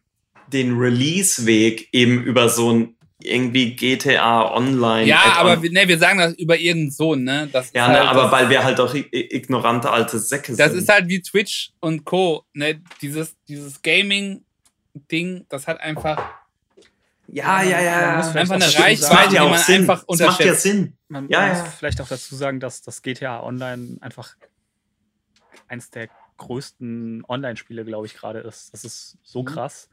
den 0.48 0.78
Release-Weg 0.78 1.90
eben 1.94 2.24
über 2.24 2.50
so 2.50 2.72
ein 2.72 2.92
irgendwie 3.24 3.76
GTA 3.76 4.54
Online. 4.54 5.08
Ja, 5.08 5.20
Add-on. 5.20 5.38
aber 5.38 5.64
wir- 5.64 5.72
ne, 5.72 5.88
wir 5.88 5.98
sagen 5.98 6.20
das 6.20 6.34
über 6.34 6.58
irgendeinen 6.60 6.92
Sohn, 6.92 7.24
ne? 7.24 7.48
Das 7.52 7.68
ist 7.68 7.76
Ja, 7.76 7.88
halt, 7.88 8.04
ne, 8.04 8.10
aber 8.10 8.24
das, 8.24 8.32
weil 8.34 8.50
wir 8.50 8.64
halt 8.64 8.80
auch 8.80 8.94
ignorante 8.94 9.90
alte 9.90 10.20
Säcke 10.20 10.54
das 10.56 10.72
sind. 10.72 10.82
ist 10.82 10.90
halt 10.90 11.08
wie 11.08 11.22
Twitch 11.22 11.72
und 11.80 12.04
Co. 12.04 12.44
Ne? 12.54 12.82
Dieses, 13.02 13.36
dieses 13.48 13.82
Gaming-Ding, 13.82 15.46
das 15.50 15.66
hat 15.66 15.80
einfach 15.80 16.22
ja, 17.28 17.62
ja, 17.64 17.82
ja. 17.82 18.18
muss 18.18 18.36
einfach 18.36 18.56
eine 18.56 18.66
Reichweite, 18.66 18.98
sagen- 19.02 19.16
macht 19.16 19.32
die 19.32 19.36
ja 19.36 19.42
auch 19.44 19.50
man 19.50 19.60
Sinn. 19.60 19.82
einfach 19.82 20.06
Das 20.08 20.08
macht 20.08 20.20
ja 20.20 20.26
unterschätzt. 20.28 20.62
Sinn. 20.64 20.98
Man 21.08 21.30
Ja, 21.30 21.48
muss 21.48 21.58
ja. 21.60 21.66
vielleicht 21.66 22.02
auch 22.02 22.08
dazu 22.08 22.36
sagen, 22.36 22.60
dass 22.60 22.82
das 22.82 23.02
GTA 23.02 23.42
Online 23.44 23.98
einfach 24.02 24.36
eins 25.68 25.90
der 25.90 26.10
größten 26.38 27.24
Online-Spiele, 27.28 27.86
glaube 27.86 28.06
ich, 28.08 28.14
gerade 28.16 28.40
ist. 28.40 28.74
Das 28.74 28.84
ist 28.84 29.18
so 29.24 29.42
Mhm. 29.42 29.46
krass. 29.46 29.90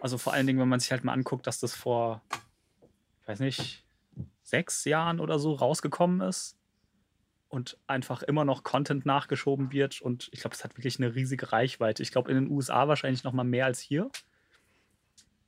Also 0.00 0.18
vor 0.18 0.32
allen 0.32 0.46
Dingen, 0.46 0.58
wenn 0.58 0.68
man 0.68 0.80
sich 0.80 0.90
halt 0.90 1.04
mal 1.04 1.12
anguckt, 1.12 1.46
dass 1.46 1.60
das 1.60 1.74
vor, 1.74 2.22
ich 3.22 3.28
weiß 3.28 3.40
nicht, 3.40 3.84
sechs 4.42 4.84
Jahren 4.84 5.20
oder 5.20 5.38
so 5.38 5.52
rausgekommen 5.54 6.20
ist 6.22 6.56
und 7.48 7.78
einfach 7.86 8.22
immer 8.22 8.44
noch 8.44 8.62
Content 8.62 9.06
nachgeschoben 9.06 9.72
wird. 9.72 10.00
Und 10.00 10.28
ich 10.32 10.40
glaube, 10.40 10.54
es 10.56 10.64
hat 10.64 10.76
wirklich 10.76 10.98
eine 10.98 11.14
riesige 11.14 11.52
Reichweite. 11.52 12.02
Ich 12.02 12.10
glaube, 12.12 12.30
in 12.30 12.36
den 12.36 12.50
USA 12.50 12.88
wahrscheinlich 12.88 13.24
noch 13.24 13.32
mal 13.32 13.44
mehr 13.44 13.66
als 13.66 13.80
hier. 13.80 14.10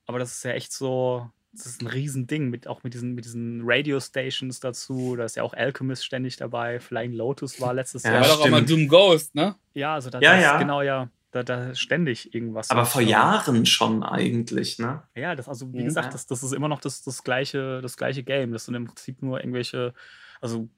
Aber 0.06 0.18
das 0.18 0.32
ist 0.36 0.44
ja 0.44 0.52
echt 0.52 0.72
so, 0.72 1.30
das 1.52 1.66
ist 1.66 1.82
ein 1.82 1.86
Riesending, 1.88 2.48
mit, 2.48 2.66
auch 2.68 2.82
mit 2.82 2.94
diesen, 2.94 3.14
mit 3.14 3.24
diesen 3.24 3.62
Radio-Stations 3.64 4.60
dazu. 4.60 5.16
Da 5.16 5.24
ist 5.24 5.36
ja 5.36 5.42
auch 5.42 5.52
Alchemist 5.54 6.04
ständig 6.04 6.36
dabei. 6.36 6.80
Flying 6.80 7.12
Lotus 7.12 7.60
war 7.60 7.74
letztes 7.74 8.04
Ja, 8.04 8.12
War 8.12 8.20
Jahr. 8.20 8.28
doch 8.28 8.40
auch 8.40 8.48
mal. 8.50 8.64
Doom 8.64 8.88
Ghost, 8.88 9.34
ne? 9.34 9.56
Ja, 9.74 9.94
also 9.94 10.10
da, 10.10 10.20
Ja, 10.20 10.34
das, 10.34 10.42
ja. 10.42 10.58
genau, 10.58 10.82
ja. 10.82 11.10
Da, 11.32 11.42
da 11.42 11.74
ständig 11.74 12.32
irgendwas. 12.34 12.70
Aber 12.70 12.86
vor 12.86 13.02
Jahren 13.02 13.66
schon 13.66 14.02
eigentlich, 14.02 14.78
ne? 14.78 15.02
Ja, 15.14 15.34
das, 15.34 15.48
also 15.48 15.70
wie 15.72 15.80
Mhm. 15.80 15.84
gesagt, 15.86 16.14
das, 16.14 16.26
das 16.26 16.42
ist 16.42 16.52
immer 16.52 16.68
noch 16.68 16.80
das, 16.80 17.02
das, 17.02 17.24
gleiche, 17.24 17.80
das 17.82 17.96
gleiche 17.96 18.22
Game. 18.22 18.52
Das 18.52 18.64
sind 18.66 18.74
im 18.74 18.86
Prinzip 18.86 19.20
nur 19.22 19.40
irgendwelche, 19.40 19.92
also 20.40 20.68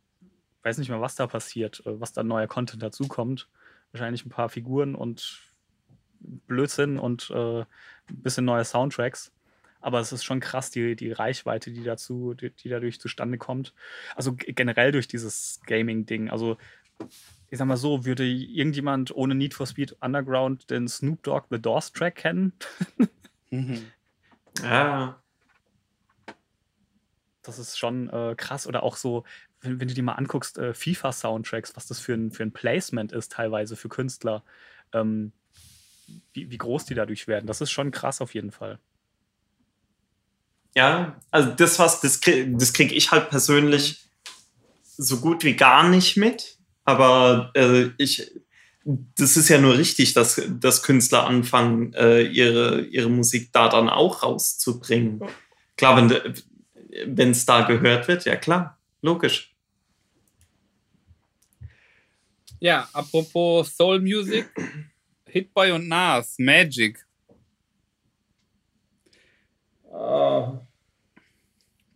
weiß 0.62 0.78
nicht 0.78 0.88
mehr, 0.88 1.00
was 1.00 1.14
da 1.14 1.26
passiert, 1.26 1.80
äh, 1.86 2.00
was 2.00 2.12
da 2.12 2.22
neuer 2.24 2.46
Content 2.48 2.82
dazukommt. 2.82 3.48
Wahrscheinlich 3.92 4.24
ein 4.26 4.30
paar 4.30 4.48
Figuren 4.48 4.94
und 4.94 5.42
Blödsinn 6.20 6.98
und 6.98 7.30
äh, 7.30 7.64
ein 8.10 8.22
bisschen 8.22 8.44
neue 8.44 8.64
Soundtracks. 8.64 9.32
Aber 9.80 10.00
es 10.00 10.12
ist 10.12 10.24
schon 10.24 10.40
krass, 10.40 10.70
die, 10.70 10.96
die 10.96 11.12
Reichweite, 11.12 11.70
die 11.70 11.84
dazu, 11.84 12.34
die, 12.34 12.50
die 12.50 12.68
dadurch 12.68 13.00
zustande 13.00 13.38
kommt. 13.38 13.74
Also 14.16 14.34
generell 14.34 14.90
durch 14.92 15.06
dieses 15.06 15.60
Gaming-Ding. 15.66 16.30
Also, 16.30 16.56
ich 17.48 17.58
sag 17.58 17.66
mal 17.66 17.76
so, 17.76 18.04
würde 18.04 18.26
irgendjemand 18.26 19.14
ohne 19.14 19.34
Need 19.34 19.54
for 19.54 19.66
Speed 19.66 19.96
Underground 20.00 20.70
den 20.70 20.88
Snoop 20.88 21.22
Dogg 21.22 21.46
The 21.50 21.60
Doors 21.60 21.92
Track 21.92 22.16
kennen? 22.16 22.52
Mhm. 23.50 23.86
Ja. 24.62 25.22
Das 27.42 27.58
ist 27.58 27.78
schon 27.78 28.10
äh, 28.10 28.34
krass. 28.36 28.66
Oder 28.66 28.82
auch 28.82 28.96
so, 28.96 29.24
wenn, 29.62 29.80
wenn 29.80 29.88
du 29.88 29.94
dir 29.94 30.02
mal 30.02 30.12
anguckst, 30.12 30.58
äh, 30.58 30.74
FIFA-Soundtracks, 30.74 31.74
was 31.76 31.86
das 31.86 31.98
für 31.98 32.12
ein, 32.12 32.30
für 32.30 32.42
ein 32.42 32.52
Placement 32.52 33.12
ist, 33.12 33.32
teilweise 33.32 33.74
für 33.74 33.88
Künstler, 33.88 34.44
ähm, 34.92 35.32
wie, 36.32 36.50
wie 36.50 36.58
groß 36.58 36.84
die 36.86 36.94
dadurch 36.94 37.26
werden. 37.26 37.46
Das 37.46 37.60
ist 37.60 37.70
schon 37.70 37.90
krass 37.90 38.20
auf 38.20 38.34
jeden 38.34 38.52
Fall. 38.52 38.78
Ja, 40.74 41.20
also 41.30 41.50
das 41.50 41.78
was, 41.78 42.00
das, 42.00 42.20
krieg, 42.20 42.58
das 42.58 42.72
kriege 42.72 42.94
ich 42.94 43.10
halt 43.10 43.30
persönlich 43.30 44.04
so 44.96 45.20
gut 45.20 45.44
wie 45.44 45.54
gar 45.54 45.88
nicht 45.88 46.16
mit. 46.16 46.58
Aber 46.84 47.50
äh, 47.54 47.90
ich, 47.98 48.30
das 48.84 49.36
ist 49.36 49.48
ja 49.48 49.58
nur 49.58 49.76
richtig, 49.76 50.14
dass, 50.14 50.40
dass 50.48 50.82
Künstler 50.82 51.26
anfangen, 51.26 51.92
äh, 51.94 52.22
ihre, 52.22 52.82
ihre 52.82 53.10
Musik 53.10 53.52
da 53.52 53.68
dann 53.68 53.88
auch 53.88 54.22
rauszubringen. 54.22 55.22
Klar, 55.76 56.10
wenn 57.06 57.30
es 57.30 57.44
da 57.44 57.62
gehört 57.62 58.08
wird, 58.08 58.24
ja 58.24 58.36
klar, 58.36 58.78
logisch. 59.02 59.54
Ja, 62.60 62.88
apropos 62.92 63.76
Soul 63.76 64.00
Music, 64.00 64.48
Hitboy 65.28 65.72
und 65.72 65.88
Nas, 65.88 66.36
Magic. 66.38 67.04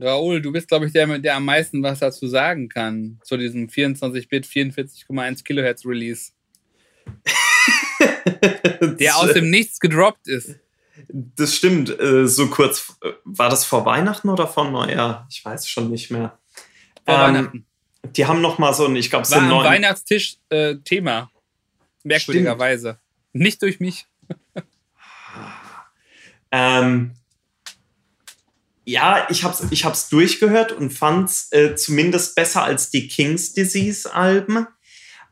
Raoul, 0.03 0.43
du 0.43 0.51
bist, 0.53 0.69
glaube 0.69 0.87
ich, 0.87 0.93
der, 0.93 1.19
der 1.19 1.37
am 1.37 1.45
meisten 1.45 1.83
was 1.83 2.01
dazu 2.01 2.27
sagen 2.27 2.69
kann, 2.69 3.21
zu 3.23 3.37
diesem 3.37 3.69
24-Bit, 3.69 4.47
44,1 4.47 5.45
Kilohertz 5.45 5.87
Release, 5.87 6.33
der 8.81 9.17
aus 9.17 9.33
dem 9.33 9.51
Nichts 9.51 9.79
gedroppt 9.79 10.27
ist. 10.29 10.59
Das 11.09 11.55
stimmt. 11.55 11.89
Äh, 12.01 12.27
so 12.27 12.49
kurz, 12.49 12.97
äh, 13.03 13.13
war 13.25 13.49
das 13.49 13.65
vor 13.65 13.87
Weihnachten 13.87 14.29
oder 14.29 14.47
vor 14.47 14.71
Neujahr? 14.71 15.27
Ich 15.31 15.45
weiß 15.45 15.69
schon 15.69 15.91
nicht 15.91 16.11
mehr. 16.11 16.39
Vor 17.05 17.15
Ähm, 17.15 17.21
Weihnachten. 17.21 17.67
Die 18.17 18.27
haben 18.27 18.41
noch 18.41 18.59
mal 18.59 18.75
so 18.75 18.87
ein, 18.87 18.97
ich 18.97 19.09
glaube, 19.09 19.27
ein 19.29 19.33
am 19.35 19.49
neuen. 19.49 19.65
Weihnachtstisch 19.65 20.37
äh, 20.49 20.77
Thema. 20.77 21.31
Merkwürdigerweise. 22.03 22.99
Nicht 23.33 23.63
durch 23.63 23.81
mich. 23.81 24.07
Ähm, 26.53 27.15
ja, 28.85 29.27
ich 29.31 29.43
hab's, 29.45 29.65
ich 29.71 29.85
hab's 29.85 30.09
durchgehört 30.09 30.73
und 30.73 30.91
fand's 30.91 31.51
äh, 31.53 31.75
zumindest 31.77 32.35
besser 32.35 32.63
als 32.63 32.91
die 32.91 33.09
King's 33.09 33.55
Disease 33.55 34.13
Alben. 34.13 34.67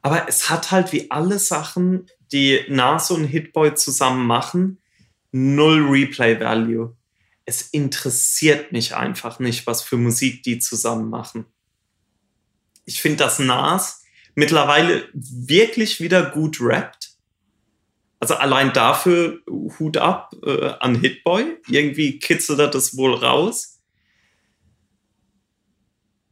Aber 0.03 0.29
es 0.29 0.49
hat 0.49 0.71
halt 0.71 0.93
wie 0.93 1.11
alle 1.11 1.39
Sachen, 1.39 2.07
die 2.33 2.65
Nas 2.69 3.11
und 3.11 3.25
Hitboy 3.25 3.75
zusammen 3.75 4.27
machen, 4.27 4.79
null 5.33 5.87
Replay 5.89 6.41
Value. 6.41 6.97
Es 7.45 7.63
interessiert 7.63 8.73
mich 8.73 8.95
einfach 8.95 9.41
nicht, 9.41 9.67
was 9.67 9.83
für 9.83 9.97
Musik 9.97 10.43
die 10.43 10.59
zusammen 10.59 11.11
machen. 11.11 11.45
Ich 12.85 13.03
finde, 13.03 13.19
dass 13.19 13.41
Nas 13.41 14.03
mittlerweile 14.35 15.09
wirklich 15.13 16.01
wieder 16.01 16.31
gut 16.31 16.59
rappt. 16.61 17.00
Also 18.21 18.35
allein 18.35 18.73
dafür 18.73 19.41
Hut 19.49 19.97
ab 19.97 20.35
äh, 20.45 20.75
an 20.79 20.95
Hitboy. 20.95 21.57
Irgendwie 21.69 22.19
kitzelt 22.19 22.59
er 22.59 22.69
das 22.69 22.97
wohl 22.97 23.15
raus. 23.15 23.79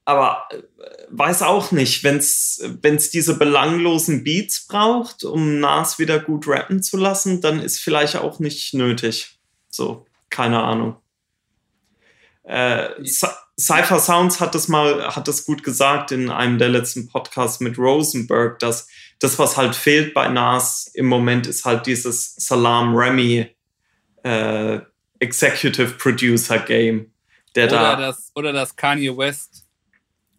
Aber 0.05 0.48
äh, 0.51 0.62
weiß 1.09 1.43
auch 1.43 1.73
nicht, 1.73 2.05
wenn 2.05 2.16
es 2.19 3.10
diese 3.10 3.39
belanglosen 3.39 4.23
Beats 4.23 4.66
braucht, 4.66 5.24
um 5.24 5.60
Nas 5.60 5.98
wieder 5.98 6.19
gut 6.20 6.47
rappen 6.47 6.82
zu 6.82 6.98
lassen, 6.98 7.40
dann 7.40 7.60
ist 7.60 7.81
vielleicht 7.81 8.16
auch 8.16 8.39
nicht 8.39 8.74
nötig. 8.74 9.39
So, 9.70 10.06
keine 10.28 10.62
Ahnung. 10.62 10.97
Äh, 12.43 13.02
Cy- 13.02 13.35
Cypher 13.59 13.98
Sounds 13.98 14.40
hat 14.40 14.55
das 14.55 14.69
mal, 14.69 15.15
hat 15.15 15.27
das 15.27 15.44
gut 15.44 15.62
gesagt 15.62 16.12
in 16.12 16.31
einem 16.31 16.59
der 16.59 16.69
letzten 16.69 17.09
Podcasts 17.09 17.60
mit 17.60 17.77
Rosenberg, 17.77 18.59
dass 18.59 18.89
das, 19.20 19.39
was 19.39 19.57
halt 19.57 19.74
fehlt 19.74 20.15
bei 20.15 20.28
Nas 20.28 20.90
im 20.95 21.07
Moment, 21.07 21.47
ist 21.47 21.65
halt 21.65 21.86
dieses 21.86 22.35
Salam 22.36 22.95
Remy 22.95 23.49
äh, 24.23 24.81
Executive 25.19 25.93
Producer 25.93 26.59
Game. 26.59 27.12
Der 27.55 27.66
Oder 27.66 27.78
da, 27.78 27.97
das, 27.97 28.31
oder 28.35 28.53
das 28.53 28.77
Kanye 28.77 29.16
West 29.16 29.65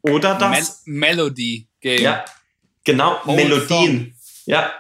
oder 0.02 0.36
das, 0.36 0.84
Mel 0.86 1.00
Melody 1.00 1.68
Game. 1.82 2.02
ja, 2.02 2.26
genau, 2.84 3.20
Whole 3.26 3.44
Melodien. 3.44 4.16
Ja, 4.46 4.72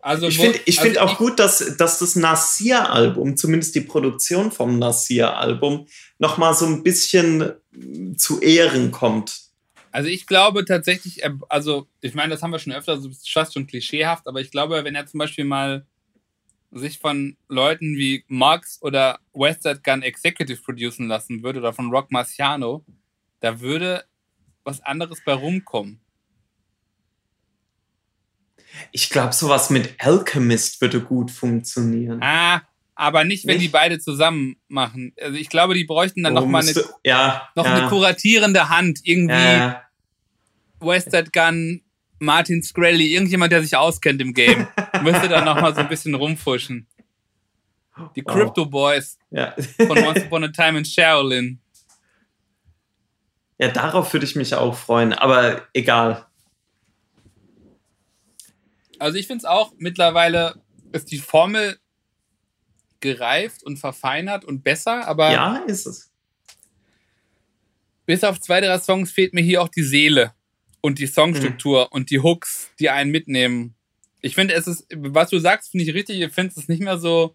Also, 0.00 0.26
ich 0.28 0.38
finde 0.38 0.60
ich 0.64 0.78
also 0.78 0.90
find 0.90 0.98
auch 0.98 1.18
gut, 1.18 1.38
dass, 1.38 1.76
dass 1.76 1.98
das 1.98 2.16
Nasir-Album, 2.16 3.36
zumindest 3.36 3.74
die 3.74 3.80
Produktion 3.82 4.50
vom 4.50 4.78
Nasir-Album, 4.78 5.86
nochmal 6.18 6.54
so 6.54 6.66
ein 6.66 6.82
bisschen 6.82 7.52
zu 8.16 8.40
Ehren 8.40 8.90
kommt. 8.90 9.45
Also 9.96 10.10
ich 10.10 10.26
glaube 10.26 10.66
tatsächlich, 10.66 11.22
also 11.48 11.88
ich 12.02 12.12
meine, 12.12 12.28
das 12.28 12.42
haben 12.42 12.50
wir 12.50 12.58
schon 12.58 12.74
öfter, 12.74 13.00
so 13.00 13.08
ist 13.08 13.32
fast 13.32 13.54
schon 13.54 13.66
klischeehaft, 13.66 14.28
aber 14.28 14.42
ich 14.42 14.50
glaube, 14.50 14.84
wenn 14.84 14.94
er 14.94 15.06
zum 15.06 15.16
Beispiel 15.16 15.46
mal 15.46 15.86
sich 16.70 16.98
von 16.98 17.38
Leuten 17.48 17.96
wie 17.96 18.22
Marx 18.28 18.78
oder 18.82 19.20
Westside 19.32 19.80
Gun 19.82 20.02
Executive 20.02 20.60
producen 20.60 21.08
lassen 21.08 21.42
würde 21.42 21.60
oder 21.60 21.72
von 21.72 21.88
Rock 21.88 22.12
Marciano, 22.12 22.84
da 23.40 23.60
würde 23.60 24.04
was 24.64 24.82
anderes 24.82 25.24
bei 25.24 25.32
rumkommen. 25.32 25.98
Ich 28.92 29.08
glaube, 29.08 29.32
sowas 29.32 29.70
mit 29.70 29.94
Alchemist 29.98 30.78
würde 30.82 31.00
gut 31.00 31.30
funktionieren. 31.30 32.22
Ah, 32.22 32.60
aber 32.96 33.24
nicht, 33.24 33.46
wenn 33.46 33.56
Nicht? 33.56 33.68
die 33.68 33.72
beide 33.72 33.98
zusammen 33.98 34.56
machen. 34.68 35.14
Also 35.18 35.38
ich 35.38 35.48
glaube, 35.48 35.72
die 35.72 35.84
bräuchten 35.84 36.22
dann 36.22 36.36
Oh, 36.36 36.40
noch 36.40 36.46
mal 36.46 36.62
eine, 36.62 36.74
ja, 37.02 37.48
noch 37.54 37.64
ja, 37.64 37.74
eine 37.74 37.88
kuratierende 37.88 38.68
Hand. 38.68 39.00
Irgendwie 39.04 39.34
ja, 39.34 39.85
Western 40.80 41.28
Gun, 41.32 41.82
Martin 42.18 42.62
Screlly, 42.62 43.12
irgendjemand, 43.14 43.52
der 43.52 43.62
sich 43.62 43.76
auskennt 43.76 44.20
im 44.20 44.32
Game, 44.34 44.66
müsste 45.02 45.28
dann 45.28 45.44
noch 45.44 45.60
mal 45.60 45.74
so 45.74 45.80
ein 45.80 45.88
bisschen 45.88 46.14
rumfuschen. 46.14 46.86
Die 48.14 48.24
Wow. 48.24 48.34
Crypto 48.34 48.66
Boys 48.66 49.18
ja. 49.30 49.54
von 49.86 49.96
Once 49.98 50.22
Upon 50.24 50.44
a 50.44 50.48
Time 50.48 50.78
in 50.78 50.84
Shaolin. 50.84 51.60
ja, 53.58 53.68
darauf 53.68 54.12
würde 54.12 54.26
ich 54.26 54.36
mich 54.36 54.54
auch 54.54 54.76
freuen, 54.76 55.12
aber 55.14 55.62
egal. 55.72 56.26
Also 58.98 59.16
ich 59.18 59.26
finde 59.26 59.38
es 59.40 59.44
auch, 59.46 59.72
mittlerweile 59.78 60.62
ist 60.92 61.10
die 61.10 61.18
Formel 61.18 61.78
gereift 63.00 63.62
und 63.62 63.78
verfeinert 63.78 64.44
und 64.44 64.62
besser, 64.64 65.06
aber 65.06 65.30
Ja, 65.32 65.56
ist 65.66 65.86
es. 65.86 66.10
bis 68.06 68.24
auf 68.24 68.40
zwei, 68.40 68.60
drei 68.60 68.78
Songs 68.78 69.10
fehlt 69.12 69.34
mir 69.34 69.42
hier 69.42 69.62
auch 69.62 69.68
die 69.68 69.82
Seele 69.82 70.32
und 70.86 70.98
die 70.98 71.06
Songstruktur 71.06 71.82
Mhm. 71.82 71.88
und 71.90 72.10
die 72.10 72.20
Hooks, 72.20 72.70
die 72.80 72.90
einen 72.90 73.10
mitnehmen. 73.10 73.74
Ich 74.22 74.34
finde, 74.34 74.54
es 74.54 74.66
ist, 74.66 74.86
was 74.94 75.30
du 75.30 75.38
sagst, 75.38 75.70
finde 75.70 75.84
ich 75.84 75.94
richtig. 75.94 76.20
Ich 76.20 76.32
finde 76.32 76.54
es 76.56 76.68
nicht 76.68 76.80
mehr 76.82 76.98
so 76.98 77.34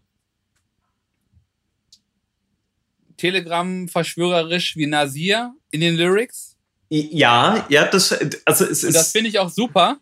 Telegram-verschwörerisch 3.42 4.76
wie 4.76 4.88
Nasir 4.88 5.54
in 5.72 5.82
den 5.82 5.96
Lyrics. 5.96 6.58
Ja, 6.90 7.66
ja, 7.70 7.88
das, 7.88 8.12
also 8.46 8.66
es 8.66 8.84
Und 8.84 8.90
ist. 8.90 8.96
das 8.96 9.12
finde 9.12 9.30
ich 9.30 9.40
auch 9.40 9.50
super. 9.50 10.00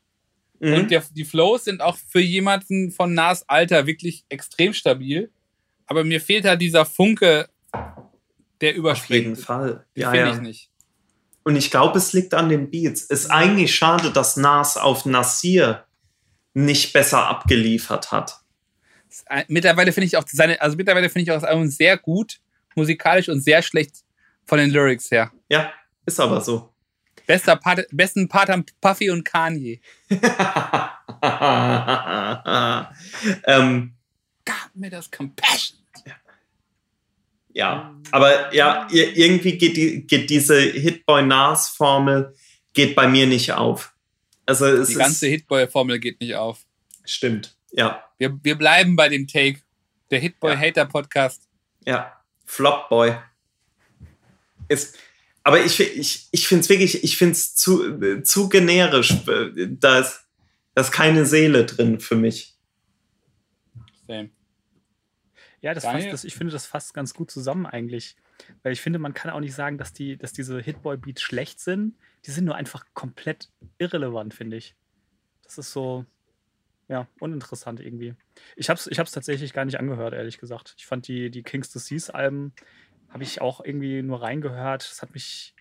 Mhm. 0.60 0.74
Und 0.74 0.92
der, 0.92 1.04
die 1.12 1.26
Flows 1.26 1.66
sind 1.66 1.82
auch 1.82 1.98
für 1.98 2.20
jemanden 2.22 2.92
von 2.92 3.14
Nas 3.14 3.48
Alter 3.48 3.86
wirklich 3.86 4.26
extrem 4.30 4.74
stabil. 4.74 5.32
Aber 5.86 6.04
mir 6.04 6.20
fehlt 6.22 6.46
halt 6.46 6.62
dieser 6.62 6.86
Funke, 6.86 7.50
der 8.62 8.72
auf 8.72 8.78
überspringt. 8.78 9.24
jeden 9.24 9.36
Fall. 9.36 9.86
Den 9.96 10.02
Ja, 10.02 10.12
finde 10.12 10.28
ja. 10.30 10.36
ich 10.36 10.42
nicht. 10.42 10.70
Und 11.50 11.56
ich 11.56 11.72
glaube, 11.72 11.98
es 11.98 12.14
liegt 12.14 12.36
an 12.36 12.48
den 12.48 12.70
Beats. 12.70 13.02
Es 13.10 13.22
ist 13.22 13.32
eigentlich 13.32 13.74
schade, 13.74 14.12
dass 14.12 14.38
Nas 14.38 14.78
auf 14.78 15.06
Nasir 15.06 15.84
nicht 16.54 16.94
besser 16.94 17.26
abgeliefert 17.26 18.12
hat. 18.12 18.42
Mittlerweile 19.48 19.92
finde 19.92 20.06
ich 20.06 20.16
auch 20.16 20.26
seine, 20.28 20.62
also 20.62 20.78
mittlerweile 20.78 21.10
finde 21.10 21.24
ich 21.24 21.32
auch 21.32 21.42
das 21.42 21.50
Album 21.50 21.68
sehr 21.68 21.98
gut, 21.98 22.40
musikalisch 22.76 23.30
und 23.30 23.42
sehr 23.42 23.64
schlecht 23.64 24.04
von 24.46 24.60
den 24.60 24.70
Lyrics 24.70 25.10
her. 25.10 25.32
Ja, 25.50 25.74
ist 26.06 26.20
aber 26.20 26.40
so. 26.40 26.72
Bester 27.26 27.56
Part, 27.56 27.88
besten 27.90 28.28
Part 28.28 28.50
haben 28.50 28.64
Puffy 28.80 29.10
und 29.10 29.26
Kanye. 29.26 29.82
ähm, 33.48 33.96
Gab 34.46 34.70
mir 34.76 34.92
das 34.92 35.10
Compassion. 35.10 35.79
Ja, 37.54 37.96
aber 38.12 38.54
ja, 38.54 38.88
ir- 38.92 39.16
irgendwie 39.16 39.58
geht, 39.58 39.76
die, 39.78 40.06
geht 40.08 40.30
diese 40.30 40.60
Hitboy 40.60 41.24
Nas 41.24 41.70
Formel 41.70 42.34
geht 42.74 42.96
bei 42.96 43.08
mir 43.08 43.26
nicht 43.28 43.52
auf. 43.54 43.94
Also 44.46 44.66
es 44.66 44.90
Die 44.90 44.96
ganze 44.96 45.28
Hitboy-Formel 45.28 46.00
geht 46.00 46.20
nicht 46.22 46.36
auf. 46.36 46.66
stimmt. 47.06 47.56
Ja, 47.72 48.04
Wir, 48.18 48.38
wir 48.44 48.56
bleiben 48.56 48.96
bei 48.96 49.10
dem 49.10 49.28
Take. 49.28 49.62
Der 50.12 50.20
Hitboy-Hater-Podcast. 50.20 51.48
ja, 51.86 52.14
Flopboy. 52.46 53.16
Ist, 54.68 54.98
aber 55.44 55.64
ich, 55.64 55.80
ich, 55.80 56.28
ich 56.32 56.48
finde 56.48 56.62
es 56.64 56.70
wirklich, 56.70 57.04
ich 57.04 57.16
finde 57.18 57.34
es 57.34 57.56
zu, 57.56 58.22
zu 58.24 58.50
generisch. 58.50 59.14
Da 59.80 60.00
ist, 60.00 60.22
da 60.74 60.82
ist 60.82 60.92
keine 60.92 61.26
Seele 61.26 61.66
drin 61.66 62.00
für 62.00 62.16
mich. 62.16 62.56
Same. 64.08 64.30
Ja, 65.62 65.74
das 65.74 65.84
Daniel? 65.84 66.04
fasst, 66.04 66.14
das, 66.14 66.24
ich 66.24 66.36
finde, 66.36 66.54
das 66.54 66.66
fasst 66.66 66.94
ganz 66.94 67.14
gut 67.14 67.32
zusammen 67.32 67.66
eigentlich. 67.66 68.16
Weil 68.64 68.72
ich 68.72 68.82
finde, 68.82 69.00
man 69.00 69.14
kann 69.14 69.32
auch 69.32 69.40
nicht 69.40 69.54
sagen, 69.54 69.78
dass, 69.78 69.94
die, 69.94 70.18
dass 70.18 70.34
diese 70.34 70.60
Hitboy-Beats 70.60 71.22
schlecht 71.22 71.60
sind. 71.60 71.96
Die 72.26 72.32
sind 72.32 72.46
nur 72.46 72.56
einfach 72.56 72.86
komplett 72.94 73.50
irrelevant, 73.78 74.34
finde 74.34 74.58
ich. 74.58 74.76
Das 75.44 75.58
ist 75.58 75.72
so, 75.72 76.06
ja, 76.88 77.08
uninteressant 77.20 77.80
irgendwie. 77.80 78.16
Ich 78.56 78.70
habe 78.70 78.80
es 78.80 78.88
ich 78.88 79.00
hab's 79.00 79.12
tatsächlich 79.12 79.54
gar 79.54 79.66
nicht 79.66 79.80
angehört, 79.80 80.14
ehrlich 80.14 80.40
gesagt. 80.40 80.76
Ich 80.78 80.86
fand 80.86 81.08
die, 81.08 81.30
die 81.30 81.44
Kings 81.44 81.70
to 81.72 81.80
Seas 81.80 82.10
Alben, 82.10 82.54
habe 83.10 83.24
ich 83.24 83.42
auch 83.42 83.64
irgendwie 83.64 84.02
nur 84.02 84.22
reingehört. 84.22 84.90
Das 84.90 85.02
hat 85.02 85.14
mich, 85.14 85.54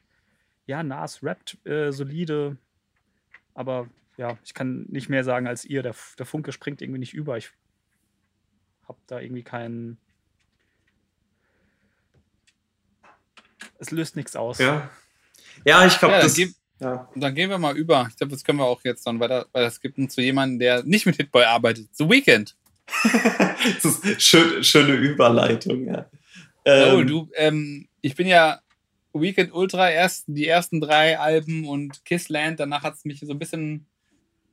ja, 0.67 0.83
Nas 0.83 1.23
rappt 1.23 1.59
äh, 1.67 1.91
solide. 1.93 2.57
Aber 3.55 3.89
ja, 4.17 4.39
ich 4.45 4.55
kann 4.55 4.87
nicht 4.89 5.09
mehr 5.09 5.25
sagen 5.25 5.47
als 5.47 5.65
ihr. 5.65 5.83
Der, 5.83 5.95
der 6.19 6.27
Funke 6.27 6.53
springt 6.53 6.83
irgendwie 6.83 7.01
nicht 7.01 7.15
über. 7.15 7.37
Ich 7.37 7.51
habe 8.89 8.99
da 9.07 9.21
irgendwie 9.21 9.43
keinen. 9.43 9.99
Es 13.79 13.91
löst 13.91 14.17
nichts 14.17 14.35
aus. 14.37 14.59
Ja, 14.59 14.91
ja 15.65 15.87
ich 15.87 15.99
glaube, 15.99 16.15
Ja, 16.15 16.21
dann, 16.21 16.27
das. 16.29 16.37
geh, 16.37 16.49
Ja. 16.81 17.09
dann 17.15 17.35
gehen 17.35 17.51
wir 17.51 17.59
mal 17.59 17.77
über. 17.77 18.07
Ich 18.11 18.17
glaube, 18.17 18.33
das 18.33 18.45
können 18.45 18.59
wir 18.59 18.65
auch 18.67 18.83
jetzt 18.85 19.07
dann 19.07 19.21
weiter, 19.21 19.47
weil 19.53 19.65
das 19.65 19.81
gibt 19.81 19.99
uns 19.99 20.15
zu 20.15 20.21
jemandem, 20.21 20.59
der 20.59 20.83
nicht 20.85 21.07
mit 21.07 21.17
Hitboy 21.17 21.45
arbeitet. 21.45 21.89
The 21.93 22.09
Weeknd. 22.09 22.57
das 23.83 23.99
ist 23.99 24.23
schön, 24.23 24.65
schöne 24.65 24.95
Überleitung. 24.95 25.87
Ja. 25.87 26.07
Oh, 26.65 26.99
Ähm, 27.01 27.07
du, 27.07 27.29
ähm, 27.35 27.89
ich 28.01 28.15
bin 28.17 28.27
ja 28.27 28.61
Weekend 29.13 29.53
Ultra, 29.53 29.91
erst 29.91 30.25
die 30.27 30.47
ersten 30.47 30.81
drei 30.81 31.19
Alben 31.19 31.67
und 31.67 32.05
Kissland, 32.05 32.61
danach 32.61 32.83
hat 32.83 32.95
es 32.95 33.05
mich 33.05 33.21
so 33.21 33.33
ein 33.33 33.39
bisschen, 33.39 33.87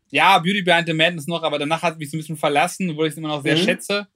ja, 0.09 0.37
Beauty 0.39 0.61
Behind 0.63 0.87
the 0.87 0.93
Madness 0.93 1.27
noch, 1.27 1.43
aber 1.43 1.59
danach 1.59 1.81
hat 1.81 1.93
es 1.93 1.99
mich 1.99 2.09
so 2.11 2.17
ein 2.17 2.19
bisschen 2.21 2.37
verlassen, 2.37 2.89
obwohl 2.89 3.07
ich 3.07 3.11
es 3.13 3.17
immer 3.17 3.27
noch 3.29 3.43
sehr 3.43 3.55
Mhm. 3.55 3.61
schätze. 3.61 4.07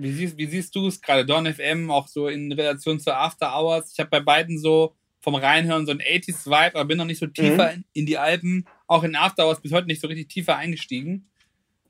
Wie 0.00 0.12
siehst, 0.12 0.38
wie 0.38 0.46
siehst 0.46 0.74
du 0.76 0.86
es 0.86 1.00
gerade? 1.00 1.26
Dawn 1.26 1.52
FM, 1.52 1.90
auch 1.90 2.06
so 2.06 2.28
in 2.28 2.52
Relation 2.52 3.00
zu 3.00 3.12
After 3.12 3.52
Hours. 3.52 3.90
Ich 3.92 3.98
habe 3.98 4.10
bei 4.10 4.20
beiden 4.20 4.58
so 4.58 4.94
vom 5.20 5.34
Reinhören 5.34 5.86
so 5.86 5.92
ein 5.92 6.00
80s-Vibe, 6.00 6.76
aber 6.76 6.84
bin 6.84 6.98
noch 6.98 7.04
nicht 7.04 7.18
so 7.18 7.26
tiefer 7.26 7.72
in, 7.72 7.84
in 7.92 8.06
die 8.06 8.16
Alben, 8.16 8.64
auch 8.86 9.02
in 9.02 9.16
After 9.16 9.44
Hours 9.44 9.60
bis 9.60 9.72
heute 9.72 9.88
nicht 9.88 10.00
so 10.00 10.06
richtig 10.06 10.28
tiefer 10.28 10.56
eingestiegen. 10.56 11.28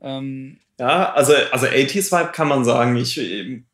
Ähm, 0.01 0.59
Ja, 0.79 1.13
also, 1.13 1.33
also 1.51 1.67
80s 1.67 2.11
Vibe 2.11 2.31
kann 2.31 2.47
man 2.47 2.65
sagen. 2.65 2.95
Ich 2.95 3.19
ähm, 3.19 3.67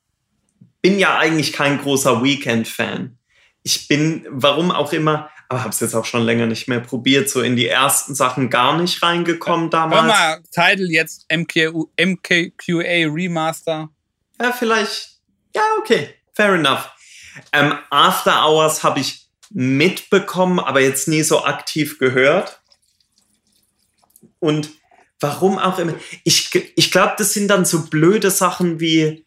bin 0.81 0.99
ja 0.99 1.17
eigentlich 1.17 1.53
kein 1.53 1.79
großer 1.79 2.21
Weekend-Fan. 2.21 3.17
Ich 3.63 3.87
bin, 3.87 4.27
warum 4.29 4.69
auch 4.69 4.91
immer, 4.91 5.29
aber 5.47 5.61
habe 5.61 5.69
es 5.69 5.79
jetzt 5.79 5.95
auch 5.95 6.05
schon 6.05 6.23
länger 6.23 6.45
nicht 6.45 6.67
mehr 6.67 6.81
probiert, 6.81 7.29
so 7.29 7.41
in 7.41 7.55
die 7.55 7.67
ersten 7.67 8.15
Sachen 8.15 8.49
gar 8.49 8.79
nicht 8.79 9.01
reingekommen 9.01 9.65
hör 9.65 9.69
damals. 9.69 10.07
mal, 10.07 10.41
Title 10.51 10.91
jetzt 10.91 11.25
MKU, 11.31 11.87
MKQA 11.97 13.11
Remaster. 13.11 13.89
Ja, 14.39 14.51
vielleicht. 14.51 15.17
Ja, 15.55 15.63
okay. 15.79 16.15
Fair 16.33 16.53
enough. 16.53 16.89
Ähm, 17.51 17.77
After 17.89 18.45
Hours 18.45 18.83
habe 18.83 18.99
ich 18.99 19.27
mitbekommen, 19.49 20.59
aber 20.59 20.81
jetzt 20.81 21.07
nie 21.07 21.23
so 21.23 21.45
aktiv 21.45 21.99
gehört. 21.99 22.61
Und 24.39 24.69
warum 25.19 25.57
auch 25.57 25.79
immer. 25.79 25.95
Ich, 26.23 26.53
ich 26.75 26.91
glaube, 26.91 27.15
das 27.17 27.33
sind 27.33 27.47
dann 27.47 27.65
so 27.65 27.85
blöde 27.87 28.31
Sachen 28.31 28.79
wie 28.79 29.25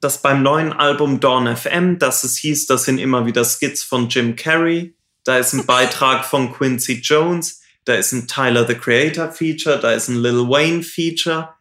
das 0.00 0.22
beim 0.22 0.42
neuen 0.42 0.72
Album 0.72 1.20
Dawn 1.20 1.54
FM, 1.56 1.98
dass 1.98 2.24
es 2.24 2.36
hieß, 2.38 2.66
das 2.66 2.84
sind 2.84 2.98
immer 2.98 3.26
wieder 3.26 3.44
Skits 3.44 3.82
von 3.82 4.08
Jim 4.08 4.36
Carrey. 4.36 4.94
Da 5.24 5.38
ist 5.38 5.52
ein 5.52 5.66
Beitrag 5.66 6.24
von 6.24 6.52
Quincy 6.52 7.00
Jones. 7.00 7.60
Da 7.84 7.94
ist 7.94 8.12
ein 8.12 8.28
Tyler 8.28 8.66
the 8.66 8.74
Creator 8.74 9.32
Feature. 9.32 9.78
Da 9.78 9.92
ist 9.92 10.08
ein 10.08 10.16
Lil 10.16 10.48
Wayne 10.48 10.82
Feature. 10.82 11.54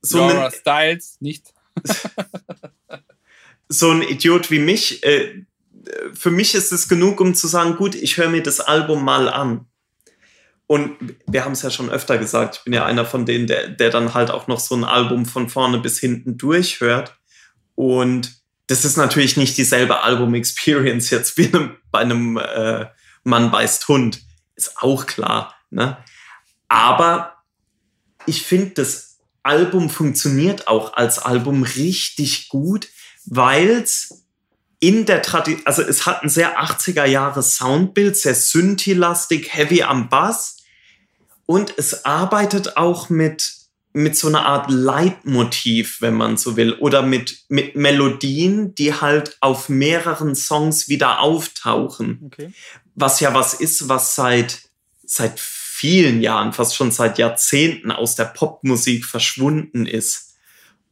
So 0.00 0.18
Laura 0.18 0.50
Styles, 0.50 1.16
nicht. 1.20 1.52
So 3.68 3.90
ein 3.90 4.02
Idiot 4.02 4.50
wie 4.50 4.58
mich, 4.58 5.04
äh, 5.04 5.44
für 6.12 6.30
mich 6.30 6.54
ist 6.54 6.72
es 6.72 6.88
genug, 6.88 7.20
um 7.20 7.34
zu 7.34 7.46
sagen, 7.46 7.76
gut, 7.76 7.94
ich 7.94 8.16
höre 8.16 8.28
mir 8.28 8.42
das 8.42 8.60
Album 8.60 9.04
mal 9.04 9.28
an. 9.28 9.66
Und 10.66 10.96
wir 11.26 11.44
haben 11.44 11.52
es 11.52 11.62
ja 11.62 11.70
schon 11.70 11.88
öfter 11.90 12.18
gesagt, 12.18 12.56
ich 12.56 12.64
bin 12.64 12.74
ja 12.74 12.84
einer 12.84 13.06
von 13.06 13.24
denen, 13.24 13.46
der, 13.46 13.68
der 13.68 13.88
dann 13.88 14.12
halt 14.12 14.30
auch 14.30 14.48
noch 14.48 14.60
so 14.60 14.74
ein 14.76 14.84
Album 14.84 15.24
von 15.24 15.48
vorne 15.48 15.78
bis 15.78 15.98
hinten 15.98 16.36
durchhört. 16.36 17.16
Und 17.74 18.42
das 18.66 18.84
ist 18.84 18.98
natürlich 18.98 19.38
nicht 19.38 19.56
dieselbe 19.56 20.02
Album-Experience 20.02 21.08
jetzt 21.08 21.38
wie 21.38 21.46
einem, 21.46 21.76
bei 21.90 22.00
einem 22.00 22.36
äh, 22.36 22.86
Mann 23.24 23.50
beißt 23.50 23.88
Hund. 23.88 24.20
Ist 24.56 24.76
auch 24.76 25.06
klar. 25.06 25.54
Ne? 25.70 25.96
Aber 26.68 27.44
ich 28.26 28.42
finde, 28.42 28.72
das 28.74 29.07
Album 29.42 29.90
funktioniert 29.90 30.68
auch 30.68 30.94
als 30.94 31.18
Album 31.18 31.62
richtig 31.62 32.48
gut, 32.48 32.88
weil 33.24 33.70
es 33.70 34.24
in 34.80 35.06
der 35.06 35.22
Tradition, 35.22 35.66
also 35.66 35.82
es 35.82 36.06
hat 36.06 36.22
ein 36.22 36.28
sehr 36.28 36.62
80er 36.62 37.04
Jahre 37.04 37.42
Soundbild, 37.42 38.16
sehr 38.16 38.34
synthi-lastig, 38.34 39.52
heavy 39.52 39.82
am 39.82 40.08
Bass 40.08 40.58
und 41.46 41.74
es 41.76 42.04
arbeitet 42.04 42.76
auch 42.76 43.08
mit 43.10 43.58
mit 43.94 44.16
so 44.16 44.28
einer 44.28 44.46
Art 44.46 44.70
Leitmotiv, 44.70 46.00
wenn 46.00 46.14
man 46.14 46.36
so 46.36 46.56
will, 46.56 46.74
oder 46.74 47.02
mit, 47.02 47.44
mit 47.48 47.74
Melodien, 47.74 48.74
die 48.74 48.94
halt 48.94 49.36
auf 49.40 49.68
mehreren 49.68 50.34
Songs 50.34 50.88
wieder 50.88 51.20
auftauchen 51.20 52.20
Okay. 52.26 52.52
was 52.94 53.20
ja 53.20 53.34
was 53.34 53.54
ist, 53.54 53.88
was 53.88 54.14
seit, 54.14 54.60
seit 55.04 55.40
vielen 55.78 56.22
Jahren, 56.22 56.52
fast 56.52 56.74
schon 56.74 56.90
seit 56.90 57.18
Jahrzehnten 57.18 57.92
aus 57.92 58.16
der 58.16 58.24
Popmusik 58.24 59.04
verschwunden 59.04 59.86
ist. 59.86 60.36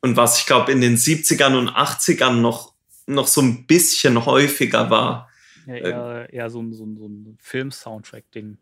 und 0.01 0.17
was 0.17 0.39
ich 0.39 0.47
glaube 0.47 0.71
in 0.71 0.81
den 0.81 0.97
70ern 0.97 1.59
und 1.59 1.71
80ern 1.71 2.35
noch, 2.35 2.75
noch 3.07 3.27
so 3.27 3.41
ein 3.41 3.67
bisschen 3.67 4.25
häufiger 4.25 4.89
war. 4.89 5.29
Ja, 5.67 5.75
eher, 5.75 6.33
eher 6.33 6.51
so 6.51 6.63
ein, 6.63 6.73
so 6.73 6.85
ein, 6.85 6.97
so 6.97 7.07
ein 7.07 7.37
Film-Soundtrack-Ding. 7.41 8.59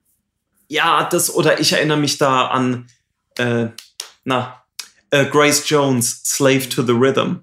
Ja, 0.68 1.04
das, 1.04 1.34
oder 1.34 1.60
ich 1.60 1.74
erinnere 1.74 1.98
mich 1.98 2.16
da 2.16 2.46
an, 2.46 2.86
äh, 3.36 3.66
na, 4.24 4.64
äh, 5.10 5.26
Grace 5.26 5.68
Jones, 5.68 6.22
Slave 6.24 6.70
to 6.70 6.82
the 6.82 6.92
Rhythm. 6.92 7.40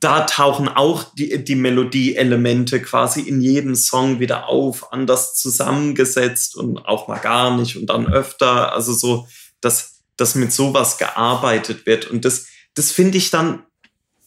Da 0.00 0.22
tauchen 0.22 0.68
auch 0.68 1.04
die, 1.14 1.44
die 1.44 1.54
Melodie-Elemente 1.54 2.80
quasi 2.80 3.20
in 3.20 3.40
jedem 3.42 3.74
Song 3.74 4.18
wieder 4.18 4.48
auf, 4.48 4.92
anders 4.92 5.34
zusammengesetzt 5.34 6.56
und 6.56 6.78
auch 6.78 7.06
mal 7.06 7.18
gar 7.18 7.56
nicht 7.56 7.76
und 7.76 7.86
dann 7.86 8.10
öfter. 8.10 8.72
Also 8.72 8.94
so, 8.94 9.28
dass, 9.60 10.00
dass 10.16 10.34
mit 10.34 10.52
sowas 10.52 10.96
gearbeitet 10.96 11.84
wird. 11.84 12.10
Und 12.10 12.24
das, 12.24 12.46
das 12.74 12.90
finde 12.90 13.18
ich 13.18 13.30
dann, 13.30 13.62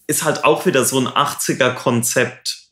ist 0.06 0.24
halt 0.24 0.44
auch 0.44 0.66
wieder 0.68 0.86
so 0.86 1.00
ein 1.00 1.08
80er-Konzept 1.08 2.64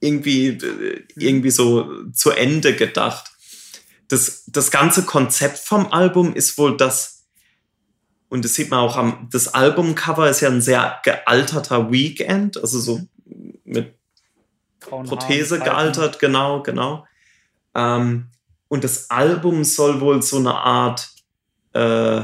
irgendwie, 0.00 0.48
äh, 0.48 1.04
irgendwie 1.16 1.50
so 1.50 2.04
zu 2.12 2.30
Ende 2.30 2.74
gedacht. 2.74 3.30
Das, 4.08 4.44
das 4.46 4.70
ganze 4.70 5.04
Konzept 5.04 5.58
vom 5.58 5.92
Album 5.92 6.34
ist 6.34 6.58
wohl 6.58 6.76
das, 6.76 7.19
und 8.30 8.44
das 8.44 8.54
sieht 8.54 8.70
man 8.70 8.78
auch 8.78 8.96
am, 8.96 9.28
das 9.30 9.52
Albumcover 9.52 10.30
ist 10.30 10.40
ja 10.40 10.48
ein 10.48 10.62
sehr 10.62 11.00
gealterter 11.04 11.90
Weekend, 11.90 12.56
also 12.58 12.78
so 12.78 13.00
mit 13.64 13.94
Grauen 14.80 15.06
Prothese 15.06 15.56
Haaren, 15.56 15.64
gealtert, 15.64 16.18
genau, 16.20 16.62
genau. 16.62 17.06
Ähm, 17.74 18.28
und 18.68 18.84
das 18.84 19.10
Album 19.10 19.64
soll 19.64 20.00
wohl 20.00 20.22
so 20.22 20.38
eine 20.38 20.54
Art, 20.54 21.08
äh, 21.72 22.22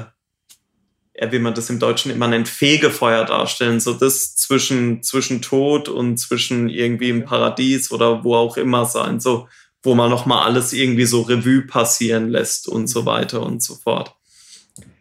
wie 1.31 1.39
man 1.39 1.55
das 1.55 1.71
im 1.71 1.81
Deutschen 1.81 2.13
immer 2.13 2.29
nennt, 2.29 2.49
Fegefeuer 2.49 3.25
darstellen. 3.25 3.81
So 3.81 3.93
das 3.93 4.37
zwischen, 4.37 5.03
zwischen 5.03 5.43
Tod 5.43 5.89
und 5.89 6.19
zwischen 6.19 6.69
irgendwie 6.69 7.11
im 7.11 7.25
Paradies 7.25 7.91
oder 7.91 8.23
wo 8.23 8.37
auch 8.37 8.57
immer 8.57 8.85
sein. 8.85 9.19
So, 9.19 9.49
wo 9.83 9.95
man 9.95 10.11
nochmal 10.11 10.45
alles 10.45 10.73
irgendwie 10.73 11.07
so 11.07 11.23
Revue 11.23 11.63
passieren 11.63 12.31
lässt 12.31 12.69
und 12.69 12.87
so 12.87 13.03
mhm. 13.03 13.07
weiter 13.07 13.43
und 13.43 13.63
so 13.63 13.75
fort. 13.75 14.16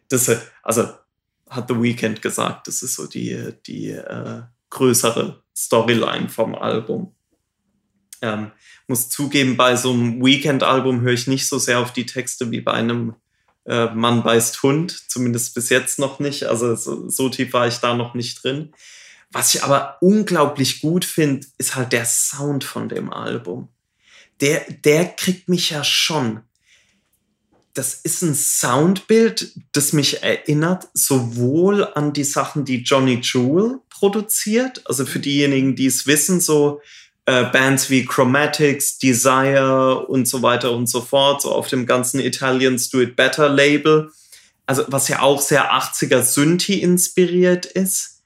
Das, 0.10 0.30
also 0.64 0.88
hat 1.50 1.68
The 1.68 1.82
Weeknd 1.82 2.22
gesagt, 2.22 2.68
das 2.68 2.84
ist 2.84 2.96
so 2.96 3.08
die, 3.08 3.54
die 3.66 3.90
äh, 3.90 4.42
größere 4.70 5.44
Storyline 5.56 6.30
vom 6.30 6.56
Album. 6.56 7.16
Ähm, 8.22 8.52
muss 8.88 9.10
zugeben, 9.10 9.58
bei 9.58 9.76
so 9.76 9.92
einem 9.92 10.24
Weekend-Album 10.24 11.02
höre 11.02 11.14
ich 11.14 11.28
nicht 11.28 11.48
so 11.48 11.60
sehr 11.60 11.80
auf 11.80 11.94
die 11.94 12.06
Texte 12.06 12.52
wie 12.52 12.62
bei 12.62 12.74
einem 12.74 13.16
äh, 13.66 13.88
Mann 13.88 14.24
beißt 14.24 14.62
Hund, 14.64 15.10
zumindest 15.10 15.54
bis 15.56 15.70
jetzt 15.70 16.00
noch 16.00 16.20
nicht. 16.20 16.44
Also 16.44 16.76
so, 16.76 17.10
so 17.10 17.30
tief 17.30 17.54
war 17.54 17.68
ich 17.68 17.78
da 17.78 17.96
noch 17.96 18.14
nicht 18.14 18.44
drin. 18.44 18.74
Was 19.32 19.54
ich 19.54 19.64
aber 19.64 19.98
unglaublich 20.02 20.82
gut 20.82 21.04
finde, 21.04 21.46
ist 21.58 21.76
halt 21.76 21.92
der 21.92 22.06
Sound 22.06 22.64
von 22.64 22.90
dem 22.90 23.12
Album. 23.12 23.70
Der, 24.42 24.66
der 24.70 25.06
kriegt 25.06 25.50
mich 25.50 25.72
ja 25.72 25.84
schon. 25.84 26.42
Das 27.76 27.94
ist 27.94 28.22
ein 28.22 28.36
Soundbild, 28.36 29.52
das 29.74 29.92
mich 29.92 30.24
erinnert 30.24 30.88
sowohl 30.94 31.84
an 31.84 32.14
die 32.14 32.24
Sachen, 32.24 32.64
die 32.64 32.84
Johnny 32.84 33.20
Jewel 33.22 33.80
produziert, 33.90 34.82
also 34.86 35.06
für 35.06 35.20
diejenigen, 35.20 35.76
die 35.76 35.88
es 35.88 36.08
wissen, 36.08 36.40
so 36.40 36.82
äh, 37.26 37.44
Bands 37.44 37.90
wie 37.90 38.06
Chromatics, 38.06 38.98
Desire 38.98 40.06
und 40.08 40.26
so 40.26 40.42
weiter 40.42 40.72
und 40.72 40.88
so 40.88 41.02
fort, 41.02 41.42
so 41.42 41.52
auf 41.52 41.68
dem 41.68 41.86
ganzen 41.86 42.22
Italians 42.22 42.90
Do 42.90 43.02
It 43.02 43.18
Better 43.18 43.50
Label. 43.50 44.10
Also 44.66 44.86
was 44.88 45.10
ja 45.10 45.22
auch 45.22 45.42
sehr 45.42 45.74
80er 45.74 46.24
Synthi 46.24 46.76
inspiriert 46.76 47.66
ist. 47.66 48.22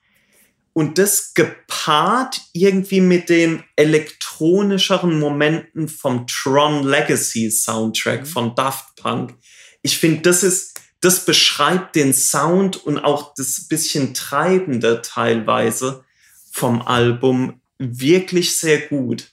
Und 0.73 0.97
das 0.97 1.33
gepaart 1.33 2.41
irgendwie 2.53 3.01
mit 3.01 3.29
den 3.29 3.63
elektronischeren 3.75 5.19
Momenten 5.19 5.87
vom 5.87 6.27
Tron 6.27 6.83
Legacy 6.83 7.49
Soundtrack 7.49 8.21
mhm. 8.21 8.25
von 8.25 8.55
Daft 8.55 8.95
Punk. 8.95 9.35
Ich 9.81 9.97
finde, 9.97 10.21
das 10.21 10.43
ist, 10.43 10.79
das 11.01 11.25
beschreibt 11.25 11.95
den 11.95 12.13
Sound 12.13 12.77
und 12.85 12.99
auch 12.99 13.33
das 13.35 13.67
bisschen 13.67 14.13
Treibende 14.13 15.01
teilweise 15.01 16.03
vom 16.51 16.81
Album 16.81 17.61
wirklich 17.77 18.57
sehr 18.57 18.79
gut. 18.81 19.31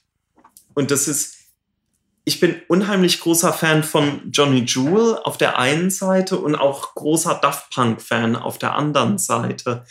Und 0.73 0.91
das 0.91 1.07
ist, 1.07 1.35
ich 2.23 2.39
bin 2.39 2.61
unheimlich 2.67 3.19
großer 3.19 3.51
Fan 3.51 3.83
von 3.83 4.31
Johnny 4.31 4.63
Jewel 4.65 5.17
auf 5.23 5.37
der 5.37 5.59
einen 5.59 5.89
Seite 5.89 6.37
und 6.37 6.55
auch 6.55 6.95
großer 6.95 7.39
Daft 7.41 7.71
Punk 7.71 8.01
Fan 8.01 8.35
auf 8.35 8.57
der 8.57 8.75
anderen 8.75 9.17
Seite. 9.17 9.85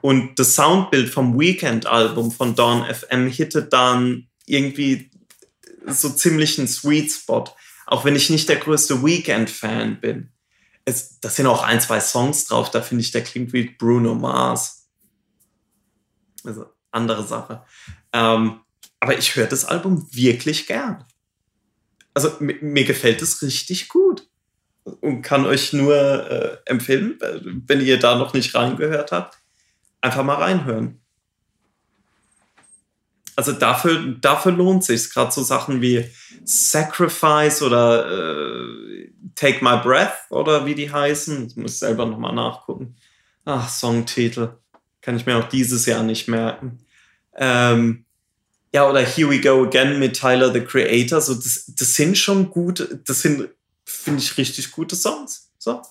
Und 0.00 0.38
das 0.38 0.54
Soundbild 0.54 1.08
vom 1.08 1.38
Weekend-Album 1.38 2.30
von 2.30 2.54
Dawn 2.54 2.84
FM 2.84 3.28
hittet 3.28 3.72
dann 3.72 4.28
irgendwie 4.44 5.10
so 5.86 6.10
ziemlich 6.10 6.58
einen 6.58 6.68
Sweet 6.68 7.12
Spot. 7.12 7.44
Auch 7.86 8.04
wenn 8.04 8.16
ich 8.16 8.30
nicht 8.30 8.48
der 8.48 8.56
größte 8.56 9.04
Weekend-Fan 9.04 10.00
bin. 10.00 10.30
Es, 10.84 11.20
da 11.20 11.30
sind 11.30 11.46
auch 11.46 11.62
ein, 11.62 11.80
zwei 11.80 12.00
Songs 12.00 12.46
drauf, 12.46 12.70
da 12.70 12.82
finde 12.82 13.02
ich, 13.02 13.10
der 13.10 13.24
klingt 13.24 13.52
wie 13.52 13.70
Bruno 13.70 14.14
Mars. 14.14 14.88
Also, 16.44 16.66
andere 16.90 17.24
Sache. 17.24 17.64
Ähm, 18.12 18.60
aber 19.00 19.18
ich 19.18 19.36
höre 19.36 19.46
das 19.46 19.64
Album 19.64 20.08
wirklich 20.12 20.66
gern. 20.66 21.04
Also 22.14 22.30
mir 22.38 22.84
gefällt 22.84 23.20
es 23.22 23.42
richtig 23.42 23.88
gut 23.88 24.28
und 24.84 25.22
kann 25.22 25.44
euch 25.44 25.72
nur 25.72 25.94
äh, 25.94 26.56
empfehlen, 26.64 27.18
wenn 27.66 27.80
ihr 27.80 27.98
da 27.98 28.16
noch 28.16 28.34
nicht 28.34 28.54
reingehört 28.54 29.10
habt, 29.10 29.38
einfach 30.00 30.22
mal 30.22 30.36
reinhören. 30.36 31.03
Also 33.36 33.52
dafür, 33.52 34.14
dafür 34.20 34.52
lohnt 34.52 34.84
sich 34.84 35.12
gerade 35.12 35.32
so 35.32 35.42
Sachen 35.42 35.80
wie 35.80 36.08
Sacrifice 36.44 37.62
oder 37.62 38.10
äh, 38.10 39.10
Take 39.34 39.64
My 39.64 39.78
Breath 39.82 40.14
oder 40.30 40.66
wie 40.66 40.74
die 40.74 40.92
heißen. 40.92 41.48
Ich 41.48 41.56
muss 41.56 41.80
selber 41.80 42.06
nochmal 42.06 42.34
nachgucken. 42.34 42.96
Ach, 43.44 43.68
Songtitel. 43.68 44.50
Kann 45.00 45.16
ich 45.16 45.26
mir 45.26 45.36
auch 45.36 45.48
dieses 45.48 45.86
Jahr 45.86 46.02
nicht 46.02 46.28
merken. 46.28 46.78
Ähm, 47.36 48.04
ja, 48.72 48.88
oder 48.88 49.00
Here 49.00 49.30
We 49.30 49.40
Go 49.40 49.64
Again 49.64 49.98
mit 49.98 50.18
Tyler 50.18 50.52
the 50.52 50.60
Creator. 50.60 51.20
So, 51.20 51.34
das, 51.34 51.64
das 51.66 51.94
sind 51.94 52.16
schon 52.16 52.50
gute, 52.50 53.00
das 53.04 53.22
sind, 53.22 53.48
finde 53.84 54.20
ich, 54.20 54.38
richtig 54.38 54.70
gute 54.70 54.96
Songs. 54.96 55.50
So. 55.58 55.82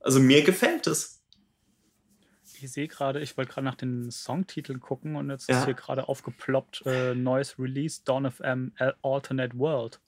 Also 0.00 0.20
mir 0.20 0.42
gefällt 0.42 0.86
es. 0.86 1.17
Ich 2.60 2.70
sehe 2.70 2.88
gerade, 2.88 3.20
ich 3.20 3.36
wollte 3.36 3.52
gerade 3.52 3.64
nach 3.64 3.74
den 3.74 4.10
Songtiteln 4.10 4.80
gucken 4.80 5.16
und 5.16 5.30
jetzt 5.30 5.48
ja. 5.48 5.58
ist 5.58 5.64
hier 5.64 5.74
gerade 5.74 6.08
aufgeploppt 6.08 6.82
äh, 6.86 7.14
neues 7.14 7.58
Release 7.58 8.00
Dawn 8.04 8.26
of 8.26 8.40
M 8.40 8.72
Alternate 9.02 9.58
World. 9.58 10.00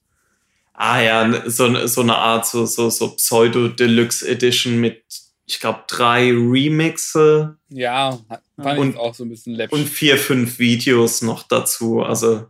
Ah 0.73 1.01
ja, 1.01 1.49
so, 1.49 1.87
so 1.87 2.01
eine 2.01 2.15
Art 2.15 2.47
so, 2.47 2.65
so, 2.65 2.89
so 2.89 3.15
Pseudo-Deluxe 3.15 4.27
Edition 4.27 4.79
mit 4.79 5.03
ich 5.45 5.59
glaube, 5.59 5.83
drei 5.87 6.31
Remixe. 6.31 7.57
Ja, 7.69 8.17
fand 8.55 8.79
und, 8.79 8.89
ich 8.91 8.97
auch 8.97 9.13
so 9.13 9.25
ein 9.25 9.29
bisschen 9.29 9.53
läppisch. 9.53 9.77
Und 9.77 9.87
vier, 9.87 10.17
fünf 10.17 10.59
Videos 10.59 11.21
noch 11.21 11.43
dazu. 11.43 12.01
Also 12.01 12.47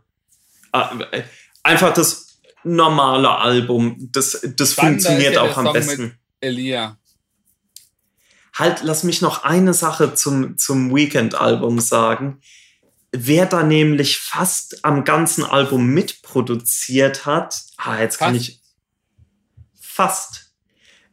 äh, 0.72 1.22
einfach 1.64 1.92
das 1.92 2.38
normale 2.62 3.30
Album. 3.30 4.08
Das, 4.12 4.46
das 4.56 4.74
funktioniert 4.74 5.34
ja 5.34 5.42
auch 5.42 5.56
am 5.56 5.66
Song 5.66 5.72
besten. 5.72 6.18
Elia. 6.40 6.96
Halt, 8.54 8.82
lass 8.82 9.02
mich 9.02 9.22
noch 9.22 9.44
eine 9.44 9.74
Sache 9.74 10.14
zum, 10.14 10.58
zum 10.58 10.94
Weekend-Album 10.94 11.80
sagen. 11.80 12.40
Wer 13.12 13.46
da 13.46 13.62
nämlich 13.62 14.18
fast 14.18 14.84
am 14.84 15.04
ganzen 15.04 15.44
Album 15.44 15.86
mitproduziert 15.88 17.26
hat, 17.26 17.62
ah, 17.76 18.00
jetzt 18.00 18.16
fast. 18.16 18.18
kann 18.18 18.34
ich 18.34 18.62
fast 19.80 20.52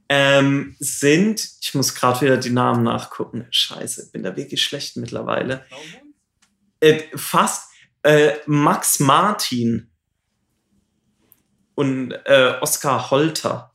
ähm, 0.10 0.76
sind, 0.80 1.48
ich 1.62 1.76
muss 1.76 1.94
gerade 1.94 2.22
wieder 2.22 2.38
die 2.38 2.50
Namen 2.50 2.84
nachgucken. 2.84 3.46
Scheiße, 3.52 4.10
bin 4.12 4.24
da 4.24 4.36
wirklich 4.36 4.64
schlecht 4.64 4.98
mittlerweile. 4.98 5.66
Äh, 6.80 7.04
fast 7.16 7.70
äh, 8.02 8.38
Max 8.48 9.00
Martin 9.00 9.92
und 11.76 12.12
äh, 12.26 12.56
Oskar 12.60 13.12
Holter. 13.12 13.72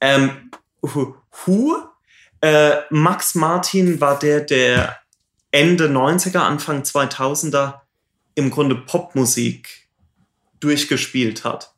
Ähm, 0.00 0.50
Hu, 0.82 1.76
äh, 2.42 2.82
Max 2.90 3.34
Martin 3.34 4.00
war 4.00 4.18
der, 4.18 4.40
der 4.42 4.98
Ende 5.50 5.88
90er, 5.88 6.38
Anfang 6.38 6.82
2000er 6.82 7.80
im 8.34 8.50
Grunde 8.50 8.74
Popmusik 8.74 9.88
durchgespielt 10.60 11.44
hat 11.44 11.72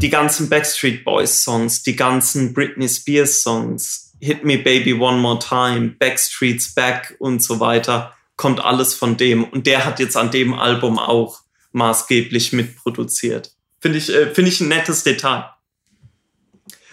die 0.00 0.10
ganzen 0.10 0.48
Backstreet 0.48 1.04
Boys 1.04 1.42
Songs, 1.42 1.82
die 1.82 1.96
ganzen 1.96 2.54
Britney 2.54 2.88
Spears 2.88 3.42
Songs, 3.42 4.12
Hit 4.20 4.44
Me 4.44 4.58
Baby 4.58 4.94
One 4.94 5.18
More 5.18 5.38
Time, 5.38 5.94
Backstreet's 5.98 6.74
Back 6.74 7.16
und 7.18 7.42
so 7.42 7.60
weiter, 7.60 8.14
kommt 8.36 8.60
alles 8.60 8.94
von 8.94 9.16
dem. 9.16 9.44
Und 9.44 9.66
der 9.66 9.84
hat 9.84 9.98
jetzt 9.98 10.16
an 10.16 10.30
dem 10.30 10.54
Album 10.54 10.98
auch 10.98 11.40
maßgeblich 11.72 12.52
mitproduziert. 12.52 13.52
Finde 13.80 13.98
ich, 13.98 14.12
äh, 14.12 14.32
finde 14.34 14.50
ich 14.50 14.60
ein 14.60 14.68
nettes 14.68 15.04
Detail. 15.04 15.50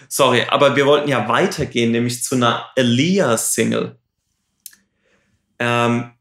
Sorry, 0.08 0.44
aber 0.48 0.76
wir 0.76 0.86
wollten 0.86 1.08
ja 1.08 1.28
weitergehen, 1.28 1.92
nämlich 1.92 2.22
zu 2.22 2.36
einer 2.36 2.70
Elia-Single. 2.76 3.98
Ähm, 5.58 6.12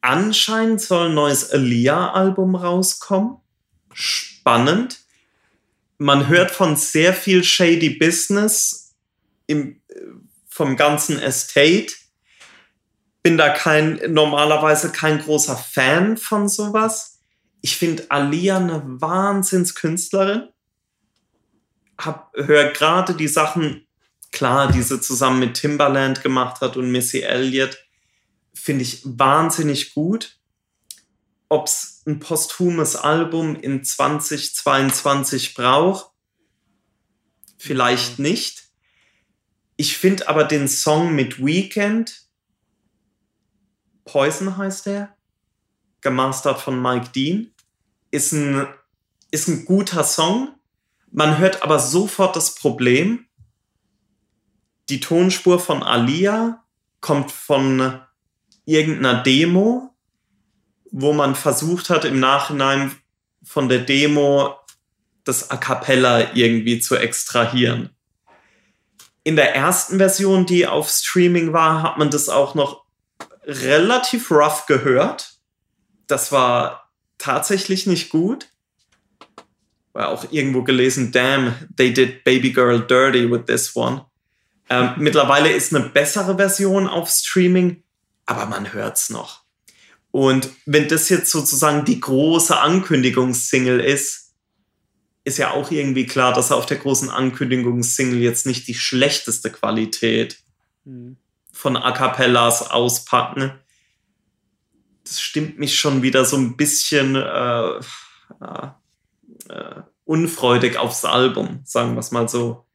anscheinend 0.00 0.80
soll 0.80 1.08
ein 1.08 1.14
neues 1.14 1.50
Alia-Album 1.50 2.54
rauskommen. 2.54 3.38
Spannend. 3.92 5.00
Man 5.98 6.28
hört 6.28 6.50
von 6.50 6.76
sehr 6.76 7.14
viel 7.14 7.44
Shady 7.44 7.90
Business 7.90 8.94
im, 9.46 9.80
äh, 9.88 9.94
vom 10.48 10.76
ganzen 10.76 11.18
Estate. 11.18 11.92
Bin 13.22 13.36
da 13.36 13.50
kein, 13.50 14.00
normalerweise 14.08 14.90
kein 14.90 15.20
großer 15.20 15.56
Fan 15.56 16.16
von 16.16 16.48
sowas. 16.48 17.20
Ich 17.60 17.76
finde 17.76 18.04
Alia 18.10 18.56
eine 18.56 18.82
Wahnsinnskünstlerin. 18.84 20.48
Hab, 22.04 22.32
hör 22.34 22.72
gerade 22.72 23.14
die 23.14 23.28
Sachen, 23.28 23.86
klar, 24.30 24.72
die 24.72 24.82
sie 24.82 25.00
zusammen 25.00 25.40
mit 25.40 25.54
Timbaland 25.54 26.22
gemacht 26.22 26.60
hat 26.60 26.76
und 26.76 26.90
Missy 26.90 27.20
Elliott, 27.20 27.78
finde 28.54 28.82
ich 28.82 29.02
wahnsinnig 29.04 29.94
gut. 29.94 30.38
Ob 31.48 31.66
es 31.66 32.02
ein 32.06 32.18
posthumes 32.18 32.96
Album 32.96 33.56
in 33.56 33.84
2022 33.84 35.54
braucht, 35.54 36.10
vielleicht 37.58 38.18
nicht. 38.18 38.64
Ich 39.76 39.96
finde 39.98 40.28
aber 40.28 40.44
den 40.44 40.68
Song 40.68 41.14
mit 41.14 41.44
Weekend, 41.44 42.22
Poison 44.04 44.56
heißt 44.56 44.86
der, 44.86 45.16
gemastert 46.00 46.60
von 46.60 46.80
Mike 46.80 47.10
Dean, 47.14 47.52
ist 48.10 48.32
ein, 48.32 48.66
ist 49.30 49.48
ein 49.48 49.64
guter 49.64 50.04
Song. 50.04 50.54
Man 51.12 51.36
hört 51.36 51.62
aber 51.62 51.78
sofort 51.78 52.36
das 52.36 52.54
Problem. 52.54 53.26
Die 54.88 54.98
Tonspur 54.98 55.60
von 55.60 55.82
Alia 55.82 56.64
kommt 57.00 57.30
von 57.30 58.00
irgendeiner 58.64 59.22
Demo, 59.22 59.94
wo 60.90 61.12
man 61.12 61.34
versucht 61.34 61.90
hat, 61.90 62.06
im 62.06 62.18
Nachhinein 62.18 62.96
von 63.44 63.68
der 63.68 63.80
Demo 63.80 64.56
das 65.24 65.50
A 65.50 65.58
cappella 65.58 66.34
irgendwie 66.34 66.80
zu 66.80 66.96
extrahieren. 66.96 67.90
In 69.22 69.36
der 69.36 69.54
ersten 69.54 69.98
Version, 69.98 70.46
die 70.46 70.66
auf 70.66 70.88
Streaming 70.88 71.52
war, 71.52 71.82
hat 71.82 71.98
man 71.98 72.10
das 72.10 72.28
auch 72.28 72.54
noch 72.54 72.84
relativ 73.44 74.30
rough 74.30 74.66
gehört. 74.66 75.34
Das 76.06 76.32
war 76.32 76.90
tatsächlich 77.18 77.86
nicht 77.86 78.08
gut. 78.08 78.51
War 79.92 80.08
auch 80.08 80.30
irgendwo 80.30 80.62
gelesen, 80.62 81.12
damn, 81.12 81.54
they 81.76 81.92
did 81.92 82.24
Baby 82.24 82.52
Girl 82.52 82.80
dirty 82.80 83.30
with 83.30 83.42
this 83.46 83.76
one. 83.76 84.06
Ähm, 84.70 84.92
mittlerweile 84.96 85.52
ist 85.52 85.74
eine 85.74 85.86
bessere 85.88 86.36
Version 86.36 86.88
auf 86.88 87.10
Streaming, 87.10 87.82
aber 88.24 88.46
man 88.46 88.72
hört's 88.72 89.10
noch. 89.10 89.42
Und 90.10 90.50
wenn 90.66 90.88
das 90.88 91.08
jetzt 91.08 91.30
sozusagen 91.30 91.84
die 91.84 92.00
große 92.00 92.58
Ankündigungssingle 92.58 93.82
ist, 93.82 94.34
ist 95.24 95.38
ja 95.38 95.52
auch 95.52 95.70
irgendwie 95.70 96.06
klar, 96.06 96.32
dass 96.32 96.50
er 96.50 96.56
auf 96.56 96.66
der 96.66 96.78
großen 96.78 97.10
Ankündigungssingle 97.10 98.18
jetzt 98.18 98.46
nicht 98.46 98.66
die 98.68 98.74
schlechteste 98.74 99.50
Qualität 99.50 100.38
mhm. 100.84 101.16
von 101.52 101.76
A 101.76 101.92
Cappellas 101.92 102.70
auspacken. 102.70 103.52
Das 105.04 105.20
stimmt 105.20 105.58
mich 105.58 105.78
schon 105.78 106.02
wieder 106.02 106.24
so 106.24 106.36
ein 106.36 106.56
bisschen 106.56 107.16
äh, 107.16 107.80
äh, 109.52 109.82
unfreudig 110.04 110.78
aufs 110.78 111.04
Album, 111.04 111.60
sagen 111.64 111.94
wir 111.94 112.00
es 112.00 112.10
mal 112.10 112.28
so. 112.28 112.66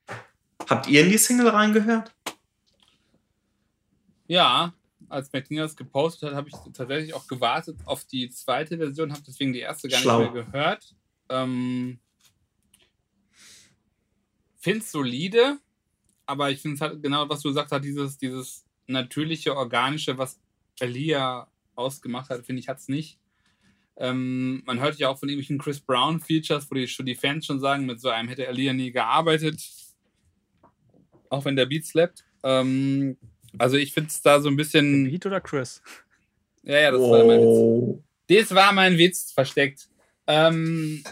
Habt 0.69 0.87
ihr 0.87 1.03
in 1.03 1.09
die 1.09 1.17
Single 1.17 1.49
reingehört? 1.49 2.13
Ja, 4.27 4.73
als 5.09 5.31
Martina 5.31 5.63
das 5.63 5.75
gepostet 5.75 6.29
hat, 6.29 6.35
habe 6.35 6.49
ich 6.49 6.55
tatsächlich 6.73 7.13
auch 7.13 7.27
gewartet 7.27 7.77
auf 7.85 8.03
die 8.05 8.29
zweite 8.29 8.77
Version, 8.77 9.11
habe 9.11 9.23
deswegen 9.25 9.53
die 9.53 9.59
erste 9.59 9.87
gar 9.87 10.01
Schlau. 10.01 10.21
nicht 10.21 10.33
mehr 10.33 10.43
gehört. 10.43 10.95
Ähm, 11.29 11.99
finde 14.57 14.79
es 14.79 14.91
solide, 14.91 15.57
aber 16.25 16.51
ich 16.51 16.61
finde 16.61 16.75
es 16.75 16.81
halt 16.81 17.01
genau, 17.01 17.27
was 17.29 17.41
du 17.41 17.49
gesagt 17.49 17.71
hast, 17.71 17.83
dieses, 17.83 18.17
dieses 18.17 18.65
natürliche, 18.87 19.55
organische, 19.55 20.17
was 20.17 20.39
Elia 20.79 21.47
ausgemacht 21.75 22.29
hat, 22.29 22.45
finde 22.45 22.59
ich, 22.59 22.67
hat 22.67 22.79
es 22.79 22.89
nicht. 22.89 23.19
Ähm, 23.99 24.61
man 24.65 24.79
hört 24.79 24.97
ja 24.97 25.09
auch 25.09 25.17
von 25.17 25.29
irgendwelchen 25.29 25.57
Chris 25.57 25.79
Brown 25.79 26.19
Features, 26.19 26.69
wo 26.69 26.75
die, 26.75 26.85
die 26.85 27.15
Fans 27.15 27.45
schon 27.45 27.59
sagen, 27.59 27.85
mit 27.85 27.99
so 27.99 28.09
einem 28.09 28.29
hätte 28.29 28.45
Elia 28.45 28.73
nie 28.73 28.91
gearbeitet. 28.91 29.61
Auch 31.29 31.45
wenn 31.45 31.55
der 31.55 31.65
Beat 31.65 31.85
slappt. 31.85 32.23
Ähm, 32.43 33.17
also 33.57 33.77
ich 33.77 33.93
finde 33.93 34.09
es 34.09 34.21
da 34.21 34.39
so 34.39 34.49
ein 34.49 34.55
bisschen. 34.55 35.05
Beat 35.05 35.25
oder 35.25 35.41
Chris? 35.41 35.81
Ja, 36.63 36.79
ja, 36.79 36.91
das 36.91 37.01
oh. 37.01 37.11
war 37.11 37.25
mein 37.25 37.39
Witz. 37.39 37.47
Oh. 37.47 38.03
Das 38.27 38.55
war 38.55 38.73
mein 38.73 38.97
Witz 38.97 39.31
versteckt. 39.31 39.89
Ähm, 40.27 41.03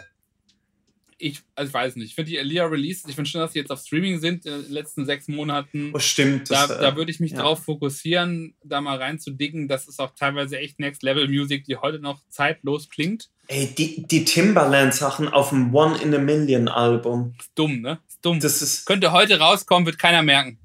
ich, 1.17 1.41
also 1.55 1.69
ich 1.69 1.73
weiß 1.73 1.95
nicht. 1.95 2.07
Ich 2.07 2.15
finde 2.15 2.31
die 2.31 2.37
Elia 2.37 2.65
Releases, 2.65 3.05
ich 3.07 3.15
finde 3.15 3.29
schon, 3.29 3.41
dass 3.41 3.53
die 3.53 3.59
jetzt 3.59 3.71
auf 3.71 3.79
Streaming 3.79 4.19
sind 4.19 4.45
in 4.45 4.63
den 4.63 4.71
letzten 4.71 5.05
sechs 5.05 5.27
Monaten. 5.27 5.91
Oh, 5.93 5.99
stimmt. 5.99 6.51
Da, 6.51 6.67
das, 6.67 6.79
da 6.79 6.95
würde 6.95 7.11
ich 7.11 7.19
mich 7.19 7.31
ja. 7.31 7.39
drauf 7.39 7.63
fokussieren, 7.63 8.55
da 8.63 8.81
mal 8.81 8.97
reinzudicken. 8.97 9.67
Das 9.67 9.87
ist 9.87 9.99
auch 9.99 10.11
teilweise 10.15 10.59
echt 10.59 10.79
Next 10.79 11.03
Level 11.03 11.27
Music, 11.27 11.63
die 11.65 11.77
heute 11.77 11.99
noch 11.99 12.21
zeitlos 12.29 12.89
klingt. 12.89 13.29
Ey, 13.47 13.67
die, 13.77 14.05
die 14.07 14.25
Timbaland-Sachen 14.25 15.29
auf 15.29 15.49
dem 15.49 15.73
One 15.73 15.97
in 16.01 16.13
a 16.13 16.19
Million 16.19 16.67
Album. 16.67 17.35
Ist 17.39 17.51
dumm, 17.55 17.81
ne? 17.81 17.99
Ist 18.07 18.19
dumm. 18.23 18.39
Das 18.39 18.61
ist, 18.61 18.85
Könnte 18.85 19.11
heute 19.11 19.39
rauskommen, 19.39 19.85
wird 19.85 19.99
keiner 19.99 20.23
merken. 20.23 20.59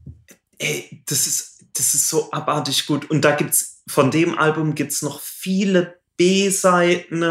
Ey, 0.59 1.03
das 1.07 1.27
ist 1.27 1.51
das 1.75 1.95
ist 1.95 2.09
so 2.09 2.31
abartig 2.31 2.87
gut. 2.87 3.11
Und 3.11 3.25
da 3.25 3.35
gibt's, 3.35 3.83
von 3.89 4.11
dem 4.11 4.39
Album 4.39 4.75
gibt's 4.75 5.03
noch 5.03 5.21
viele 5.21 6.01
B-Seiten 6.17 7.23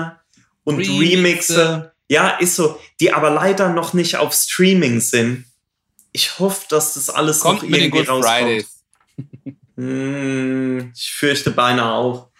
und 0.64 0.78
Remixe. 0.78 1.00
Remixe. 1.00 1.89
Ja, 2.10 2.30
ist 2.30 2.56
so, 2.56 2.80
die 3.00 3.14
aber 3.14 3.30
leider 3.30 3.70
noch 3.70 3.94
nicht 3.94 4.18
auf 4.18 4.34
Streaming 4.34 5.00
sind. 5.00 5.46
Ich 6.12 6.40
hoffe, 6.40 6.66
dass 6.70 6.96
das 6.96 7.10
alles 7.10 7.42
Kommt 7.42 7.62
noch 7.62 7.70
irgendwie 7.70 8.02
rauskommt. 8.02 8.66
hm, 9.76 10.92
ich 10.96 11.12
fürchte 11.12 11.52
beinahe 11.52 11.94
auch. 11.94 12.32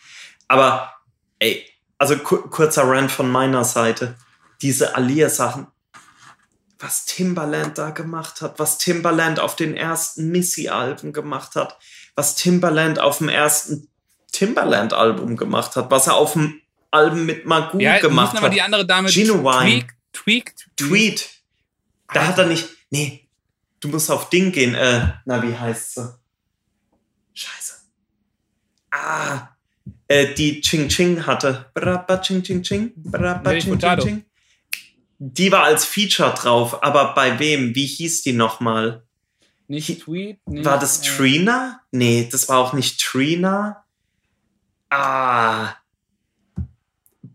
Aber, 0.48 0.92
ey, 1.38 1.66
also 2.00 2.18
kurzer 2.18 2.84
Rant 2.84 3.12
von 3.12 3.30
meiner 3.30 3.64
Seite. 3.64 4.16
Diese 4.62 4.96
Alia-Sachen, 4.96 5.68
was 6.80 7.06
Timbaland 7.06 7.78
da 7.78 7.92
gemacht 7.92 8.42
hat, 8.42 8.58
was 8.58 8.80
Timbaland 8.80 9.40
auf 9.40 9.56
den 9.56 9.78
ersten 9.78 10.30
Missy-Alben 10.32 11.14
gemacht 11.14 11.56
hat, 11.56 11.78
was 12.16 12.36
Timbaland 12.36 13.00
auf 13.00 13.20
dem 13.20 13.30
ersten 13.30 13.88
Timbaland-Album 14.32 15.38
gemacht 15.38 15.76
hat, 15.76 15.92
was 15.92 16.08
er 16.08 16.16
auf 16.16 16.34
dem 16.34 16.60
Album 16.92 17.26
mit 17.26 17.46
Magoo 17.46 17.80
ja, 17.80 18.00
gemacht 18.00 18.34
hat. 18.34 18.40
aber 18.40 18.50
die 18.50 18.62
andere 18.62 18.86
Dame 18.86 19.10
Genuine. 19.10 19.86
Tweak, 20.14 20.56
Tweak, 20.56 20.56
Tweet. 20.76 21.30
Da 22.14 22.28
hat 22.28 22.38
er 22.38 22.46
nicht. 22.46 22.68
Nee, 22.90 23.28
du 23.80 23.90
musst 23.90 24.10
auf 24.10 24.30
Ding 24.30 24.52
gehen. 24.52 24.76
Äh, 24.76 25.14
na, 25.26 25.42
wie 25.44 25.56
heißt 25.56 25.96
sie? 25.96 26.20
Scheiße. 27.34 27.74
Ah, 28.92 29.50
äh, 30.08 30.34
die 30.34 30.62
Ching 30.62 30.90
Ching 30.90 31.26
hatte. 31.26 31.70
Brabba 31.74 32.18
Ching 32.18 32.42
Ching 32.42 32.64
Ching. 32.64 32.92
Brabba 32.96 33.54
Ching 33.60 33.78
Ching 33.78 34.00
Ching 34.00 34.26
die 35.20 35.52
war 35.52 35.64
als 35.64 35.86
Feature 35.86 36.34
drauf, 36.34 36.82
aber 36.82 37.14
bei 37.14 37.38
wem? 37.40 37.76
Wie 37.76 37.86
hieß 37.86 38.24
die 38.24 38.34
nochmal? 38.34 39.04
Nicht 39.68 40.02
Tweet? 40.02 40.40
Nicht, 40.48 40.66
war 40.66 40.80
das 40.80 41.00
äh, 41.00 41.10
Trina? 41.10 41.82
Nee, 41.92 42.28
das 42.32 42.48
war 42.50 42.58
auch 42.58 42.74
nicht 42.74 43.02
Trina. 43.02 43.84
Ah. 44.90 45.76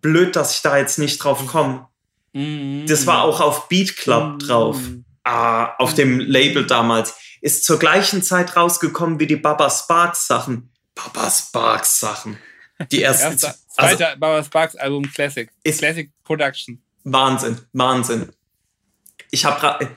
Blöd, 0.04 0.36
dass 0.36 0.56
ich 0.56 0.60
da 0.60 0.76
jetzt 0.76 0.98
nicht 0.98 1.16
drauf 1.16 1.46
komme. 1.46 1.88
Mm, 2.34 2.84
das 2.84 3.06
war 3.06 3.22
auch 3.22 3.40
auf 3.40 3.68
Beat 3.68 3.96
Club 3.96 4.34
mm, 4.34 4.38
drauf. 4.38 4.78
Ah, 5.24 5.74
auf 5.78 5.94
dem 5.94 6.20
Label 6.20 6.66
damals. 6.66 7.14
Ist 7.40 7.64
zur 7.64 7.78
gleichen 7.78 8.22
Zeit 8.22 8.54
rausgekommen 8.54 9.18
wie 9.18 9.26
die 9.26 9.36
Baba 9.36 9.70
Sparks 9.70 10.26
Sachen. 10.26 10.70
Baba 10.94 11.30
Sparks 11.30 12.00
Sachen. 12.00 12.38
Die. 12.92 13.00
Erste, 13.00 13.34
zweite 13.38 13.56
also, 13.76 14.20
Baba 14.20 14.44
Sparks 14.44 14.76
Album 14.76 15.10
Classic. 15.10 15.50
Ist 15.62 15.78
Classic 15.78 16.10
Production. 16.22 16.82
Wahnsinn, 17.04 17.58
Wahnsinn. 17.72 18.30
Ich 19.30 19.46
habe 19.46 19.88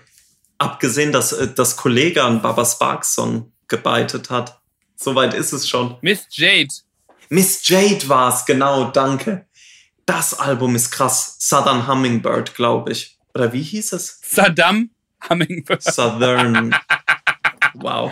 abgesehen, 0.58 1.12
dass 1.12 1.34
äh, 1.34 1.54
das 1.54 1.76
Kollege 1.76 2.24
an 2.24 2.42
Baba 2.42 2.64
Sparks 2.64 3.14
Song 3.14 3.52
gebeitet 3.68 4.30
hat. 4.30 4.62
Soweit 4.96 5.34
ist 5.34 5.52
es 5.52 5.68
schon. 5.68 5.98
Miss 6.00 6.28
Jade. 6.30 6.74
Miss 7.28 7.68
Jade 7.68 8.08
war's, 8.08 8.46
genau, 8.46 8.90
danke. 8.92 9.47
Das 10.08 10.34
Album 10.40 10.74
ist 10.76 10.90
krass. 10.90 11.36
Southern 11.38 11.86
Hummingbird, 11.86 12.56
glaube 12.56 12.94
ich. 12.94 13.20
Oder 13.36 13.52
wie 13.52 13.62
hieß 13.62 13.92
es? 13.92 14.22
Saddam 14.24 14.90
Hummingbird. 15.30 15.84
Southern. 15.84 16.74
wow. 17.76 18.10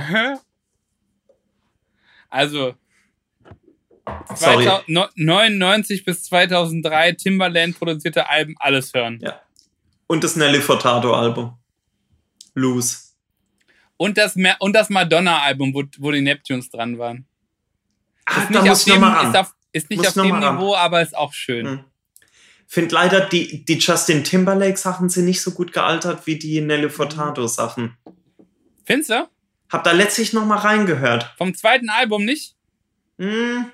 Also, 2.29 2.75
99 5.15 6.03
bis 6.03 6.23
2003 6.25 7.13
Timbaland 7.13 7.79
produzierte 7.79 8.29
Alben, 8.29 8.55
alles 8.59 8.93
hören. 8.93 9.19
Ja. 9.21 9.39
Und 10.07 10.23
das 10.23 10.35
Nelly 10.35 10.59
Furtado 10.59 11.13
Album. 11.13 11.57
Loose. 12.53 13.13
Und 13.95 14.17
das, 14.17 14.35
und 14.59 14.75
das 14.75 14.89
Madonna-Album, 14.89 15.73
wo, 15.73 15.83
wo 15.99 16.11
die 16.11 16.21
Neptunes 16.21 16.69
dran 16.69 16.97
waren. 16.97 17.25
Ah, 18.25 18.41
ist 18.41 18.53
da 18.53 18.65
muss 18.65 18.81
ich 18.81 18.87
noch 18.87 18.95
dem, 18.95 19.01
mal 19.01 19.13
ran. 19.13 19.29
ist 19.29 19.37
auf, 19.37 19.54
ist 19.75 19.89
nicht 19.89 19.99
Muss 19.99 20.07
auf 20.07 20.13
dem 20.13 20.29
mal 20.29 20.43
ran. 20.43 20.55
Niveau, 20.55 20.73
aber 20.75 21.01
ist 21.01 21.15
auch 21.15 21.33
schön. 21.33 21.67
Hm. 21.67 21.79
Find 22.67 22.91
leider, 22.91 23.21
die, 23.21 23.63
die 23.65 23.77
Justin 23.77 24.23
Timberlake-Sachen 24.23 25.09
sind 25.09 25.25
nicht 25.25 25.41
so 25.41 25.51
gut 25.51 25.71
gealtert 25.71 26.25
wie 26.25 26.39
die 26.39 26.61
Nelly 26.61 26.89
Furtado-Sachen. 26.89 27.95
Findest 28.85 29.11
du? 29.11 29.27
Hab 29.69 29.83
da 29.83 29.91
letztlich 29.91 30.33
noch 30.33 30.45
mal 30.45 30.57
reingehört. 30.57 31.33
Vom 31.37 31.53
zweiten 31.53 31.89
Album 31.89 32.23
nicht? 32.25 32.55
Hm, 33.17 33.65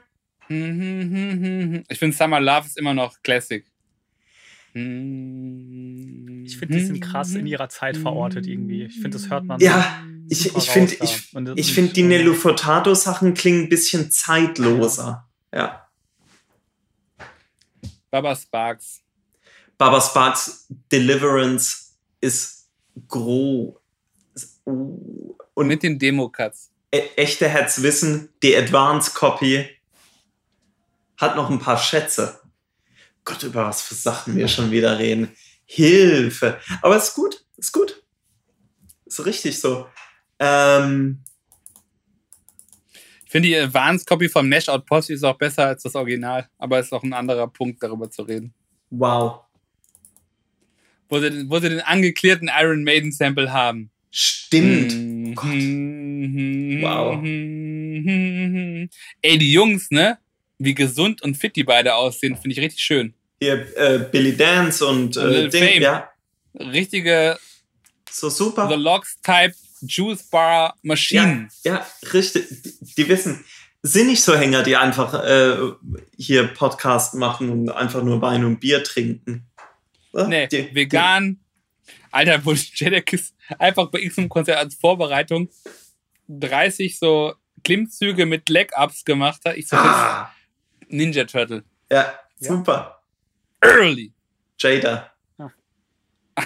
Ich 1.88 1.99
finde 1.99 2.18
Summer 2.18 2.41
Love 2.41 2.68
ist 2.68 2.78
immer 2.78 2.94
noch 2.94 3.22
Classic. 3.23 3.65
Ich 4.73 4.82
finde, 6.57 6.78
die 6.78 6.86
sind 6.86 7.02
krass 7.02 7.34
in 7.36 7.45
ihrer 7.45 7.69
Zeit 7.69 7.98
verortet 7.98 8.48
irgendwie. 8.48 8.84
Ich 8.84 8.95
finde, 8.95 9.11
das 9.11 9.30
hört 9.30 9.44
man. 9.44 9.60
Ja, 9.60 10.02
ich, 10.30 10.56
ich 10.56 10.69
finde, 10.69 10.95
ich, 11.02 11.28
ich 11.56 11.73
find, 11.73 11.95
die 11.95 12.03
Nelly 12.03 12.34
Furtado-Sachen 12.34 13.34
klingen 13.34 13.64
ein 13.64 13.69
bisschen 13.69 14.11
zeitloser. 14.11 15.28
Ja. 15.53 15.88
Baba 18.11 18.35
Sparks. 18.35 19.01
Baba 19.77 19.99
Sparks 20.01 20.67
Deliverance 20.91 21.95
ist 22.19 22.67
groß. 23.07 23.73
Uh, 24.65 25.35
Und 25.55 25.67
Mit 25.67 25.81
den 25.81 25.97
Demo-Cuts. 25.97 26.69
e 26.91 26.99
echte 27.15 27.47
Herz 27.47 27.81
wissen, 27.81 28.29
die 28.43 28.55
Advanced 28.55 29.15
Copy 29.15 29.67
hat 31.17 31.35
noch 31.35 31.49
ein 31.49 31.59
paar 31.59 31.77
Schätze. 31.77 32.41
Gott, 33.23 33.43
über 33.43 33.65
was 33.65 33.81
für 33.81 33.95
Sachen 33.95 34.35
wir 34.35 34.47
schon 34.47 34.71
wieder 34.71 34.99
reden. 34.99 35.35
Hilfe. 35.65 36.59
Aber 36.81 36.97
ist 36.97 37.13
gut, 37.15 37.45
ist 37.57 37.71
gut. 37.71 38.03
Ist 39.05 39.25
richtig 39.25 39.59
so. 39.59 39.88
Ähm, 40.39 41.23
finde 43.31 43.47
die 43.49 43.57
Advanced 43.57 44.05
Copy 44.07 44.27
vom 44.27 44.49
Nash 44.49 44.67
Out 44.67 44.85
Posse 44.85 45.13
ist 45.13 45.23
auch 45.23 45.37
besser 45.37 45.67
als 45.67 45.83
das 45.83 45.95
Original, 45.95 46.49
aber 46.57 46.79
ist 46.79 46.91
auch 46.91 47.03
ein 47.03 47.13
anderer 47.13 47.47
Punkt, 47.47 47.81
darüber 47.81 48.11
zu 48.11 48.23
reden. 48.23 48.53
wow. 48.89 49.41
Wo 51.09 51.19
sie, 51.19 51.49
wo 51.49 51.59
sie 51.59 51.69
den 51.69 51.81
angeklärten 51.81 52.49
Iron 52.57 52.83
Maiden 52.83 53.11
Sample 53.11 53.51
haben. 53.51 53.91
Stimmt. 54.11 54.93
Mhm. 54.93 56.79
Wow. 56.81 57.21
Ey, 59.21 59.37
die 59.37 59.51
Jungs, 59.51 59.91
ne? 59.91 60.19
Wie 60.57 60.73
gesund 60.73 61.21
und 61.21 61.35
fit 61.35 61.55
die 61.55 61.63
beide 61.65 61.95
aussehen, 61.95 62.35
finde 62.37 62.51
ich 62.53 62.59
richtig 62.59 62.81
schön. 62.81 63.13
Hier 63.41 63.65
äh, 63.77 63.99
Billy 64.11 64.37
Dance 64.37 64.85
und 64.85 65.17
Und 65.17 65.23
äh, 65.23 65.27
Lil 65.27 65.49
Ding, 65.49 65.63
Fame. 65.63 65.81
ja, 65.81 66.09
Richtige 66.59 67.37
so 68.09 68.29
super. 68.29 68.69
The 68.69 68.75
Logs 68.75 69.19
Type 69.21 69.53
Juice 69.81 70.23
Bar 70.29 70.75
Maschinen. 70.81 71.49
Ja, 71.63 71.85
richtig. 72.13 72.47
Die, 72.63 72.95
die 72.95 73.07
wissen, 73.09 73.43
sind 73.83 74.07
nicht 74.07 74.23
so 74.23 74.35
Hänger, 74.35 74.63
die 74.63 74.75
einfach 74.77 75.13
äh, 75.23 75.57
hier 76.17 76.47
Podcast 76.47 77.15
machen 77.15 77.49
und 77.49 77.69
einfach 77.71 78.03
nur 78.03 78.21
Wein 78.21 78.45
und 78.45 78.59
Bier 78.59 78.83
trinken. 78.83 79.47
Ja, 80.13 80.27
Nee, 80.27 80.47
die- 80.47 80.73
vegan. 80.75 81.39
Alter, 82.11 82.43
wo 82.43 82.51
Jedekis 82.51 83.33
einfach 83.57 83.87
bei 83.89 83.99
x 84.01 84.17
Konzert 84.27 84.57
als 84.57 84.75
Vorbereitung 84.75 85.49
30 86.27 86.99
so 86.99 87.33
Klimmzüge 87.63 88.25
mit 88.25 88.49
Leg-Ups 88.49 89.05
gemacht 89.05 89.41
hat. 89.45 89.55
Ich 89.55 89.65
Die, 89.65 89.69
so, 89.69 89.77
das 89.77 89.85
ah, 89.85 90.31
ist 90.81 90.91
Ninja 90.91 91.23
Turtle. 91.23 91.63
ja, 91.89 92.13
Ja. 92.39 92.49
super. 92.49 93.01
Early. 93.61 94.13
Jada. 94.59 95.11
Ah. 95.37 95.49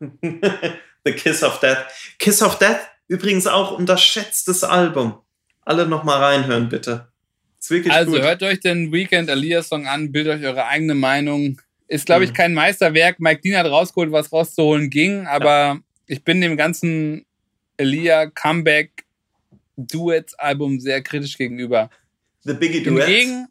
The 1.04 1.12
Kiss 1.12 1.42
of 1.42 1.60
Death. 1.60 1.86
Kiss 2.18 2.42
of 2.42 2.58
Death, 2.58 2.80
übrigens 3.08 3.46
auch 3.46 3.72
unterschätztes 3.78 4.64
Album. 4.64 5.18
Alle 5.62 5.86
noch 5.86 6.04
mal 6.04 6.18
reinhören, 6.22 6.68
bitte. 6.68 7.08
Ist 7.60 7.70
wirklich 7.70 7.92
Also 7.92 8.12
gut. 8.12 8.22
hört 8.22 8.42
euch 8.42 8.60
den 8.60 8.92
Weekend 8.92 9.28
Elias 9.30 9.68
Song 9.68 9.86
an, 9.86 10.12
bildet 10.12 10.38
euch 10.40 10.44
eure 10.46 10.66
eigene 10.66 10.94
Meinung. 10.94 11.60
Ist, 11.88 12.06
glaube 12.06 12.24
ich, 12.24 12.30
Mhm. 12.30 12.34
kein 12.34 12.54
Meisterwerk. 12.54 13.20
Mike 13.20 13.40
Dean 13.42 13.56
hat 13.58 13.66
rausgeholt, 13.66 14.12
was 14.12 14.32
rauszuholen 14.32 14.90
ging, 14.90 15.26
aber 15.26 15.80
ich 16.06 16.22
bin 16.24 16.40
dem 16.40 16.56
ganzen 16.56 17.24
Elia 17.76 18.26
Comeback 18.26 19.04
Duets 19.76 20.34
Album 20.34 20.78
sehr 20.80 21.02
kritisch 21.02 21.36
gegenüber. 21.36 21.90
The 22.42 22.54
Biggie 22.54 22.82
Duets. 22.82 23.06
Hingegen 23.06 23.48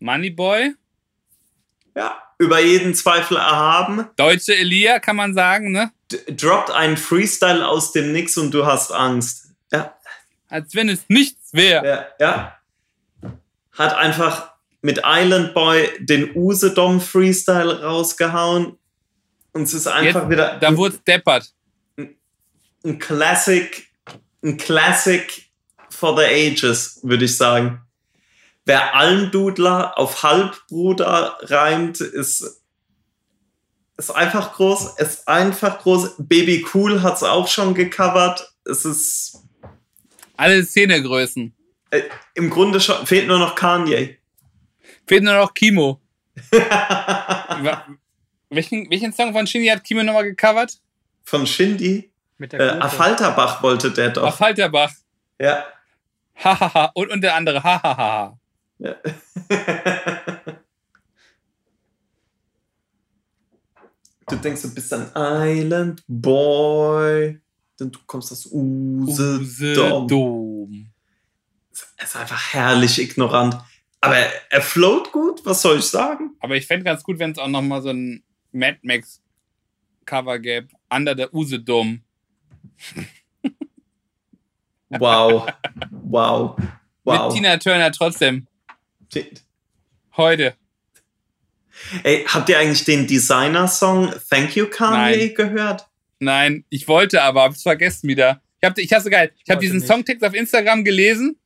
Moneyboy, 0.00 0.72
Ja, 1.94 2.20
über 2.42 2.60
jeden 2.60 2.94
Zweifel 2.94 3.36
erhaben. 3.36 4.06
deutsche 4.16 4.54
Elia, 4.54 4.98
kann 4.98 5.16
man 5.16 5.32
sagen, 5.34 5.72
ne? 5.72 5.92
D 6.10 6.18
droppt 6.34 6.70
einen 6.70 6.96
Freestyle 6.96 7.66
aus 7.66 7.92
dem 7.92 8.12
Nix 8.12 8.36
und 8.36 8.52
du 8.52 8.66
hast 8.66 8.90
Angst. 8.90 9.48
Ja, 9.72 9.94
Als 10.48 10.74
wenn 10.74 10.88
es 10.88 11.04
nichts 11.08 11.52
wäre. 11.52 11.86
ja, 11.86 12.06
ja. 12.20 12.58
Hat 13.72 13.94
einfach 13.94 14.50
mit 14.82 15.00
Island 15.04 15.54
Boy 15.54 15.88
den 16.00 16.36
Usedom 16.36 17.00
Freestyle 17.00 17.82
rausgehauen. 17.82 18.76
Und 19.52 19.62
es 19.62 19.74
ist 19.74 19.86
einfach 19.86 20.22
Jetzt- 20.22 20.30
wieder 20.30 20.58
Da 20.58 20.76
wurde 20.76 20.98
deppert. 21.06 21.52
ein 22.84 22.98
Classic, 22.98 23.86
ein 24.42 24.56
Classic 24.56 25.46
for 25.88 26.16
the 26.18 26.24
ages, 26.24 26.98
würde 27.02 27.24
ich 27.26 27.36
sagen. 27.36 27.80
Wer 28.64 28.94
Almdudler 28.94 29.98
auf 29.98 30.22
Halbbruder 30.22 31.36
reimt, 31.42 32.00
ist, 32.00 32.62
ist 33.96 34.10
einfach 34.10 34.52
groß. 34.54 34.98
Ist 34.98 35.26
einfach 35.28 35.80
groß. 35.80 36.14
Baby 36.18 36.64
Cool 36.72 37.02
hat 37.02 37.16
es 37.16 37.22
auch 37.24 37.48
schon 37.48 37.74
gecovert. 37.74 38.54
Es 38.64 38.84
ist 38.84 39.42
Alle 40.36 40.62
Szenegrößen. 40.64 41.52
äh, 41.90 42.02
im 42.34 42.50
Grunde 42.50 42.80
schon, 42.80 43.04
fehlt 43.06 43.26
nur 43.26 43.38
noch 43.40 43.54
Kanye. 43.56 44.18
Fehlt 45.06 45.24
nur 45.24 45.34
noch 45.34 45.52
Kimo. 45.54 46.00
Welchen, 48.50 48.90
welchen 48.90 49.12
Song 49.12 49.32
von 49.32 49.46
Shindy 49.46 49.68
hat 49.68 49.82
Kimo 49.84 50.02
nochmal 50.02 50.24
gecovert? 50.24 50.78
Von 51.24 51.46
Shindy. 51.46 52.10
Mit 52.38 52.52
der 52.52 52.60
Äh. 52.60 52.80
Affalterbach 52.80 53.62
wollte 53.62 53.90
der 53.90 54.10
doch. 54.10 54.24
Auf 54.24 54.40
Halterbach. 54.40 54.92
ja. 55.40 55.64
Hahaha. 56.42 56.90
und, 56.94 57.10
und 57.10 57.20
der 57.20 57.34
andere. 57.34 57.62
Hahaha. 57.62 58.38
Ja. 58.82 58.96
du 64.28 64.36
denkst, 64.36 64.62
du 64.62 64.74
bist 64.74 64.92
ein 64.92 65.10
Island 65.14 66.02
Boy. 66.08 67.40
Denn 67.78 67.90
du 67.92 67.98
kommst 68.06 68.32
aus 68.32 68.46
Usedom. 68.50 70.08
Dom. 70.08 70.88
Er 71.96 72.04
ist 72.04 72.16
einfach 72.16 72.52
herrlich 72.52 73.00
ignorant. 73.00 73.56
Aber 74.00 74.16
er, 74.16 74.32
er 74.50 74.62
float 74.62 75.12
gut, 75.12 75.46
was 75.46 75.62
soll 75.62 75.78
ich 75.78 75.84
sagen? 75.84 76.36
Aber 76.40 76.56
ich 76.56 76.66
fände 76.66 76.84
ganz 76.84 77.04
gut, 77.04 77.20
wenn 77.20 77.30
es 77.30 77.38
auch 77.38 77.46
nochmal 77.48 77.82
so 77.82 77.90
ein 77.90 78.24
Mad 78.50 78.78
Max 78.82 79.22
Cover 80.04 80.40
gäbe. 80.40 80.68
Under 80.90 81.14
der 81.14 81.32
Usedom. 81.32 82.02
Wow. 84.90 85.46
Wow. 85.90 86.56
Wow. 87.04 87.32
Mit 87.32 87.34
Tina 87.34 87.56
Turner 87.56 87.90
trotzdem. 87.92 88.46
Heute. 90.16 90.56
Ey, 92.02 92.24
habt 92.26 92.48
ihr 92.48 92.58
eigentlich 92.58 92.84
den 92.84 93.06
Designer-Song 93.06 94.12
Thank 94.28 94.56
You 94.56 94.66
Kanye 94.66 95.16
Nein. 95.16 95.34
gehört? 95.34 95.88
Nein, 96.18 96.64
ich 96.68 96.86
wollte 96.86 97.22
aber, 97.22 97.42
hab's 97.42 97.62
vergessen 97.62 98.08
wieder. 98.08 98.42
Ich 98.60 98.68
hab, 98.68 98.78
ich 98.78 98.92
hab's 98.92 99.04
so 99.04 99.10
geil. 99.10 99.32
Ich 99.42 99.50
habe 99.50 99.56
Heute 99.56 99.60
diesen 99.66 99.78
nicht. 99.78 99.88
Songtext 99.88 100.24
auf 100.24 100.34
Instagram 100.34 100.84
gelesen, 100.84 101.36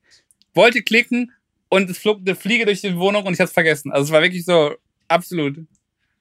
wollte 0.53 0.83
klicken 0.83 1.33
und 1.69 1.89
es 1.89 1.99
flog 1.99 2.21
eine 2.21 2.35
Fliege 2.35 2.67
durch 2.67 2.83
die 2.83 2.97
Wohnung 2.97 3.25
und 3.25 3.33
ich 3.33 3.41
hab's 3.41 3.53
vergessen. 3.53 3.91
Also 3.93 4.05
es 4.05 4.11
war 4.13 4.21
wirklich 4.23 4.45
so 4.45 4.75
absolut. 5.09 5.59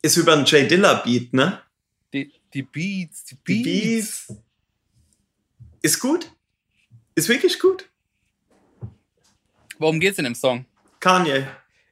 Ist 0.02 0.18
über 0.18 0.34
einen 0.34 0.46
Jay 0.46 0.68
Dilla 0.68 0.94
Beat, 0.96 1.34
ne? 1.34 1.60
Die, 2.14 2.32
die 2.54 2.62
Beats, 2.62 3.26
die 3.26 3.36
Die 3.48 3.64
Beats. 3.64 4.28
Beats. 4.28 4.42
Ist 5.82 6.00
gut. 6.00 6.32
Ist 7.16 7.28
wirklich 7.28 7.60
gut. 7.60 7.90
Worum 9.78 10.00
geht's 10.00 10.16
denn 10.16 10.26
im 10.26 10.36
Song? 10.36 10.66
Kanye. 11.06 11.46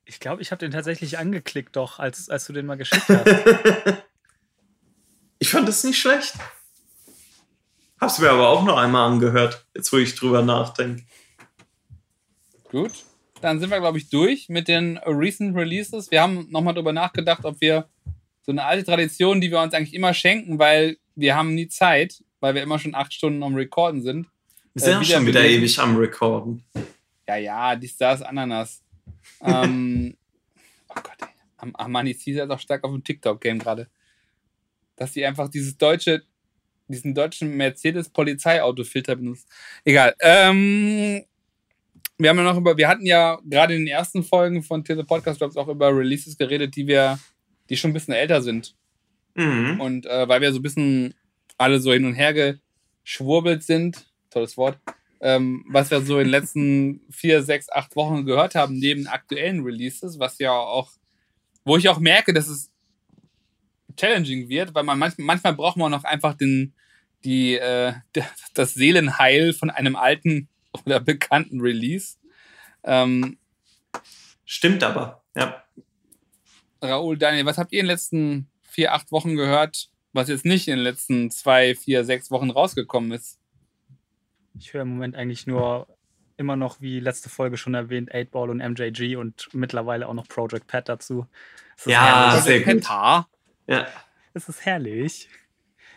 Ich 0.06 0.20
glaube, 0.20 0.42
ich 0.42 0.50
habe 0.50 0.58
den 0.58 0.72
tatsächlich 0.72 1.20
angeklickt, 1.20 1.76
doch, 1.76 2.00
als, 2.00 2.30
als 2.30 2.48
du 2.48 2.54
den 2.54 2.66
mal 2.66 2.78
geschickt 2.78 3.08
hast. 3.08 3.28
ich 5.40 5.50
fand 5.50 5.68
das 5.68 5.84
nicht 5.84 6.00
schlecht. 6.00 6.34
Hab's 8.02 8.18
mir 8.18 8.32
aber 8.32 8.50
auch 8.50 8.64
noch 8.64 8.76
einmal 8.76 9.08
angehört, 9.12 9.68
jetzt 9.76 9.94
wo 9.94 9.98
ich 9.98 10.16
drüber 10.16 10.42
nachdenke. 10.42 11.04
Gut. 12.72 12.92
Dann 13.40 13.60
sind 13.60 13.70
wir, 13.70 13.80
glaube 13.80 14.00
ich, 14.00 14.10
durch 14.10 14.50
mit 14.50 14.68
den 14.68 14.98
Recent 14.98 15.56
Releases. 15.56 16.10
Wir 16.10 16.24
haben 16.24 16.48
nochmal 16.50 16.74
drüber 16.74 16.92
nachgedacht, 16.92 17.46
ob 17.46 17.62
wir 17.62 17.88
so 18.42 18.52
eine 18.52 18.64
alte 18.66 18.84
Tradition, 18.84 19.42
die 19.42 19.52
wir 19.52 19.62
uns 19.62 19.76
eigentlich 19.76 19.94
immer 19.94 20.16
schenken, 20.16 20.58
weil 20.58 20.98
wir 21.16 21.36
haben 21.36 21.54
nie 21.54 21.68
Zeit, 21.68 22.24
weil 22.40 22.56
wir 22.56 22.64
immer 22.64 22.80
schon 22.80 22.96
acht 22.96 23.14
Stunden 23.14 23.44
am 23.44 23.54
Recorden 23.54 24.02
sind. 24.02 24.26
Wir 24.74 24.82
sind 24.82 24.94
Äh, 24.98 25.02
wieder 25.02 25.18
schon 25.18 25.28
wieder 25.28 25.46
ewig 25.46 25.78
am 25.78 25.96
Recorden. 25.98 26.64
Ja, 27.28 27.36
ja, 27.38 27.76
dies, 27.76 27.96
das, 27.96 28.24
Ananas. 28.24 28.83
ähm, 29.42 30.16
oh 30.90 30.96
Gott, 30.96 31.18
ey. 31.22 31.28
Am- 31.58 31.76
Armani 31.76 32.14
Caesar 32.14 32.46
ist 32.46 32.52
auch 32.52 32.60
stark 32.60 32.84
auf 32.84 32.92
dem 32.92 33.04
TikTok-Game 33.04 33.60
gerade. 33.60 33.88
Dass 34.96 35.14
sie 35.14 35.26
einfach 35.26 35.50
dieses 35.50 35.78
deutsche, 35.78 36.24
diesen 36.88 37.14
deutschen 37.14 37.56
Mercedes-Polizeiauto-Filter 37.56 39.16
benutzt. 39.16 39.48
Egal. 39.84 40.16
Ähm, 40.20 41.24
wir 42.18 42.30
haben 42.30 42.38
ja 42.38 42.44
noch 42.44 42.58
über, 42.58 42.78
wir 42.78 42.88
hatten 42.88 43.06
ja 43.06 43.40
gerade 43.44 43.76
in 43.76 43.82
den 43.82 43.88
ersten 43.88 44.24
Folgen 44.24 44.64
von 44.64 44.84
the 44.86 45.04
Podcast, 45.04 45.42
ich, 45.42 45.58
auch 45.58 45.68
über 45.68 45.96
Releases 45.96 46.38
geredet, 46.38 46.76
die 46.76 46.88
wir, 46.88 47.20
die 47.70 47.78
schon 47.78 47.92
ein 47.92 47.94
bisschen 47.94 48.14
älter 48.14 48.42
sind. 48.42 48.76
Mhm. 49.36 49.82
Und 49.82 50.06
äh, 50.06 50.28
weil 50.28 50.42
wir 50.42 50.52
so 50.52 50.60
ein 50.60 50.64
bisschen 50.64 51.14
alle 51.58 51.80
so 51.80 51.92
hin 51.92 52.06
und 52.06 52.14
her 52.14 52.60
geschwurbelt 53.04 53.64
sind, 53.64 54.12
tolles 54.30 54.58
Wort, 54.58 54.78
ähm, 55.24 55.64
was 55.70 55.90
wir 55.90 56.02
so 56.02 56.20
in 56.20 56.26
den 56.26 56.32
letzten 56.32 57.00
vier, 57.10 57.44
sechs, 57.44 57.70
acht 57.70 57.96
Wochen 57.96 58.26
gehört 58.26 58.56
haben, 58.56 58.78
neben 58.78 59.08
aktuellen 59.08 59.64
Releases, 59.64 60.20
was 60.20 60.38
ja 60.38 60.52
auch, 60.52 60.92
wo 61.64 61.78
ich 61.78 61.88
auch 61.88 62.00
merke, 62.00 62.34
dass 62.34 62.50
es 62.50 62.70
challenging 63.96 64.50
wird, 64.50 64.76
weil 64.76 64.84
man 64.84 65.00
manchmal, 65.00 65.26
manchmal 65.26 65.54
braucht 65.54 65.78
man 65.78 65.94
auch 65.94 66.00
noch 66.00 66.04
einfach 66.04 66.34
den, 66.34 66.74
die, 67.24 67.56
äh, 67.56 67.94
das 68.54 68.74
Seelenheil 68.74 69.54
von 69.54 69.70
einem 69.70 69.96
alten 69.96 70.50
oder 70.86 71.00
bekannten 71.00 71.62
Release. 71.62 72.18
Ähm, 72.84 73.38
Stimmt 74.44 74.84
aber, 74.84 75.24
ja. 75.38 75.64
Raoul, 76.82 77.18
Daniel, 77.18 77.46
was 77.46 77.58
habt 77.58 77.72
ihr 77.72 77.80
in 77.80 77.86
den 77.86 77.94
letzten 77.94 78.50
vier, 78.64 78.94
acht 78.94 79.10
Wochen 79.14 79.38
gehört, 79.38 79.90
was 80.12 80.28
jetzt 80.28 80.44
nicht 80.44 80.68
in 80.68 80.76
den 80.76 80.84
letzten 80.84 81.32
zwei, 81.32 81.76
vier, 81.76 82.04
sechs 82.04 82.30
Wochen 82.30 82.50
rausgekommen 82.50 83.14
ist? 83.14 83.40
Ich 84.60 84.74
höre 84.74 84.82
im 84.84 84.90
Moment 84.90 85.16
eigentlich 85.16 85.48
nur 85.48 85.88
immer 86.38 86.56
noch, 86.56 86.82
wie 86.82 87.00
letzte 87.00 87.30
Folge 87.30 87.58
schon 87.58 87.74
erwähnt, 87.74 88.14
8-Ball 88.14 88.50
und 88.50 88.58
MJG 88.58 89.16
und 89.18 89.50
mittlerweile 89.54 90.08
auch 90.08 90.14
noch 90.14 90.28
Project 90.28 90.68
Pat 90.68 90.90
dazu. 90.90 91.28
Es 91.78 91.86
ist 91.86 91.92
Ja, 91.92 92.30
herrlich. 92.32 92.44
sehr 92.44 92.62
gut. 92.62 92.84
Ja. 93.68 93.88
Es 94.34 94.50
ist 94.50 94.66
herrlich. 94.66 95.30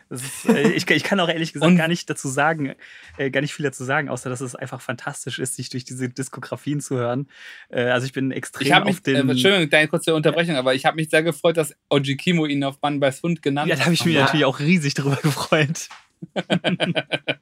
Es 0.09 0.23
ist, 0.23 0.49
äh, 0.49 0.71
ich, 0.71 0.89
ich 0.89 1.03
kann 1.03 1.19
auch 1.19 1.29
ehrlich 1.29 1.53
gesagt 1.53 1.69
Und- 1.69 1.77
gar 1.79 1.89
nicht 1.89 2.09
dazu 2.09 2.29
sagen, 2.29 2.75
äh, 3.17 3.31
gar 3.31 3.41
nicht 3.41 3.53
viel 3.55 3.65
dazu 3.65 3.83
sagen, 3.83 4.09
außer 4.09 4.31
dass 4.31 4.41
es 4.41 4.55
einfach 4.55 4.81
fantastisch 4.81 5.41
ist, 5.41 5.57
sich 5.57 5.69
durch 5.69 5.85
diese 5.85 6.09
Diskografien 6.09 6.81
zu 6.81 6.97
hören. 6.97 7.29
Äh, 7.71 7.87
also 7.87 8.07
ich 8.07 8.13
bin 8.13 8.31
extrem 8.31 8.67
Ich 8.69 8.73
habe 8.73 8.85
mich, 8.87 8.97
auf 8.97 9.01
den. 9.01 9.17
äh, 9.17 9.33
Entschuldigung, 9.33 9.69
deine 9.69 9.89
kurze 9.89 10.15
Unterbrechung, 10.15 10.55
aber 10.57 10.75
ich 10.75 10.87
habe 10.87 10.95
mich 10.97 11.09
sehr 11.11 11.25
gefreut, 11.25 11.57
dass 11.57 11.75
Oji 11.91 12.17
Kimo 12.17 12.47
ihn 12.47 12.63
auf 12.63 12.79
Bann 12.79 13.01
bei 13.01 13.11
Fund 13.11 13.43
genannt 13.43 13.69
Ja, 13.69 13.75
da 13.77 13.85
habe 13.85 13.95
ich 13.95 14.05
mich 14.05 14.15
Ja. 14.15 14.23
natürlich 14.23 14.45
auch 14.45 14.61
riesig 14.61 14.95
drüber 14.95 15.17
gefreut. 15.17 15.89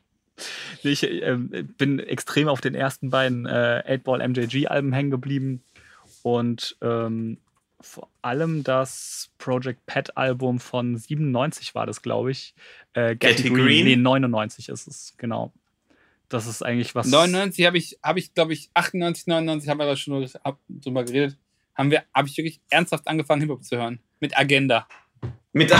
Ich 0.83 1.05
ähm, 1.05 1.49
bin 1.79 1.99
extrem 1.99 2.49
auf 2.49 2.61
den 2.61 2.75
ersten 2.75 3.11
beiden 3.11 3.47
äh, 3.47 3.83
8-Ball 3.87 4.27
MJG-Alben 4.29 4.93
hängen 4.93 5.11
geblieben 5.11 5.63
und 6.23 6.77
ähm, 6.83 7.39
vor 7.81 8.09
allem 8.23 8.65
das 8.65 9.31
Project 9.39 9.85
Pet-Album 9.87 10.59
von 10.59 10.97
97 10.97 11.75
war 11.75 11.87
das, 11.87 12.03
glaube 12.03 12.31
ich. 12.31 12.55
Äh, 12.95 13.15
Getty 13.17 13.51
Green? 13.51 13.85
Nee, 13.85 13.97
99 13.97 14.71
ist 14.71 14.87
es, 14.87 15.15
genau. 15.19 15.53
Das 16.29 16.47
ist 16.47 16.63
eigentlich 16.63 16.95
was. 16.95 17.07
99 17.07 17.67
habe 17.67 17.79
ich, 17.79 17.99
habe 18.03 18.19
ich 18.19 18.33
glaube 18.35 18.55
ich, 18.55 18.71
98, 18.75 19.27
99 19.27 19.69
haben 19.69 19.79
wir 19.79 19.87
da 19.87 19.97
schon 19.97 20.29
drüber 20.69 21.05
geredet. 21.05 21.37
Haben 21.75 21.91
wir, 21.91 22.05
habe 22.15 22.29
ich 22.29 22.37
wirklich 22.37 22.61
ernsthaft 22.71 23.07
angefangen, 23.07 23.43
Hip-Hop 23.43 23.63
zu 23.63 23.77
hören. 23.77 24.01
Mit 24.21 24.37
Agenda. 24.39 24.89
Mit 25.53 25.71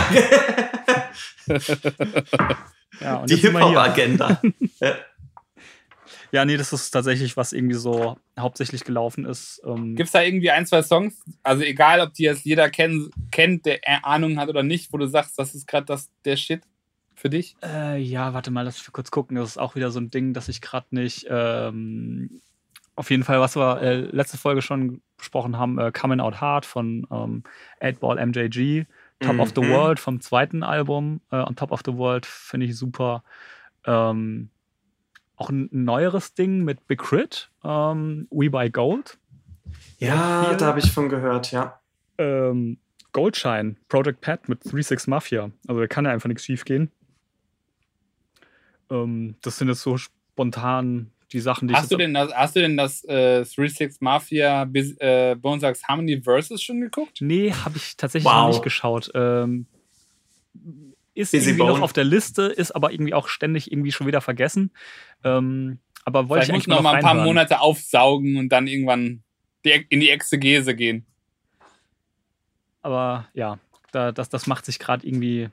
Ja, 2.99 3.17
und 3.17 3.29
die. 3.29 3.35
Hip-Hop-Agenda. 3.35 4.41
ja. 6.31 6.45
Nee, 6.45 6.57
das 6.57 6.73
ist 6.73 6.91
tatsächlich, 6.91 7.37
was 7.37 7.53
irgendwie 7.53 7.75
so 7.75 8.17
hauptsächlich 8.39 8.83
gelaufen 8.83 9.25
ist. 9.25 9.61
Ähm, 9.65 9.95
Gibt 9.95 10.07
es 10.07 10.13
da 10.13 10.21
irgendwie 10.21 10.51
ein, 10.51 10.65
zwei 10.65 10.81
Songs? 10.81 11.23
Also 11.43 11.63
egal, 11.63 12.01
ob 12.01 12.13
die 12.13 12.23
jetzt 12.23 12.45
jeder 12.45 12.69
kenn, 12.69 13.09
kennt, 13.31 13.65
der 13.65 14.05
Ahnung 14.05 14.37
hat 14.39 14.49
oder 14.49 14.63
nicht, 14.63 14.91
wo 14.91 14.97
du 14.97 15.07
sagst, 15.07 15.37
das 15.39 15.55
ist 15.55 15.67
gerade 15.67 15.85
das 15.85 16.09
der 16.25 16.37
Shit 16.37 16.63
für 17.15 17.29
dich? 17.29 17.55
Äh, 17.63 18.01
ja, 18.01 18.33
warte 18.33 18.51
mal, 18.51 18.63
lass 18.63 18.77
mich 18.77 18.91
kurz 18.91 19.11
gucken. 19.11 19.37
Das 19.37 19.49
ist 19.49 19.57
auch 19.57 19.75
wieder 19.75 19.91
so 19.91 19.99
ein 19.99 20.11
Ding, 20.11 20.33
das 20.33 20.49
ich 20.49 20.61
gerade 20.61 20.87
nicht. 20.91 21.25
Ähm, 21.29 22.41
auf 22.95 23.09
jeden 23.09 23.23
Fall, 23.23 23.39
was 23.39 23.55
wir 23.55 23.81
äh, 23.81 23.95
letzte 24.01 24.37
Folge 24.37 24.61
schon 24.61 25.01
besprochen 25.17 25.57
haben, 25.57 25.79
äh, 25.79 25.91
Coming 25.91 26.19
Out 26.19 26.39
Hard 26.39 26.65
von 26.65 27.07
ähm, 27.11 27.43
8-Ball 27.81 28.25
MJG, 28.25 28.85
Top 29.21 29.39
of 29.39 29.53
the 29.55 29.61
Mhm. 29.61 29.69
World 29.71 29.99
vom 29.99 30.19
zweiten 30.21 30.61
Album. 30.63 31.21
Äh, 31.31 31.37
on 31.37 31.55
Top 31.55 31.71
of 31.71 31.81
the 31.85 31.93
World 31.93 32.25
finde 32.25 32.65
ich 32.67 32.77
super. 32.77 33.23
Ähm, 33.85 34.49
auch 35.37 35.49
ein 35.49 35.69
neueres 35.71 36.33
Ding 36.33 36.63
mit 36.63 36.87
Big 36.87 36.99
Crit, 36.99 37.49
ähm, 37.63 38.27
We 38.31 38.49
Buy 38.49 38.69
Gold. 38.69 39.17
ja, 39.99 40.53
da 40.55 40.65
habe 40.67 40.79
ich 40.79 40.91
von 40.91 41.09
gehört, 41.09 41.51
ja. 41.51 41.79
Ähm, 42.17 42.77
Goldshine, 43.11 43.75
Project 43.89 44.21
Pat 44.21 44.47
mit 44.49 44.63
3-6 44.63 45.09
Mafia. 45.09 45.49
Also 45.67 45.79
da 45.81 45.87
kann 45.87 46.05
ja 46.05 46.11
einfach 46.11 46.27
nichts 46.27 46.43
schief 46.45 46.65
gehen. 46.65 46.91
Ähm, 48.89 49.35
das 49.41 49.57
sind 49.57 49.67
jetzt 49.69 49.81
so 49.81 49.97
spontan 49.97 51.11
die 51.31 51.39
Sachen, 51.39 51.67
die 51.67 51.73
Hast 51.73 51.83
ich 51.85 51.89
du 51.89 51.97
denn 51.97 52.13
das, 52.13 52.33
hast 52.33 52.55
du 52.55 52.61
denn 52.61 52.77
das 52.77 53.03
äh, 53.05 53.41
3-6 53.41 53.97
Mafia 53.99 54.63
äh, 54.63 55.35
Bone 55.35 55.61
Thugs 55.61 55.83
Harmony 55.87 56.21
Versus 56.21 56.61
schon 56.61 56.81
geguckt? 56.81 57.17
Nee, 57.21 57.51
habe 57.51 57.77
ich 57.77 57.97
tatsächlich 57.97 58.25
Wow. 58.31 58.41
noch 58.43 58.47
nicht 58.49 58.63
geschaut. 58.63 59.11
Ähm, 59.15 59.65
ist 61.13 61.31
Busy 61.31 61.49
irgendwie 61.49 61.63
noch 61.65 61.73
Bone. 61.75 61.83
auf 61.83 61.93
der 61.93 62.03
Liste, 62.03 62.43
ist 62.43 62.71
aber 62.71 62.91
irgendwie 62.91 63.13
auch 63.13 63.27
ständig 63.27 63.71
irgendwie 63.71 63.91
schon 63.91 64.05
wieder 64.07 64.21
vergessen. 64.21 64.71
Ähm, 65.23 65.79
aber 66.03 66.29
wollte 66.29 66.45
Vielleicht 66.45 66.63
ich 66.63 66.67
muss 66.67 66.75
eigentlich 66.77 66.83
noch 66.83 66.91
mal 66.91 66.95
ein 66.97 67.01
paar 67.01 67.11
reinhören. 67.11 67.27
Monate 67.27 67.59
aufsaugen 67.61 68.37
und 68.37 68.49
dann 68.49 68.67
irgendwann 68.67 69.23
in 69.63 69.99
die 69.99 70.09
Exegese 70.09 70.75
gehen. 70.75 71.05
Aber 72.81 73.27
ja, 73.33 73.57
da, 73.91 74.11
das, 74.11 74.29
das 74.29 74.45
macht 74.47 74.65
sich 74.65 74.77
gerade 74.77 75.07
irgendwie 75.07 75.49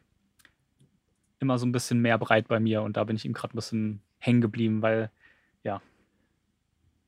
immer 1.40 1.58
so 1.58 1.66
ein 1.66 1.72
bisschen 1.72 2.00
mehr 2.00 2.18
breit 2.18 2.48
bei 2.48 2.60
mir 2.60 2.82
und 2.82 2.96
da 2.96 3.04
bin 3.04 3.16
ich 3.16 3.24
ihm 3.24 3.32
gerade 3.32 3.54
ein 3.54 3.56
bisschen 3.56 4.02
hängen 4.18 4.40
geblieben, 4.40 4.82
weil, 4.82 5.10
ja. 5.64 5.82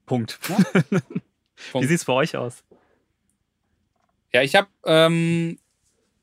Punkt. 0.07 0.39
Wie 0.49 1.71
Punkt. 1.73 1.89
sieht's 1.89 2.05
bei 2.05 2.13
euch 2.13 2.37
aus? 2.37 2.65
Ja, 4.33 4.43
ich 4.43 4.55
habe 4.55 4.69
ähm, 4.85 5.59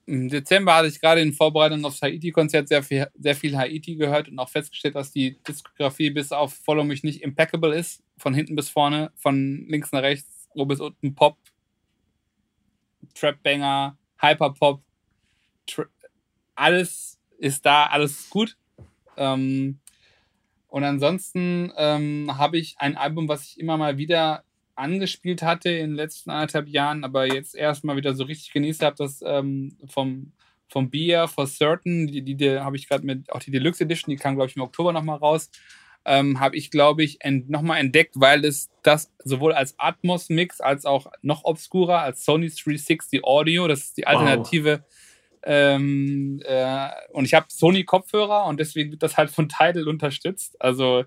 im 0.05 0.27
Dezember 0.27 0.75
hatte 0.75 0.89
ich 0.89 0.99
gerade 0.99 1.21
in 1.21 1.31
Vorbereitung 1.31 1.85
aufs 1.85 2.01
Haiti-Konzert 2.01 2.67
sehr 2.67 2.83
viel, 2.83 3.07
sehr 3.17 3.35
viel 3.35 3.57
Haiti 3.57 3.95
gehört 3.95 4.27
und 4.27 4.39
auch 4.39 4.49
festgestellt, 4.49 4.95
dass 4.95 5.11
die 5.11 5.41
Diskografie 5.43 6.09
bis 6.09 6.33
auf 6.33 6.53
Follow 6.53 6.83
mich 6.83 7.03
nicht 7.03 7.21
impeccable 7.21 7.73
ist. 7.73 8.03
Von 8.17 8.33
hinten 8.33 8.55
bis 8.55 8.69
vorne, 8.69 9.11
von 9.15 9.65
links 9.69 9.91
nach 9.91 10.01
rechts, 10.01 10.49
oben 10.53 10.67
bis 10.67 10.81
unten 10.81 11.15
Pop, 11.15 11.37
Trap-Banger, 13.13 13.97
Hyperpop, 14.21 14.83
Tra 15.67 15.85
alles 16.55 17.19
ist 17.37 17.65
da, 17.65 17.85
alles 17.85 18.29
gut. 18.29 18.57
Ähm, 19.15 19.79
und 20.71 20.85
ansonsten 20.85 21.73
ähm, 21.75 22.31
habe 22.37 22.57
ich 22.57 22.75
ein 22.77 22.95
Album, 22.95 23.27
was 23.27 23.43
ich 23.43 23.59
immer 23.59 23.75
mal 23.75 23.97
wieder 23.97 24.45
angespielt 24.75 25.43
hatte 25.43 25.69
in 25.69 25.89
den 25.89 25.95
letzten 25.97 26.29
anderthalb 26.29 26.69
Jahren, 26.69 27.03
aber 27.03 27.25
jetzt 27.25 27.55
erst 27.55 27.83
mal 27.83 27.97
wieder 27.97 28.15
so 28.15 28.23
richtig 28.23 28.53
genießt 28.53 28.81
habe, 28.81 28.95
das 28.95 29.21
ähm, 29.21 29.75
vom, 29.89 30.31
vom 30.69 30.89
Beer 30.89 31.27
for 31.27 31.45
Certain, 31.45 32.07
die, 32.07 32.21
die, 32.21 32.35
die 32.35 32.59
habe 32.61 32.77
ich 32.77 32.87
gerade 32.87 33.05
mit, 33.05 33.29
auch 33.33 33.41
die 33.41 33.51
Deluxe 33.51 33.83
Edition, 33.83 34.11
die 34.11 34.15
kam, 34.15 34.35
glaube 34.35 34.49
ich, 34.49 34.55
im 34.55 34.61
Oktober 34.61 34.93
nochmal 34.93 35.17
raus, 35.17 35.51
ähm, 36.05 36.39
habe 36.39 36.55
ich, 36.55 36.71
glaube 36.71 37.03
ich, 37.03 37.17
ent, 37.19 37.49
nochmal 37.49 37.81
entdeckt, 37.81 38.13
weil 38.15 38.45
es 38.45 38.69
das 38.81 39.11
sowohl 39.25 39.51
als 39.51 39.77
Atmos-Mix 39.77 40.61
als 40.61 40.85
auch 40.85 41.07
noch 41.21 41.43
obskurer 41.43 41.99
als 41.99 42.23
Sony 42.23 42.47
360 42.47 43.25
Audio, 43.25 43.67
das 43.67 43.81
ist 43.81 43.97
die 43.97 44.07
Alternative. 44.07 44.85
Ähm, 45.43 46.41
äh, 46.45 46.87
und 47.11 47.25
ich 47.25 47.33
habe 47.33 47.47
Sony-Kopfhörer 47.49 48.45
und 48.45 48.59
deswegen 48.59 48.91
wird 48.91 49.03
das 49.03 49.17
halt 49.17 49.29
von 49.31 49.49
Tidal 49.49 49.87
unterstützt. 49.87 50.55
Also 50.61 50.99
ähm, 50.99 51.05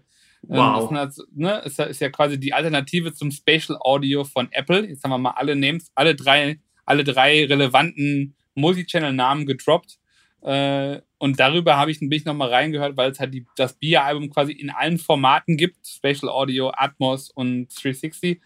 Wow. 0.49 0.91
das 0.91 0.99
halt, 1.19 1.29
ne, 1.35 1.59
ist, 1.65 1.79
ja- 1.79 1.85
ist 1.87 2.01
ja 2.01 2.11
quasi 2.11 2.39
die 2.39 2.53
Alternative 2.53 3.15
zum 3.15 3.31
Spatial 3.31 3.79
Audio 3.81 4.25
von 4.25 4.49
Apple. 4.53 4.87
Jetzt 4.89 5.03
haben 5.05 5.11
wir 5.11 5.19
mal 5.19 5.31
alle 5.31 5.57
Names, 5.57 5.91
alle 5.95 6.15
drei, 6.15 6.59
alle 6.85 7.05
drei 7.05 7.45
relevanten 7.47 8.35
Multichannel-Namen 8.55 9.47
gedroppt. 9.47 9.99
Äh, 10.43 11.01
und 11.19 11.41
darüber 11.41 11.79
habe 11.79 11.91
ich 11.91 12.03
ein 12.03 12.11
bisschen 12.11 12.29
nochmal 12.29 12.51
reingehört, 12.51 12.97
weil 12.99 13.11
es 13.11 13.19
halt 13.21 13.33
die, 13.33 13.47
das 13.57 13.73
Bier-Album 13.79 14.29
quasi 14.31 14.53
in 14.53 14.69
allen 14.69 14.99
Formaten 14.99 15.57
gibt: 15.57 15.87
Spatial 15.87 16.31
Audio, 16.31 16.71
Atmos 16.77 17.31
und 17.31 17.69
360. 17.83 18.43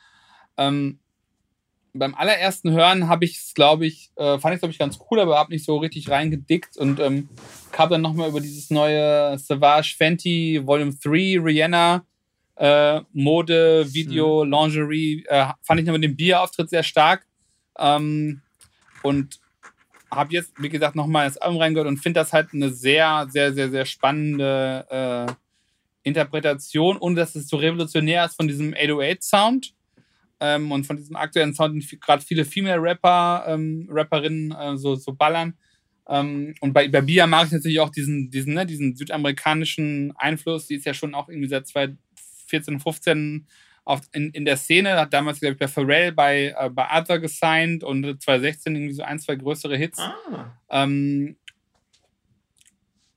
Ähm, 0.56 1.00
beim 1.94 2.14
allerersten 2.14 2.70
Hören 2.72 3.08
habe 3.08 3.24
ich 3.24 3.36
es, 3.36 3.54
glaube 3.54 3.86
ich, 3.86 4.10
äh, 4.16 4.38
fand 4.38 4.54
ich 4.54 4.60
glaube 4.60 4.72
ich 4.72 4.78
ganz 4.78 4.98
cool, 5.10 5.20
aber 5.20 5.38
habe 5.38 5.52
nicht 5.52 5.64
so 5.64 5.78
richtig 5.78 6.10
reingedickt 6.10 6.76
und 6.76 7.00
ähm, 7.00 7.28
kam 7.72 7.90
dann 7.90 8.02
nochmal 8.02 8.28
über 8.28 8.40
dieses 8.40 8.70
neue 8.70 9.38
Savage 9.38 9.94
Fenty 9.96 10.60
Volume 10.64 10.94
3 11.02 11.40
Rihanna 11.40 12.04
äh, 12.56 13.00
Mode, 13.12 13.86
Video, 13.92 14.44
Lingerie, 14.44 15.24
äh, 15.28 15.46
fand 15.62 15.80
ich 15.80 15.86
noch 15.86 15.92
mit 15.92 16.04
dem 16.04 16.16
Bierauftritt 16.16 16.70
sehr 16.70 16.82
stark 16.82 17.26
ähm, 17.78 18.42
und 19.02 19.40
habe 20.10 20.32
jetzt, 20.32 20.52
wie 20.58 20.68
gesagt, 20.68 20.96
nochmal 20.96 21.26
ins 21.26 21.36
Album 21.36 21.60
reingehört 21.60 21.88
und 21.88 21.98
finde 21.98 22.20
das 22.20 22.32
halt 22.32 22.48
eine 22.52 22.70
sehr, 22.70 23.26
sehr, 23.30 23.52
sehr, 23.52 23.70
sehr 23.70 23.84
spannende 23.84 24.86
äh, 25.28 25.32
Interpretation 26.02 26.96
und 26.96 27.14
dass 27.14 27.34
es 27.34 27.48
so 27.48 27.56
revolutionär 27.58 28.24
ist 28.24 28.36
von 28.36 28.48
diesem 28.48 28.72
808-Sound 28.72 29.74
ähm, 30.40 30.70
und 30.70 30.86
von 30.86 30.96
diesem 30.96 31.16
aktuellen 31.16 31.54
Sound, 31.54 31.74
den 31.74 32.00
gerade 32.00 32.22
viele 32.22 32.44
Female-Rapper, 32.44 33.44
ähm, 33.48 33.88
Rapperinnen 33.90 34.52
äh, 34.52 34.76
so, 34.76 34.94
so 34.94 35.12
ballern. 35.12 35.54
Ähm, 36.08 36.54
und 36.60 36.72
bei, 36.72 36.88
bei 36.88 37.00
Bia 37.00 37.26
mag 37.26 37.46
ich 37.46 37.52
natürlich 37.52 37.80
auch 37.80 37.90
diesen, 37.90 38.30
diesen, 38.30 38.54
ne, 38.54 38.64
diesen 38.64 38.96
südamerikanischen 38.96 40.12
Einfluss. 40.16 40.66
Die 40.66 40.76
ist 40.76 40.86
ja 40.86 40.94
schon 40.94 41.14
auch 41.14 41.28
irgendwie 41.28 41.48
seit 41.48 41.66
2014, 41.66 42.80
15 42.80 43.46
auf, 43.84 44.02
in, 44.12 44.30
in 44.32 44.44
der 44.44 44.58
Szene, 44.58 44.96
hat 44.96 45.14
damals, 45.14 45.40
glaube 45.40 45.54
ich, 45.54 45.58
bei 45.58 45.66
Pharrell 45.66 46.12
bei, 46.12 46.54
äh, 46.58 46.70
bei 46.70 46.86
Other 46.92 47.18
gesigned 47.18 47.82
und 47.82 48.04
2016 48.22 48.76
irgendwie 48.76 48.94
so 48.94 49.02
ein, 49.02 49.18
zwei 49.18 49.34
größere 49.34 49.76
Hits. 49.76 49.98
Ah. 49.98 50.52
Ähm, 50.68 51.36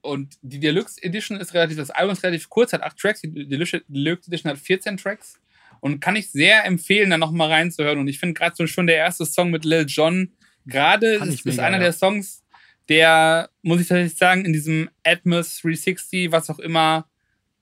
und 0.02 0.38
die 0.41 0.60
Deluxe 0.60 1.03
Edition 1.03 1.38
ist 1.39 1.53
relativ, 1.53 1.77
das 1.77 1.91
Album 1.91 2.14
ist 2.14 2.23
relativ 2.23 2.49
kurz, 2.49 2.72
hat 2.72 2.84
acht 2.84 2.98
Tracks, 2.98 3.22
die 3.22 3.48
Deluxe 3.48 3.84
Deluxe 3.88 4.30
Edition 4.30 4.52
hat 4.52 4.60
14 4.60 4.95
Tracks 4.95 5.41
und 5.82 5.99
kann 5.99 6.16
ich 6.16 6.32
sehr 6.32 6.66
empfehlen, 6.66 7.10
da 7.10 7.18
nochmal 7.18 7.49
reinzuhören. 7.49 7.99
Und 7.99 8.08
ich 8.08 8.20
finde 8.20 8.36
gerade 8.36 8.56
so 8.56 8.66
schon 8.68 8.88
der 8.88 8.95
erste 8.95 9.26
Song 9.26 9.49
mit 9.49 9.66
Lil 9.66 9.86
Jon, 9.88 10.32
gerade 10.66 11.16
ist, 11.16 11.45
ist 11.45 11.60
einer 11.60 11.78
ja. 11.78 11.84
der 11.84 11.94
Songs, 11.94 12.44
der, 12.88 13.49
muss 13.62 13.82
ich 13.82 13.88
tatsächlich 13.88 14.18
sagen, 14.18 14.45
in 14.45 14.53
diesem 14.53 14.90
Atmos 15.03 15.60
360, 15.62 16.32
was 16.32 16.49
auch 16.49 16.60
immer, 16.60 17.08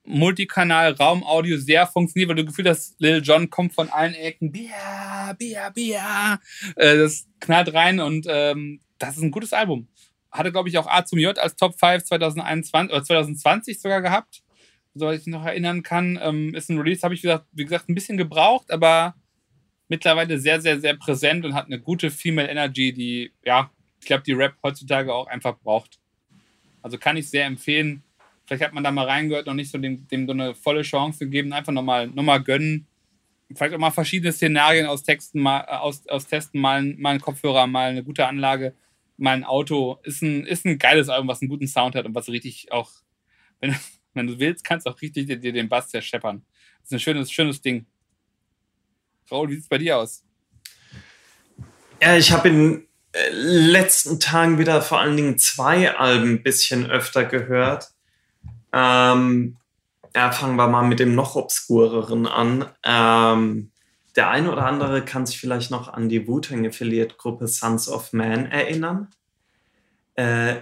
Multikanal, 0.04 0.94
Raumaudio 0.94 1.58
sehr 1.58 1.86
funktioniert, 1.86 2.30
weil 2.30 2.36
du 2.38 2.44
das 2.44 2.52
Gefühl 2.52 2.70
hast, 2.70 3.00
Lil 3.00 3.22
Jon 3.24 3.50
kommt 3.50 3.74
von 3.74 3.90
allen 3.90 4.16
Ecken, 4.16 4.52
Bia, 4.52 5.34
Bia, 5.38 5.70
Bia. 5.70 6.40
Äh, 6.76 6.98
das 6.98 7.28
knallt 7.40 7.74
rein 7.74 8.00
und 8.00 8.26
ähm, 8.28 8.82
das 8.98 9.18
ist 9.18 9.24
ein 9.24 9.32
gutes 9.32 9.54
Album. 9.54 9.88
Hatte, 10.32 10.52
glaube 10.52 10.70
ich, 10.70 10.78
auch 10.78 10.88
A 10.88 11.06
zum 11.06 11.20
J 11.20 11.38
als 11.38 11.56
Top 11.56 11.80
5 11.80 12.04
2021 12.04 12.92
oder 12.92 13.04
2020 13.04 13.80
sogar 13.80 14.02
gehabt, 14.02 14.42
soweit 14.94 15.20
ich 15.20 15.26
mich 15.26 15.34
noch 15.34 15.46
erinnern 15.46 15.84
kann. 15.84 16.20
Ähm, 16.22 16.54
ist 16.56 16.70
ein 16.70 16.80
Release, 16.80 17.04
habe 17.04 17.14
ich, 17.14 17.22
gesagt, 17.22 17.46
wie 17.52 17.64
gesagt, 17.64 17.90
ein 17.90 17.96
bisschen 17.96 18.18
gebraucht, 18.18 18.72
aber 18.72 19.16
mittlerweile 19.88 20.40
sehr, 20.40 20.62
sehr, 20.62 20.80
sehr 20.80 20.96
präsent 20.96 21.46
und 21.46 21.54
hat 21.54 21.66
eine 21.66 21.80
gute 21.80 22.12
Female 22.12 22.50
Energy, 22.50 22.94
die, 22.94 23.32
ja, 23.44 23.72
ich 24.00 24.06
glaube, 24.06 24.24
die 24.24 24.34
Rap 24.34 24.56
heutzutage 24.64 25.14
auch 25.14 25.28
einfach 25.28 25.58
braucht. 25.60 26.00
Also 26.82 26.98
kann 26.98 27.18
ich 27.18 27.30
sehr 27.30 27.46
empfehlen. 27.46 28.04
Vielleicht 28.46 28.64
hat 28.64 28.74
man 28.74 28.84
da 28.84 28.92
mal 28.92 29.06
reingehört, 29.06 29.46
noch 29.46 29.54
nicht 29.54 29.70
so 29.70 29.78
dem, 29.78 30.08
dem 30.08 30.26
so 30.26 30.34
eine 30.34 30.56
volle 30.56 30.84
Chance 30.84 31.20
gegeben, 31.20 31.54
einfach 31.54 31.74
nochmal 31.74 32.08
noch 32.08 32.24
mal 32.24 32.42
gönnen. 32.42 32.88
Vielleicht 33.54 33.74
auch 33.74 33.80
mal 33.80 33.92
verschiedene 33.92 34.32
Szenarien 34.32 34.86
aus 34.86 35.04
Texten, 35.04 35.42
mal, 35.42 35.62
äh, 35.62 35.76
aus, 35.76 36.08
aus 36.08 36.28
Testen, 36.28 36.62
mal, 36.62 36.84
mal 36.84 37.16
ein 37.16 37.22
Kopfhörer, 37.22 37.68
mal 37.68 37.90
eine 37.90 38.04
gute 38.04 38.28
Anlage, 38.28 38.76
mal 39.18 39.36
ein 39.36 39.44
Auto. 39.44 40.00
Ist 40.04 40.22
ein, 40.22 40.46
ist 40.46 40.66
ein 40.66 40.78
geiles 40.78 41.10
Album, 41.10 41.28
was 41.28 41.42
einen 41.42 41.50
guten 41.50 41.68
Sound 41.68 41.96
hat 41.96 42.06
und 42.06 42.16
was 42.16 42.30
richtig 42.30 42.72
auch, 42.72 42.92
wenn, 43.60 43.76
wenn 44.14 44.28
du 44.28 44.40
willst, 44.40 44.64
kannst 44.64 44.86
du 44.86 44.90
auch 44.90 45.02
richtig 45.02 45.28
dir, 45.28 45.40
den 45.40 45.70
Bass 45.70 45.90
zerscheppern. 45.90 46.44
ist 46.84 46.92
ein 46.92 47.00
schönes, 47.00 47.32
schönes 47.32 47.62
Ding. 47.62 47.86
Raul, 49.32 49.50
wie 49.50 49.56
sieht 49.56 49.64
es 49.64 49.70
bei 49.70 49.78
dir 49.78 49.98
aus? 49.98 50.24
Ja, 52.02 52.16
ich 52.16 52.32
habe 52.32 52.50
in 52.50 52.88
äh, 53.12 53.30
letzten 53.32 54.20
Tagen 54.20 54.58
wieder 54.58 54.82
vor 54.82 55.00
allen 55.00 55.18
Dingen 55.18 55.38
zwei 55.38 55.96
Alben 55.96 56.36
ein 56.36 56.44
bisschen 56.44 56.90
öfter 56.90 57.26
gehört. 57.26 57.90
Ähm, 58.72 59.58
ja, 60.16 60.32
fangen 60.32 60.56
wir 60.56 60.68
mal 60.68 60.88
mit 60.88 61.00
dem 61.00 61.16
noch 61.16 61.36
obskureren 61.36 62.26
an. 62.28 62.66
Ähm, 62.84 63.72
der 64.16 64.30
eine 64.30 64.52
oder 64.52 64.66
andere 64.66 65.04
kann 65.06 65.26
sich 65.26 65.40
vielleicht 65.40 65.72
noch 65.72 65.88
an 65.88 66.10
die 66.10 66.28
Wu-Tang 66.28 66.66
Affiliate 66.66 67.16
Gruppe 67.16 67.48
Sons 67.48 67.88
of 67.88 68.14
Man 68.14 68.48
erinnern. 68.48 69.10
Äh, 70.16 70.58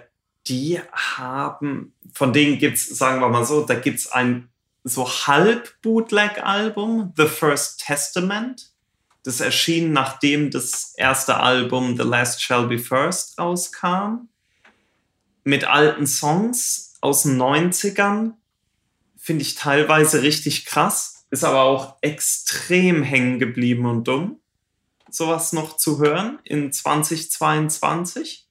die 0.50 0.80
haben, 0.92 1.94
von 2.14 2.34
denen 2.34 2.58
gibt 2.60 2.78
es, 2.78 2.86
sagen 2.86 3.22
wir 3.22 3.30
mal 3.30 3.46
so, 3.46 3.66
da 3.66 3.76
gibt 3.76 4.00
es 4.00 4.12
ein 4.12 4.50
so 4.84 5.08
halb 5.08 5.82
Bootleg-Album, 5.82 7.14
The 7.18 7.28
First 7.28 7.84
Testament. 7.86 8.72
Das 9.24 9.42
erschien, 9.42 9.92
nachdem 9.92 10.52
das 10.52 10.94
erste 10.96 11.38
Album 11.38 11.98
The 11.98 12.04
Last 12.04 12.42
Shall 12.42 12.68
Be 12.68 12.80
First 12.80 13.38
rauskam. 13.38 14.30
Mit 15.44 15.66
alten 15.66 16.08
Songs 16.08 16.96
aus 17.02 17.24
den 17.24 17.38
90ern. 17.38 18.34
Finde 19.18 19.42
ich 19.42 19.56
teilweise 19.56 20.22
richtig 20.22 20.66
krass. 20.66 21.26
Ist 21.30 21.44
aber 21.44 21.64
auch 21.64 21.98
extrem 22.02 23.04
hängen 23.04 23.40
geblieben 23.40 23.86
und 23.86 24.08
dumm, 24.08 24.40
sowas 25.10 25.52
noch 25.52 25.76
zu 25.76 26.00
hören 26.00 26.40
in 26.46 26.72
2022. 26.72 28.47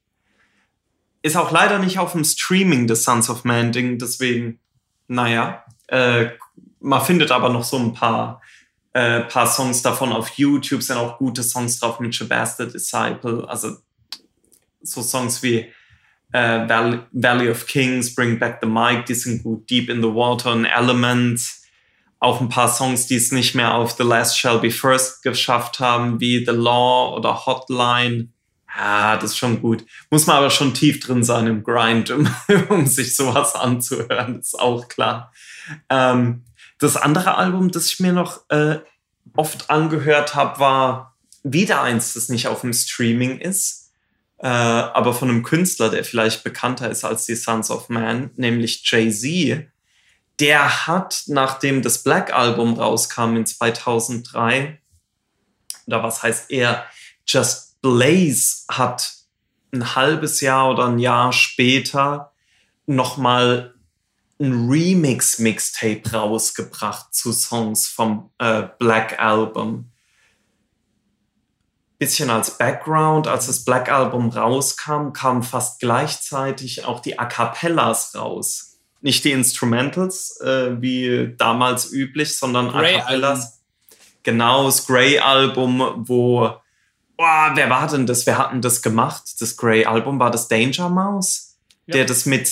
Ist 1.27 1.36
auch 1.36 1.51
leider 1.51 1.81
nicht 1.81 1.98
auf 1.98 2.12
dem 2.12 2.23
Streaming 2.23 2.86
des 2.86 3.03
Sons 3.03 3.28
of 3.28 3.43
Man 3.43 3.73
Ding, 3.73 3.98
deswegen, 3.98 4.61
naja. 5.09 5.65
Äh, 5.89 6.27
man 6.78 7.05
findet 7.05 7.32
aber 7.32 7.48
noch 7.48 7.65
so 7.65 7.78
ein 7.78 7.93
paar 7.94 8.40
äh, 8.93 9.23
paar 9.23 9.48
Songs 9.48 9.82
davon 9.82 10.12
auf 10.12 10.28
YouTube, 10.39 10.85
sind 10.85 10.98
auch 10.98 11.19
gute 11.19 11.43
Songs 11.43 11.81
drauf 11.81 11.98
mit 11.98 12.15
Shabazz 12.15 12.59
Disciple, 12.59 13.44
also 13.48 13.77
so 14.82 15.03
Songs 15.03 15.43
wie 15.43 15.66
äh, 16.31 16.69
Valley, 16.69 17.01
Valley 17.11 17.51
of 17.51 17.66
Kings, 17.66 18.15
Bring 18.15 18.39
Back 18.39 18.61
the 18.62 18.69
Mic, 18.69 19.07
die 19.07 19.15
sind 19.15 19.43
gut, 19.43 19.69
Deep 19.69 19.90
in 19.90 20.03
the 20.03 20.15
Water 20.15 20.53
and 20.53 20.69
Elements, 20.69 21.65
auch 22.20 22.40
ein 22.40 22.48
paar 22.48 22.69
Songs, 22.69 23.09
die 23.09 23.16
es 23.16 23.32
nicht 23.32 23.57
mehr 23.57 23.74
auf 23.74 23.97
The 23.97 24.05
Last 24.05 24.39
Shall 24.39 24.61
Be 24.61 24.70
First 24.70 25.24
geschafft 25.24 25.81
haben, 25.81 26.20
wie 26.20 26.44
The 26.47 26.53
Law 26.53 27.16
oder 27.16 27.47
Hotline. 27.47 28.28
Ja, 28.77 29.16
das 29.16 29.31
ist 29.31 29.39
schon 29.39 29.62
gut. 29.62 29.86
Muss 30.11 30.27
man 30.27 30.36
aber 30.36 30.51
schon 30.51 30.74
tief 30.74 31.01
drin 31.01 31.24
sein 31.24 31.47
im 31.47 31.65
Grind, 31.65 32.11
um, 32.11 32.28
um 32.69 32.86
sich 32.86 33.16
sowas 33.16 33.55
anzuhören, 33.55 34.40
ist 34.40 34.59
auch 34.59 34.89
klar. 34.89 35.32
Ähm, 35.89 36.44
das 36.78 36.97
andere 36.97 37.36
Album, 37.36 37.70
das 37.70 37.86
ich 37.86 38.01
mir 38.01 38.12
noch 38.12 38.43
äh, 38.51 38.78
oft 39.35 39.70
angehört 39.70 40.35
habe, 40.35 40.61
war 40.61 41.16
wieder 41.43 41.81
eins, 41.81 42.15
das 42.15 42.28
nicht 42.28 42.48
auf 42.48 42.61
dem 42.61 42.73
Streaming 42.73 43.39
ist, 43.39 43.93
äh, 44.39 44.47
aber 44.47 45.15
von 45.15 45.31
einem 45.31 45.43
Künstler, 45.43 45.89
der 45.89 46.05
vielleicht 46.05 46.44
bekannter 46.44 46.90
ist 46.90 47.05
als 47.05 47.24
die 47.24 47.36
Sons 47.36 47.70
of 47.70 47.89
Man, 47.89 48.31
nämlich 48.36 48.82
Jay-Z. 48.85 49.66
Der 50.39 50.86
hat, 50.86 51.23
nachdem 51.28 51.81
das 51.81 52.03
Black 52.03 52.35
Album 52.35 52.74
rauskam 52.74 53.36
in 53.36 53.47
2003, 53.47 54.78
oder 55.86 56.03
was 56.03 56.23
heißt 56.23 56.51
er, 56.51 56.85
Just 57.27 57.66
Blaze 57.87 58.65
hat 58.69 59.15
ein 59.73 59.95
halbes 59.95 60.41
Jahr 60.41 60.71
oder 60.71 60.87
ein 60.87 60.99
Jahr 60.99 61.33
später 61.33 62.33
nochmal 62.87 63.75
ein 64.41 64.69
Remix-Mixtape 64.69 66.11
rausgebracht 66.13 67.15
zu 67.15 67.33
Songs 67.33 67.87
vom 67.87 68.31
äh, 68.39 68.65
Black 68.79 69.19
Album. 69.21 69.91
Bisschen 71.99 72.29
als 72.29 72.59
Background, 72.59 73.29
als 73.29 73.47
das 73.47 73.65
Black 73.65 73.91
Album 73.91 74.29
rauskam, 74.31 75.13
kamen 75.13 75.43
fast 75.43 75.81
gleichzeitig 75.81 76.85
auch 76.85 77.01
die 77.01 77.19
A 77.19 77.25
Cappellas 77.25 78.15
raus. 78.15 78.79
Nicht 79.01 79.25
die 79.25 79.33
Instrumentals, 79.33 80.41
äh, 80.41 80.81
wie 80.83 81.35
damals 81.39 81.91
üblich, 81.93 82.37
sondern 82.37 82.69
A 82.71 82.81
Grey 82.81 82.99
Cappellas. 82.99 83.63
Genau, 84.25 84.65
das 84.65 84.87
Grey-Album, 84.87 86.05
wo. 86.09 86.61
Boah, 87.17 87.53
wer 87.55 87.71
war 87.71 87.87
denn 87.89 88.07
das? 88.07 88.27
Wer 88.27 88.39
hat 88.39 88.53
denn 88.53 88.61
das 88.63 88.83
gemacht? 88.83 89.23
Das 89.41 89.57
Grey-Album 89.57 90.19
war 90.19 90.31
das 90.31 90.49
Danger 90.49 90.89
Mouse, 90.91 91.57
Ja. 91.87 91.93
der 91.95 92.05
das 92.05 92.27
mit 92.27 92.51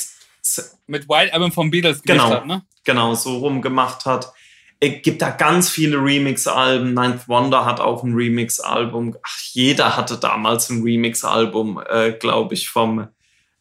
Mit 0.86 1.08
White 1.08 1.32
Album 1.32 1.52
von 1.52 1.70
Beatles 1.70 2.02
Genau. 2.02 2.30
hat, 2.30 2.46
ne? 2.46 2.62
genau 2.84 3.14
so 3.14 3.38
rum 3.38 3.62
gemacht 3.62 4.04
hat. 4.04 4.32
Es 4.80 5.00
gibt 5.02 5.22
da 5.22 5.30
ganz 5.30 5.70
viele 5.70 5.96
Remix-Alben. 5.96 6.92
Ninth 6.92 7.26
Wonder 7.28 7.64
hat 7.64 7.80
auch 7.80 8.02
ein 8.02 8.12
Remix-Album. 8.14 9.16
Ach, 9.22 9.38
jeder 9.52 9.96
hatte 9.96 10.18
damals 10.18 10.68
ein 10.68 10.82
Remix-Album, 10.82 11.82
äh, 11.88 12.12
glaube 12.12 12.52
ich, 12.54 12.68
vom 12.68 13.08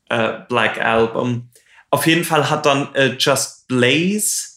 äh, 0.09 0.39
Black 0.49 0.81
Album. 0.81 1.49
Auf 1.89 2.05
jeden 2.07 2.25
Fall 2.25 2.49
hat 2.49 2.65
dann 2.65 2.93
äh, 2.95 3.15
Just 3.17 3.67
Blaze 3.69 4.52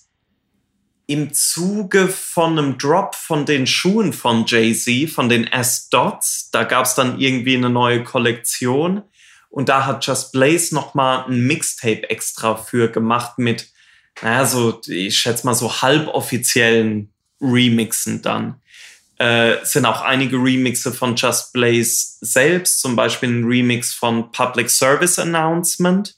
im 1.07 1.33
Zuge 1.33 2.09
von 2.09 2.59
einem 2.59 2.79
Drop 2.79 3.15
von 3.15 3.47
den 3.47 3.67
Schuhen 3.67 4.13
von 4.13 4.45
Jay-Z, 4.47 5.11
von 5.11 5.29
den 5.29 5.47
S-Dots, 5.47 6.51
da 6.51 6.65
gab 6.65 6.87
es 6.87 6.95
dann 6.95 7.21
irgendwie 7.21 7.57
eine 7.57 7.71
neue 7.71 8.03
Kollektion. 8.03 9.03
Und 9.49 9.69
da 9.69 9.87
hat 9.87 10.05
Just 10.05 10.33
Blaze 10.33 10.75
nochmal 10.75 11.25
ein 11.29 11.47
Mixtape 11.47 12.11
extra 12.11 12.57
für 12.57 12.91
gemacht 12.91 13.39
mit, 13.39 13.71
naja, 14.21 14.45
so, 14.45 14.81
ich 14.87 15.17
schätze 15.17 15.47
mal 15.47 15.55
so 15.55 15.81
halboffiziellen 15.81 17.13
Remixen 17.41 18.23
dann. 18.23 18.61
Äh, 19.19 19.65
sind 19.65 19.87
auch 19.87 20.03
einige 20.03 20.37
Remixe 20.37 20.93
von 20.93 21.17
Just 21.17 21.53
Blaze 21.53 22.17
selbst, 22.21 22.81
zum 22.81 22.97
Beispiel 22.97 23.31
ein 23.31 23.45
Remix 23.45 23.95
von 23.95 24.31
Public 24.31 24.69
Service 24.69 25.19
Announcement 25.19 26.17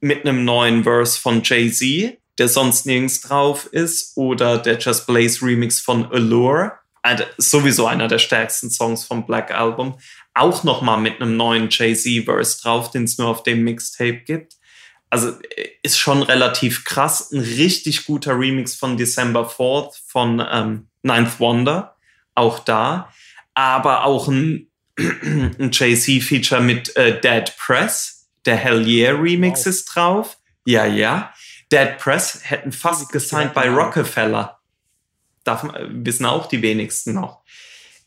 mit 0.00 0.24
einem 0.24 0.44
neuen 0.44 0.84
Verse 0.84 1.20
von 1.20 1.42
Jay-Z, 1.42 2.18
der 2.38 2.48
sonst 2.48 2.86
nirgends 2.86 3.20
drauf 3.20 3.66
ist, 3.66 4.16
oder 4.16 4.58
der 4.58 4.78
Just 4.78 5.06
Blaze 5.06 5.44
Remix 5.44 5.80
von 5.80 6.10
Allure, 6.12 6.72
äh, 7.02 7.24
sowieso 7.36 7.86
einer 7.86 8.08
der 8.08 8.18
stärksten 8.18 8.70
Songs 8.70 9.04
vom 9.04 9.26
Black 9.26 9.50
Album, 9.50 9.98
auch 10.34 10.64
nochmal 10.64 10.98
mit 11.00 11.20
einem 11.20 11.36
neuen 11.36 11.68
Jay-Z-Verse 11.70 12.62
drauf, 12.62 12.90
den 12.90 13.04
es 13.04 13.18
nur 13.18 13.28
auf 13.28 13.42
dem 13.42 13.64
Mixtape 13.64 14.18
gibt. 14.18 14.54
Also 15.10 15.32
ist 15.82 15.98
schon 15.98 16.22
relativ 16.22 16.84
krass. 16.84 17.32
Ein 17.32 17.40
richtig 17.40 18.04
guter 18.04 18.38
Remix 18.38 18.74
von 18.74 18.96
December 18.96 19.48
4th 19.48 19.94
von 20.06 20.44
ähm, 20.50 20.88
Ninth 21.02 21.40
Wonder, 21.40 21.96
auch 22.34 22.58
da. 22.60 23.12
Aber 23.54 24.04
auch 24.04 24.28
ein, 24.28 24.68
ein 24.98 25.70
Jay-Z-Feature 25.72 26.60
mit 26.60 26.94
äh, 26.96 27.20
Dead 27.20 27.52
Press. 27.56 28.28
Der 28.44 28.56
Hell 28.56 28.86
Yeah 28.86 29.12
Remix 29.12 29.60
Wow. 29.60 29.66
ist 29.66 29.84
drauf. 29.86 30.36
Ja, 30.64 30.84
ja. 30.84 31.32
Dead 31.72 31.98
Press 31.98 32.40
hätten 32.42 32.72
fast 32.72 33.10
gesigned 33.10 33.54
bei. 33.54 33.68
Rockefeller. 33.68 34.58
darf, 35.44 35.66
wissen 35.88 36.26
auch 36.26 36.46
die 36.46 36.62
wenigsten 36.62 37.14
noch. 37.14 37.42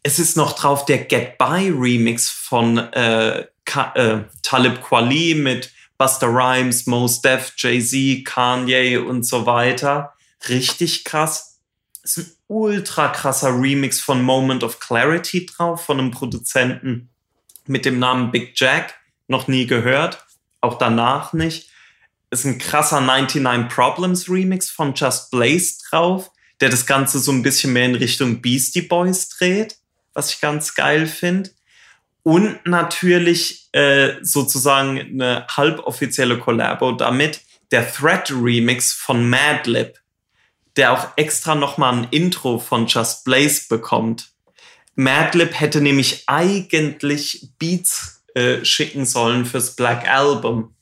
Es 0.03 0.17
ist 0.17 0.35
noch 0.35 0.53
drauf 0.53 0.85
der 0.85 0.99
Get 0.99 1.38
By 1.38 1.69
Remix 1.69 2.29
von 2.29 2.77
äh, 2.77 3.45
äh, 3.95 4.19
Talib 4.41 4.81
Kweli 4.81 5.35
mit 5.35 5.71
Buster 5.97 6.27
Rhymes, 6.27 6.88
Mos 6.88 7.21
Def, 7.21 7.53
Jay-Z, 7.55 8.25
Kanye 8.25 8.97
und 8.97 9.23
so 9.23 9.45
weiter. 9.45 10.13
Richtig 10.49 11.03
krass. 11.03 11.59
Es 12.03 12.17
ist 12.17 12.29
ein 12.29 12.38
ultra 12.47 13.09
krasser 13.09 13.49
Remix 13.49 13.99
von 13.99 14.23
Moment 14.23 14.63
of 14.63 14.79
Clarity 14.79 15.45
drauf, 15.45 15.85
von 15.85 15.99
einem 15.99 16.09
Produzenten 16.09 17.09
mit 17.67 17.85
dem 17.85 17.99
Namen 17.99 18.31
Big 18.31 18.53
Jack. 18.55 18.95
Noch 19.27 19.47
nie 19.47 19.67
gehört, 19.67 20.25
auch 20.59 20.79
danach 20.79 21.33
nicht. 21.33 21.69
Ist 22.32 22.45
ein 22.45 22.58
krasser 22.58 23.02
99 23.02 23.68
Problems 23.68 24.30
Remix 24.30 24.70
von 24.70 24.94
Just 24.94 25.32
Blaze 25.32 25.76
drauf, 25.90 26.32
der 26.62 26.70
das 26.70 26.86
Ganze 26.86 27.20
so 27.20 27.32
ein 27.32 27.44
bisschen 27.44 27.74
mehr 27.74 27.86
in 27.86 27.95
Richtung 27.95 28.41
Beastie 28.41 28.84
Boys 28.84 29.30
dreht, 29.30 29.76
was 30.14 30.34
ich 30.34 30.41
ganz 30.41 30.74
geil 30.74 31.08
finde. 31.08 31.49
Und 32.24 32.66
natürlich 32.66 33.68
äh, 33.74 34.14
sozusagen 34.22 34.99
eine 34.99 35.45
halboffizielle 35.48 36.40
Collabo 36.40 36.94
damit, 36.94 37.41
der 37.72 37.91
Threat 37.91 38.32
Remix 38.32 38.94
von 38.94 39.30
Madlib, 39.30 39.99
der 40.78 40.94
auch 40.94 41.08
extra 41.18 41.56
nochmal 41.56 41.94
ein 41.95 42.08
Intro 42.12 42.60
von 42.60 42.88
Just 42.88 43.26
Blaze 43.26 43.64
bekommt. 43.70 44.30
Madlib 44.95 45.60
hätte 45.60 45.82
nämlich 45.82 46.24
eigentlich 46.28 47.49
Beats 47.60 48.24
äh, 48.36 48.64
schicken 48.64 49.06
sollen 49.06 49.45
fürs 49.45 49.76
Black 49.76 50.08
Album 50.08 50.76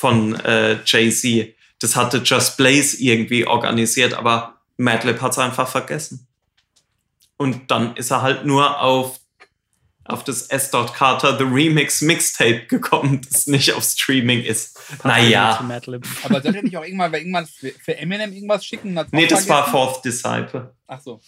von 0.00 0.34
äh, 0.46 0.78
Jay-Z. 0.86 1.54
Das 1.78 1.94
hatte 1.94 2.22
Just 2.24 2.56
Blaze 2.56 2.96
irgendwie 3.02 3.46
organisiert, 3.46 4.14
aber 4.14 4.54
Madlib 4.78 5.20
hat 5.20 5.32
es 5.32 5.38
einfach 5.38 5.68
vergessen. 5.68 6.26
Und 7.36 7.70
dann 7.70 7.96
ist 7.96 8.10
er 8.10 8.22
halt 8.22 8.46
nur 8.46 8.80
auf, 8.80 9.20
auf 10.04 10.24
das 10.24 10.46
S. 10.46 10.70
Carter 10.70 11.36
The 11.36 11.44
Remix 11.44 12.00
Mixtape 12.00 12.64
gekommen, 12.66 13.20
das 13.30 13.46
nicht 13.46 13.74
auf 13.74 13.84
Streaming 13.84 14.42
ist. 14.42 14.80
Naja. 15.04 15.62
Aber 16.22 16.40
soll 16.40 16.56
er 16.56 16.62
nicht 16.62 16.78
auch 16.78 16.84
irgendwann, 16.84 17.12
irgendwann 17.12 17.46
für 17.46 17.98
Eminem 17.98 18.32
irgendwas 18.32 18.64
schicken? 18.64 18.98
Nee, 19.10 19.26
das 19.26 19.46
war 19.50 19.70
Fourth 19.70 20.02
Disciple. 20.02 20.74
Ach 20.86 21.00
so. 21.02 21.20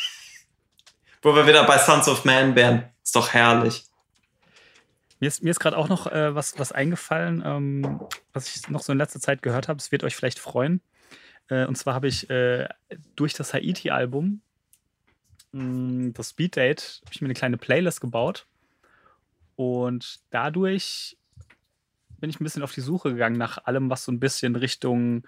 Wo 1.22 1.34
wir 1.34 1.46
wieder 1.46 1.64
bei 1.64 1.78
Sons 1.78 2.06
of 2.06 2.26
Man 2.26 2.54
wären. 2.54 2.84
Ist 3.02 3.16
doch 3.16 3.32
herrlich. 3.32 3.85
Mir 5.20 5.28
ist, 5.28 5.42
mir 5.42 5.50
ist 5.50 5.60
gerade 5.60 5.78
auch 5.78 5.88
noch 5.88 6.06
äh, 6.06 6.34
was, 6.34 6.58
was 6.58 6.72
eingefallen, 6.72 7.42
ähm, 7.44 8.00
was 8.32 8.54
ich 8.54 8.68
noch 8.68 8.82
so 8.82 8.92
in 8.92 8.98
letzter 8.98 9.20
Zeit 9.20 9.42
gehört 9.42 9.68
habe. 9.68 9.78
Es 9.78 9.90
wird 9.92 10.04
euch 10.04 10.14
vielleicht 10.14 10.38
freuen. 10.38 10.80
Äh, 11.48 11.66
und 11.66 11.76
zwar 11.76 11.94
habe 11.94 12.08
ich 12.08 12.28
äh, 12.28 12.68
durch 13.14 13.32
das 13.34 13.54
Haiti-Album, 13.54 14.40
mm, 15.52 16.10
das 16.12 16.30
Speed 16.30 16.56
Date, 16.56 17.00
habe 17.04 17.14
ich 17.14 17.20
mir 17.20 17.26
eine 17.26 17.34
kleine 17.34 17.56
Playlist 17.56 18.00
gebaut. 18.00 18.46
Und 19.54 20.20
dadurch 20.30 21.16
bin 22.20 22.30
ich 22.30 22.40
ein 22.40 22.44
bisschen 22.44 22.62
auf 22.62 22.72
die 22.72 22.80
Suche 22.80 23.10
gegangen 23.10 23.38
nach 23.38 23.64
allem, 23.64 23.88
was 23.88 24.04
so 24.04 24.12
ein 24.12 24.20
bisschen 24.20 24.56
Richtung 24.56 25.26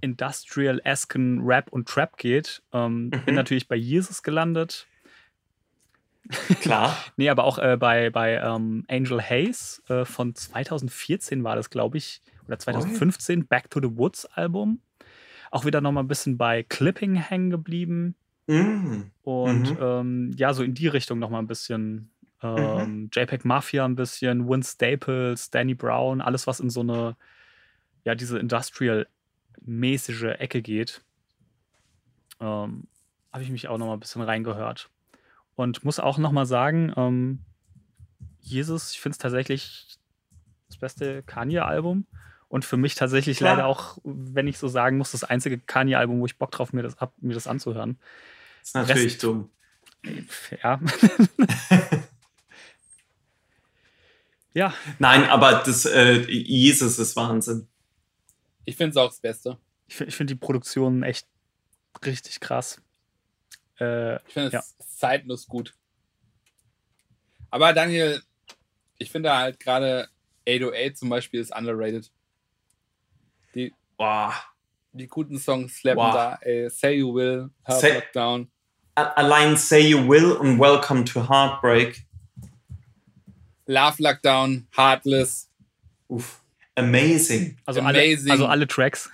Industrial-esken 0.00 1.40
Rap 1.42 1.72
und 1.72 1.88
Trap 1.88 2.16
geht. 2.16 2.62
Ähm, 2.72 3.06
mhm. 3.06 3.24
Bin 3.24 3.34
natürlich 3.34 3.68
bei 3.68 3.76
Jesus 3.76 4.22
gelandet. 4.22 4.86
Klar. 6.60 6.96
nee, 7.16 7.28
aber 7.28 7.44
auch 7.44 7.58
äh, 7.58 7.76
bei, 7.78 8.10
bei 8.10 8.36
ähm, 8.36 8.84
Angel 8.88 9.20
Hayes 9.20 9.82
äh, 9.88 10.04
von 10.04 10.34
2014 10.34 11.44
war 11.44 11.56
das, 11.56 11.70
glaube 11.70 11.98
ich, 11.98 12.22
oder 12.46 12.58
2015, 12.58 13.42
oh. 13.42 13.46
Back 13.48 13.70
to 13.70 13.80
the 13.80 13.96
Woods 13.96 14.26
Album. 14.26 14.80
Auch 15.50 15.64
wieder 15.64 15.80
nochmal 15.80 16.04
ein 16.04 16.08
bisschen 16.08 16.36
bei 16.36 16.62
Clipping 16.62 17.14
hängen 17.14 17.50
geblieben. 17.50 18.16
Mm. 18.46 19.02
Und 19.22 19.70
mhm. 19.70 19.78
ähm, 19.80 20.32
ja, 20.36 20.52
so 20.52 20.62
in 20.62 20.74
die 20.74 20.88
Richtung 20.88 21.18
nochmal 21.18 21.42
ein 21.42 21.46
bisschen. 21.46 22.10
Ähm, 22.42 23.02
mhm. 23.02 23.10
JPEG 23.12 23.44
Mafia 23.44 23.84
ein 23.84 23.96
bisschen, 23.96 24.48
Win 24.48 24.62
Staples, 24.62 25.50
Danny 25.50 25.74
Brown, 25.74 26.20
alles, 26.20 26.46
was 26.46 26.60
in 26.60 26.68
so 26.68 26.80
eine, 26.80 27.16
ja, 28.04 28.14
diese 28.14 28.38
Industrial-mäßige 28.38 30.38
Ecke 30.38 30.60
geht. 30.60 31.02
Ähm, 32.40 32.86
Habe 33.32 33.42
ich 33.42 33.50
mich 33.50 33.68
auch 33.68 33.78
nochmal 33.78 33.96
ein 33.96 34.00
bisschen 34.00 34.20
reingehört. 34.20 34.90
Und 35.56 35.84
muss 35.84 36.00
auch 36.00 36.18
nochmal 36.18 36.46
sagen, 36.46 36.92
ähm, 36.96 37.40
Jesus, 38.40 38.92
ich 38.92 39.00
finde 39.00 39.14
es 39.14 39.18
tatsächlich 39.18 39.96
das 40.68 40.78
beste 40.78 41.22
Kanye-Album. 41.22 42.06
Und 42.48 42.64
für 42.64 42.76
mich 42.76 42.94
tatsächlich 42.94 43.38
Klar. 43.38 43.56
leider 43.56 43.66
auch, 43.66 43.98
wenn 44.04 44.46
ich 44.46 44.58
so 44.58 44.68
sagen 44.68 44.98
muss, 44.98 45.12
das 45.12 45.24
einzige 45.24 45.58
Kanye-Album, 45.58 46.20
wo 46.20 46.26
ich 46.26 46.38
Bock 46.38 46.52
drauf 46.52 46.72
mir 46.72 46.82
das, 46.82 46.96
hab, 46.96 47.12
mir 47.20 47.34
das 47.34 47.46
anzuhören. 47.46 47.98
Das 48.60 48.68
ist 48.68 48.74
natürlich 48.74 49.12
Rest, 49.14 49.22
dumm. 49.24 49.50
Ja. 50.62 50.80
ja. 54.54 54.74
Nein, 54.98 55.24
aber 55.24 55.62
das 55.64 55.86
äh, 55.86 56.20
Jesus 56.30 56.98
ist 56.98 57.16
Wahnsinn. 57.16 57.66
Ich 58.64 58.76
finde 58.76 58.90
es 58.90 58.96
auch 58.96 59.08
das 59.08 59.20
Beste. 59.20 59.58
Ich 59.88 59.96
finde 59.96 60.12
find 60.12 60.30
die 60.30 60.34
Produktion 60.36 61.02
echt 61.02 61.26
richtig 62.04 62.40
krass. 62.40 62.80
Äh, 63.80 64.16
ich 64.26 64.32
finde 64.32 64.46
es 64.48 64.52
ja. 64.52 64.62
zeitlos 64.86 65.46
gut. 65.46 65.74
Aber 67.50 67.72
Daniel, 67.72 68.22
ich 68.98 69.10
finde 69.10 69.34
halt 69.34 69.60
gerade 69.60 70.08
808 70.48 70.98
zum 70.98 71.08
Beispiel 71.08 71.40
ist 71.40 71.54
underrated. 71.54 72.10
Die, 73.54 73.72
boah. 73.96 74.34
die 74.92 75.06
guten 75.06 75.38
Songs 75.38 75.76
slappen 75.76 76.02
wow. 76.02 76.14
da. 76.14 76.38
Ey, 76.42 76.68
Say 76.70 76.94
You 76.94 77.14
Will, 77.14 77.50
Help 77.62 77.80
Say, 77.80 78.02
Down. 78.12 78.50
Allein 78.94 79.56
Say 79.56 79.88
You 79.88 80.08
Will 80.08 80.32
und 80.32 80.58
Welcome 80.58 81.04
to 81.04 81.28
Heartbreak. 81.28 82.04
Love 83.66 84.02
Lockdown, 84.02 84.66
Heartless. 84.76 85.48
Uff. 86.08 86.42
Amazing. 86.76 87.56
Also, 87.64 87.80
Amazing. 87.80 88.30
Alle, 88.30 88.32
also 88.32 88.46
alle 88.46 88.66
Tracks. 88.66 89.10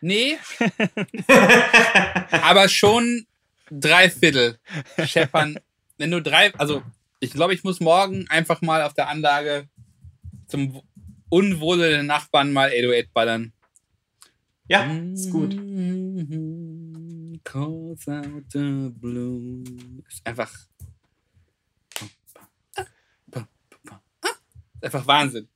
Nee. 0.00 0.38
aber 2.32 2.68
schon 2.68 3.26
drei 3.80 4.10
Viertel 4.10 4.58
scheppern. 5.04 5.58
Wenn 5.98 6.10
du 6.10 6.20
drei, 6.22 6.54
also 6.54 6.82
ich 7.20 7.32
glaube, 7.32 7.54
ich 7.54 7.64
muss 7.64 7.80
morgen 7.80 8.26
einfach 8.28 8.60
mal 8.62 8.82
auf 8.82 8.94
der 8.94 9.08
Anlage 9.08 9.68
zum 10.48 10.82
Unwohle 11.28 11.88
der 11.88 12.02
Nachbarn 12.02 12.52
mal 12.52 12.68
808 12.68 13.12
ballern. 13.12 13.52
Ja, 14.68 14.84
ist 15.12 15.30
gut. 15.30 15.52
Calls 17.44 18.08
out 18.08 18.44
the 18.52 18.90
blue. 18.90 19.64
Ist 20.08 20.26
einfach. 20.26 20.52
Einfach 24.80 25.06
Wahnsinn. 25.06 25.48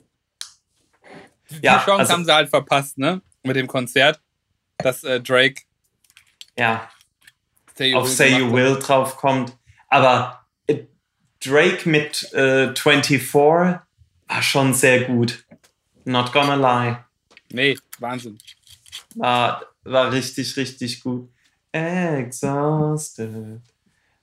Ja, 1.60 1.78
Die 1.78 1.84
Chance 1.84 1.98
also, 1.98 2.12
haben 2.12 2.24
sie 2.24 2.32
halt 2.34 2.48
verpasst, 2.48 2.96
ne? 2.96 3.22
Mit 3.42 3.56
dem 3.56 3.66
Konzert, 3.66 4.20
dass 4.78 5.02
äh, 5.02 5.20
Drake 5.20 5.62
ja. 6.58 6.88
Say 7.76 7.94
auf 7.94 8.08
Say 8.08 8.38
You 8.38 8.52
Will 8.52 8.78
drauf 8.78 9.16
kommt. 9.16 9.56
Aber 9.88 10.44
äh, 10.66 10.84
Drake 11.40 11.88
mit 11.88 12.32
äh, 12.32 12.74
24 12.74 13.32
war 13.32 14.42
schon 14.42 14.74
sehr 14.74 15.04
gut. 15.04 15.44
Not 16.04 16.32
gonna 16.32 16.54
lie. 16.54 16.98
Nee, 17.52 17.78
Wahnsinn. 17.98 18.38
War, 19.14 19.62
war 19.84 20.12
richtig, 20.12 20.56
richtig 20.56 21.00
gut. 21.00 21.28
Exhausted. 21.72 23.60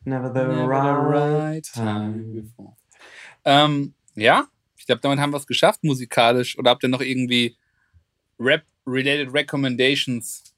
Never 0.06 0.28
the, 0.34 0.40
Never 0.40 0.68
right, 0.68 1.66
the 1.66 1.80
right 1.80 2.06
time. 2.06 2.50
Ähm, 3.46 3.94
ja, 4.16 4.48
ich 4.78 4.86
glaube, 4.86 5.02
damit 5.02 5.20
haben 5.20 5.32
wir 5.32 5.38
es 5.38 5.48
geschafft, 5.48 5.84
musikalisch. 5.84 6.58
Oder 6.58 6.72
habt 6.72 6.84
ihr 6.84 6.90
noch 6.90 7.02
irgendwie 7.02 7.56
Rap-related 8.40 9.34
Recommendations? 9.34 10.53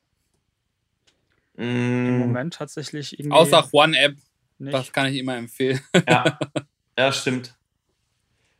Im 1.58 2.18
mm. 2.18 2.20
Moment 2.20 2.54
tatsächlich 2.54 3.18
irgendwie. 3.18 3.36
Außer 3.36 3.68
One-App. 3.72 4.16
Das 4.58 4.92
kann 4.92 5.08
ich 5.08 5.18
immer 5.18 5.36
empfehlen. 5.36 5.82
Ja. 6.08 6.40
ja, 6.98 7.12
stimmt. 7.12 7.56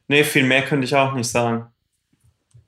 Nee, 0.08 0.24
viel 0.24 0.44
mehr 0.44 0.64
könnte 0.64 0.86
ich 0.86 0.96
auch 0.96 1.14
nicht 1.14 1.30
sagen. 1.30 1.68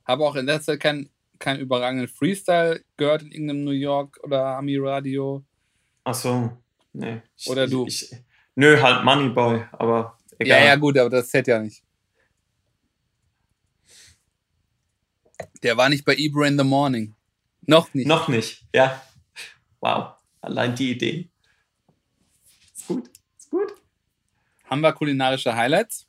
Habe 0.06 0.24
auch 0.26 0.36
in 0.36 0.46
letzter 0.46 0.74
Zeit 0.74 0.80
keinen 0.80 1.10
kein 1.40 1.60
überragenden 1.60 2.08
Freestyle 2.08 2.84
gehört 2.96 3.22
in 3.22 3.32
irgendeinem 3.32 3.64
New 3.64 3.72
York 3.72 4.20
oder 4.24 4.58
Ami 4.58 4.78
Radio. 4.78 5.44
Ach 6.04 6.14
so, 6.14 6.58
nee. 6.94 7.22
Ich, 7.36 7.48
oder 7.48 7.68
du? 7.68 7.86
Ich, 7.86 8.16
nö, 8.56 8.82
halt 8.82 9.04
Moneyboy, 9.04 9.66
aber 9.74 10.18
egal. 10.40 10.60
Ja, 10.60 10.66
ja, 10.66 10.76
gut, 10.76 10.98
aber 10.98 11.10
das 11.10 11.30
zählt 11.30 11.48
ja 11.48 11.60
nicht. 11.60 11.84
Der 15.64 15.78
war 15.78 15.90
nicht 15.90 16.06
bei 16.06 16.16
Ibra 16.16 16.48
in 16.48 16.58
the 16.58 16.64
Morning. 16.64 17.16
Noch 17.62 17.94
nicht. 17.94 18.08
Noch 18.08 18.28
nicht, 18.28 18.66
ja. 18.74 19.02
Wow. 19.80 20.17
Allein 20.48 20.74
die 20.76 20.92
Idee. 20.92 21.30
Ist 22.74 22.88
gut, 22.88 23.10
ist 23.38 23.50
gut. 23.50 23.74
Haben 24.64 24.80
wir 24.80 24.94
kulinarische 24.94 25.54
Highlights? 25.54 26.08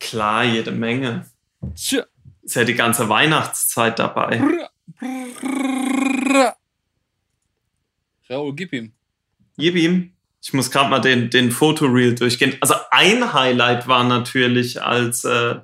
Klar, 0.00 0.44
jede 0.44 0.72
Menge. 0.72 1.26
Tja. 1.74 2.06
Ist 2.42 2.56
ja 2.56 2.64
die 2.64 2.74
ganze 2.74 3.10
Weihnachtszeit 3.10 3.98
dabei. 3.98 4.40
Raoul, 8.30 8.54
gib 8.54 8.72
ihm. 8.72 8.94
Gib 9.58 9.76
ihm. 9.76 10.14
Ich 10.40 10.54
muss 10.54 10.70
gerade 10.70 10.88
mal 10.88 11.00
den, 11.00 11.28
den 11.28 11.50
Fotoreel 11.50 12.14
durchgehen. 12.14 12.56
Also 12.62 12.74
ein 12.90 13.34
Highlight 13.34 13.86
war 13.86 14.04
natürlich, 14.04 14.82
als, 14.82 15.24
äh, 15.24 15.60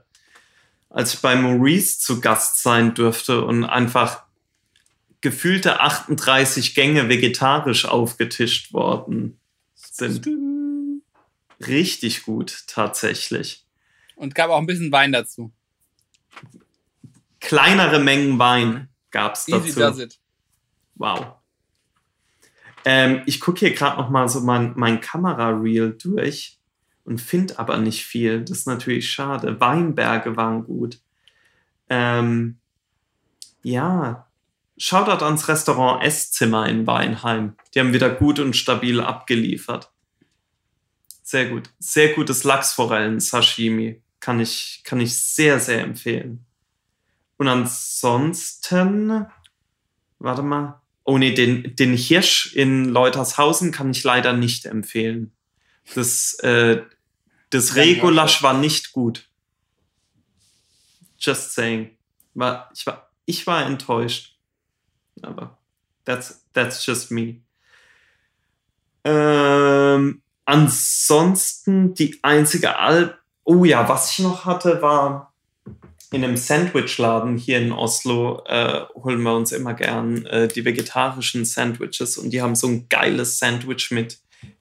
als 0.91 1.15
ich 1.15 1.21
bei 1.21 1.35
Maurice 1.37 2.01
zu 2.01 2.21
Gast 2.21 2.63
sein 2.63 2.93
durfte 2.93 3.43
und 3.43 3.65
einfach 3.65 4.28
gefühlte 5.21 5.81
38 5.81 6.75
Gänge 6.75 7.09
vegetarisch 7.09 7.85
aufgetischt 7.85 8.73
worden 8.73 9.41
sind. 9.75 10.29
Richtig 11.67 12.23
gut, 12.23 12.65
tatsächlich. 12.67 13.67
Und 14.17 14.35
gab 14.35 14.51
auch 14.51 14.59
ein 14.59 14.67
bisschen 14.67 14.93
Wein 14.93 15.13
dazu. 15.13 15.53
Kleinere 17.41 17.99
Mengen 17.99 18.39
Wein 18.39 18.89
gab 19.11 19.35
es 19.35 19.47
dazu. 19.47 19.67
Easy 19.67 19.79
does 19.81 19.99
it. 19.99 20.19
Wow. 20.95 21.39
Ähm, 22.85 23.23
ich 23.27 23.41
gucke 23.41 23.61
hier 23.61 23.75
gerade 23.75 24.01
noch 24.01 24.09
mal 24.09 24.29
so 24.29 24.41
mein, 24.41 24.73
mein 24.77 25.01
Kamera-Reel 25.01 25.97
durch 26.01 26.59
und 27.05 27.21
finde 27.21 27.59
aber 27.59 27.79
nicht 27.79 28.05
viel. 28.05 28.45
Das 28.45 28.59
ist 28.59 28.67
natürlich 28.67 29.11
schade. 29.11 29.61
Weinberge 29.61 30.37
waren 30.37 30.65
gut. 30.65 31.01
Ähm, 31.89 32.59
ja, 33.63 34.28
Shoutout 34.79 35.25
ans 35.25 35.49
Restaurant 35.49 36.03
Esszimmer 36.03 36.69
in 36.69 36.87
Weinheim. 36.87 37.57
Die 37.75 37.81
haben 37.81 37.93
wieder 37.93 38.11
gut 38.11 38.39
und 38.39 38.55
stabil 38.55 39.01
abgeliefert. 39.01 39.91
Sehr 41.23 41.47
gut. 41.47 41.71
Sehr 41.79 42.15
gutes 42.15 42.45
Lachsforellen-Sashimi. 42.45 44.01
Kann 44.21 44.41
ich, 44.41 44.83
kann 44.85 45.01
ich 45.01 45.15
sehr, 45.17 45.61
sehr 45.61 45.83
empfehlen. 45.83 46.47
Und 47.37 47.49
ansonsten, 47.49 49.27
warte 50.19 50.43
mal. 50.43 50.81
Oh 51.05 51.19
nee, 51.19 51.33
den, 51.33 51.75
den 51.77 51.95
Hirsch 51.97 52.55
in 52.55 52.85
Leutershausen 52.85 53.73
kann 53.73 53.91
ich 53.91 54.05
leider 54.05 54.33
nicht 54.33 54.65
empfehlen. 54.67 55.33
Das, 55.95 56.35
äh, 56.41 56.83
das 57.51 57.75
Regulasch 57.77 58.43
war 58.43 58.55
nicht 58.55 58.93
gut. 58.93 59.29
Just 61.19 61.53
saying. 61.53 61.91
War, 62.35 62.71
ich, 62.75 62.87
war, 62.87 63.11
ich 63.25 63.47
war 63.47 63.67
enttäuscht. 63.67 64.38
Aber 65.23 65.59
that's, 66.05 66.45
that's 66.53 66.85
just 66.85 67.11
me. 67.11 67.41
Ähm, 69.05 70.23
ansonsten 70.45 71.95
die 71.95 72.19
einzige 72.23 72.77
Al 72.77 73.19
Oh 73.51 73.65
ja, 73.65 73.89
was 73.89 74.13
ich 74.13 74.19
noch 74.19 74.45
hatte, 74.45 74.83
war 74.83 75.33
in 76.11 76.23
einem 76.23 76.37
Sandwichladen 76.37 77.39
hier 77.39 77.57
in 77.57 77.73
Oslo 77.73 78.45
äh, 78.45 78.83
holen 78.95 79.23
wir 79.23 79.35
uns 79.35 79.53
immer 79.53 79.73
gern 79.73 80.27
äh, 80.27 80.49
die 80.49 80.67
vegetarischen 80.67 81.47
Sandwiches 81.47 82.19
und 82.19 82.29
die 82.29 82.43
haben 82.43 82.55
so 82.55 82.67
ein 82.67 82.91
geiles 82.91 83.39
Sandwich 83.39 83.91
mit 83.91 84.19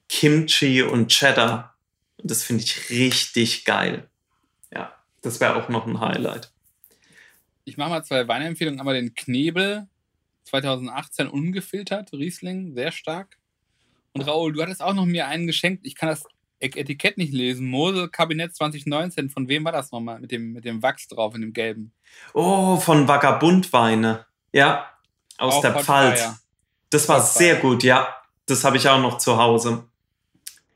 Kimchi 0.08 0.80
und 0.80 1.08
Cheddar. 1.08 1.74
Und 2.16 2.30
das 2.30 2.42
finde 2.42 2.64
ich 2.64 2.88
richtig 2.88 3.66
geil. 3.66 4.08
Ja, 4.72 4.94
das 5.20 5.38
wäre 5.38 5.56
auch 5.56 5.68
noch 5.68 5.86
ein 5.86 6.00
Highlight. 6.00 6.50
Ich 7.66 7.76
mache 7.76 7.90
mal 7.90 8.04
zwei 8.04 8.26
Weinempfehlungen. 8.26 8.80
Einmal 8.80 8.94
den 8.94 9.14
Knebel 9.14 9.86
2018 10.48 11.28
ungefiltert, 11.28 12.12
Riesling, 12.12 12.74
sehr 12.74 12.92
stark. 12.92 13.38
Und 14.12 14.22
Raoul, 14.22 14.52
du 14.52 14.62
hattest 14.62 14.82
auch 14.82 14.94
noch 14.94 15.06
mir 15.06 15.26
einen 15.28 15.46
geschenkt. 15.46 15.86
Ich 15.86 15.94
kann 15.94 16.08
das 16.08 16.24
Etikett 16.60 17.18
nicht 17.18 17.32
lesen. 17.32 17.68
Mosel 17.68 18.08
Kabinett 18.08 18.54
2019. 18.56 19.30
Von 19.30 19.48
wem 19.48 19.64
war 19.64 19.72
das 19.72 19.92
nochmal? 19.92 20.20
Mit 20.20 20.32
dem, 20.32 20.52
mit 20.52 20.64
dem 20.64 20.82
Wachs 20.82 21.06
drauf, 21.06 21.34
in 21.34 21.42
dem 21.42 21.52
gelben. 21.52 21.92
Oh, 22.34 22.76
von 22.76 23.06
Vagabundweine. 23.06 24.26
Ja, 24.52 24.90
aus 25.36 25.54
Auch 25.54 25.60
der 25.60 25.74
Pfalz. 25.78 26.44
Das 26.90 27.08
war 27.08 27.20
sehr 27.20 27.56
gut, 27.56 27.84
ja. 27.84 28.14
Das 28.46 28.64
habe 28.64 28.78
ich 28.78 28.88
auch 28.88 29.00
noch 29.00 29.18
zu 29.18 29.36
Hause. 29.36 29.84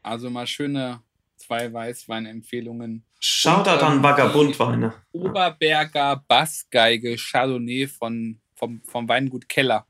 Also 0.02 0.30
mal 0.30 0.46
schöne 0.46 1.00
zwei 1.36 1.72
Weißweinempfehlungen. 1.72 3.04
Shoutout 3.18 3.70
Und, 3.70 3.80
ähm, 3.80 3.86
an 3.86 4.02
Vagabundweine. 4.02 4.92
Oberberger 5.12 6.22
Bassgeige 6.28 7.16
Chardonnay 7.16 7.86
von, 7.86 8.40
vom, 8.62 8.80
vom 8.84 9.08
Weingut 9.08 9.48
Keller. 9.48 9.88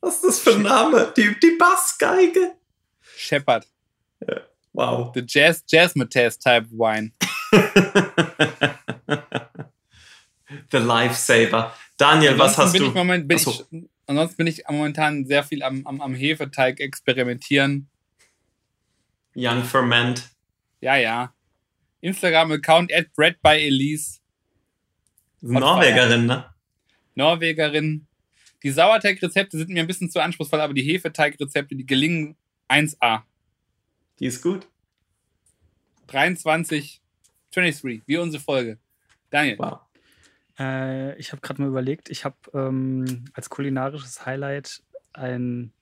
Was 0.00 0.16
ist 0.16 0.24
das 0.24 0.38
für 0.38 0.54
ein 0.54 0.62
Name? 0.62 1.12
Die, 1.16 1.34
die 1.42 1.56
Bassgeige. 1.58 2.54
Shepard. 3.16 3.66
Wow. 4.72 5.10
The 5.14 5.24
Jazz, 5.26 5.64
Jazzmatazz 5.66 6.38
Type 6.38 6.70
Wine. 6.70 7.10
The 10.70 10.78
Lifesaver. 10.78 11.74
Daniel, 11.96 12.38
was 12.38 12.56
Ansonsten 12.58 12.62
hast 12.62 12.72
bin 12.72 12.82
du? 12.82 12.90
Moment, 12.92 13.26
bin 13.26 13.38
so. 13.38 13.50
ich, 13.50 13.64
ansonsten 14.06 14.36
bin 14.36 14.46
ich 14.46 14.62
momentan 14.68 15.26
sehr 15.26 15.42
viel 15.42 15.64
am, 15.64 15.84
am, 15.86 16.00
am 16.00 16.14
Hefeteig 16.14 16.78
experimentieren. 16.78 17.88
Young 19.34 19.64
Ferment. 19.64 20.30
Ja, 20.80 20.94
ja. 20.96 21.34
Instagram-Account 22.00 22.92
at 22.92 23.12
bread 23.14 23.42
by 23.42 23.56
Elise. 23.56 24.20
Norwegerin, 25.40 26.26
ne? 26.26 26.44
Norwegerin. 27.14 28.06
Die 28.62 28.70
Sauerteigrezepte 28.70 29.56
sind 29.58 29.70
mir 29.70 29.80
ein 29.80 29.86
bisschen 29.86 30.10
zu 30.10 30.20
anspruchsvoll, 30.20 30.60
aber 30.60 30.74
die 30.74 30.82
Hefeteigrezepte, 30.82 31.74
die 31.74 31.86
gelingen 31.86 32.36
1A. 32.68 33.22
Die 34.18 34.26
ist 34.26 34.42
gut. 34.42 34.66
23, 36.08 37.00
23, 37.52 38.02
wie 38.06 38.16
unsere 38.18 38.42
Folge. 38.42 38.78
Daniel. 39.30 39.58
Wow. 39.58 39.80
Äh, 40.58 41.16
ich 41.18 41.32
habe 41.32 41.40
gerade 41.40 41.62
mal 41.62 41.68
überlegt, 41.68 42.10
ich 42.10 42.24
habe 42.24 42.36
ähm, 42.52 43.24
als 43.32 43.48
kulinarisches 43.48 44.26
Highlight 44.26 44.82
ein, 45.12 45.72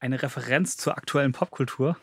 eine 0.00 0.20
Referenz 0.20 0.76
zur 0.76 0.96
aktuellen 0.96 1.32
Popkultur, 1.32 1.96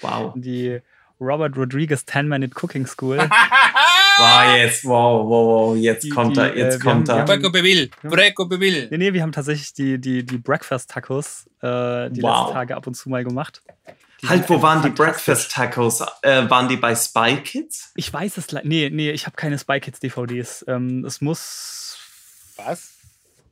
Wow. 0.00 0.34
die 0.36 0.80
Robert 1.20 1.56
Rodriguez 1.56 2.02
10-Minute 2.02 2.54
Cooking 2.60 2.86
School. 2.86 3.18
Wow, 4.16 4.56
jetzt, 4.56 4.84
wow, 4.84 5.26
wow, 5.28 5.46
wow, 5.70 5.76
jetzt 5.76 6.04
Die- 6.04 6.08
kommt 6.08 6.36
die, 6.36 6.40
er, 6.40 6.56
jetzt 6.56 6.76
äh, 6.76 6.78
kommt 6.78 7.08
haben- 7.08 7.18
er. 7.18 7.24
Breco 7.24 7.50
Bebil. 7.50 7.90
Breco 8.02 8.44
nee, 8.44 8.48
Bebil. 8.48 8.88
nee, 8.90 9.12
wir 9.12 9.22
haben 9.22 9.32
tatsächlich 9.32 9.72
die, 9.74 10.00
die, 10.00 10.24
die 10.24 10.38
Breakfast-Tacos 10.38 11.46
äh, 11.62 12.10
die 12.10 12.22
Wow. 12.22 12.40
letzten 12.42 12.52
Tage 12.54 12.76
ab 12.76 12.86
und 12.86 12.94
zu 12.94 13.08
mal 13.08 13.24
gemacht. 13.24 13.62
Die 14.22 14.28
Halt, 14.28 14.48
wo 14.48 14.62
waren 14.62 14.82
die 14.82 14.88
fantastisch. 14.88 14.94
Breakfast 15.26 15.52
Tacos? 15.52 16.00
Äh, 16.22 16.48
waren 16.48 16.68
die 16.68 16.76
bei 16.76 16.94
Spy 16.94 17.36
Kids? 17.42 17.90
Ich 17.96 18.12
weiß 18.12 18.36
es 18.38 18.50
leider. 18.52 18.66
Nee, 18.66 18.88
nee, 18.90 19.10
ich 19.10 19.26
habe 19.26 19.36
keine 19.36 19.58
Spy 19.58 19.80
Kids 19.80 19.98
DVDs. 20.00 20.64
Ähm, 20.68 21.04
es 21.04 21.20
muss 21.20 21.98
Was? 22.56 22.92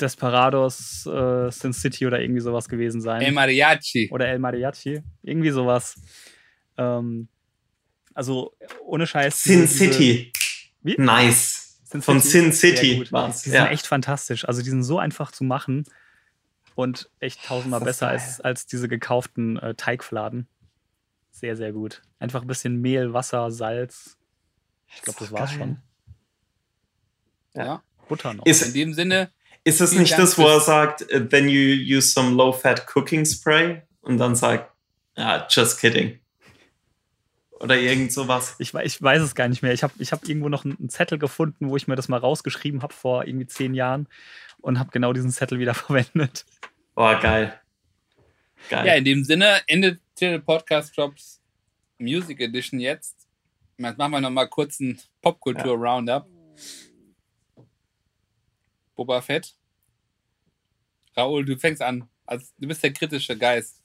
Desperados, 0.00 1.06
äh, 1.06 1.50
Sin 1.50 1.72
City 1.72 2.06
oder 2.06 2.20
irgendwie 2.20 2.40
sowas 2.40 2.68
gewesen 2.68 3.00
sein. 3.00 3.20
El 3.22 3.32
Mariachi. 3.32 4.08
oder 4.12 4.28
El 4.28 4.38
Mariachi. 4.38 5.02
Irgendwie 5.22 5.50
sowas. 5.50 5.96
Ähm, 6.78 7.28
also 8.14 8.52
ohne 8.84 9.06
Scheiß. 9.06 9.44
Sin 9.44 9.66
City. 9.68 10.32
Wie? 10.82 10.96
Nice. 10.98 11.80
Sin 11.84 12.02
Von 12.02 12.20
Sin 12.20 12.52
City 12.52 13.06
war's. 13.10 13.42
Die 13.42 13.50
sind 13.50 13.58
Ja. 13.58 13.66
echt 13.68 13.86
fantastisch. 13.86 14.46
Also 14.48 14.62
die 14.62 14.70
sind 14.70 14.82
so 14.82 14.98
einfach 14.98 15.30
zu 15.32 15.44
machen 15.44 15.84
und 16.74 17.10
echt 17.20 17.44
tausendmal 17.44 17.80
besser 17.80 18.06
geil. 18.06 18.14
als, 18.18 18.40
als 18.40 18.66
diese 18.66 18.88
gekauften 18.88 19.58
äh, 19.58 19.74
Teigfladen. 19.74 20.48
Sehr, 21.30 21.56
sehr 21.56 21.72
gut. 21.72 22.02
Einfach 22.18 22.42
ein 22.42 22.46
bisschen 22.46 22.80
Mehl, 22.80 23.12
Wasser, 23.12 23.50
Salz. 23.50 24.16
Ich 24.94 25.02
glaube, 25.02 25.18
das 25.20 25.32
war's 25.32 25.50
geil. 25.50 25.58
schon. 25.58 25.78
Ja. 27.54 27.82
Butter 28.08 28.34
noch. 28.34 28.46
Ist, 28.46 28.62
In 28.62 28.72
dem 28.74 28.94
Sinne, 28.94 29.30
ist 29.64 29.80
es 29.80 29.92
nicht 29.92 30.18
das, 30.18 30.36
wo 30.38 30.46
er 30.46 30.60
sagt, 30.60 31.06
then 31.30 31.48
you 31.48 31.96
use 31.98 32.08
some 32.12 32.30
low-fat 32.34 32.86
cooking 32.86 33.24
spray 33.24 33.82
und 34.00 34.18
dann 34.18 34.34
sagt, 34.34 34.72
ah, 35.16 35.46
just 35.48 35.78
kidding. 35.78 36.18
Oder 37.62 37.78
irgend 37.78 38.12
sowas. 38.12 38.56
Ich, 38.58 38.74
ich 38.74 39.00
weiß 39.00 39.22
es 39.22 39.36
gar 39.36 39.46
nicht 39.46 39.62
mehr. 39.62 39.72
Ich 39.72 39.84
habe 39.84 39.92
ich 39.98 40.10
hab 40.10 40.28
irgendwo 40.28 40.48
noch 40.48 40.64
einen 40.64 40.88
Zettel 40.88 41.16
gefunden, 41.16 41.70
wo 41.70 41.76
ich 41.76 41.86
mir 41.86 41.94
das 41.94 42.08
mal 42.08 42.18
rausgeschrieben 42.18 42.82
habe 42.82 42.92
vor 42.92 43.24
irgendwie 43.24 43.46
zehn 43.46 43.72
Jahren 43.72 44.08
und 44.60 44.80
habe 44.80 44.90
genau 44.90 45.12
diesen 45.12 45.30
Zettel 45.30 45.60
wieder 45.60 45.72
verwendet. 45.74 46.44
Boah, 46.96 47.20
geil. 47.20 47.56
Geil. 48.68 48.86
ja, 48.86 48.94
in 48.94 49.04
dem 49.04 49.22
Sinne 49.22 49.60
endet 49.68 50.00
der 50.20 50.40
Podcast 50.40 50.96
Drops 50.98 51.40
Music 51.98 52.40
Edition 52.40 52.80
jetzt. 52.80 53.28
Jetzt 53.78 53.98
machen 53.98 54.10
wir 54.10 54.20
nochmal 54.20 54.48
kurz 54.48 54.80
einen 54.80 55.00
Popkultur-Roundup. 55.20 56.26
Boba 58.96 59.20
Fett. 59.20 59.54
Raoul, 61.16 61.44
du 61.44 61.56
fängst 61.56 61.80
an. 61.80 62.08
Also, 62.26 62.46
du 62.58 62.66
bist 62.66 62.82
der 62.82 62.92
kritische 62.92 63.38
Geist. 63.38 63.80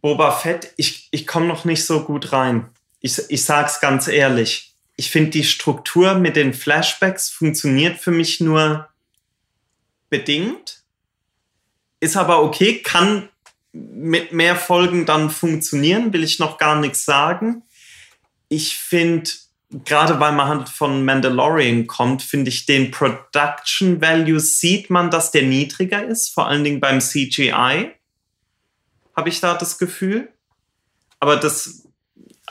Boba 0.00 0.32
Fett, 0.32 0.72
ich, 0.76 1.08
ich 1.12 1.24
komme 1.24 1.46
noch 1.46 1.64
nicht 1.64 1.84
so 1.84 2.04
gut 2.04 2.32
rein. 2.32 2.68
Ich, 3.02 3.20
ich 3.28 3.44
sag's 3.44 3.80
ganz 3.80 4.08
ehrlich. 4.08 4.74
Ich 4.96 5.10
finde, 5.10 5.30
die 5.30 5.44
Struktur 5.44 6.14
mit 6.14 6.36
den 6.36 6.54
Flashbacks 6.54 7.28
funktioniert 7.28 7.98
für 7.98 8.10
mich 8.10 8.40
nur 8.40 8.88
bedingt. 10.08 10.82
Ist 12.00 12.16
aber 12.16 12.42
okay, 12.42 12.78
kann 12.78 13.28
mit 13.72 14.32
mehr 14.32 14.56
Folgen 14.56 15.06
dann 15.06 15.30
funktionieren, 15.30 16.12
will 16.12 16.24
ich 16.24 16.38
noch 16.38 16.58
gar 16.58 16.78
nichts 16.78 17.04
sagen. 17.04 17.62
Ich 18.48 18.76
finde 18.76 19.30
gerade 19.84 20.20
weil 20.20 20.32
man 20.32 20.48
halt 20.48 20.68
von 20.68 21.04
Mandalorian 21.04 21.86
kommt, 21.86 22.22
finde 22.22 22.50
ich 22.50 22.66
den 22.66 22.90
Production 22.90 24.00
Value 24.00 24.40
sieht 24.40 24.90
man, 24.90 25.10
dass 25.10 25.30
der 25.30 25.42
niedriger 25.42 26.04
ist, 26.04 26.28
vor 26.30 26.46
allen 26.46 26.64
Dingen 26.64 26.80
beim 26.80 27.00
CGI. 27.00 27.92
Habe 29.16 29.28
ich 29.28 29.40
da 29.40 29.54
das 29.54 29.78
Gefühl. 29.78 30.28
Aber 31.20 31.36
das, 31.36 31.81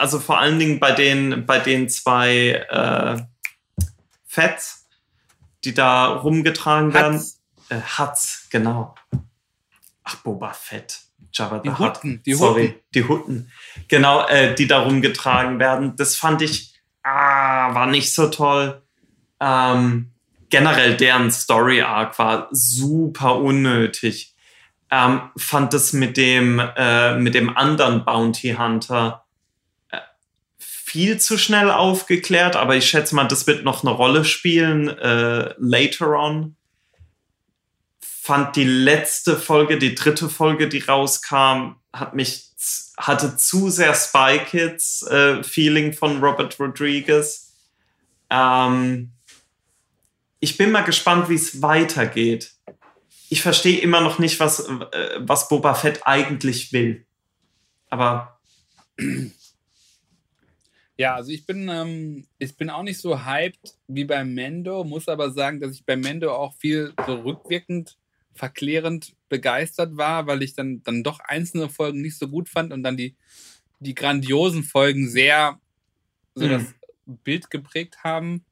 also 0.02 0.18
vor 0.18 0.40
allen 0.40 0.58
Dingen 0.58 0.80
bei 0.80 0.90
den, 0.90 1.46
bei 1.46 1.60
den 1.60 1.88
zwei 1.88 2.66
äh, 2.68 3.22
Fets, 4.26 4.88
die 5.62 5.74
da 5.74 6.06
rumgetragen 6.06 6.92
werden. 6.92 7.18
Hutts. 7.18 7.40
Äh, 7.68 7.78
Huts, 7.98 8.48
genau. 8.50 8.96
Ach, 10.02 10.16
Boba 10.16 10.52
Fett. 10.54 10.98
Jabba 11.32 11.60
Die. 11.60 11.70
Hutten, 11.70 12.20
die 12.26 12.34
Sorry, 12.34 12.66
Hutten. 12.66 12.80
die 12.94 13.04
Hutten. 13.04 13.52
Genau, 13.86 14.26
äh, 14.26 14.56
die 14.56 14.66
da 14.66 14.80
rumgetragen 14.80 15.60
werden. 15.60 15.94
Das 15.96 16.16
fand 16.16 16.42
ich, 16.42 16.74
ah, 17.04 17.72
war 17.72 17.86
nicht 17.86 18.12
so 18.12 18.28
toll. 18.28 18.82
Ähm, 19.38 20.10
generell 20.50 20.96
deren 20.96 21.30
Story 21.30 21.80
Arc 21.80 22.18
war 22.18 22.48
super 22.50 23.36
unnötig. 23.36 24.34
Ähm, 24.90 25.30
fand 25.36 25.72
das 25.72 25.92
mit 25.92 26.16
dem, 26.16 26.58
äh, 26.58 27.16
mit 27.18 27.36
dem 27.36 27.56
anderen 27.56 28.04
Bounty 28.04 28.56
Hunter 28.58 29.21
viel 30.92 31.18
zu 31.18 31.38
schnell 31.38 31.70
aufgeklärt, 31.70 32.54
aber 32.54 32.76
ich 32.76 32.86
schätze 32.86 33.14
mal, 33.14 33.24
das 33.24 33.46
wird 33.46 33.64
noch 33.64 33.82
eine 33.82 33.92
Rolle 33.92 34.26
spielen 34.26 34.90
äh, 34.90 35.54
later 35.56 36.18
on. 36.18 36.54
Fand 37.98 38.56
die 38.56 38.66
letzte 38.66 39.38
Folge, 39.38 39.78
die 39.78 39.94
dritte 39.94 40.28
Folge, 40.28 40.68
die 40.68 40.80
rauskam, 40.80 41.76
hat 41.94 42.14
mich 42.14 42.50
hatte 42.98 43.38
zu 43.38 43.70
sehr 43.70 43.94
Spy 43.94 44.40
Kids 44.46 45.02
äh, 45.04 45.42
Feeling 45.42 45.94
von 45.94 46.22
Robert 46.22 46.60
Rodriguez. 46.60 47.54
Ähm, 48.28 49.12
ich 50.40 50.58
bin 50.58 50.72
mal 50.72 50.84
gespannt, 50.84 51.30
wie 51.30 51.36
es 51.36 51.62
weitergeht. 51.62 52.52
Ich 53.30 53.40
verstehe 53.40 53.80
immer 53.80 54.02
noch 54.02 54.18
nicht, 54.18 54.38
was, 54.40 54.60
äh, 54.60 55.20
was 55.20 55.48
Boba 55.48 55.72
Fett 55.72 56.02
eigentlich 56.04 56.74
will. 56.74 57.06
Aber 57.88 58.38
Ja, 60.98 61.14
also 61.14 61.30
ich 61.30 61.46
bin, 61.46 61.68
ähm, 61.68 62.26
ich 62.38 62.56
bin 62.56 62.70
auch 62.70 62.82
nicht 62.82 62.98
so 62.98 63.24
hyped 63.24 63.76
wie 63.88 64.04
bei 64.04 64.24
Mendo, 64.24 64.84
muss 64.84 65.08
aber 65.08 65.30
sagen, 65.30 65.60
dass 65.60 65.72
ich 65.72 65.84
bei 65.84 65.96
Mendo 65.96 66.32
auch 66.34 66.54
viel 66.54 66.92
so 67.06 67.14
rückwirkend, 67.14 67.96
verklärend 68.34 69.14
begeistert 69.28 69.96
war, 69.96 70.26
weil 70.26 70.42
ich 70.42 70.54
dann, 70.54 70.82
dann 70.82 71.02
doch 71.02 71.20
einzelne 71.20 71.68
Folgen 71.68 72.02
nicht 72.02 72.18
so 72.18 72.28
gut 72.28 72.48
fand 72.48 72.72
und 72.72 72.82
dann 72.82 72.96
die, 72.96 73.16
die 73.80 73.94
grandiosen 73.94 74.62
Folgen 74.62 75.08
sehr 75.08 75.58
so 76.34 76.46
Mhm. 76.46 76.50
das 76.50 76.74
Bild 77.24 77.50
geprägt 77.50 78.04
haben. 78.04 78.44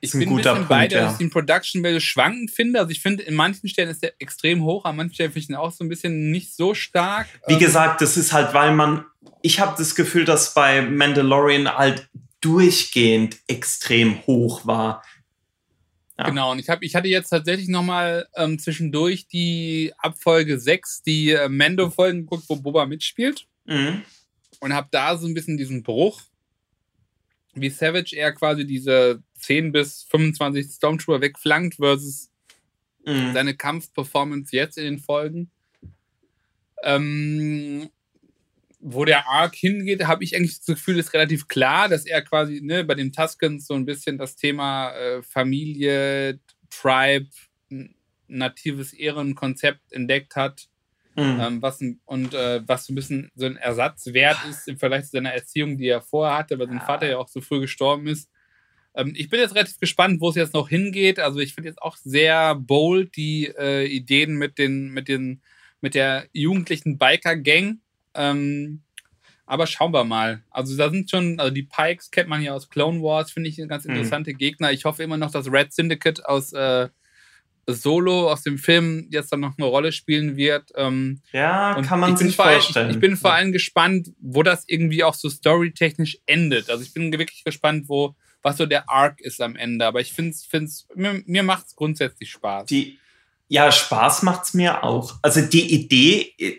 Ich 0.00 0.08
Ist 0.08 0.14
ein 0.14 0.20
bin 0.20 0.28
ein 0.30 0.36
guter 0.36 0.54
Punkt, 0.54 0.68
bei 0.68 0.88
dir, 0.88 0.96
ja. 0.96 1.04
dass 1.04 1.12
ich 1.14 1.18
den 1.18 1.30
Production 1.30 1.82
Value 1.82 2.00
schwankend 2.00 2.50
finde. 2.50 2.78
Also 2.78 2.90
ich 2.90 3.00
finde, 3.00 3.22
in 3.22 3.34
manchen 3.34 3.68
Stellen 3.68 3.90
ist 3.90 4.02
der 4.02 4.14
extrem 4.18 4.62
hoch, 4.64 4.84
an 4.86 4.96
manchen 4.96 5.14
Stellen 5.14 5.32
finde 5.32 5.44
ich 5.44 5.50
ihn 5.50 5.56
auch 5.56 5.72
so 5.72 5.84
ein 5.84 5.88
bisschen 5.88 6.30
nicht 6.30 6.54
so 6.56 6.72
stark. 6.74 7.26
wie 7.46 7.54
Ähm, 7.54 7.58
gesagt, 7.58 8.00
das 8.00 8.16
ist 8.16 8.32
halt, 8.32 8.54
weil 8.54 8.74
man, 8.74 9.04
ich 9.42 9.60
habe 9.60 9.74
das 9.76 9.94
Gefühl, 9.94 10.24
dass 10.24 10.54
bei 10.54 10.80
Mandalorian 10.80 11.68
halt 11.68 12.08
durchgehend 12.40 13.36
extrem 13.46 14.26
hoch 14.26 14.66
war. 14.66 15.02
Ja. 16.18 16.26
Genau, 16.26 16.52
und 16.52 16.58
ich, 16.58 16.68
hab, 16.68 16.82
ich 16.82 16.94
hatte 16.94 17.08
jetzt 17.08 17.30
tatsächlich 17.30 17.68
nochmal 17.68 18.26
ähm, 18.36 18.58
zwischendurch 18.58 19.26
die 19.26 19.92
Abfolge 19.98 20.58
6, 20.58 21.02
die 21.02 21.30
äh, 21.30 21.48
Mando-Folgen 21.48 22.20
geguckt, 22.20 22.44
wo 22.48 22.56
Boba 22.56 22.86
mitspielt. 22.86 23.46
Mhm. 23.66 24.02
Und 24.60 24.74
habe 24.74 24.88
da 24.90 25.16
so 25.16 25.26
ein 25.26 25.32
bisschen 25.32 25.56
diesen 25.56 25.82
Bruch, 25.82 26.20
wie 27.54 27.70
Savage 27.70 28.14
eher 28.16 28.32
quasi 28.32 28.66
diese 28.66 29.22
10 29.38 29.72
bis 29.72 30.04
25 30.10 30.66
Stormtrooper 30.66 31.20
wegflankt 31.20 31.76
versus 31.76 32.30
Mhm. 33.06 33.32
seine 33.32 33.56
Kampfperformance 33.56 34.54
jetzt 34.54 34.76
in 34.76 34.84
den 34.84 34.98
Folgen. 34.98 35.50
Ähm, 36.82 37.90
wo 38.78 39.04
der 39.04 39.28
Arc 39.28 39.54
hingeht, 39.54 40.06
habe 40.06 40.24
ich 40.24 40.34
eigentlich 40.34 40.58
das 40.58 40.66
Gefühl, 40.66 40.98
ist 40.98 41.12
relativ 41.12 41.48
klar, 41.48 41.88
dass 41.88 42.06
er 42.06 42.22
quasi 42.22 42.60
ne, 42.62 42.84
bei 42.84 42.94
den 42.94 43.12
Tuskens 43.12 43.66
so 43.66 43.74
ein 43.74 43.84
bisschen 43.84 44.16
das 44.16 44.36
Thema 44.36 44.92
äh, 44.94 45.22
Familie, 45.22 46.40
Tribe, 46.70 47.28
natives 48.26 48.92
Ehrenkonzept 48.94 49.92
entdeckt 49.92 50.34
hat, 50.36 50.68
Mhm. 51.16 51.40
ähm, 51.40 51.62
was 51.62 51.80
ein, 51.80 52.00
und 52.04 52.34
äh, 52.34 52.62
was 52.66 52.86
so 52.86 52.92
ein 52.92 52.96
bisschen 52.96 53.30
so 53.34 53.46
ein 53.46 53.56
Ersatzwert 53.56 54.44
ist 54.44 54.68
im 54.68 54.78
Vergleich 54.78 55.04
zu 55.04 55.10
seiner 55.10 55.32
Erziehung, 55.32 55.76
die 55.76 55.88
er 55.88 56.02
vorher 56.02 56.36
hatte, 56.38 56.58
weil 56.58 56.68
sein 56.68 56.78
Ja. 56.78 56.84
Vater 56.86 57.08
ja 57.08 57.18
auch 57.18 57.28
so 57.28 57.40
früh 57.40 57.60
gestorben 57.60 58.06
ist. 58.06 58.30
Ähm, 58.94 59.12
ich 59.16 59.28
bin 59.28 59.40
jetzt 59.40 59.54
relativ 59.54 59.78
gespannt, 59.78 60.20
wo 60.20 60.30
es 60.30 60.36
jetzt 60.36 60.54
noch 60.54 60.68
hingeht. 60.68 61.18
Also 61.18 61.38
ich 61.40 61.54
finde 61.54 61.68
jetzt 61.68 61.82
auch 61.82 61.96
sehr 61.96 62.54
bold 62.54 63.16
die 63.16 63.46
äh, 63.58 63.86
Ideen 63.86 64.36
mit 64.36 64.58
den, 64.58 64.90
mit 64.90 65.08
den, 65.08 65.42
mit 65.80 65.94
der 65.94 66.26
jugendlichen 66.32 66.98
Biker-Gang. 66.98 67.80
Ähm, 68.14 68.82
aber 69.46 69.66
schauen 69.66 69.92
wir 69.92 70.04
mal. 70.04 70.44
Also 70.50 70.76
da 70.76 70.90
sind 70.90 71.10
schon, 71.10 71.40
also 71.40 71.52
die 71.52 71.64
Pikes 71.64 72.10
kennt 72.10 72.28
man 72.28 72.42
ja 72.42 72.54
aus 72.54 72.68
Clone 72.70 73.02
Wars, 73.02 73.32
finde 73.32 73.48
ich 73.50 73.56
ganz 73.68 73.84
Mhm. 73.84 73.90
interessante 73.90 74.34
Gegner. 74.34 74.70
Ich 74.72 74.84
hoffe 74.84 75.02
immer 75.02 75.16
noch, 75.16 75.30
dass 75.32 75.50
Red 75.50 75.72
Syndicate 75.72 76.24
aus 76.26 76.52
äh, 76.52 76.88
Solo, 77.74 78.30
aus 78.30 78.42
dem 78.42 78.58
Film, 78.58 79.08
jetzt 79.10 79.32
dann 79.32 79.40
noch 79.40 79.56
eine 79.58 79.66
Rolle 79.66 79.92
spielen 79.92 80.36
wird. 80.36 80.70
Ähm, 80.74 81.20
ja, 81.32 81.80
kann 81.82 82.00
man 82.00 82.16
sich 82.16 82.36
vor 82.36 82.46
allem- 82.46 82.60
vorstellen. 82.60 82.90
Ich, 82.90 82.96
ich 82.96 83.00
bin 83.00 83.16
vor 83.16 83.32
allem 83.32 83.52
gespannt, 83.52 84.10
wo 84.20 84.42
das 84.42 84.64
irgendwie 84.66 85.04
auch 85.04 85.14
so 85.14 85.28
storytechnisch 85.28 86.18
endet. 86.26 86.70
Also 86.70 86.82
ich 86.82 86.92
bin 86.94 87.12
wirklich 87.12 87.44
gespannt, 87.44 87.88
wo, 87.88 88.14
was 88.42 88.56
so 88.56 88.66
der 88.66 88.88
Arc 88.90 89.20
ist 89.20 89.40
am 89.40 89.56
Ende. 89.56 89.86
Aber 89.86 90.00
ich 90.00 90.12
finde 90.12 90.30
es, 90.30 90.86
mir, 90.94 91.22
mir 91.26 91.42
macht 91.42 91.66
es 91.68 91.76
grundsätzlich 91.76 92.30
Spaß. 92.30 92.66
Die, 92.66 92.98
ja, 93.48 93.70
Spaß 93.72 94.22
macht's 94.22 94.54
mir 94.54 94.84
auch. 94.84 95.14
Also 95.22 95.40
die 95.40 95.74
Idee, 95.74 96.32
äh, 96.38 96.56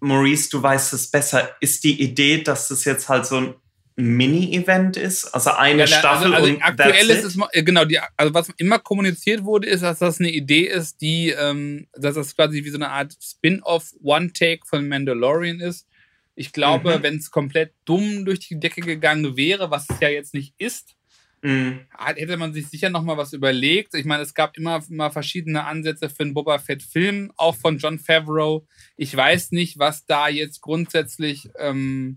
Maurice, 0.00 0.50
du 0.50 0.62
weißt 0.62 0.92
es 0.92 1.10
besser, 1.10 1.48
ist 1.60 1.84
die 1.84 2.00
Idee, 2.02 2.42
dass 2.42 2.68
das 2.68 2.84
jetzt 2.84 3.08
halt 3.08 3.26
so 3.26 3.36
ein 3.38 3.54
Mini-Event 3.96 4.96
ist? 4.96 5.26
Also 5.26 5.50
eine 5.50 5.84
Ja, 5.84 5.86
na, 5.90 5.98
Staffel 5.98 6.34
also, 6.34 6.46
also 6.46 6.54
und 6.56 6.62
aktuell 6.62 7.10
ist 7.10 7.24
es, 7.24 7.38
äh, 7.52 7.62
genau, 7.62 7.84
die, 7.84 7.98
also 8.16 8.34
was 8.34 8.48
immer 8.56 8.78
kommuniziert 8.80 9.44
wurde, 9.44 9.68
ist, 9.68 9.82
dass 9.82 10.00
das 10.00 10.18
eine 10.18 10.30
Idee 10.30 10.66
ist, 10.66 11.00
die, 11.00 11.30
ähm, 11.30 11.86
dass 11.94 12.16
das 12.16 12.34
quasi 12.34 12.64
wie 12.64 12.70
so 12.70 12.76
eine 12.76 12.90
Art 12.90 13.14
Spin-off 13.22 13.92
One-Take 14.02 14.66
von 14.66 14.88
Mandalorian 14.88 15.60
ist. 15.60 15.86
Ich 16.34 16.52
glaube, 16.52 16.98
Mhm. 16.98 17.02
wenn 17.04 17.16
es 17.18 17.30
komplett 17.30 17.72
dumm 17.84 18.24
durch 18.24 18.40
die 18.40 18.58
Decke 18.58 18.80
gegangen 18.80 19.36
wäre, 19.36 19.70
was 19.70 19.88
es 19.88 20.00
ja 20.00 20.08
jetzt 20.08 20.34
nicht 20.34 20.54
ist, 20.58 20.96
Mhm. 21.42 21.80
hätte 22.16 22.36
man 22.38 22.54
sich 22.54 22.66
sicher 22.68 22.88
noch 22.88 23.02
mal 23.02 23.18
was 23.18 23.34
überlegt. 23.34 23.94
Ich 23.94 24.06
meine, 24.06 24.22
es 24.22 24.32
gab 24.34 24.56
immer, 24.56 24.82
immer 24.88 25.10
verschiedene 25.10 25.64
Ansätze 25.66 26.08
für 26.08 26.22
einen 26.22 26.32
Boba 26.34 26.58
Fett-Film, 26.58 27.32
auch 27.36 27.54
von 27.54 27.76
John 27.76 27.98
Favreau. 27.98 28.66
Ich 28.96 29.14
weiß 29.14 29.52
nicht, 29.52 29.78
was 29.78 30.06
da 30.06 30.28
jetzt 30.28 30.62
grundsätzlich 30.62 31.50
ähm, 31.58 32.16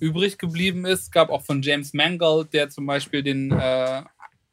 übrig 0.00 0.38
geblieben 0.38 0.84
ist. 0.84 1.02
Es 1.02 1.10
gab 1.10 1.30
auch 1.30 1.42
von 1.44 1.62
James 1.62 1.92
Mangold, 1.94 2.52
der 2.52 2.68
zum 2.70 2.86
Beispiel 2.86 3.22
den 3.22 3.50
äh, 3.52 4.02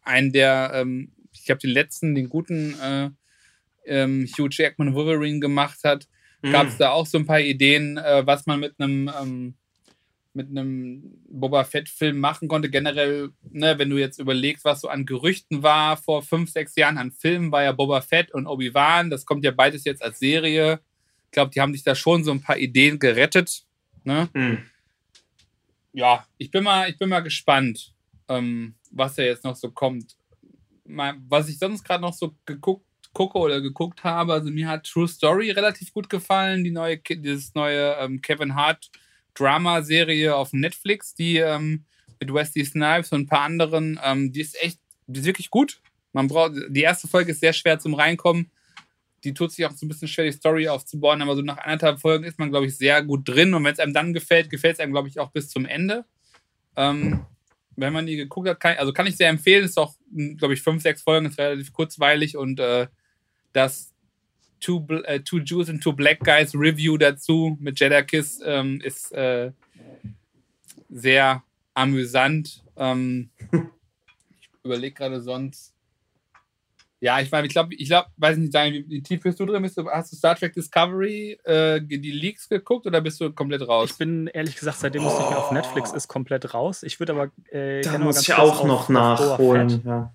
einen 0.03 0.31
der, 0.31 0.71
ähm, 0.73 1.11
ich 1.33 1.45
glaube, 1.45 1.61
den 1.61 1.71
letzten, 1.71 2.15
den 2.15 2.29
guten 2.29 2.75
äh, 2.79 3.09
ähm, 3.85 4.27
Hugh 4.37 4.49
Jackman 4.51 4.93
Wolverine 4.93 5.39
gemacht 5.39 5.79
hat 5.83 6.07
gab 6.51 6.67
es 6.67 6.73
Mhm. 6.75 6.79
da 6.79 6.89
auch 6.91 7.07
so 7.07 7.17
ein 7.17 7.25
paar 7.25 7.39
Ideen, 7.39 7.97
äh, 7.97 8.21
was 8.25 8.45
man 8.45 8.59
mit 8.59 8.75
einem 8.79 9.09
ähm, 9.19 9.55
mit 10.33 10.49
einem 10.49 11.01
Boba 11.29 11.63
Fett-Film 11.63 12.19
machen 12.19 12.49
konnte. 12.49 12.69
Generell, 12.69 13.29
ne, 13.49 13.79
wenn 13.79 13.89
du 13.89 13.97
jetzt 13.97 14.19
überlegst, 14.19 14.65
was 14.65 14.81
so 14.81 14.89
an 14.89 15.05
Gerüchten 15.05 15.63
war 15.63 15.95
vor 15.95 16.23
fünf, 16.23 16.51
sechs 16.51 16.75
Jahren 16.75 16.97
an 16.97 17.11
Filmen, 17.13 17.53
war 17.53 17.63
ja 17.63 17.71
Boba 17.71 18.01
Fett 18.01 18.31
und 18.33 18.45
Obi-Wan. 18.45 19.09
Das 19.09 19.25
kommt 19.25 19.45
ja 19.45 19.51
beides 19.51 19.85
jetzt 19.85 20.03
als 20.03 20.19
Serie. 20.19 20.81
Ich 21.27 21.31
glaube, 21.31 21.51
die 21.51 21.61
haben 21.61 21.71
sich 21.73 21.83
da 21.83 21.95
schon 21.95 22.25
so 22.25 22.31
ein 22.31 22.41
paar 22.41 22.57
Ideen 22.57 22.99
gerettet. 22.99 23.63
Ne? 24.03 24.27
Mhm. 24.33 24.57
Ja, 25.95 26.25
ich 26.37 26.51
bin 26.51 26.65
mal, 26.65 26.89
ich 26.89 26.97
bin 26.97 27.07
mal 27.07 27.21
gespannt, 27.21 27.93
ähm, 28.27 28.75
was 28.91 29.15
da 29.15 29.23
jetzt 29.23 29.45
noch 29.45 29.55
so 29.55 29.71
kommt. 29.71 30.17
Mal, 30.83 31.15
was 31.29 31.47
ich 31.47 31.57
sonst 31.57 31.85
gerade 31.85 32.01
noch 32.01 32.13
so 32.13 32.35
geguckt 32.45 32.85
gucke 33.13 33.37
oder 33.39 33.61
geguckt 33.61 34.03
habe, 34.03 34.33
also 34.33 34.51
mir 34.51 34.67
hat 34.67 34.85
True 34.85 35.07
Story 35.07 35.49
relativ 35.51 35.93
gut 35.93 36.09
gefallen, 36.09 36.65
die 36.65 36.71
neue, 36.71 36.97
dieses 36.97 37.55
neue 37.55 37.93
ähm, 37.93 38.21
Kevin 38.21 38.55
Hart 38.55 38.91
Drama-Serie 39.35 40.35
auf 40.35 40.51
Netflix, 40.51 41.15
die 41.15 41.37
ähm, 41.37 41.85
mit 42.19 42.33
Wesley 42.33 42.65
Snipes 42.65 43.13
und 43.13 43.21
ein 43.21 43.27
paar 43.27 43.43
anderen, 43.43 43.97
ähm, 44.03 44.33
die 44.33 44.41
ist 44.41 44.61
echt, 44.61 44.79
die 45.07 45.21
ist 45.21 45.25
wirklich 45.25 45.49
gut. 45.49 45.79
Man 46.11 46.27
braucht, 46.27 46.55
die 46.67 46.81
erste 46.81 47.07
Folge 47.07 47.31
ist 47.31 47.39
sehr 47.39 47.53
schwer 47.53 47.79
zum 47.79 47.93
Reinkommen. 47.93 48.51
Die 49.25 49.33
tut 49.33 49.51
sich 49.51 49.65
auch 49.65 49.71
so 49.71 49.85
ein 49.85 49.89
bisschen 49.89 50.07
schwer, 50.07 50.25
die 50.25 50.31
Story 50.31 50.67
aufzubauen, 50.67 51.21
aber 51.21 51.35
so 51.35 51.41
nach 51.41 51.57
anderthalb 51.57 51.99
Folgen 51.99 52.23
ist 52.23 52.39
man, 52.39 52.51
glaube 52.51 52.67
ich, 52.67 52.77
sehr 52.77 53.03
gut 53.03 53.27
drin. 53.27 53.53
Und 53.53 53.63
wenn 53.63 53.73
es 53.73 53.79
einem 53.79 53.93
dann 53.93 54.13
gefällt, 54.13 54.49
gefällt 54.49 54.75
es 54.75 54.79
einem, 54.79 54.93
glaube 54.93 55.07
ich, 55.07 55.19
auch 55.19 55.31
bis 55.31 55.49
zum 55.49 55.65
Ende. 55.65 56.05
Ähm, 56.75 57.25
wenn 57.75 57.91
man 57.91 58.05
die 58.05 58.15
geguckt 58.15 58.47
hat, 58.47 58.59
kann, 58.59 58.77
also 58.77 58.93
kann 58.93 59.07
ich 59.07 59.17
sehr 59.17 59.29
empfehlen. 59.29 59.65
Ist 59.65 59.77
auch, 59.77 59.95
glaube 60.37 60.53
ich, 60.53 60.61
fünf, 60.61 60.81
sechs 60.81 61.01
Folgen, 61.01 61.25
ist 61.25 61.37
relativ 61.37 61.73
kurzweilig 61.73 62.37
und 62.37 62.59
äh, 62.59 62.87
das 63.51 63.93
Two, 64.59 64.85
äh, 65.03 65.19
Two 65.19 65.39
Jews 65.39 65.69
and 65.69 65.83
Two 65.83 65.93
Black 65.93 66.19
Guys 66.21 66.55
Review 66.55 66.97
dazu 66.97 67.57
mit 67.59 67.79
Jeddah 67.79 68.03
Kiss 68.03 68.39
ähm, 68.43 68.79
ist 68.81 69.11
äh, 69.11 69.51
sehr 70.89 71.43
amüsant. 71.73 72.63
Ähm, 72.77 73.29
ich 73.51 74.49
überlege 74.63 74.95
gerade 74.95 75.21
sonst. 75.21 75.74
Ja, 77.05 77.19
ich 77.19 77.29
meine, 77.29 77.45
ich 77.45 77.53
glaube, 77.53 77.75
ich 77.75 77.87
glaube, 77.87 78.07
weiß 78.17 78.35
nicht, 78.37 78.51
wie, 78.51 78.89
wie 78.89 79.03
tief 79.03 79.21
bist 79.21 79.39
du 79.39 79.45
drin? 79.45 79.61
Bist 79.61 79.77
du, 79.77 79.87
hast 79.87 80.11
du 80.11 80.15
Star 80.15 80.35
Trek 80.35 80.53
Discovery 80.53 81.37
äh, 81.43 81.79
die 81.79 81.97
Leaks 81.97 82.49
geguckt 82.49 82.87
oder 82.87 82.99
bist 82.99 83.21
du 83.21 83.31
komplett 83.31 83.67
raus? 83.67 83.91
Ich 83.91 83.97
bin 83.99 84.25
ehrlich 84.25 84.55
gesagt, 84.55 84.79
seitdem 84.79 85.05
es 85.05 85.15
nicht 85.15 85.29
mehr 85.29 85.37
auf 85.37 85.51
Netflix 85.51 85.91
ist, 85.91 86.07
komplett 86.07 86.55
raus. 86.55 86.81
Ich 86.81 86.99
würde 86.99 87.13
aber 87.13 87.31
äh, 87.51 87.81
da 87.81 87.99
muss 87.99 88.23
ich 88.23 88.33
auch 88.33 88.65
noch 88.65 88.85
auf, 88.85 88.89
nachholen. 88.89 89.67
Auf 89.67 89.85
ja. 89.85 90.13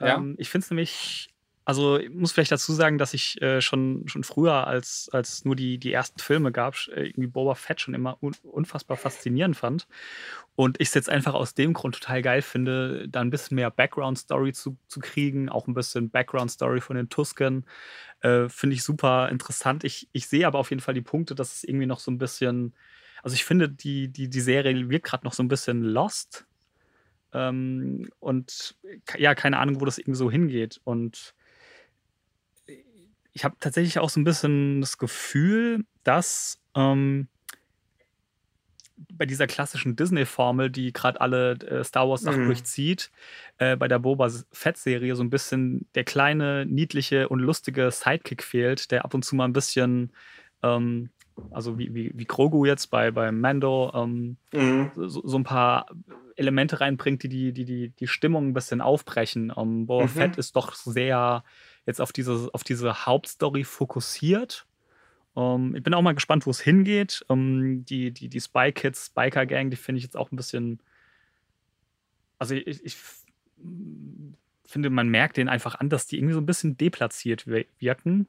Ähm, 0.00 0.34
ich 0.36 0.50
finde 0.50 0.64
es 0.64 0.70
nämlich 0.72 1.31
also 1.64 1.98
ich 1.98 2.10
muss 2.10 2.32
vielleicht 2.32 2.50
dazu 2.50 2.72
sagen, 2.72 2.98
dass 2.98 3.14
ich 3.14 3.40
äh, 3.40 3.60
schon, 3.60 4.02
schon 4.06 4.24
früher, 4.24 4.66
als, 4.66 5.08
als 5.12 5.44
nur 5.44 5.54
die, 5.54 5.78
die 5.78 5.92
ersten 5.92 6.18
Filme 6.18 6.50
gab, 6.50 6.74
äh, 6.88 7.06
irgendwie 7.06 7.28
Boba 7.28 7.54
Fett 7.54 7.80
schon 7.80 7.94
immer 7.94 8.20
un 8.22 8.34
unfassbar 8.42 8.96
faszinierend 8.96 9.56
fand. 9.56 9.86
Und 10.56 10.80
ich 10.80 10.88
es 10.88 10.94
jetzt 10.94 11.08
einfach 11.08 11.34
aus 11.34 11.54
dem 11.54 11.72
Grund 11.72 11.94
total 11.94 12.20
geil 12.20 12.42
finde, 12.42 13.08
da 13.08 13.20
ein 13.20 13.30
bisschen 13.30 13.54
mehr 13.54 13.70
Background-Story 13.70 14.52
zu, 14.52 14.76
zu 14.88 15.00
kriegen, 15.00 15.48
auch 15.48 15.68
ein 15.68 15.74
bisschen 15.74 16.10
Background-Story 16.10 16.80
von 16.80 16.96
den 16.96 17.08
Tusken. 17.08 17.64
Äh, 18.20 18.48
finde 18.48 18.74
ich 18.74 18.82
super 18.82 19.28
interessant. 19.28 19.84
Ich, 19.84 20.08
ich 20.12 20.26
sehe 20.26 20.46
aber 20.46 20.58
auf 20.58 20.70
jeden 20.70 20.82
Fall 20.82 20.94
die 20.94 21.00
Punkte, 21.00 21.34
dass 21.34 21.56
es 21.56 21.64
irgendwie 21.64 21.86
noch 21.86 22.00
so 22.00 22.10
ein 22.10 22.18
bisschen, 22.18 22.74
also 23.22 23.34
ich 23.34 23.44
finde, 23.44 23.68
die, 23.68 24.08
die, 24.08 24.28
die 24.28 24.40
Serie 24.40 24.90
wirkt 24.90 25.06
gerade 25.06 25.24
noch 25.24 25.32
so 25.32 25.42
ein 25.42 25.48
bisschen 25.48 25.82
lost. 25.82 26.44
Ähm, 27.32 28.10
und 28.18 28.76
ja, 29.16 29.34
keine 29.34 29.58
Ahnung, 29.58 29.80
wo 29.80 29.84
das 29.84 29.98
irgendwie 29.98 30.18
so 30.18 30.30
hingeht. 30.30 30.80
Und 30.84 31.34
ich 33.32 33.44
habe 33.44 33.56
tatsächlich 33.60 33.98
auch 33.98 34.10
so 34.10 34.20
ein 34.20 34.24
bisschen 34.24 34.80
das 34.80 34.98
Gefühl, 34.98 35.84
dass 36.04 36.60
ähm, 36.74 37.28
bei 39.12 39.26
dieser 39.26 39.46
klassischen 39.46 39.96
Disney-Formel, 39.96 40.70
die 40.70 40.92
gerade 40.92 41.20
alle 41.20 41.52
äh, 41.52 41.84
Star 41.84 42.08
Wars-Sachen 42.08 42.42
mhm. 42.42 42.46
durchzieht, 42.46 43.10
äh, 43.58 43.76
bei 43.76 43.88
der 43.88 43.98
Boba 43.98 44.28
Fett-Serie 44.52 45.16
so 45.16 45.22
ein 45.22 45.30
bisschen 45.30 45.86
der 45.94 46.04
kleine, 46.04 46.66
niedliche 46.66 47.28
und 47.28 47.40
lustige 47.40 47.90
Sidekick 47.90 48.42
fehlt, 48.42 48.90
der 48.90 49.04
ab 49.04 49.14
und 49.14 49.24
zu 49.24 49.34
mal 49.34 49.44
ein 49.44 49.52
bisschen, 49.52 50.12
ähm, 50.62 51.10
also 51.50 51.78
wie, 51.78 51.94
wie, 51.94 52.12
wie 52.14 52.24
Grogu 52.24 52.64
jetzt 52.66 52.88
bei, 52.88 53.10
bei 53.10 53.32
Mando, 53.32 53.92
ähm, 53.94 54.36
mhm. 54.52 54.90
so, 54.96 55.26
so, 55.26 55.38
ein 55.38 55.44
paar 55.44 55.86
Elemente 56.36 56.80
reinbringt, 56.80 57.22
die 57.22 57.28
die, 57.28 57.52
die, 57.52 57.64
die, 57.64 57.88
die 57.90 58.06
Stimmung 58.06 58.48
ein 58.48 58.54
bisschen 58.54 58.80
aufbrechen. 58.80 59.52
Ähm, 59.56 59.86
Boba 59.86 60.04
mhm. 60.04 60.08
Fett 60.08 60.36
ist 60.36 60.54
doch 60.56 60.74
sehr 60.74 61.44
jetzt 61.86 62.00
auf 62.00 62.12
diese, 62.12 62.50
auf 62.52 62.64
diese 62.64 63.06
Hauptstory 63.06 63.64
fokussiert. 63.64 64.66
Ähm, 65.36 65.74
ich 65.74 65.82
bin 65.82 65.94
auch 65.94 66.02
mal 66.02 66.14
gespannt, 66.14 66.46
wo 66.46 66.50
es 66.50 66.60
hingeht. 66.60 67.24
Ähm, 67.28 67.84
die, 67.84 68.12
die, 68.12 68.28
die 68.28 68.40
Spy 68.40 68.72
Kids, 68.72 69.10
Biker 69.10 69.46
Gang, 69.46 69.70
die 69.70 69.76
finde 69.76 69.98
ich 69.98 70.04
jetzt 70.04 70.16
auch 70.16 70.30
ein 70.30 70.36
bisschen. 70.36 70.80
Also 72.38 72.54
ich, 72.54 72.84
ich 72.84 72.96
finde, 74.64 74.90
man 74.90 75.08
merkt 75.08 75.36
denen 75.36 75.48
einfach 75.48 75.76
an, 75.76 75.88
dass 75.88 76.06
die 76.06 76.18
irgendwie 76.18 76.34
so 76.34 76.40
ein 76.40 76.46
bisschen 76.46 76.76
deplatziert 76.76 77.46
wirken. 77.46 78.26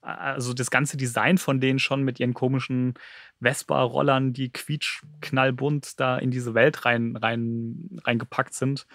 Also 0.00 0.52
das 0.52 0.72
ganze 0.72 0.96
Design 0.96 1.38
von 1.38 1.60
denen 1.60 1.78
schon 1.78 2.02
mit 2.02 2.18
ihren 2.18 2.34
komischen 2.34 2.94
Vespa-Rollern, 3.40 4.32
die 4.32 4.50
quietschknallbunt 4.50 6.00
da 6.00 6.18
in 6.18 6.32
diese 6.32 6.54
Welt 6.54 6.84
rein, 6.84 7.14
rein, 7.14 8.00
reingepackt 8.02 8.52
sind. 8.52 8.88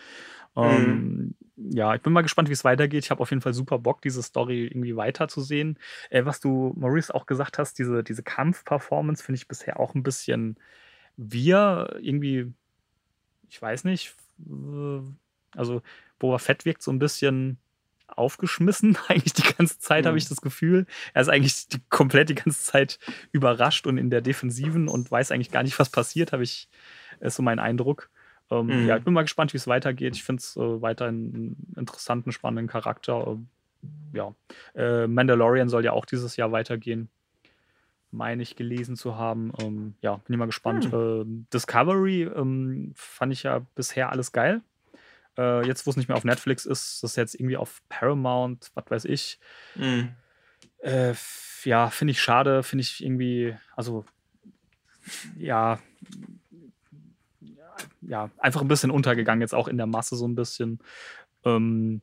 Mhm. 0.58 0.64
Ähm, 0.66 1.36
ja, 1.56 1.96
ich 1.96 2.02
bin 2.02 2.14
mal 2.14 2.22
gespannt, 2.22 2.50
wie 2.50 2.54
es 2.54 2.64
weitergeht. 2.64 3.04
Ich 3.04 3.12
habe 3.12 3.22
auf 3.22 3.30
jeden 3.30 3.42
Fall 3.42 3.54
super 3.54 3.80
Bock, 3.80 4.02
diese 4.02 4.22
Story 4.22 4.66
irgendwie 4.66 4.96
weiterzusehen. 4.96 5.80
Äh, 6.10 6.26
was 6.26 6.40
du, 6.40 6.74
Maurice, 6.76 7.14
auch 7.14 7.26
gesagt 7.26 7.58
hast, 7.58 7.80
diese, 7.80 8.04
diese 8.04 8.24
Kampf-Performance 8.24 9.24
finde 9.24 9.38
ich 9.38 9.48
bisher 9.48 9.80
auch 9.80 9.96
ein 9.96 10.04
bisschen 10.04 10.58
wir 11.18 11.98
irgendwie, 12.00 12.54
ich 13.50 13.62
weiß 13.62 13.84
nicht, 13.86 14.16
also 15.56 15.82
Boba 16.20 16.38
Fett 16.38 16.66
wirkt 16.66 16.84
so 16.84 16.92
ein 16.92 17.00
bisschen 17.00 17.58
aufgeschmissen, 18.08 18.98
eigentlich 19.08 19.34
die 19.34 19.54
ganze 19.58 19.80
Zeit, 19.80 20.06
mhm. 20.06 20.10
habe 20.10 20.18
ich 20.18 20.30
das 20.30 20.42
Gefühl. 20.42 20.86
Er 21.14 21.24
ist 21.24 21.30
eigentlich 21.30 21.68
die, 21.68 21.82
komplett 21.90 22.30
die 22.30 22.36
ganze 22.36 22.64
Zeit 22.64 23.00
überrascht 23.32 23.88
und 23.88 23.98
in 23.98 24.10
der 24.10 24.22
Defensiven 24.22 24.88
und 24.88 25.12
weiß 25.12 25.32
eigentlich 25.32 25.52
gar 25.52 25.64
nicht, 25.64 25.78
was 25.80 25.90
passiert, 25.90 26.32
habe 26.32 26.44
ich, 26.44 26.70
ist 27.20 27.36
so 27.36 27.44
mein 27.44 27.60
Eindruck. 27.60 28.10
Ähm, 28.50 28.68
mhm. 28.68 28.88
Ja, 28.88 28.98
ich 28.98 29.04
bin 29.04 29.14
mal 29.14 29.24
gespannt, 29.24 29.54
wie 29.54 29.58
es 29.58 29.68
weitergeht. 29.68 30.16
Ich 30.16 30.24
finde 30.24 30.42
es 30.42 30.56
äh, 30.56 30.82
weiterhin 30.82 31.34
einen 31.34 31.74
interessanten, 31.78 32.32
spannenden 32.32 32.68
Charakter. 32.68 33.28
Ähm, 33.28 33.48
ja, 34.14 34.34
äh, 34.76 35.08
Mandalorian 35.08 35.70
soll 35.70 35.84
ja 35.84 35.92
auch 35.92 36.06
dieses 36.06 36.36
Jahr 36.38 36.52
weitergehen. 36.52 37.10
Meine 38.12 38.42
ich 38.42 38.56
gelesen 38.56 38.96
zu 38.96 39.18
haben. 39.18 39.52
Ähm, 39.60 39.96
ja, 40.02 40.16
bin 40.16 40.34
ich 40.34 40.40
mal 40.40 40.46
gespannt. 40.46 40.92
Mhm. 40.92 41.46
Äh, 41.46 41.54
Discovery 41.54 42.24
ähm, 42.24 42.94
fand 42.96 43.34
ich 43.34 43.44
ja 43.44 43.60
bisher 43.76 44.12
alles 44.12 44.32
geil. 44.32 44.62
Äh, 45.38 45.68
jetzt, 45.68 45.86
wo 45.86 45.92
es 45.92 45.98
nicht 45.98 46.08
mehr 46.08 46.18
auf 46.18 46.24
Netflix 46.24 46.66
ist, 46.66 47.04
das 47.04 47.12
ist 47.12 47.18
jetzt 47.18 47.36
irgendwie 47.36 47.58
auf 47.58 47.82
Paramount, 47.90 48.72
was 48.74 48.86
weiß 48.90 49.06
ich. 49.06 49.40
Mhm. 49.76 50.16
Äh, 50.80 51.14
ja, 51.64 51.90
finde 51.90 52.12
ich 52.12 52.22
schade, 52.22 52.64
finde 52.64 52.82
ich 52.82 53.04
irgendwie, 53.04 53.56
also 53.76 54.06
ja, 55.38 55.80
ja, 58.08 58.30
einfach 58.38 58.62
ein 58.62 58.68
bisschen 58.68 58.92
untergegangen, 58.92 59.42
jetzt 59.42 59.56
auch 59.56 59.68
in 59.68 59.78
der 59.78 59.86
Masse 59.86 60.16
so 60.16 60.28
ein 60.28 60.36
bisschen. 60.36 60.80
Ähm, 61.46 62.02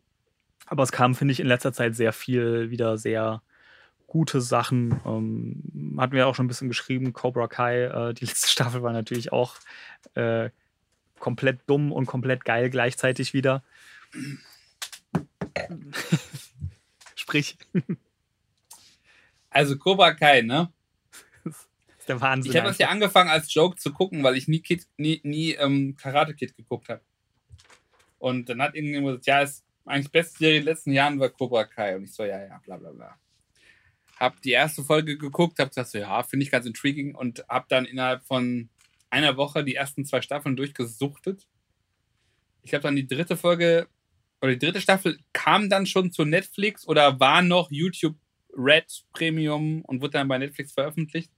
aber 0.67 0.83
es 0.83 0.93
kam, 0.93 1.15
finde 1.15 1.33
ich, 1.33 1.41
in 1.41 1.47
letzter 1.47 1.73
Zeit 1.73 1.97
sehr 1.97 2.13
viel 2.13 2.71
wieder 2.71 2.99
sehr 2.99 3.43
gute 4.07 4.41
Sachen. 4.41 5.01
Ähm, 5.05 5.97
hatten 5.99 6.13
wir 6.13 6.29
auch 6.29 6.35
schon 6.35 6.47
ein 6.47 6.49
bisschen 6.49 6.69
geschrieben, 6.69 7.13
Cobra 7.13 7.49
Kai, 7.49 7.85
äh, 7.85 8.15
die 8.15 8.25
letzte 8.27 8.49
Staffel 8.49 8.83
war 8.83 8.93
natürlich 8.93 9.33
auch 9.33 9.57
äh, 10.15 10.51
komplett 11.19 11.61
dumm 11.67 11.91
und 11.91 12.07
komplett 12.07 12.45
geil 12.45 12.71
gleichzeitig 12.71 13.35
wieder. 13.35 13.63
Sprich. 17.15 17.57
Also 19.51 19.79
Cobra 19.79 20.13
Kai, 20.13 20.43
ne? 20.43 20.71
Ist 22.05 22.09
der 22.09 22.21
Wahnsinn. 22.21 22.53
Ich 22.53 22.57
habe 22.57 22.69
das 22.69 22.79
ja 22.79 22.89
angefangen 22.89 23.31
als 23.31 23.53
Joke 23.53 23.77
zu 23.77 23.93
gucken, 23.93 24.23
weil 24.23 24.37
ich 24.37 24.49
nie, 24.49 24.61
Kid, 24.61 24.87
nie, 24.97 25.21
nie 25.25 25.53
ähm, 25.53 25.97
Karate 25.97 26.35
Kid 26.35 26.57
geguckt 26.57 26.89
habe. 26.89 27.01
Und 28.19 28.49
dann 28.49 28.63
hat 28.63 28.75
irgendjemand 28.75 29.19
gesagt, 29.19 29.27
ja, 29.27 29.43
ist 29.43 29.65
eigentlich 29.85 30.13
beste 30.13 30.39
Serie 30.39 30.59
in 30.59 30.63
den 30.63 30.73
letzten 30.73 30.93
Jahren 30.93 31.21
war 31.21 31.29
Cobra 31.29 31.65
Kai. 31.65 31.97
Und 31.97 32.05
ich 32.05 32.15
so, 32.15 32.25
ja, 32.25 32.43
ja, 32.43 32.61
bla 32.65 32.77
bla 32.77 32.93
bla. 32.93 33.19
Hab 34.19 34.41
die 34.43 34.53
erste 34.53 34.83
Folge 34.85 35.19
geguckt, 35.19 35.59
hab 35.59 35.71
gesagt, 35.71 35.89
so, 35.89 35.99
ja, 35.99 36.23
finde 36.23 36.45
ich 36.45 36.51
ganz 36.51 36.67
intriguing 36.67 37.15
und 37.15 37.45
hab 37.49 37.69
dann 37.69 37.85
innerhalb 37.85 38.25
von 38.25 38.71
einer 39.11 39.37
Woche 39.37 39.65
die 39.65 39.75
ersten 39.75 40.05
zwei 40.05 40.23
Staffeln 40.23 40.57
durchgesuchtet. 40.57 41.47
Ich 42.63 42.73
habe 42.73 42.83
dann 42.83 42.97
die 42.97 43.07
dritte 43.07 43.37
Folge 43.37 43.89
oder 44.41 44.53
die 44.53 44.59
dritte 44.59 44.81
Staffel 44.81 45.19
kam 45.33 45.69
dann 45.69 45.87
schon 45.87 46.13
zu 46.13 46.25
Netflix 46.25 46.87
oder 46.87 47.21
war 47.21 47.43
noch 47.43 47.71
YouTube 47.71 48.17
Red 48.57 49.05
Premium 49.13 49.83
und 49.83 50.01
wurde 50.01 50.13
dann 50.13 50.29
bei 50.29 50.39
Netflix 50.39 50.73
veröffentlicht 50.73 51.31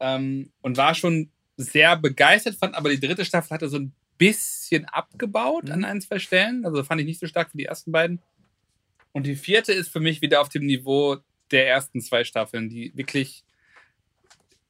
ähm, 0.00 0.52
und 0.60 0.76
war 0.76 0.94
schon 0.94 1.30
sehr 1.56 1.96
begeistert, 1.96 2.56
fand 2.56 2.74
aber 2.74 2.90
die 2.90 3.00
dritte 3.00 3.24
Staffel 3.24 3.50
hatte 3.50 3.68
so 3.68 3.78
ein 3.78 3.92
bisschen 4.18 4.84
abgebaut 4.86 5.64
mhm. 5.64 5.72
an 5.72 5.84
ein, 5.84 6.00
zwei 6.00 6.18
Stellen. 6.18 6.64
Also 6.64 6.82
fand 6.84 7.00
ich 7.00 7.06
nicht 7.06 7.20
so 7.20 7.26
stark 7.26 7.50
wie 7.52 7.58
die 7.58 7.64
ersten 7.66 7.92
beiden. 7.92 8.20
Und 9.12 9.26
die 9.26 9.36
vierte 9.36 9.72
ist 9.72 9.88
für 9.88 10.00
mich 10.00 10.20
wieder 10.20 10.40
auf 10.40 10.48
dem 10.48 10.66
Niveau 10.66 11.16
der 11.50 11.68
ersten 11.68 12.00
zwei 12.00 12.24
Staffeln, 12.24 12.68
die 12.68 12.92
wirklich 12.94 13.44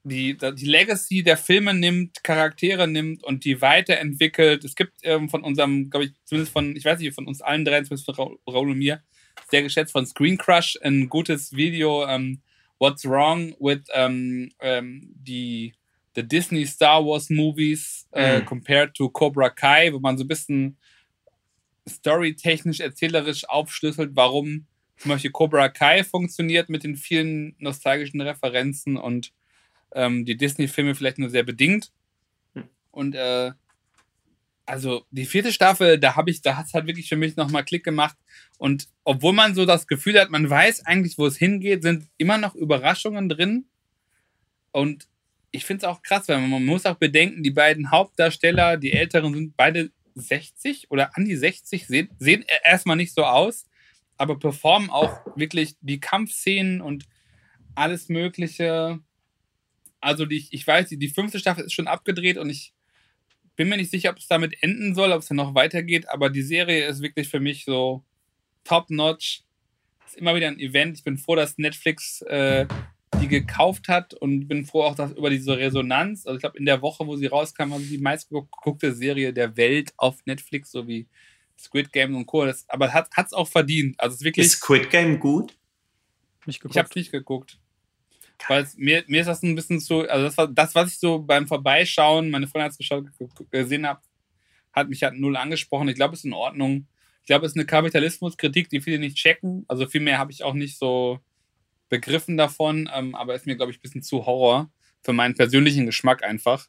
die, 0.05 0.37
die 0.37 0.67
Legacy 0.67 1.25
der 1.25 1.37
Filme 1.37 1.75
nimmt, 1.75 2.23
Charaktere 2.23 2.87
nimmt 2.87 3.25
und 3.25 3.45
die 3.45 3.61
weiterentwickelt. 3.61 4.65
Es 4.65 4.77
gibt 4.77 4.93
ähm, 5.03 5.29
von 5.29 5.43
unserem, 5.43 5.91
glaube 5.91 6.07
ich, 6.07 6.13
zumindest 6.25 6.53
von, 6.53 6.77
ich 6.77 6.85
weiß 6.85 7.01
nicht, 7.01 7.15
von 7.15 7.27
uns 7.27 7.43
allen 7.43 7.65
drei, 7.65 7.83
zumindest 7.83 8.07
von 8.07 8.39
Raul 8.47 8.71
und 8.71 8.79
mir, 8.79 9.03
sehr 9.51 9.63
geschätzt 9.63 9.93
von 9.93 10.07
Screen 10.07 10.39
Crush, 10.39 10.79
ein 10.83 11.09
gutes 11.09 11.55
Video, 11.55 12.07
ähm, 12.07 12.41
what's 12.79 13.05
wrong 13.05 13.55
with 13.59 13.85
um, 13.95 14.49
um, 14.63 15.01
die 15.23 15.73
the 16.15 16.23
Disney 16.23 16.65
Star 16.65 17.05
Wars 17.05 17.29
Movies 17.29 18.07
uh, 18.15 18.41
mm. 18.41 18.47
compared 18.47 18.95
to 18.95 19.11
Cobra 19.11 19.51
Kai, 19.51 19.93
wo 19.93 19.99
man 19.99 20.17
so 20.17 20.25
ein 20.25 20.29
bisschen 20.29 20.77
storytechnisch, 21.87 22.81
erzählerisch 22.81 23.49
aufschlüsselt, 23.49 24.13
warum 24.15 24.67
zum 24.97 25.11
Beispiel 25.11 25.31
Cobra 25.31 25.69
Kai 25.69 26.05
funktioniert 26.05 26.71
mit 26.71 26.85
den 26.85 26.97
vielen 26.97 27.55
nostalgischen 27.59 28.21
Referenzen 28.23 28.97
und 28.97 29.33
ähm, 29.93 30.25
die 30.25 30.37
Disney-Filme 30.37 30.95
vielleicht 30.95 31.19
nur 31.19 31.29
sehr 31.29 31.43
bedingt. 31.43 31.93
Hm. 32.55 32.65
Und 32.91 33.15
äh, 33.15 33.53
also 34.67 35.07
die 35.11 35.27
vierte 35.27 35.53
Staffel, 35.53 35.99
da 35.99 36.17
habe 36.17 36.31
ich, 36.31 36.43
da 36.43 36.57
hat 36.57 36.67
es 36.67 36.75
halt 36.75 36.87
wirklich 36.87 37.09
für 37.09 37.17
mich 37.17 37.37
nochmal 37.37 37.65
Klick 37.65 37.85
gemacht. 37.85 38.17
Und 38.59 38.89
obwohl 39.05 39.33
man 39.33 39.55
so 39.55 39.65
das 39.65 39.87
Gefühl 39.87 40.21
hat, 40.21 40.31
man 40.31 40.51
weiß 40.51 40.85
eigentlich, 40.85 41.17
wo 41.19 41.27
es 41.27 41.37
hingeht, 41.37 41.83
sind 41.83 42.09
immer 42.17 42.37
noch 42.37 42.57
Überraschungen 42.57 43.29
drin. 43.29 43.67
Und 44.73 45.09
ich 45.53 45.65
finde 45.65 45.87
es 45.87 45.89
auch 45.89 46.03
krass, 46.03 46.29
weil 46.29 46.41
man 46.41 46.65
muss 46.65 46.85
auch 46.85 46.97
bedenken, 46.97 47.45
die 47.45 47.51
beiden 47.51 47.93
Hauptdarsteller, 47.93 48.77
die 48.77 48.93
Älteren 48.93 49.33
sind 49.33 49.57
beide 49.57 49.91
60 50.17 50.91
oder 50.91 51.17
an 51.17 51.25
die 51.25 51.37
60, 51.37 51.87
sehen, 51.87 52.11
sehen 52.19 52.45
erstmal 52.65 52.97
nicht 52.97 53.15
so 53.15 53.25
aus, 53.25 53.67
aber 54.17 54.39
performen 54.39 54.91
auch 54.91 55.21
wirklich 55.37 55.77
die 55.81 56.01
Kampfszenen 56.01 56.81
und 56.81 57.07
alles 57.75 58.09
Mögliche. 58.09 58.99
Also 60.01 60.27
die, 60.27 60.47
ich 60.51 60.67
weiß, 60.67 60.89
die, 60.89 60.99
die 60.99 61.09
fünfte 61.09 61.39
Staffel 61.39 61.65
ist 61.65 61.73
schon 61.73 61.87
abgedreht 61.87 62.39
und 62.39 62.51
ich 62.51 62.73
bin 63.57 63.69
mir 63.69 63.77
nicht 63.77 63.91
sicher, 63.91 64.11
ob 64.11 64.19
es 64.19 64.29
damit 64.29 64.63
enden 64.63 64.95
soll, 64.95 65.13
ob 65.13 65.21
es 65.21 65.29
dann 65.29 65.39
noch 65.39 65.55
weitergeht, 65.55 66.09
aber 66.09 66.31
die 66.31 66.43
Serie 66.43 66.87
ist 66.87 67.03
wirklich 67.03 67.29
für 67.29 67.41
mich 67.41 67.65
so 67.65 68.05
top-notch. 68.65 69.43
Ist 70.07 70.17
immer 70.17 70.37
wieder 70.37 70.49
ein 70.49 70.61
Event. 70.61 70.99
Ich 70.99 71.05
bin 71.05 71.19
froh, 71.19 71.35
dass 71.35 71.59
Netflix 71.59 72.23
äh, 72.23 72.67
die 73.21 73.29
gekauft 73.29 73.89
hat 73.89 74.15
und 74.15 74.47
bin 74.47 74.65
froh 74.65 74.83
auch 74.83 74.95
dass 74.95 75.13
über 75.13 75.31
diese 75.31 75.57
Resonanz. 75.57 76.27
Also 76.27 76.37
ich 76.37 76.43
glaube, 76.43 76.59
in 76.59 76.67
der 76.67 76.83
Woche, 76.83 77.07
wo 77.07 77.17
sie 77.17 77.27
rauskam, 77.27 77.71
war 77.71 77.81
sie 77.81 77.97
die 77.97 78.03
meistgeguckte 78.03 78.93
Serie 78.93 79.33
der 79.33 79.57
Welt 79.57 79.93
auf 79.97 80.25
Netflix, 80.27 80.71
so 80.71 80.87
wie 80.87 81.09
Squid 81.59 81.93
Game 81.93 82.15
und 82.15 82.27
Co. 82.27 82.45
Das, 82.45 82.69
aber 82.69 82.93
hat 82.93 83.09
es 83.17 83.33
auch 83.33 83.49
verdient. 83.49 83.99
Also 83.99 84.15
es 84.15 84.21
ist 84.21 84.25
wirklich. 84.25 84.47
Ist 84.47 84.53
Squid 84.61 84.91
Game 84.91 85.19
gut? 85.19 85.57
Nicht 86.45 86.61
geguckt. 86.61 86.77
Ich 86.77 86.79
habe 86.79 86.91
nicht 86.95 87.11
geguckt. 87.11 87.59
Weil 88.49 88.67
mir, 88.77 89.05
mir 89.07 89.21
ist 89.21 89.27
das 89.27 89.43
ein 89.43 89.55
bisschen 89.55 89.81
zu, 89.81 90.09
also 90.09 90.25
das 90.25 90.37
war 90.37 90.49
das, 90.49 90.75
was 90.75 90.93
ich 90.93 90.99
so 90.99 91.21
beim 91.21 91.47
Vorbeischauen, 91.47 92.31
meine 92.31 92.47
Freundin 92.47 92.65
hat 92.65 92.73
es 92.73 92.79
geschaut, 92.79 93.07
gesehen 93.51 93.87
habe, 93.87 94.01
hat 94.73 94.89
mich 94.89 95.03
halt 95.03 95.15
null 95.15 95.37
angesprochen. 95.37 95.89
Ich 95.89 95.95
glaube, 95.95 96.15
es 96.15 96.21
ist 96.21 96.27
in 96.27 96.33
Ordnung. 96.33 96.87
Ich 97.23 97.27
glaube, 97.27 97.47
es 97.47 97.53
ist 97.53 97.57
eine 97.57 97.67
Kapitalismuskritik, 97.67 98.69
die 98.69 98.81
viele 98.81 98.99
nicht 98.99 99.17
checken. 99.17 99.65
Also 99.69 99.87
viel 99.87 100.01
mehr 100.01 100.19
habe 100.19 100.31
ich 100.31 100.45
auch 100.45 100.55
nicht 100.55 100.79
so 100.79 101.19
begriffen 101.89 102.37
davon, 102.37 102.89
ähm, 102.95 103.15
aber 103.15 103.35
ist 103.35 103.47
mir, 103.47 103.57
glaube 103.57 103.73
ich, 103.73 103.79
ein 103.79 103.83
bisschen 103.83 104.03
zu 104.03 104.27
Horror 104.27 104.71
für 105.03 105.13
meinen 105.13 105.35
persönlichen 105.35 105.87
Geschmack 105.87 106.23
einfach. 106.23 106.67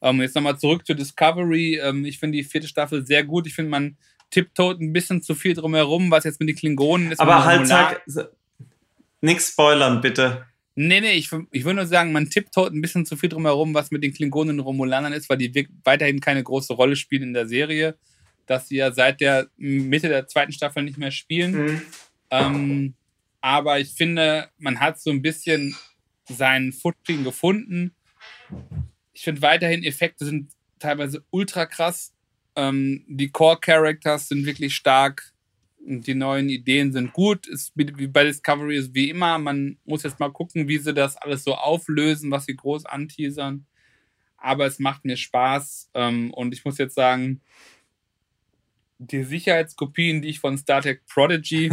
Ähm, 0.00 0.20
jetzt 0.20 0.34
nochmal 0.34 0.58
zurück 0.58 0.86
zu 0.86 0.94
Discovery. 0.94 1.78
Ähm, 1.78 2.04
ich 2.04 2.18
finde 2.18 2.38
die 2.38 2.44
vierte 2.44 2.66
Staffel 2.66 3.06
sehr 3.06 3.22
gut. 3.24 3.46
Ich 3.46 3.54
finde, 3.54 3.70
man 3.70 3.96
tipptoet 4.30 4.80
ein 4.80 4.92
bisschen 4.92 5.22
zu 5.22 5.34
viel 5.34 5.54
drumherum, 5.54 6.10
was 6.10 6.24
jetzt 6.24 6.40
mit 6.40 6.48
den 6.48 6.56
Klingonen 6.56 7.12
ist. 7.12 7.20
Aber 7.20 7.44
halt, 7.44 7.66
sag, 7.66 8.02
nix 9.20 9.50
spoilern, 9.50 10.00
bitte. 10.00 10.46
Nee, 10.74 11.00
nee, 11.00 11.12
ich, 11.12 11.30
ich 11.50 11.64
würde 11.64 11.76
nur 11.76 11.86
sagen, 11.86 12.12
man 12.12 12.30
tipptoet 12.30 12.72
ein 12.72 12.80
bisschen 12.80 13.04
zu 13.04 13.16
viel 13.16 13.28
drumherum, 13.28 13.74
was 13.74 13.90
mit 13.90 14.02
den 14.02 14.14
Klingonen 14.14 14.58
und 14.58 14.64
Romulanern 14.64 15.12
ist, 15.12 15.28
weil 15.28 15.36
die 15.36 15.68
weiterhin 15.84 16.20
keine 16.20 16.42
große 16.42 16.72
Rolle 16.72 16.96
spielen 16.96 17.24
in 17.24 17.34
der 17.34 17.46
Serie. 17.46 17.98
Dass 18.46 18.68
sie 18.68 18.76
ja 18.76 18.90
seit 18.92 19.20
der 19.20 19.48
Mitte 19.56 20.08
der 20.08 20.26
zweiten 20.26 20.52
Staffel 20.52 20.82
nicht 20.82 20.98
mehr 20.98 21.10
spielen. 21.10 21.52
Mhm. 21.52 21.82
Ähm, 22.30 22.94
aber 23.40 23.80
ich 23.80 23.90
finde, 23.90 24.48
man 24.58 24.80
hat 24.80 25.00
so 25.00 25.10
ein 25.10 25.20
bisschen 25.20 25.76
seinen 26.28 26.72
Footing 26.72 27.24
gefunden. 27.24 27.94
Ich 29.12 29.22
finde 29.22 29.42
weiterhin, 29.42 29.84
Effekte 29.84 30.24
sind 30.24 30.52
teilweise 30.78 31.24
ultra 31.30 31.66
krass. 31.66 32.14
Ähm, 32.56 33.04
die 33.08 33.30
Core-Characters 33.30 34.28
sind 34.28 34.46
wirklich 34.46 34.74
stark 34.74 35.31
die 35.84 36.14
neuen 36.14 36.48
Ideen 36.48 36.92
sind 36.92 37.12
gut. 37.12 37.46
Ist, 37.46 37.72
wie 37.74 38.06
bei 38.06 38.24
Discovery 38.24 38.76
ist 38.76 38.94
wie 38.94 39.10
immer, 39.10 39.38
man 39.38 39.78
muss 39.84 40.02
jetzt 40.02 40.20
mal 40.20 40.32
gucken, 40.32 40.68
wie 40.68 40.78
sie 40.78 40.94
das 40.94 41.16
alles 41.16 41.44
so 41.44 41.54
auflösen, 41.54 42.30
was 42.30 42.46
sie 42.46 42.56
groß 42.56 42.86
anteasern. 42.86 43.66
Aber 44.36 44.66
es 44.66 44.78
macht 44.78 45.04
mir 45.04 45.16
Spaß 45.16 45.90
ähm, 45.94 46.32
und 46.32 46.52
ich 46.52 46.64
muss 46.64 46.78
jetzt 46.78 46.94
sagen, 46.94 47.40
die 48.98 49.24
Sicherheitskopien, 49.24 50.22
die 50.22 50.28
ich 50.28 50.40
von 50.40 50.56
Star 50.58 50.82
Trek 50.82 51.04
Prodigy 51.06 51.70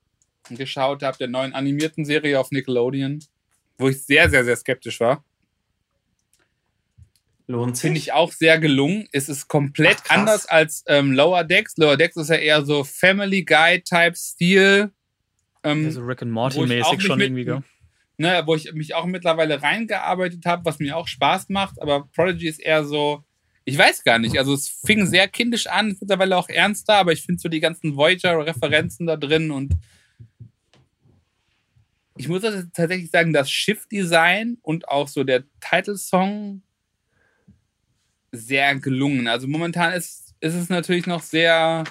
geschaut 0.50 1.02
habe, 1.02 1.18
der 1.18 1.28
neuen 1.28 1.52
animierten 1.52 2.04
Serie 2.04 2.38
auf 2.38 2.50
Nickelodeon, 2.50 3.24
wo 3.76 3.88
ich 3.88 4.02
sehr, 4.04 4.30
sehr, 4.30 4.44
sehr 4.44 4.56
skeptisch 4.56 5.00
war, 5.00 5.24
Lohnt 7.50 7.76
sich. 7.76 7.82
Finde 7.82 7.98
ich 7.98 8.12
auch 8.12 8.30
sehr 8.30 8.58
gelungen. 8.58 9.08
Es 9.10 9.30
ist 9.30 9.48
komplett 9.48 9.96
Ach, 10.08 10.16
anders 10.16 10.46
als 10.46 10.84
ähm, 10.86 11.12
Lower 11.12 11.44
Decks. 11.44 11.78
Lower 11.78 11.96
Decks 11.96 12.16
ist 12.16 12.28
ja 12.28 12.36
eher 12.36 12.64
so 12.64 12.84
Family 12.84 13.42
Guy-Type-Stil. 13.42 14.92
Ähm, 15.64 15.84
also 15.86 16.02
Rick 16.02 16.20
and 16.20 16.30
Morty-mäßig 16.30 17.00
schon 17.00 17.18
mit, 17.18 17.28
irgendwie, 17.28 17.64
ne, 18.18 18.42
Wo 18.44 18.54
ich 18.54 18.70
mich 18.74 18.94
auch 18.94 19.06
mittlerweile 19.06 19.62
reingearbeitet 19.62 20.44
habe, 20.44 20.66
was 20.66 20.78
mir 20.78 20.94
auch 20.94 21.08
Spaß 21.08 21.48
macht. 21.48 21.80
Aber 21.80 22.06
Prodigy 22.14 22.48
ist 22.48 22.60
eher 22.60 22.84
so, 22.84 23.24
ich 23.64 23.78
weiß 23.78 24.04
gar 24.04 24.18
nicht. 24.18 24.38
Also 24.38 24.52
es 24.52 24.68
fing 24.68 25.06
sehr 25.06 25.26
kindisch 25.26 25.68
an, 25.68 25.90
ist 25.90 26.02
mittlerweile 26.02 26.36
auch 26.36 26.50
ernster, 26.50 26.96
aber 26.96 27.12
ich 27.12 27.22
finde 27.22 27.40
so 27.40 27.48
die 27.48 27.60
ganzen 27.60 27.96
Voyager-Referenzen 27.96 29.06
da 29.06 29.16
drin 29.16 29.50
und 29.50 29.74
ich 32.18 32.28
muss 32.28 32.42
tatsächlich 32.42 33.10
sagen, 33.10 33.32
das 33.32 33.50
Schiff-Design 33.50 34.58
und 34.60 34.88
auch 34.88 35.08
so 35.08 35.24
der 35.24 35.44
Titelsong 35.60 36.62
sehr 38.38 38.74
gelungen. 38.76 39.28
Also 39.28 39.46
momentan 39.48 39.92
ist, 39.92 40.34
ist 40.40 40.54
es 40.54 40.68
natürlich 40.68 41.06
noch 41.06 41.22
sehr, 41.22 41.84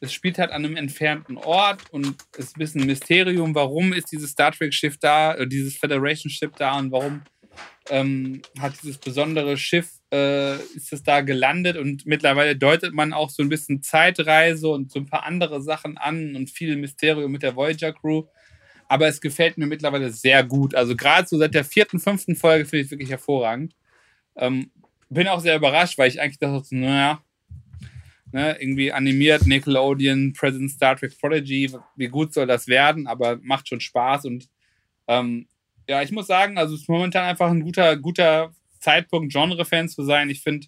es 0.00 0.12
spielt 0.12 0.38
halt 0.38 0.50
an 0.50 0.64
einem 0.64 0.76
entfernten 0.76 1.36
Ort 1.36 1.82
und 1.90 2.16
es 2.32 2.46
ist 2.46 2.56
ein 2.56 2.60
bisschen 2.60 2.80
ein 2.82 2.86
Mysterium, 2.86 3.54
warum 3.54 3.92
ist 3.92 4.12
dieses 4.12 4.30
Star 4.30 4.52
Trek-Schiff 4.52 4.98
da, 4.98 5.34
äh, 5.34 5.46
dieses 5.46 5.76
Federation-Schiff 5.76 6.52
da 6.56 6.78
und 6.78 6.92
warum 6.92 7.22
ähm, 7.90 8.42
hat 8.58 8.74
dieses 8.82 8.98
besondere 8.98 9.56
Schiff, 9.56 9.90
äh, 10.12 10.56
ist 10.74 10.92
es 10.92 11.02
da 11.02 11.20
gelandet 11.20 11.76
und 11.76 12.06
mittlerweile 12.06 12.56
deutet 12.56 12.94
man 12.94 13.12
auch 13.12 13.30
so 13.30 13.42
ein 13.42 13.48
bisschen 13.48 13.82
Zeitreise 13.82 14.68
und 14.68 14.90
so 14.90 15.00
ein 15.00 15.06
paar 15.06 15.24
andere 15.24 15.60
Sachen 15.62 15.98
an 15.98 16.34
und 16.36 16.50
viel 16.50 16.76
Mysterium 16.76 17.32
mit 17.32 17.42
der 17.42 17.56
Voyager-Crew. 17.56 18.24
Aber 18.88 19.08
es 19.08 19.20
gefällt 19.20 19.58
mir 19.58 19.66
mittlerweile 19.66 20.10
sehr 20.10 20.44
gut. 20.44 20.74
Also 20.74 20.94
gerade 20.94 21.26
so 21.26 21.38
seit 21.38 21.54
der 21.54 21.64
vierten, 21.64 21.98
fünften 21.98 22.36
Folge 22.36 22.64
finde 22.64 22.84
ich 22.84 22.90
wirklich 22.90 23.10
hervorragend. 23.10 23.74
Ähm, 24.36 24.70
bin 25.14 25.28
auch 25.28 25.40
sehr 25.40 25.56
überrascht, 25.56 25.98
weil 25.98 26.08
ich 26.08 26.20
eigentlich 26.20 26.38
dachte, 26.38 26.76
naja, 26.76 27.22
ne, 28.32 28.56
irgendwie 28.60 28.92
animiert, 28.92 29.46
Nickelodeon, 29.46 30.32
President 30.32 30.70
Star 30.70 30.96
Trek 30.96 31.18
Prodigy, 31.18 31.72
wie 31.96 32.08
gut 32.08 32.34
soll 32.34 32.46
das 32.46 32.66
werden, 32.66 33.06
aber 33.06 33.38
macht 33.42 33.68
schon 33.68 33.80
Spaß 33.80 34.26
und 34.26 34.48
ähm, 35.06 35.46
ja, 35.88 36.02
ich 36.02 36.12
muss 36.12 36.26
sagen, 36.26 36.58
also 36.58 36.74
es 36.74 36.82
ist 36.82 36.88
momentan 36.88 37.24
einfach 37.24 37.50
ein 37.50 37.62
guter, 37.62 37.96
guter 37.96 38.52
Zeitpunkt, 38.80 39.32
Genre-Fan 39.32 39.88
zu 39.88 40.02
sein. 40.02 40.30
Ich 40.30 40.42
finde 40.42 40.66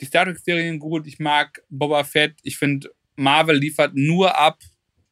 die 0.00 0.04
Star 0.04 0.24
Trek-Serien 0.24 0.78
gut, 0.78 1.06
ich 1.06 1.18
mag 1.18 1.62
Boba 1.70 2.04
Fett, 2.04 2.34
ich 2.42 2.58
finde 2.58 2.90
Marvel 3.14 3.56
liefert 3.56 3.92
nur 3.94 4.36
ab 4.36 4.58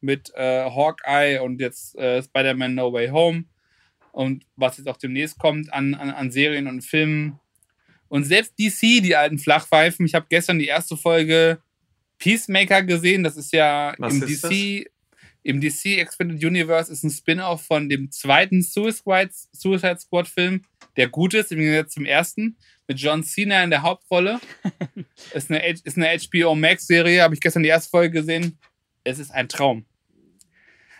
mit 0.01 0.31
äh, 0.35 0.69
Hawkeye 0.69 1.39
und 1.41 1.59
jetzt 1.59 1.95
äh, 1.97 2.21
Spider-Man 2.21 2.75
No 2.75 2.93
Way 2.93 3.09
Home 3.09 3.45
und 4.11 4.45
was 4.55 4.77
jetzt 4.77 4.87
auch 4.87 4.97
demnächst 4.97 5.39
kommt 5.39 5.73
an, 5.73 5.95
an, 5.95 6.11
an 6.11 6.29
Serien 6.29 6.67
und 6.67 6.81
Filmen 6.83 7.39
und 8.07 8.23
selbst 8.23 8.53
DC, 8.59 9.01
die 9.03 9.15
alten 9.15 9.39
Flachpfeifen, 9.39 10.05
ich 10.05 10.15
habe 10.15 10.27
gestern 10.29 10.59
die 10.59 10.67
erste 10.67 10.95
Folge 10.97 11.59
Peacemaker 12.17 12.83
gesehen. 12.83 13.23
Das 13.23 13.37
ist 13.37 13.51
ja 13.51 13.93
Was 13.97 14.13
im 14.13 14.23
ist 14.23 14.43
DC, 14.43 14.83
das? 14.83 14.93
im 15.43 15.61
DC 15.61 15.97
Expanded 15.97 16.43
Universe 16.43 16.91
ist 16.91 17.03
ein 17.03 17.11
Spin-off 17.11 17.65
von 17.65 17.89
dem 17.89 18.11
zweiten 18.11 18.61
Suicide, 18.61 19.31
Suicide 19.51 19.99
Squad 19.99 20.27
Film, 20.27 20.61
der 20.97 21.09
gut 21.09 21.33
ist, 21.33 21.51
im 21.51 21.59
Gegensatz 21.59 21.93
zum 21.93 22.05
ersten, 22.05 22.57
mit 22.87 22.99
John 22.99 23.23
Cena 23.23 23.63
in 23.63 23.69
der 23.69 23.81
Hauptrolle. 23.81 24.39
ist, 25.33 25.51
eine, 25.51 25.67
ist 25.69 25.97
eine 25.97 26.17
HBO 26.17 26.55
Max 26.55 26.87
Serie, 26.87 27.21
habe 27.21 27.33
ich 27.33 27.41
gestern 27.41 27.63
die 27.63 27.69
erste 27.69 27.89
Folge 27.89 28.21
gesehen. 28.21 28.57
Es 29.03 29.19
ist 29.19 29.31
ein 29.31 29.49
Traum. 29.49 29.85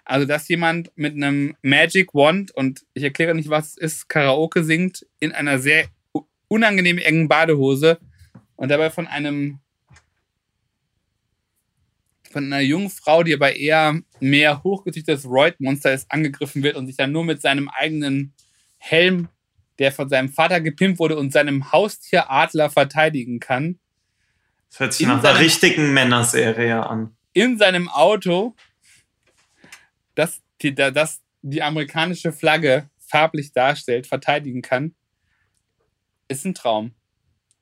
Also, 0.03 0.27
dass 0.27 0.47
jemand 0.47 0.91
mit 0.95 1.15
einem 1.15 1.55
Magic 1.63 2.13
Wand 2.13 2.51
und 2.51 2.85
ich 2.93 3.03
erkläre 3.03 3.33
nicht, 3.33 3.49
was 3.49 3.69
es 3.69 3.77
ist, 3.77 4.09
Karaoke 4.09 4.63
singt 4.63 5.05
in 5.19 5.31
einer 5.31 5.57
sehr 5.57 5.87
unangenehm 6.47 6.97
engen 6.97 7.27
Badehose 7.27 7.99
und 8.55 8.69
dabei 8.69 8.89
von 8.89 9.07
einem 9.07 9.59
von 12.31 12.43
einer 12.45 12.59
jungen 12.59 12.89
Frau, 12.89 13.23
die 13.23 13.33
aber 13.33 13.55
eher 13.55 14.01
mehr 14.19 14.61
hochgezüchtetes 14.61 15.25
Roid-Monster 15.25 15.93
ist, 15.93 16.11
angegriffen 16.11 16.63
wird 16.63 16.75
und 16.75 16.85
sich 16.87 16.97
dann 16.97 17.13
nur 17.13 17.23
mit 17.23 17.41
seinem 17.41 17.69
eigenen 17.69 18.33
Helm, 18.77 19.29
der 19.79 19.93
von 19.93 20.09
seinem 20.09 20.27
Vater 20.27 20.59
gepimpt 20.59 20.99
wurde, 20.99 21.17
und 21.17 21.31
seinem 21.31 21.71
Haustier 21.71 22.29
Adler 22.29 22.69
verteidigen 22.69 23.39
kann. 23.39 23.79
Das 24.69 24.79
hört 24.81 24.93
sich 24.93 25.07
nach 25.07 25.23
einer 25.23 25.39
richtigen 25.39 25.93
Männerserie 25.93 26.85
an. 26.85 27.15
In 27.31 27.57
seinem 27.57 27.87
Auto, 27.87 28.53
das 30.13 30.41
die, 30.61 30.75
das 30.75 31.21
die 31.41 31.63
amerikanische 31.63 32.33
Flagge 32.33 32.89
farblich 32.99 33.53
darstellt, 33.53 34.07
verteidigen 34.07 34.61
kann 34.61 34.93
ist 36.27 36.45
ein 36.45 36.53
Traum. 36.53 36.93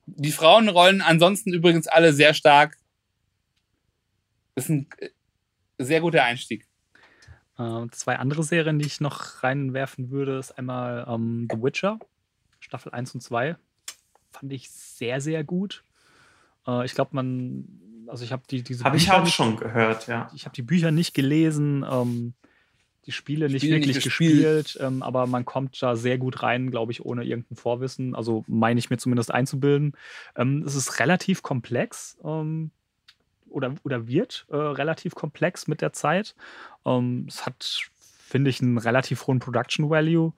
Die 0.06 0.31
Frauenrollen 0.31 1.02
ansonsten 1.02 1.53
übrigens 1.53 1.88
alle 1.88 2.14
sehr 2.14 2.34
stark. 2.34 2.77
Ist 4.56 4.69
ein 4.69 4.88
äh, 4.98 5.10
sehr 5.77 6.02
guter 6.02 6.23
Einstieg. 6.23 6.68
Äh, 7.57 7.88
zwei 7.91 8.18
andere 8.18 8.44
Serien, 8.44 8.80
die 8.80 8.85
ich 8.85 8.99
noch 8.99 9.44
reinwerfen 9.44 10.10
würde, 10.10 10.38
ist 10.38 10.57
einmal 10.57 11.06
ähm, 11.07 11.48
The 11.52 11.61
Witcher, 11.61 11.99
Staffel 12.60 12.91
1 12.91 13.15
und 13.15 13.22
2. 13.22 13.56
Fand 14.31 14.53
ich 14.53 14.69
sehr, 14.69 15.22
sehr 15.22 15.44
gut. 15.44 15.84
Äh, 16.68 16.85
ich 16.85 16.95
glaube, 16.95 17.11
man, 17.14 17.68
also 18.07 18.23
ich 18.23 18.31
habe 18.31 18.44
die, 18.49 18.64
diese. 18.64 18.84
Habe 18.84 18.98
ich 18.98 19.11
auch 19.11 19.26
schon 19.27 19.57
gehört, 19.57 20.07
ja. 20.07 20.30
Ich 20.34 20.45
habe 20.45 20.56
die 20.56 20.64
Bücher 20.64 20.91
nicht 20.91 21.14
gelesen. 21.14 21.85
Ähm, 21.90 22.34
die 23.06 23.12
Spiele 23.12 23.48
nicht 23.48 23.62
Spiele 23.62 23.76
wirklich 23.76 23.96
nicht 23.96 24.04
gespielt, 24.04 24.66
gespielt 24.66 24.86
ähm, 24.86 25.04
aber 25.04 25.28
man 25.28 25.46
kommt 25.46 25.82
da 25.82 25.96
sehr 25.96 26.18
gut 26.18 26.42
rein, 26.42 26.72
glaube 26.72 26.92
ich, 26.92 27.04
ohne 27.04 27.24
irgendein 27.24 27.56
Vorwissen. 27.56 28.16
Also 28.16 28.44
meine 28.48 28.80
ich 28.80 28.90
mir 28.90 28.98
zumindest 28.98 29.32
einzubilden. 29.32 29.94
Ähm, 30.36 30.64
es 30.66 30.76
ist 30.76 31.00
relativ 31.00 31.42
komplex 31.42 32.18
ähm, 32.24 32.72
oder, 33.50 33.76
oder 33.84 34.08
wird 34.08 34.46
äh, 34.50 34.56
relativ 34.56 35.16
komplex 35.16 35.68
mit 35.68 35.82
der 35.82 35.94
Zeit. 35.94 36.36
Ähm, 36.86 37.26
es 37.28 37.46
hat, 37.46 37.90
finde 37.94 38.50
ich, 38.50 38.62
einen 38.62 38.78
relativ 38.78 39.28
hohen 39.28 39.40
Production 39.40 39.90
Value. 39.90 40.34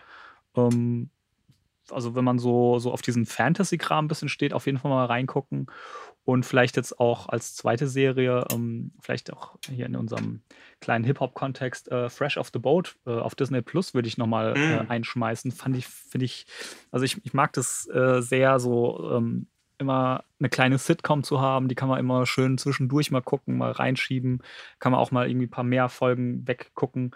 Ähm, 0.56 1.10
also 1.92 2.16
wenn 2.16 2.24
man 2.24 2.40
so, 2.40 2.80
so 2.80 2.92
auf 2.92 3.02
diesen 3.02 3.26
Fantasy-Kram 3.26 4.06
ein 4.06 4.08
bisschen 4.08 4.30
steht, 4.30 4.54
auf 4.54 4.66
jeden 4.66 4.80
Fall 4.80 4.90
mal 4.90 5.06
reingucken. 5.06 5.68
Und 6.26 6.43
vielleicht 6.43 6.76
jetzt 6.76 6.99
auch 6.99 7.30
als 7.30 7.56
zweite 7.56 7.88
Serie, 7.88 8.45
ähm, 8.52 8.91
vielleicht 8.99 9.31
auch 9.31 9.57
hier 9.69 9.85
in 9.85 9.95
unserem 9.95 10.41
kleinen 10.81 11.06
Hip-Hop-Kontext, 11.06 11.91
äh, 11.91 12.10
Fresh 12.10 12.38
off 12.38 12.49
the 12.52 12.60
Boat 12.60 12.95
äh, 13.06 13.11
auf 13.11 13.35
Disney 13.35 13.61
Plus 13.61 13.93
würde 13.93 14.07
ich 14.07 14.18
nochmal 14.18 14.56
äh, 14.57 14.84
Mm. 14.84 14.89
einschmeißen. 14.89 15.52
Fand 15.52 15.77
ich, 15.77 15.88
finde 15.88 16.26
ich, 16.26 16.47
also 16.91 17.06
ich, 17.06 17.23
ich 17.23 17.34
mag 17.34 17.53
das 17.53 17.88
äh, 17.89 18.22
sehr 18.22 18.60
so. 18.60 19.11
Ähm, 19.14 19.47
immer 19.77 20.23
eine 20.39 20.47
kleine 20.47 20.77
Sitcom 20.77 21.23
zu 21.23 21.41
haben, 21.41 21.68
die 21.68 21.76
kann 21.76 21.89
man 21.89 21.99
immer 21.99 22.26
schön 22.26 22.57
zwischendurch 22.57 23.11
mal 23.11 23.22
gucken, 23.22 23.57
mal 23.57 23.72
reinschieben, 23.72 24.41
kann 24.80 24.93
man 24.93 25.02
auch 25.02 25.11
mal 25.11 25.27
irgendwie 25.30 25.47
ein 25.47 25.52
paar 25.52 25.65
mehr 25.65 25.89
Folgen 25.89 26.47
weggucken 26.47 27.11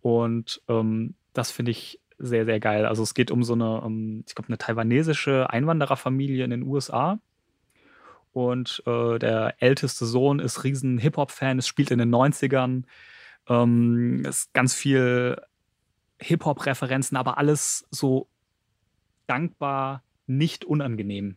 und 0.00 0.60
ähm, 0.68 1.14
das 1.32 1.52
finde 1.52 1.70
ich 1.70 2.00
sehr, 2.18 2.44
sehr 2.44 2.60
geil. 2.60 2.86
Also 2.86 3.04
es 3.04 3.14
geht 3.14 3.30
um 3.30 3.42
so 3.44 3.54
eine, 3.54 3.80
um, 3.80 4.24
ich 4.26 4.34
glaube, 4.34 4.48
eine 4.48 4.58
taiwanesische 4.58 5.48
Einwandererfamilie 5.50 6.44
in 6.44 6.50
den 6.50 6.62
USA 6.64 7.20
und 8.32 8.82
äh, 8.86 9.18
der 9.18 9.56
älteste 9.62 10.06
Sohn 10.06 10.38
ist 10.38 10.64
riesen 10.64 10.98
Hip-Hop-Fan, 10.98 11.58
es 11.58 11.68
spielt 11.68 11.90
in 11.90 11.98
den 11.98 12.14
90ern, 12.14 12.84
ähm, 13.48 14.24
ist 14.24 14.52
ganz 14.52 14.74
viel 14.74 15.40
Hip-Hop-Referenzen, 16.20 17.16
aber 17.16 17.38
alles 17.38 17.86
so 17.90 18.28
dankbar 19.26 20.02
nicht 20.26 20.64
unangenehm. 20.64 21.36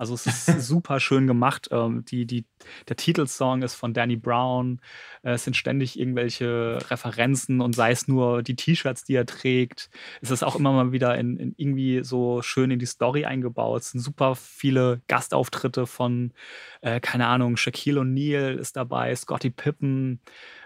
Also 0.00 0.14
es 0.14 0.26
ist 0.26 0.46
super 0.66 0.98
schön 0.98 1.26
gemacht. 1.26 1.68
Ähm, 1.70 2.06
die, 2.06 2.24
die, 2.24 2.46
der 2.88 2.96
Titelsong 2.96 3.60
ist 3.60 3.74
von 3.74 3.92
Danny 3.92 4.16
Brown. 4.16 4.80
Äh, 5.22 5.32
es 5.32 5.44
sind 5.44 5.58
ständig 5.58 6.00
irgendwelche 6.00 6.78
Referenzen 6.88 7.60
und 7.60 7.74
sei 7.74 7.90
es 7.90 8.08
nur 8.08 8.42
die 8.42 8.56
T-Shirts, 8.56 9.04
die 9.04 9.14
er 9.14 9.26
trägt. 9.26 9.90
Es 10.22 10.30
ist 10.30 10.42
auch 10.42 10.56
immer 10.56 10.72
mal 10.72 10.92
wieder 10.92 11.18
in, 11.18 11.36
in 11.36 11.54
irgendwie 11.58 12.02
so 12.02 12.40
schön 12.40 12.70
in 12.70 12.78
die 12.78 12.86
Story 12.86 13.26
eingebaut. 13.26 13.82
Es 13.82 13.90
sind 13.90 14.00
super 14.00 14.36
viele 14.36 15.02
Gastauftritte 15.06 15.86
von, 15.86 16.32
äh, 16.80 16.98
keine 17.00 17.26
Ahnung, 17.26 17.58
Shaquille 17.58 18.00
O'Neal 18.00 18.54
ist 18.54 18.76
dabei, 18.76 19.14
Scottie 19.14 19.50
Pippen, 19.50 20.20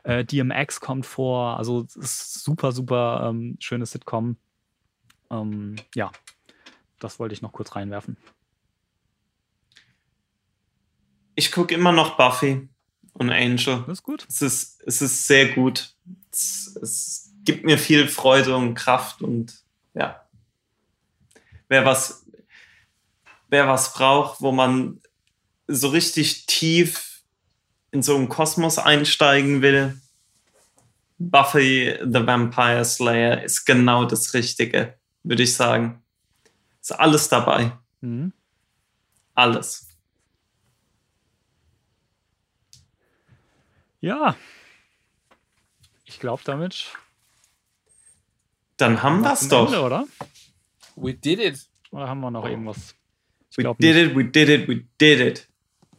äh, 0.04 0.24
DMX 0.24 0.78
kommt 0.78 1.06
vor. 1.06 1.58
Also 1.58 1.82
es 1.82 1.96
ist 1.96 2.44
super, 2.44 2.70
super 2.70 3.26
ähm, 3.30 3.56
schönes 3.58 3.90
Sitcom. 3.90 4.36
Ähm, 5.28 5.74
ja, 5.96 6.12
das 7.00 7.18
wollte 7.18 7.32
ich 7.32 7.42
noch 7.42 7.52
kurz 7.52 7.74
reinwerfen. 7.74 8.16
Ich 11.34 11.52
gucke 11.52 11.74
immer 11.74 11.92
noch 11.92 12.16
Buffy 12.16 12.68
und 13.14 13.30
Angel. 13.30 13.84
Das 13.86 13.98
ist 13.98 14.02
gut. 14.02 14.26
Es 14.28 14.42
ist, 14.42 14.82
es 14.86 15.02
ist 15.02 15.26
sehr 15.26 15.52
gut. 15.52 15.94
Es, 16.32 16.78
es 16.82 17.32
gibt 17.44 17.64
mir 17.64 17.78
viel 17.78 18.08
Freude 18.08 18.56
und 18.56 18.74
Kraft 18.74 19.22
und 19.22 19.54
ja. 19.94 20.24
Wer 21.68 21.84
was, 21.84 22.26
wer 23.48 23.68
was 23.68 23.92
braucht, 23.92 24.40
wo 24.40 24.52
man 24.52 25.00
so 25.66 25.88
richtig 25.88 26.46
tief 26.46 27.22
in 27.90 28.02
so 28.02 28.16
einen 28.16 28.28
Kosmos 28.28 28.78
einsteigen 28.78 29.62
will, 29.62 30.00
Buffy 31.18 31.96
the 32.02 32.26
Vampire 32.26 32.84
Slayer 32.84 33.42
ist 33.42 33.64
genau 33.64 34.04
das 34.04 34.34
Richtige, 34.34 34.94
würde 35.22 35.44
ich 35.44 35.54
sagen. 35.54 36.02
Ist 36.80 36.92
alles 36.92 37.28
dabei. 37.28 37.72
Mhm. 38.00 38.32
Alles. 39.34 39.93
Ja. 44.04 44.36
Ich 46.04 46.20
glaube 46.20 46.42
damit. 46.44 46.92
Dann 48.76 49.02
haben 49.02 49.22
wir 49.22 49.32
es 49.32 49.48
doch. 49.48 49.68
Ende, 49.68 49.80
oder? 49.80 50.06
We 50.94 51.14
did 51.14 51.40
it. 51.40 51.66
Oder 51.90 52.08
haben 52.08 52.20
wir 52.20 52.30
noch 52.30 52.44
irgendwas? 52.44 52.94
Ich 53.50 53.56
We 53.56 53.62
did 53.62 53.80
nicht. 53.80 53.96
it, 53.96 54.14
we 54.14 54.24
did 54.26 54.48
it, 54.50 54.68
we 54.68 54.84
did 55.00 55.20
it. 55.20 55.48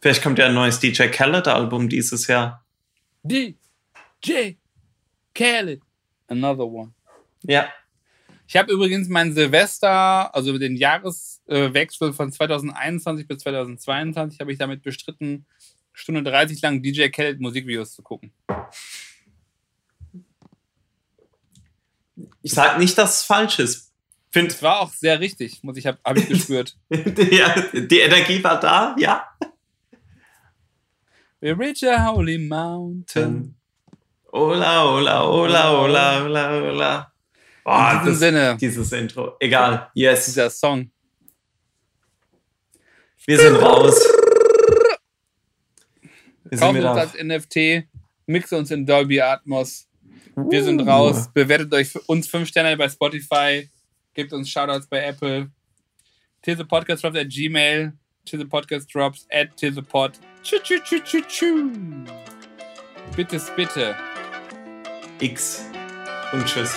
Vielleicht 0.02 0.22
kommt 0.22 0.38
ja 0.38 0.46
ein 0.46 0.54
neues 0.54 0.80
DJ 0.80 1.08
Khaled-Album 1.08 1.90
dieses 1.90 2.28
Jahr. 2.28 2.64
DJ 3.24 3.54
Khaled. 5.34 5.82
Another 6.28 6.68
one. 6.68 6.94
Ja. 7.42 7.70
Ich 8.48 8.56
habe 8.56 8.72
übrigens 8.72 9.08
mein 9.10 9.34
Silvester, 9.34 10.36
also 10.36 10.56
den 10.60 10.76
Jahreswechsel 10.76 12.14
von 12.14 12.32
2021 12.32 13.28
bis 13.28 13.40
2022, 13.40 14.40
habe 14.40 14.52
ich 14.52 14.60
damit 14.60 14.84
bestritten, 14.84 15.48
Stunde 15.96 16.24
30 16.24 16.62
lang 16.62 16.84
DJ 16.84 17.08
Khaled 17.08 17.40
Musikvideos 17.40 17.94
zu 17.94 18.04
gucken. 18.04 18.32
Ich 22.42 22.52
sag 22.52 22.78
nicht, 22.78 22.98
dass 22.98 23.22
es 23.22 23.24
falsch 23.24 23.60
ist. 23.60 23.94
Find, 24.32 24.52
Es 24.52 24.62
war 24.62 24.82
auch 24.82 24.92
sehr 24.92 25.20
richtig, 25.20 25.64
muss 25.64 25.78
ich, 25.78 25.88
habe 25.88 25.98
hab 26.04 26.18
ich 26.18 26.28
gespürt. 26.28 26.78
ja, 26.90 27.56
die 27.72 28.00
Energie 28.00 28.44
war 28.44 28.60
da, 28.60 28.96
ja. 29.00 29.26
We 31.40 31.58
reach 31.58 31.84
a 31.84 32.12
holy 32.12 32.38
mountain. 32.38 33.56
Ola, 34.32 34.86
ola, 34.86 35.30
ola, 35.30 35.82
ola, 35.82 36.24
ola, 36.26 36.62
ola. 36.62 36.98
In 36.98 37.64
Boah, 37.64 37.92
diesem 37.94 38.06
das, 38.06 38.20
Sinne, 38.20 38.58
dieses 38.60 38.92
Intro. 38.92 39.38
Egal. 39.40 39.90
Yes. 39.94 40.26
dieser 40.26 40.50
Song. 40.50 40.92
Wir 43.26 43.40
sind 43.40 43.56
raus. 43.56 44.15
Kauft 46.60 46.76
uns 46.78 46.86
als 46.86 47.14
NFT, 47.22 47.88
mixe 48.28 48.56
uns 48.58 48.72
in 48.72 48.86
Dolby 48.86 49.22
Atmos. 49.22 49.88
Wir 50.36 50.64
sind 50.64 50.82
Uh. 50.82 50.86
raus. 50.86 51.30
Bewertet 51.34 51.74
euch 51.74 51.90
für 51.90 52.02
uns 52.02 52.28
fünf 52.28 52.48
Sterne 52.50 52.76
bei 52.78 52.90
Spotify. 52.90 53.70
Gebt 54.14 54.34
uns 54.34 54.50
Shoutouts 54.50 54.88
bei 54.88 55.04
Apple. 55.06 55.50
Till 56.42 56.58
the 56.58 56.64
Podcast 56.64 57.04
Drops 57.04 57.18
at 57.18 57.30
Gmail. 57.30 57.94
Till 58.26 58.40
the 58.40 58.46
Podcast 58.46 58.94
Drops 58.94 59.26
at 59.32 59.56
Till 59.58 59.74
the 59.74 59.82
Pod. 59.82 60.14
Tschü, 60.44 60.60
tschü, 60.62 60.80
tschü, 60.84 61.02
tschü, 61.04 61.22
tschü. 61.28 61.72
Bitte, 63.16 63.40
bitte. 63.56 63.96
X. 65.22 65.66
Und 66.34 66.46
tschüss. 66.46 66.76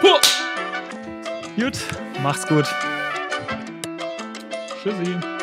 Puh. 0.00 0.20
Gut, 1.56 1.78
macht's 2.22 2.46
gut. 2.46 2.66
Tschüssi. 4.82 5.33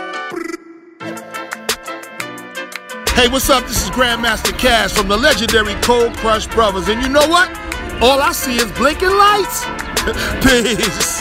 Hey, 3.22 3.28
what's 3.28 3.52
up? 3.52 3.68
This 3.68 3.84
is 3.84 3.92
Grandmaster 3.92 4.58
Cash 4.58 4.94
from 4.94 5.08
the 5.08 5.16
legendary 5.16 5.76
Cold 5.84 6.18
Crush 6.18 6.48
Brothers. 6.48 6.88
And 6.88 7.04
you 7.04 7.08
know 7.08 7.28
what? 7.28 7.56
All 8.02 8.20
I 8.20 8.32
see 8.32 8.56
is 8.56 8.72
blinking 8.72 9.10
lights. 9.10 9.64
Peace. 10.44 11.21